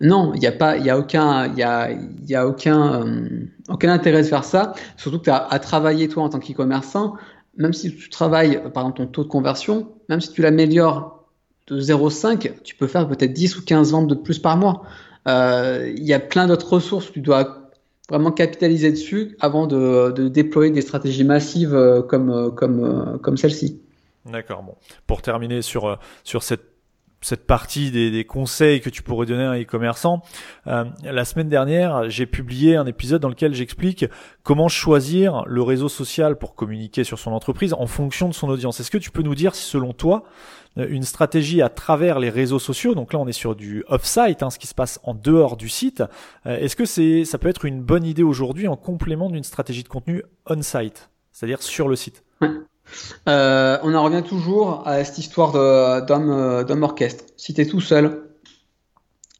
non, 0.00 0.32
il 0.34 0.40
n'y 0.40 0.48
a 0.48 0.52
pas, 0.52 0.76
y 0.76 0.90
a 0.90 0.98
aucun, 0.98 1.54
y 1.54 1.62
a, 1.62 1.90
y 2.26 2.34
a 2.34 2.46
aucun, 2.46 3.06
euh, 3.06 3.46
aucun 3.68 3.92
intérêt 3.92 4.22
de 4.22 4.26
faire 4.26 4.42
ça. 4.42 4.74
Surtout 4.96 5.20
que 5.20 5.24
tu 5.24 5.30
as 5.30 5.36
à 5.36 5.58
travailler 5.60 6.08
toi 6.08 6.24
en 6.24 6.28
tant 6.28 6.40
qu'e-commerçant, 6.40 7.14
même 7.56 7.72
si 7.72 7.94
tu 7.94 8.10
travailles, 8.10 8.60
par 8.74 8.82
exemple 8.82 8.98
ton 8.98 9.06
taux 9.06 9.22
de 9.22 9.28
conversion, 9.28 9.92
même 10.08 10.20
si 10.20 10.32
tu 10.32 10.42
l'améliores 10.42 11.28
de 11.68 11.80
0,5, 11.80 12.62
tu 12.64 12.74
peux 12.74 12.88
faire 12.88 13.06
peut-être 13.06 13.32
10 13.32 13.58
ou 13.58 13.64
15 13.64 13.92
ventes 13.92 14.08
de 14.08 14.16
plus 14.16 14.40
par 14.40 14.56
mois. 14.56 14.82
Euh, 15.28 15.92
il 15.96 16.02
y 16.02 16.12
a 16.12 16.18
plein 16.18 16.48
d'autres 16.48 16.72
ressources 16.72 17.06
que 17.06 17.12
tu 17.12 17.20
dois 17.20 17.70
vraiment 18.08 18.32
capitaliser 18.32 18.90
dessus 18.90 19.36
avant 19.38 19.68
de, 19.68 20.10
de 20.10 20.26
déployer 20.26 20.72
des 20.72 20.80
stratégies 20.80 21.22
massives 21.22 21.74
euh, 21.76 22.02
comme, 22.02 22.52
comme, 22.56 23.20
comme 23.22 23.36
celle-ci. 23.36 23.81
D'accord. 24.26 24.62
Bon, 24.62 24.76
pour 25.06 25.22
terminer 25.22 25.62
sur 25.62 25.86
euh, 25.86 25.96
sur 26.24 26.42
cette 26.42 26.72
cette 27.24 27.46
partie 27.46 27.92
des, 27.92 28.10
des, 28.10 28.24
conseils 28.24 28.80
que 28.80 28.90
tu 28.90 29.00
pourrais 29.00 29.26
donner 29.26 29.44
à 29.44 29.50
un 29.52 29.62
e-commerçant. 29.62 30.22
Euh, 30.66 30.86
la 31.04 31.24
semaine 31.24 31.48
dernière, 31.48 32.10
j'ai 32.10 32.26
publié 32.26 32.74
un 32.74 32.84
épisode 32.84 33.22
dans 33.22 33.28
lequel 33.28 33.54
j'explique 33.54 34.06
comment 34.42 34.66
choisir 34.66 35.44
le 35.46 35.62
réseau 35.62 35.88
social 35.88 36.36
pour 36.36 36.56
communiquer 36.56 37.04
sur 37.04 37.20
son 37.20 37.30
entreprise 37.30 37.74
en 37.74 37.86
fonction 37.86 38.28
de 38.28 38.34
son 38.34 38.48
audience. 38.48 38.80
Est-ce 38.80 38.90
que 38.90 38.98
tu 38.98 39.12
peux 39.12 39.22
nous 39.22 39.36
dire 39.36 39.54
si 39.54 39.62
selon 39.62 39.92
toi, 39.92 40.24
euh, 40.78 40.86
une 40.88 41.04
stratégie 41.04 41.62
à 41.62 41.68
travers 41.68 42.18
les 42.18 42.28
réseaux 42.28 42.58
sociaux, 42.58 42.96
donc 42.96 43.12
là 43.12 43.20
on 43.20 43.28
est 43.28 43.32
sur 43.32 43.54
du 43.54 43.84
off-site, 43.86 44.42
hein, 44.42 44.50
ce 44.50 44.58
qui 44.58 44.66
se 44.66 44.74
passe 44.74 44.98
en 45.04 45.14
dehors 45.14 45.56
du 45.56 45.68
site, 45.68 46.02
est-ce 46.44 46.74
que 46.74 46.84
c'est 46.84 47.24
ça 47.24 47.38
peut 47.38 47.48
être 47.48 47.66
une 47.66 47.82
bonne 47.82 48.04
idée 48.04 48.24
aujourd'hui 48.24 48.66
en 48.66 48.76
complément 48.76 49.30
d'une 49.30 49.44
stratégie 49.44 49.84
de 49.84 49.88
contenu 49.88 50.24
on-site, 50.46 51.08
c'est-à-dire 51.30 51.62
sur 51.62 51.86
le 51.86 51.94
site? 51.94 52.24
Euh, 53.28 53.78
on 53.82 53.94
en 53.94 54.02
revient 54.02 54.22
toujours 54.22 54.86
à 54.86 55.02
cette 55.04 55.18
histoire 55.18 55.52
d'homme 56.04 56.82
orchestre. 56.82 57.24
Si 57.36 57.54
tu 57.54 57.60
es 57.60 57.66
tout 57.66 57.80
seul 57.80 58.22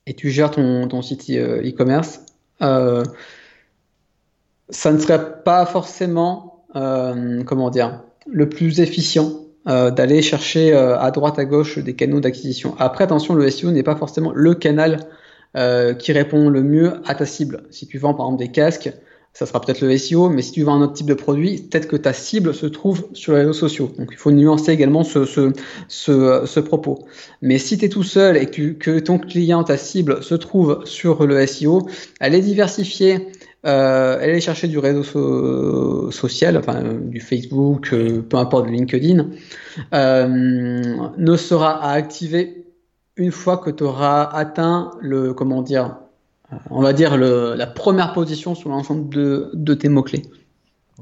et 0.06 0.14
tu 0.14 0.30
gères 0.30 0.50
ton, 0.50 1.02
site 1.02 1.30
euh, 1.30 1.62
e-commerce, 1.62 2.20
euh, 2.62 3.04
ça 4.68 4.92
ne 4.92 4.98
serait 4.98 5.42
pas 5.42 5.66
forcément, 5.66 6.64
comment 6.72 7.70
le 8.26 8.48
plus 8.48 8.80
efficient 8.80 9.32
d'aller 9.66 10.22
chercher 10.22 10.72
à 10.72 11.10
droite 11.10 11.38
à 11.38 11.44
gauche 11.44 11.78
des 11.78 11.94
canaux 11.94 12.20
d'acquisition. 12.20 12.74
Après, 12.78 13.04
attention, 13.04 13.34
le 13.34 13.50
SEO 13.50 13.70
n'est 13.70 13.82
pas 13.82 13.96
forcément 13.96 14.32
le 14.34 14.54
canal 14.54 15.00
qui 15.98 16.12
répond 16.12 16.48
le 16.48 16.62
mieux 16.62 17.02
à 17.04 17.14
ta 17.14 17.26
cible. 17.26 17.64
Si 17.70 17.86
tu 17.86 17.98
vends 17.98 18.14
par 18.14 18.26
exemple 18.26 18.42
des 18.42 18.50
casques, 18.50 18.90
ça 19.34 19.46
sera 19.46 19.60
peut-être 19.60 19.80
le 19.80 19.96
SEO, 19.96 20.28
mais 20.28 20.42
si 20.42 20.52
tu 20.52 20.62
vends 20.62 20.74
un 20.74 20.82
autre 20.82 20.92
type 20.92 21.06
de 21.06 21.14
produit, 21.14 21.62
peut-être 21.62 21.88
que 21.88 21.96
ta 21.96 22.12
cible 22.12 22.52
se 22.52 22.66
trouve 22.66 23.08
sur 23.14 23.32
les 23.32 23.40
réseaux 23.40 23.54
sociaux. 23.54 23.90
Donc 23.98 24.08
il 24.12 24.18
faut 24.18 24.30
nuancer 24.30 24.72
également 24.72 25.04
ce, 25.04 25.24
ce, 25.24 25.52
ce, 25.88 26.42
ce 26.44 26.60
propos. 26.60 27.06
Mais 27.40 27.58
si 27.58 27.78
tu 27.78 27.86
es 27.86 27.88
tout 27.88 28.02
seul 28.02 28.36
et 28.36 28.46
que, 28.46 28.98
ton 28.98 29.18
client, 29.18 29.64
ta 29.64 29.78
cible, 29.78 30.22
se 30.22 30.34
trouve 30.34 30.82
sur 30.84 31.26
le 31.26 31.46
SEO, 31.46 31.88
allez 32.20 32.42
diversifier, 32.42 33.28
euh, 33.64 34.18
allez 34.20 34.40
chercher 34.40 34.68
du 34.68 34.78
réseau 34.78 36.10
social, 36.10 36.58
enfin 36.58 36.82
du 36.82 37.20
Facebook, 37.20 37.94
euh, 37.94 38.20
peu 38.20 38.36
importe, 38.36 38.66
du 38.66 38.72
LinkedIn, 38.72 39.30
euh, 39.94 41.10
ne 41.16 41.36
sera 41.36 41.82
à 41.82 41.92
activer 41.92 42.66
une 43.16 43.32
fois 43.32 43.56
que 43.56 43.70
tu 43.70 43.82
auras 43.82 44.24
atteint 44.24 44.90
le, 45.00 45.32
comment 45.32 45.62
dire, 45.62 46.01
on 46.70 46.82
va 46.82 46.92
dire, 46.92 47.16
le, 47.16 47.54
la 47.54 47.66
première 47.66 48.12
position 48.12 48.54
sur 48.54 48.70
l'ensemble 48.70 49.08
de, 49.14 49.50
de, 49.54 49.74
tes 49.74 49.88
mots-clés. 49.88 50.22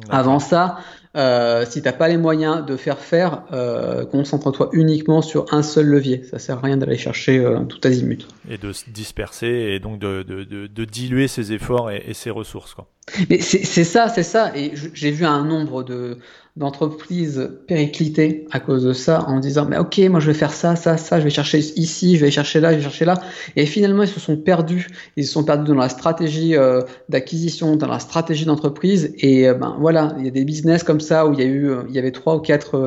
Avant 0.09 0.39
ça, 0.39 0.79
euh, 1.17 1.67
si 1.69 1.83
t'as 1.83 1.93
pas 1.93 2.09
les 2.09 2.17
moyens 2.17 2.65
de 2.65 2.77
faire 2.77 2.99
faire, 2.99 3.43
euh, 3.53 4.07
concentre-toi 4.07 4.71
uniquement 4.73 5.21
sur 5.21 5.53
un 5.53 5.63
seul 5.63 5.87
levier. 5.87 6.23
Ça 6.31 6.39
sert 6.39 6.59
à 6.59 6.61
rien 6.61 6.77
d'aller 6.77 6.97
chercher 6.97 7.39
euh, 7.39 7.61
tout 7.65 7.81
azimut. 7.85 8.27
Et 8.49 8.57
de 8.57 8.73
se 8.73 8.89
disperser 8.89 9.73
et 9.75 9.81
donc 9.81 9.99
de, 9.99 10.23
de, 10.23 10.45
de, 10.45 10.67
de 10.69 10.85
diluer 10.85 11.29
ses 11.29 11.53
efforts 11.53 11.91
et, 11.91 12.03
et 12.07 12.15
ses 12.15 12.31
ressources. 12.31 12.75
Quoi. 12.75 12.87
Mais 13.29 13.41
c'est 13.41 13.85
ça, 13.85 14.09
c'est 14.09 14.23
ça. 14.23 14.57
Et 14.57 14.73
j'ai 14.95 15.11
vu 15.11 15.25
un 15.25 15.45
nombre 15.45 15.83
de 15.83 16.19
d'entreprises 16.57 17.51
péricliter 17.67 18.47
à 18.51 18.61
cause 18.61 18.85
de 18.85 18.93
ça 18.93 19.25
en 19.29 19.39
disant 19.39 19.67
mais 19.69 19.79
ok 19.79 19.99
moi 20.11 20.21
je 20.21 20.27
vais 20.27 20.35
faire 20.35 20.53
ça 20.53 20.77
ça 20.77 20.97
ça 20.97 21.19
je 21.19 21.25
vais 21.25 21.31
chercher 21.31 21.59
ici 21.77 22.17
je 22.17 22.25
vais 22.25 22.31
chercher 22.31 22.61
là 22.61 22.73
je 22.73 22.77
vais 22.77 22.83
chercher 22.83 23.05
là. 23.05 23.15
Et 23.57 23.67
finalement 23.67 24.03
ils 24.03 24.09
se 24.09 24.21
sont 24.21 24.37
perdus. 24.37 24.89
Ils 25.17 25.27
se 25.27 25.33
sont 25.33 25.45
perdus 25.45 25.69
dans 25.69 25.79
la 25.79 25.89
stratégie 25.89 26.57
euh, 26.57 26.83
d'acquisition 27.09 27.77
dans 27.77 27.89
la 27.89 27.99
stratégie 27.99 28.45
d'entreprise. 28.45 29.13
Et 29.19 29.49
euh, 29.49 29.55
ben 29.55 29.77
voilà 29.81 30.15
il 30.19 30.25
y 30.25 30.29
a 30.29 30.31
des 30.31 30.45
business 30.45 30.83
comme 30.83 31.01
ça 31.01 31.27
où 31.27 31.33
il 31.33 31.41
y 31.41 31.43
a 31.43 31.47
eu 31.47 31.71
euh, 31.71 31.83
il 31.89 31.95
y 31.95 31.99
avait 31.99 32.13
trois 32.13 32.37
ou 32.37 32.41
quatre 32.41 32.87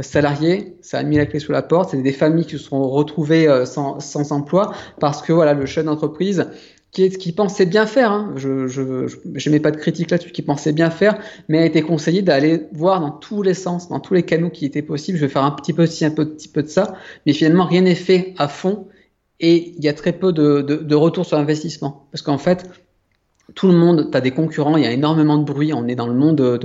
salariés. 0.00 0.76
Ça 0.80 0.98
a 0.98 1.02
mis 1.02 1.16
la 1.16 1.26
clé 1.26 1.38
sous 1.40 1.52
la 1.52 1.62
porte. 1.62 1.90
C'est 1.90 2.02
des 2.02 2.12
familles 2.12 2.46
qui 2.46 2.58
se 2.58 2.64
sont 2.64 2.88
retrouvées 2.88 3.64
sans, 3.64 4.00
sans 4.00 4.32
emploi 4.32 4.72
parce 5.00 5.22
que 5.22 5.32
voilà 5.32 5.54
le 5.54 5.66
chef 5.66 5.84
d'entreprise 5.84 6.46
qui, 6.94 7.10
qui 7.10 7.32
pensait 7.32 7.66
bien 7.66 7.86
faire, 7.86 8.12
hein. 8.12 8.32
je 8.36 8.66
je 8.68 9.48
n'aimais 9.48 9.60
pas 9.60 9.72
de 9.72 9.76
critique 9.76 10.10
là-dessus, 10.10 10.30
qui 10.30 10.42
pensait 10.42 10.72
bien 10.72 10.90
faire, 10.90 11.18
mais 11.48 11.58
a 11.58 11.66
été 11.66 11.82
conseillé 11.82 12.22
d'aller 12.22 12.62
voir 12.72 13.00
dans 13.00 13.10
tous 13.10 13.42
les 13.42 13.52
sens, 13.52 13.88
dans 13.88 14.00
tous 14.00 14.14
les 14.14 14.22
canaux 14.22 14.48
qui 14.48 14.64
étaient 14.64 14.80
possibles. 14.80 15.18
Je 15.18 15.26
vais 15.26 15.32
faire 15.32 15.44
un 15.44 15.50
petit 15.50 15.72
peu 15.72 15.82
de 15.82 15.90
ci, 15.90 16.04
un 16.04 16.10
petit 16.10 16.48
peu 16.48 16.62
de 16.62 16.68
ça, 16.68 16.94
mais 17.26 17.32
finalement 17.32 17.66
rien 17.66 17.82
n'est 17.82 17.96
fait 17.96 18.32
à 18.38 18.48
fond 18.48 18.86
et 19.40 19.74
il 19.76 19.84
y 19.84 19.88
a 19.88 19.92
très 19.92 20.12
peu 20.12 20.32
de, 20.32 20.62
de, 20.62 20.76
de 20.76 20.94
retour 20.94 21.26
sur 21.26 21.36
investissement. 21.36 22.06
Parce 22.12 22.22
qu'en 22.22 22.38
fait, 22.38 22.70
tout 23.54 23.68
le 23.68 23.74
monde, 23.74 24.10
tu 24.10 24.16
as 24.16 24.20
des 24.20 24.30
concurrents, 24.30 24.76
il 24.76 24.84
y 24.84 24.86
a 24.86 24.92
énormément 24.92 25.36
de 25.36 25.44
bruit, 25.44 25.72
on 25.74 25.86
est 25.86 25.94
dans 25.94 26.06
le 26.06 26.14
monde 26.14 26.36
de, 26.36 26.56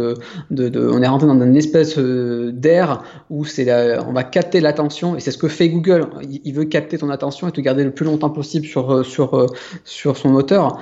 de, 0.49 0.69
de, 0.69 0.89
on 0.89 1.01
est 1.01 1.07
rentré 1.07 1.27
dans 1.27 1.41
une 1.41 1.57
espèce 1.57 1.97
euh, 1.97 2.51
d'air 2.53 3.03
où 3.29 3.43
c'est 3.43 3.69
on 3.99 4.13
va 4.13 4.23
capter 4.23 4.61
l'attention 4.61 5.15
et 5.15 5.19
c'est 5.19 5.31
ce 5.31 5.37
que 5.37 5.49
fait 5.49 5.69
Google. 5.69 6.07
Il, 6.21 6.53
veut 6.53 6.65
capter 6.65 6.97
ton 6.97 7.09
attention 7.09 7.47
et 7.49 7.51
te 7.51 7.59
garder 7.59 7.83
le 7.83 7.91
plus 7.91 8.05
longtemps 8.05 8.29
possible 8.29 8.65
sur 8.65 8.91
euh, 8.91 9.03
sur 9.03 9.37
euh, 9.37 9.47
sur 9.83 10.15
son 10.15 10.29
moteur. 10.29 10.79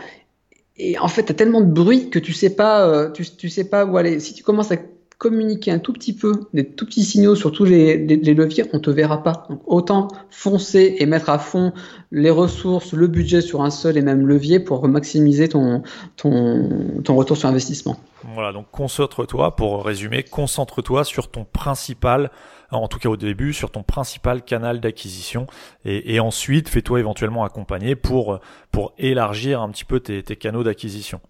Et 0.78 1.00
en 1.00 1.08
fait, 1.08 1.24
tu 1.24 1.32
as 1.32 1.36
tellement 1.36 1.62
de 1.62 1.72
bruit 1.72 2.12
que 2.12 2.20
tu 2.20 2.34
sais 2.34 2.52
pas 2.52 3.10
tu, 3.10 3.26
tu 3.26 3.50
sais 3.50 3.64
pas 3.64 3.86
où 3.86 3.98
aller. 3.98 4.20
Si 4.20 4.36
tu 4.36 4.44
commences 4.44 4.72
à 4.72 4.78
communiquer 5.18 5.72
un 5.72 5.80
tout 5.80 5.94
petit 5.94 6.14
peu, 6.14 6.48
des 6.54 6.64
tout 6.64 6.86
petits 6.86 7.04
signaux 7.04 7.36
sur 7.36 7.52
tous 7.52 7.66
les, 7.66 7.98
les, 7.98 8.34
leviers, 8.36 8.66
on 8.74 8.80
te 8.80 8.92
verra 8.92 9.24
pas. 9.24 9.48
Donc 9.50 9.62
autant 9.66 10.10
foncer 10.30 10.96
et 11.00 11.06
mettre 11.08 11.30
à 11.30 11.40
fond 11.40 11.74
les 12.12 12.30
ressources, 12.30 12.94
le 12.94 13.08
budget 13.08 13.42
sur 13.42 13.64
un 13.64 13.72
seul 13.72 13.98
et 13.98 14.02
même 14.02 14.28
levier 14.28 14.60
pour 14.60 14.88
maximiser 14.88 15.50
ton, 15.50 15.82
ton, 16.18 17.02
ton 17.04 17.16
retour 17.16 17.36
sur 17.36 17.50
investissement. 17.50 17.98
Voilà, 18.34 18.52
donc 18.52 18.68
concentre-toi, 18.72 19.56
pour 19.56 19.86
résumer, 19.86 20.22
concentre-toi 20.22 21.04
sur 21.04 21.30
ton 21.30 21.46
principal, 21.46 22.30
en 22.70 22.88
tout 22.88 23.00
cas 23.00 23.10
au 23.10 23.18
début, 23.18 23.54
sur 23.54 23.72
ton 23.72 23.82
principal 23.82 24.44
canal 24.44 24.80
d'acquisition 24.80 25.48
et, 25.84 26.20
ensuite 26.20 26.70
fais-toi 26.70 27.00
éventuellement 27.00 27.44
accompagner 27.44 27.96
pour, 27.96 28.40
pour 28.72 28.94
élargir 28.98 29.62
un 29.62 29.70
petit 29.70 29.86
peu 29.86 30.00
tes 30.00 30.36
canaux 30.36 30.64
d'acquisition. 30.64 31.22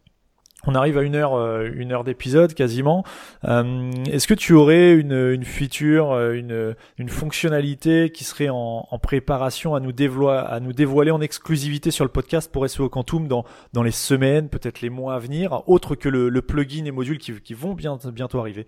On 0.66 0.74
arrive 0.74 0.98
à 0.98 1.04
une 1.04 1.16
heure, 1.16 1.36
euh, 1.36 1.70
une 1.76 1.92
heure 1.92 2.04
d'épisode 2.04 2.54
quasiment. 2.56 3.04
Euh, 3.46 3.92
est-ce 4.12 4.28
que 4.28 4.34
tu 4.34 4.54
aurais 4.54 4.94
une, 4.94 5.14
une 5.14 5.46
feature, 5.46 6.12
euh, 6.12 6.34
une, 6.34 6.76
une 6.98 7.10
fonctionnalité 7.10 8.10
qui 8.10 8.24
serait 8.24 8.50
en, 8.50 8.88
en 8.90 9.00
préparation 9.00 9.76
à 9.76 9.80
nous, 9.80 9.92
dévoiler, 9.92 10.46
à 10.50 10.60
nous 10.60 10.74
dévoiler 10.74 11.12
en 11.12 11.22
exclusivité 11.22 11.92
sur 11.92 12.06
le 12.06 12.10
podcast 12.10 12.52
pour 12.52 12.68
SEO 12.68 12.90
Quantum 12.90 13.28
dans, 13.28 13.46
dans 13.74 13.84
les 13.84 13.92
semaines, 13.92 14.50
peut-être 14.50 14.82
les 14.82 14.90
mois 14.90 15.14
à 15.14 15.20
venir, 15.20 15.62
autre 15.68 15.96
que 15.96 16.10
le, 16.10 16.30
le 16.30 16.42
plugin 16.42 16.86
et 16.86 16.92
modules 16.92 17.20
qui, 17.20 17.34
qui 17.40 17.54
vont 17.54 17.74
bien, 17.76 17.98
bientôt 18.12 18.40
arriver? 18.40 18.66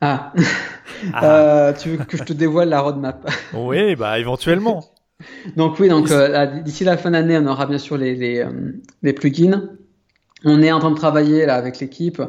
Ah. 0.00 0.32
ah. 1.12 1.72
tu 1.78 1.90
veux 1.90 2.04
que 2.04 2.16
je 2.16 2.22
te 2.22 2.32
dévoile 2.32 2.68
la 2.68 2.80
roadmap? 2.80 3.28
Oui, 3.54 3.96
bah 3.96 4.20
éventuellement. 4.20 4.84
donc 5.56 5.80
oui, 5.80 5.88
donc 5.88 6.10
d'ici 6.62 6.84
la 6.84 6.96
fin 6.96 7.10
d'année, 7.10 7.36
on 7.38 7.46
aura 7.46 7.66
bien 7.66 7.78
sûr 7.78 7.96
les, 7.98 8.14
les, 8.14 8.46
les 9.02 9.12
plugins. 9.12 9.68
On 10.44 10.62
est 10.62 10.72
en 10.72 10.78
train 10.78 10.90
de 10.90 10.96
travailler 10.96 11.46
là 11.46 11.54
avec 11.54 11.80
l'équipe 11.80 12.22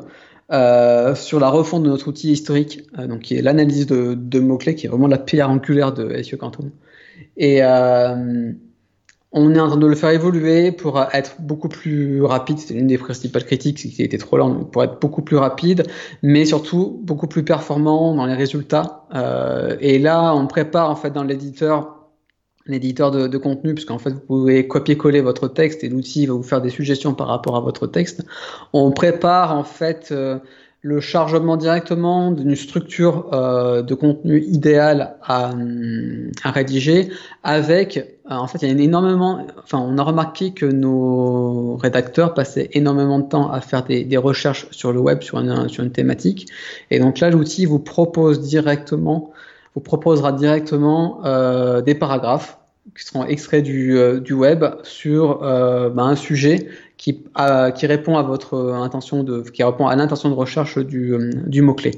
euh, 0.51 1.15
sur 1.15 1.39
la 1.39 1.49
refonte 1.49 1.83
de 1.83 1.89
notre 1.89 2.09
outil 2.09 2.31
historique, 2.31 2.83
euh, 2.99 3.07
donc 3.07 3.19
qui 3.19 3.35
est 3.35 3.41
l'analyse 3.41 3.85
de, 3.85 4.15
de 4.15 4.39
mots-clés, 4.39 4.75
qui 4.75 4.85
est 4.85 4.89
vraiment 4.89 5.07
la 5.07 5.17
pierre 5.17 5.49
angulaire 5.49 5.93
de 5.93 6.21
SEO 6.21 6.37
Quantum. 6.37 6.71
Et 7.37 7.63
euh, 7.63 8.51
on 9.31 9.55
est 9.55 9.59
en 9.59 9.67
train 9.67 9.77
de 9.77 9.87
le 9.87 9.95
faire 9.95 10.09
évoluer 10.09 10.73
pour 10.73 11.01
être 11.13 11.37
beaucoup 11.39 11.69
plus 11.69 12.21
rapide. 12.21 12.59
C'était 12.59 12.73
l'une 12.73 12.87
des 12.87 12.97
principales 12.97 13.45
critiques, 13.45 13.79
c'est 13.79 13.87
qu'il 13.87 14.03
était 14.03 14.17
trop 14.17 14.37
lent, 14.37 14.65
pour 14.65 14.83
être 14.83 14.99
beaucoup 14.99 15.21
plus 15.21 15.37
rapide, 15.37 15.83
mais 16.21 16.43
surtout 16.43 16.99
beaucoup 17.03 17.27
plus 17.27 17.43
performant 17.43 18.13
dans 18.13 18.25
les 18.25 18.33
résultats. 18.33 19.05
Euh, 19.15 19.77
et 19.79 19.99
là, 19.99 20.35
on 20.35 20.47
prépare 20.47 20.89
en 20.89 20.95
fait 20.95 21.11
dans 21.11 21.23
l'éditeur 21.23 22.00
l'éditeur 22.65 23.11
de, 23.11 23.27
de, 23.27 23.37
contenu, 23.37 23.73
puisqu'en 23.73 23.99
fait 23.99 24.11
vous 24.11 24.19
pouvez 24.19 24.67
copier-coller 24.67 25.21
votre 25.21 25.47
texte 25.47 25.83
et 25.83 25.89
l'outil 25.89 26.25
va 26.25 26.33
vous 26.33 26.43
faire 26.43 26.61
des 26.61 26.69
suggestions 26.69 27.13
par 27.13 27.27
rapport 27.27 27.55
à 27.55 27.61
votre 27.61 27.87
texte. 27.87 28.23
On 28.73 28.91
prépare 28.91 29.55
en 29.55 29.63
fait 29.63 30.09
euh, 30.11 30.37
le 30.83 30.99
chargement 30.99 31.57
directement 31.57 32.31
d'une 32.31 32.55
structure 32.55 33.29
euh, 33.33 33.83
de 33.83 33.93
contenu 33.93 34.41
idéal 34.41 35.15
à, 35.21 35.51
à 36.43 36.51
rédiger 36.51 37.09
avec 37.43 37.97
euh, 37.97 38.35
en 38.35 38.47
fait 38.47 38.59
il 38.63 38.67
y 38.67 38.71
a 38.71 38.83
énormément 38.83 39.45
enfin 39.61 39.77
on 39.77 39.99
a 39.99 40.03
remarqué 40.03 40.53
que 40.53 40.65
nos 40.65 41.75
rédacteurs 41.77 42.33
passaient 42.33 42.69
énormément 42.73 43.19
de 43.19 43.27
temps 43.27 43.51
à 43.51 43.61
faire 43.61 43.83
des, 43.83 44.03
des 44.03 44.17
recherches 44.17 44.67
sur 44.71 44.91
le 44.91 44.99
web 44.99 45.21
sur 45.21 45.39
une, 45.39 45.69
sur 45.69 45.83
une 45.83 45.91
thématique 45.91 46.47
et 46.89 46.99
donc 46.99 47.19
là 47.19 47.29
l'outil 47.29 47.65
vous 47.65 47.79
propose 47.79 48.41
directement 48.41 49.30
vous 49.75 49.81
proposera 49.81 50.31
directement 50.31 51.21
euh, 51.25 51.81
des 51.81 51.95
paragraphes 51.95 52.57
qui 52.97 53.05
seront 53.05 53.25
extraits 53.25 53.63
du, 53.63 53.97
euh, 53.97 54.19
du 54.19 54.33
web 54.33 54.65
sur 54.83 55.43
euh, 55.43 55.89
bah, 55.89 56.03
un 56.03 56.15
sujet 56.15 56.67
qui, 56.97 57.23
qui 57.75 57.87
répond 57.87 58.17
à 58.17 58.21
votre 58.21 58.73
intention 58.73 59.23
de, 59.23 59.41
qui 59.41 59.63
répond 59.63 59.87
à 59.87 59.95
l'intention 59.95 60.29
de 60.29 60.35
recherche 60.35 60.77
du, 60.77 61.31
du 61.47 61.61
mot 61.61 61.73
clé. 61.73 61.91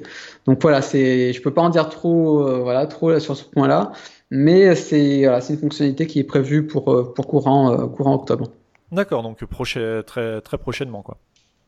Donc 0.45 0.61
voilà, 0.61 0.81
c'est, 0.81 1.33
je 1.33 1.41
peux 1.41 1.51
pas 1.51 1.61
en 1.61 1.69
dire 1.69 1.89
trop, 1.89 2.61
voilà, 2.61 2.85
trop 2.87 3.19
sur 3.19 3.35
ce 3.35 3.43
point-là, 3.43 3.91
mais 4.31 4.75
c'est, 4.75 5.23
voilà, 5.23 5.41
c'est 5.41 5.53
une 5.55 5.59
fonctionnalité 5.59 6.07
qui 6.07 6.19
est 6.19 6.23
prévue 6.23 6.65
pour, 6.65 7.13
pour 7.13 7.27
courant, 7.27 7.85
courant 7.89 8.15
octobre. 8.15 8.47
D'accord, 8.93 9.23
donc 9.23 9.43
prochain, 9.43 10.03
très, 10.07 10.39
très 10.39 10.57
prochainement, 10.57 11.01
quoi. 11.01 11.17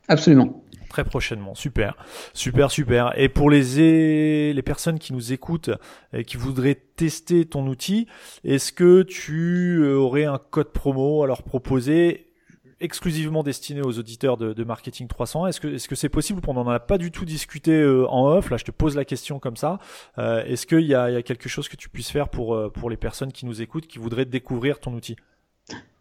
Absolument 0.08 0.62
très 0.96 1.04
prochainement. 1.04 1.56
Super, 1.56 1.98
super, 2.34 2.72
super. 2.72 3.12
Et 3.18 3.28
pour 3.28 3.50
les 3.50 4.54
les 4.54 4.62
personnes 4.62 4.98
qui 4.98 5.12
nous 5.12 5.34
écoutent 5.34 5.72
et 6.14 6.24
qui 6.24 6.38
voudraient 6.38 6.80
tester 6.96 7.44
ton 7.44 7.68
outil, 7.68 8.08
est-ce 8.46 8.72
que 8.72 9.02
tu 9.02 9.80
euh, 9.82 9.98
aurais 9.98 10.24
un 10.24 10.38
code 10.38 10.72
promo 10.72 11.22
à 11.22 11.28
leur 11.28 11.44
proposer 11.44 12.28
exclusivement 12.80 13.44
destiné 13.44 13.82
aux 13.82 14.00
auditeurs 14.00 14.38
de, 14.38 14.64
Marketing 14.64 15.10
300 15.10 15.48
Est-ce 15.48 15.60
que 15.60 15.68
est-ce 15.68 15.90
que 15.90 15.96
c'est 15.96 16.08
possible 16.08 16.40
On 16.48 16.54
n'en 16.54 16.70
a 16.70 16.80
pas 16.80 16.98
du 16.98 17.12
tout 17.12 17.26
discuté 17.26 17.74
euh, 17.74 18.08
en 18.08 18.28
off. 18.28 18.50
Là, 18.50 18.56
je 18.56 18.64
te 18.64 18.72
pose 18.72 18.96
la 18.96 19.04
question 19.04 19.40
comme 19.40 19.58
ça. 19.58 19.80
Euh, 20.18 20.46
est-ce 20.46 20.66
qu'il 20.66 20.88
y 20.88 20.96
a, 20.96 21.12
y 21.12 21.18
a 21.18 21.24
quelque 21.24 21.50
chose 21.50 21.68
que 21.68 21.76
tu 21.76 21.90
puisses 21.90 22.12
faire 22.12 22.30
pour 22.30 22.72
pour 22.72 22.90
les 22.90 22.98
personnes 22.98 23.34
qui 23.34 23.46
nous 23.46 23.62
écoutent, 23.62 23.88
qui 23.88 24.00
voudraient 24.00 24.24
découvrir 24.24 24.80
ton 24.80 24.94
outil? 24.94 25.18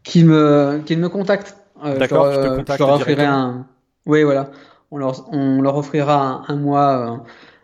Qu'ils 0.04 0.26
me 0.26 0.80
qu'ils 0.86 1.00
me 1.00 1.08
contactent. 1.08 1.56
D'accord, 1.82 2.32
je, 2.32 2.40
te 2.40 2.56
contacte. 2.56 2.80
Je 2.80 2.86
leur 2.86 3.28
un. 3.28 3.66
Oui, 4.06 4.22
voilà 4.22 4.50
on 4.90 5.60
leur, 5.60 5.76
offrira 5.76 6.42
un, 6.48 6.56
mois, 6.56 7.12
euh, 7.12 7.16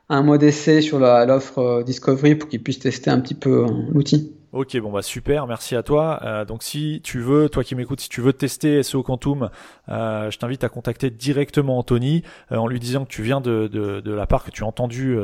un 0.09 0.23
mois 0.23 0.39
d'essai 0.39 0.81
sur 0.81 0.99
l'offre 0.99 1.59
euh, 1.59 1.83
Discovery 1.83 2.35
pour 2.35 2.49
qu'ils 2.49 2.63
puissent 2.63 2.81
tester 2.81 3.11
un 3.11 3.21
petit 3.21 3.35
peu 3.35 3.65
euh, 3.65 3.69
l'outil. 3.91 4.35
Ok, 4.53 4.77
bon 4.79 4.91
bah 4.91 5.03
super, 5.03 5.47
merci 5.47 5.77
à 5.77 5.85
toi. 5.85 6.45
donc 6.45 6.65
si 6.65 7.01
tu 7.05 7.21
veux, 7.21 7.49
toi 7.49 7.63
qui 7.63 7.77
m'écoutes, 7.77 8.01
si 8.01 8.09
tu 8.09 8.21
veux 8.21 8.33
tester 8.33 8.83
SEO 8.83 9.05
Quantum, 9.05 9.49
je 9.87 10.37
t'invite 10.39 10.65
à 10.65 10.69
contacter 10.69 11.09
directement 11.09 11.79
Anthony 11.79 12.25
en 12.51 12.67
lui 12.67 12.81
disant 12.81 13.05
que 13.05 13.11
tu 13.11 13.23
viens 13.23 13.41
de, 13.41 14.03
la 14.05 14.27
part 14.27 14.43
que 14.43 14.51
tu 14.51 14.65
as 14.65 14.67
entendu 14.67 15.17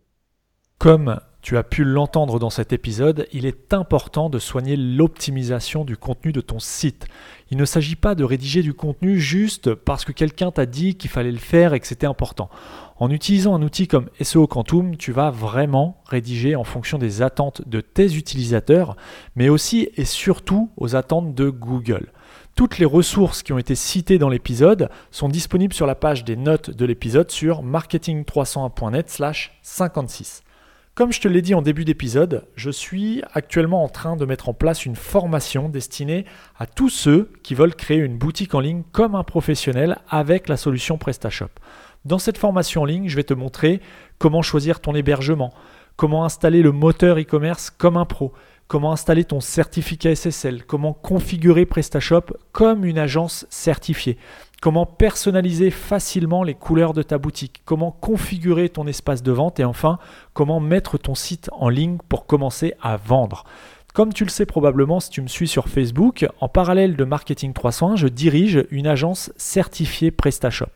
Comme 0.78 1.20
tu 1.40 1.57
as 1.57 1.62
pu 1.62 1.85
l'entendre 1.85 2.39
dans 2.39 2.51
cet 2.51 2.70
épisode, 2.73 3.27
il 3.32 3.47
est 3.47 3.73
important 3.73 4.28
de 4.28 4.39
soigner 4.39 4.77
l'optimisation 4.77 5.85
du 5.85 5.97
contenu 5.97 6.32
de 6.32 6.43
ton 6.43 6.59
site. 6.59 7.07
Il 7.51 7.57
ne 7.57 7.65
s'agit 7.65 7.97
pas 7.97 8.15
de 8.15 8.24
rédiger 8.24 8.62
du 8.62 8.74
contenu 8.74 9.19
juste 9.19 9.74
parce 9.74 10.05
que 10.05 10.12
quelqu'un 10.12 10.51
t'a 10.51 10.66
dit 10.66 10.97
qu'il 10.97 11.09
fallait 11.09 11.32
le 11.32 11.39
faire 11.39 11.73
et 11.73 11.81
que 11.81 11.86
c'était 11.86 12.07
important. 12.07 12.51
En 12.98 13.11
utilisant 13.11 13.55
un 13.55 13.62
outil 13.62 13.89
comme 13.89 14.11
SEO 14.20 14.47
Quantum, 14.47 14.97
tu 14.97 15.12
vas 15.12 15.31
vraiment 15.31 16.03
rédiger 16.07 16.57
en 16.57 16.65
fonction 16.65 16.98
des 16.98 17.23
attentes 17.23 17.66
de 17.66 17.81
tes 17.81 18.15
utilisateurs, 18.15 18.98
mais 19.35 19.48
aussi 19.48 19.89
et 19.97 20.05
surtout 20.05 20.70
aux 20.77 20.94
attentes 20.94 21.35
de 21.35 21.48
Google. 21.48 22.12
Toutes 22.55 22.77
les 22.78 22.85
ressources 22.85 23.43
qui 23.43 23.55
ont 23.55 23.59
été 23.59 23.77
citées 23.77 24.19
dans 24.19 24.28
l'épisode 24.28 24.90
sont 25.11 25.31
disponibles 25.31 25.74
sur 25.74 25.86
la 25.86 25.94
page 25.94 26.24
des 26.24 26.36
notes 26.36 26.69
de 26.70 26.85
l'épisode 26.85 27.31
sur 27.31 27.62
marketing301.net/56. 27.62 30.43
Comme 30.97 31.12
je 31.12 31.20
te 31.20 31.28
l'ai 31.28 31.43
dit 31.43 31.55
en 31.55 31.60
début 31.60 31.85
d'épisode, 31.85 32.47
je 32.56 32.70
suis 32.70 33.20
actuellement 33.35 33.85
en 33.85 33.89
train 33.90 34.16
de 34.16 34.24
mettre 34.24 34.48
en 34.48 34.55
place 34.55 34.86
une 34.86 34.97
formation 34.97 35.68
destinée 35.68 36.24
à 36.59 36.64
tous 36.64 36.89
ceux 36.89 37.31
qui 37.43 37.55
veulent 37.55 37.74
créer 37.74 37.98
une 37.98 38.16
boutique 38.16 38.55
en 38.55 38.60
ligne 38.60 38.82
comme 38.93 39.14
un 39.14 39.23
professionnel 39.23 39.98
avec 40.09 40.48
la 40.48 40.56
solution 40.56 40.97
PrestaShop. 40.97 41.51
Dans 42.06 42.18
cette 42.18 42.39
formation 42.39 42.81
en 42.81 42.85
ligne, 42.86 43.10
je 43.10 43.16
vais 43.16 43.24
te 43.24 43.35
montrer 43.35 43.82
comment 44.16 44.40
choisir 44.40 44.81
ton 44.81 44.94
hébergement, 44.94 45.52
comment 45.97 46.24
installer 46.24 46.62
le 46.62 46.73
moteur 46.73 47.18
e-commerce 47.18 47.68
comme 47.68 47.98
un 47.98 48.06
pro, 48.06 48.32
comment 48.66 48.93
installer 48.93 49.24
ton 49.24 49.40
certificat 49.40 50.14
SSL, 50.14 50.64
comment 50.64 50.94
configurer 50.94 51.66
PrestaShop 51.66 52.39
comme 52.52 52.86
une 52.86 52.98
agence 52.98 53.47
certifiée, 53.51 54.16
comment 54.66 54.84
personnaliser 54.84 55.70
facilement 55.70 56.43
les 56.43 56.55
couleurs 56.55 56.93
de 56.93 57.05
ta 57.05 57.18
boutique, 57.18 57.62
comment 57.64 57.93
configurer 57.93 58.68
ton 58.68 58.88
espace 58.88 59.22
de 59.22 59.30
vente? 59.30 59.60
Et 59.60 59.64
enfin 59.64 60.01
comment 60.34 60.59
mettre 60.59 60.98
ton 60.98 61.14
site 61.14 61.48
en 61.52 61.68
ligne 61.68 61.98
pour 62.09 62.26
commencer 62.26 62.74
à 62.82 62.97
vendre? 62.97 63.44
Comme 63.94 64.12
tu 64.12 64.24
le 64.24 64.28
sais 64.28 64.44
probablement 64.44 64.98
si 64.98 65.09
tu 65.09 65.22
me 65.22 65.28
suis 65.28 65.47
sur 65.47 65.68
Facebook, 65.68 66.26
en 66.40 66.48
parallèle 66.48 66.97
de 66.97 67.05
Marketing 67.05 67.52
301, 67.52 67.94
je 67.94 68.09
dirige 68.09 68.66
une 68.72 68.88
agence 68.88 69.32
certifiée 69.36 70.10
PrestaShop. 70.10 70.72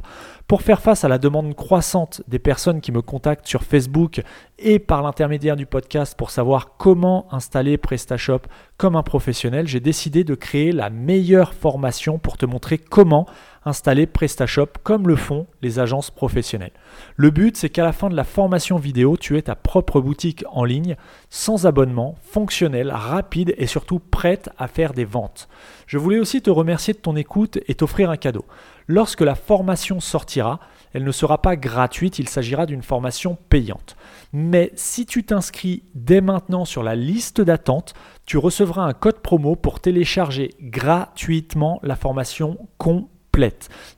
Pour 0.51 0.63
faire 0.63 0.81
face 0.81 1.05
à 1.05 1.09
la 1.09 1.19
demande 1.19 1.55
croissante 1.55 2.23
des 2.27 2.41
personnes 2.41 2.81
qui 2.81 2.91
me 2.91 3.03
contactent 3.03 3.47
sur 3.47 3.63
Facebook 3.63 4.21
et 4.59 4.81
par 4.81 5.01
l'intermédiaire 5.01 5.55
du 5.55 5.65
podcast 5.65 6.17
pour 6.19 6.31
savoir 6.31 6.77
comment 6.77 7.33
installer 7.33 7.79
PrestaShop 7.79 8.41
comme 8.77 8.97
un 8.97 9.05
professionnel, 9.05 9.69
j'ai 9.69 9.79
décidé 9.79 10.25
de 10.25 10.35
créer 10.35 10.73
la 10.73 10.91
meilleure 10.91 11.55
formation 11.55 12.19
pour 12.19 12.37
te 12.37 12.47
montrer 12.47 12.79
comment 12.79 13.27
installer 13.65 14.07
PrestaShop 14.07 14.69
comme 14.83 15.07
le 15.07 15.17
font 15.17 15.47
les 15.63 15.79
agences 15.79 16.11
professionnelles. 16.11 16.73
Le 17.15 17.31
but, 17.31 17.57
c'est 17.57 17.69
qu'à 17.69 17.85
la 17.85 17.93
fin 17.93 18.09
de 18.09 18.17
la 18.17 18.25
formation 18.25 18.77
vidéo, 18.77 19.17
tu 19.17 19.37
aies 19.37 19.43
ta 19.43 19.55
propre 19.55 20.01
boutique 20.01 20.45
en 20.51 20.65
ligne, 20.65 20.97
sans 21.29 21.67
abonnement, 21.67 22.17
fonctionnelle, 22.23 22.91
rapide 22.91 23.55
et 23.59 23.67
surtout 23.67 23.99
prête 23.99 24.51
à 24.59 24.67
faire 24.67 24.95
des 24.95 25.05
ventes. 25.05 25.49
Je 25.87 25.99
voulais 25.99 26.19
aussi 26.19 26.41
te 26.41 26.51
remercier 26.51 26.95
de 26.95 26.99
ton 26.99 27.17
écoute 27.17 27.59
et 27.69 27.75
t'offrir 27.75 28.11
un 28.11 28.17
cadeau. 28.17 28.47
Lorsque 28.87 29.21
la 29.21 29.35
formation 29.35 30.01
sortira, 30.01 30.61
elle 30.93 31.05
ne 31.05 31.13
sera 31.13 31.41
pas 31.41 31.57
gratuite, 31.57 32.19
il 32.19 32.29
s'agira 32.29 32.67
d'une 32.67 32.83
formation 32.83 33.39
payante. 33.49 33.97
Mais 34.33 34.73
si 34.75 35.07
tu 35.07 35.25
t'inscris 35.25 35.85
dès 35.95 36.21
maintenant 36.21 36.65
sur 36.65 36.83
la 36.83 36.97
liste 36.97 37.41
d'attente, 37.41 37.95
tu 38.27 38.39
recevras 38.39 38.83
un 38.83 38.93
code 38.93 39.21
promo 39.21 39.57
pour 39.57 39.81
télécharger 39.81 40.51
gratuitement 40.61 41.79
la 41.83 41.97
formation 41.97 42.59
complète 42.79 43.11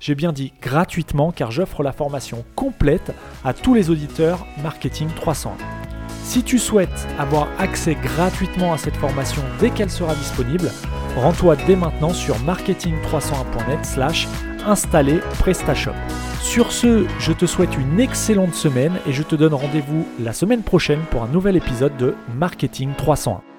j'ai 0.00 0.14
bien 0.14 0.32
dit 0.32 0.52
gratuitement 0.60 1.32
car 1.32 1.50
j'offre 1.50 1.82
la 1.82 1.92
formation 1.92 2.44
complète 2.54 3.12
à 3.44 3.54
tous 3.54 3.74
les 3.74 3.90
auditeurs 3.90 4.46
Marketing 4.62 5.08
300. 5.14 5.56
Si 6.22 6.42
tu 6.42 6.58
souhaites 6.58 7.08
avoir 7.18 7.48
accès 7.58 7.96
gratuitement 7.96 8.72
à 8.72 8.78
cette 8.78 8.96
formation 8.96 9.42
dès 9.58 9.70
qu'elle 9.70 9.90
sera 9.90 10.14
disponible, 10.14 10.70
rends-toi 11.16 11.56
dès 11.66 11.76
maintenant 11.76 12.12
sur 12.12 12.36
marketing301.net 12.38 13.84
slash 13.84 14.28
installer 14.66 15.20
PrestaShop. 15.38 15.94
Sur 16.40 16.72
ce, 16.72 17.06
je 17.18 17.32
te 17.32 17.46
souhaite 17.46 17.76
une 17.78 18.00
excellente 18.00 18.54
semaine 18.54 18.98
et 19.06 19.12
je 19.12 19.22
te 19.22 19.36
donne 19.36 19.54
rendez-vous 19.54 20.06
la 20.20 20.32
semaine 20.32 20.62
prochaine 20.62 21.00
pour 21.10 21.22
un 21.22 21.28
nouvel 21.28 21.56
épisode 21.56 21.96
de 21.96 22.14
Marketing 22.36 22.90
301. 22.96 23.51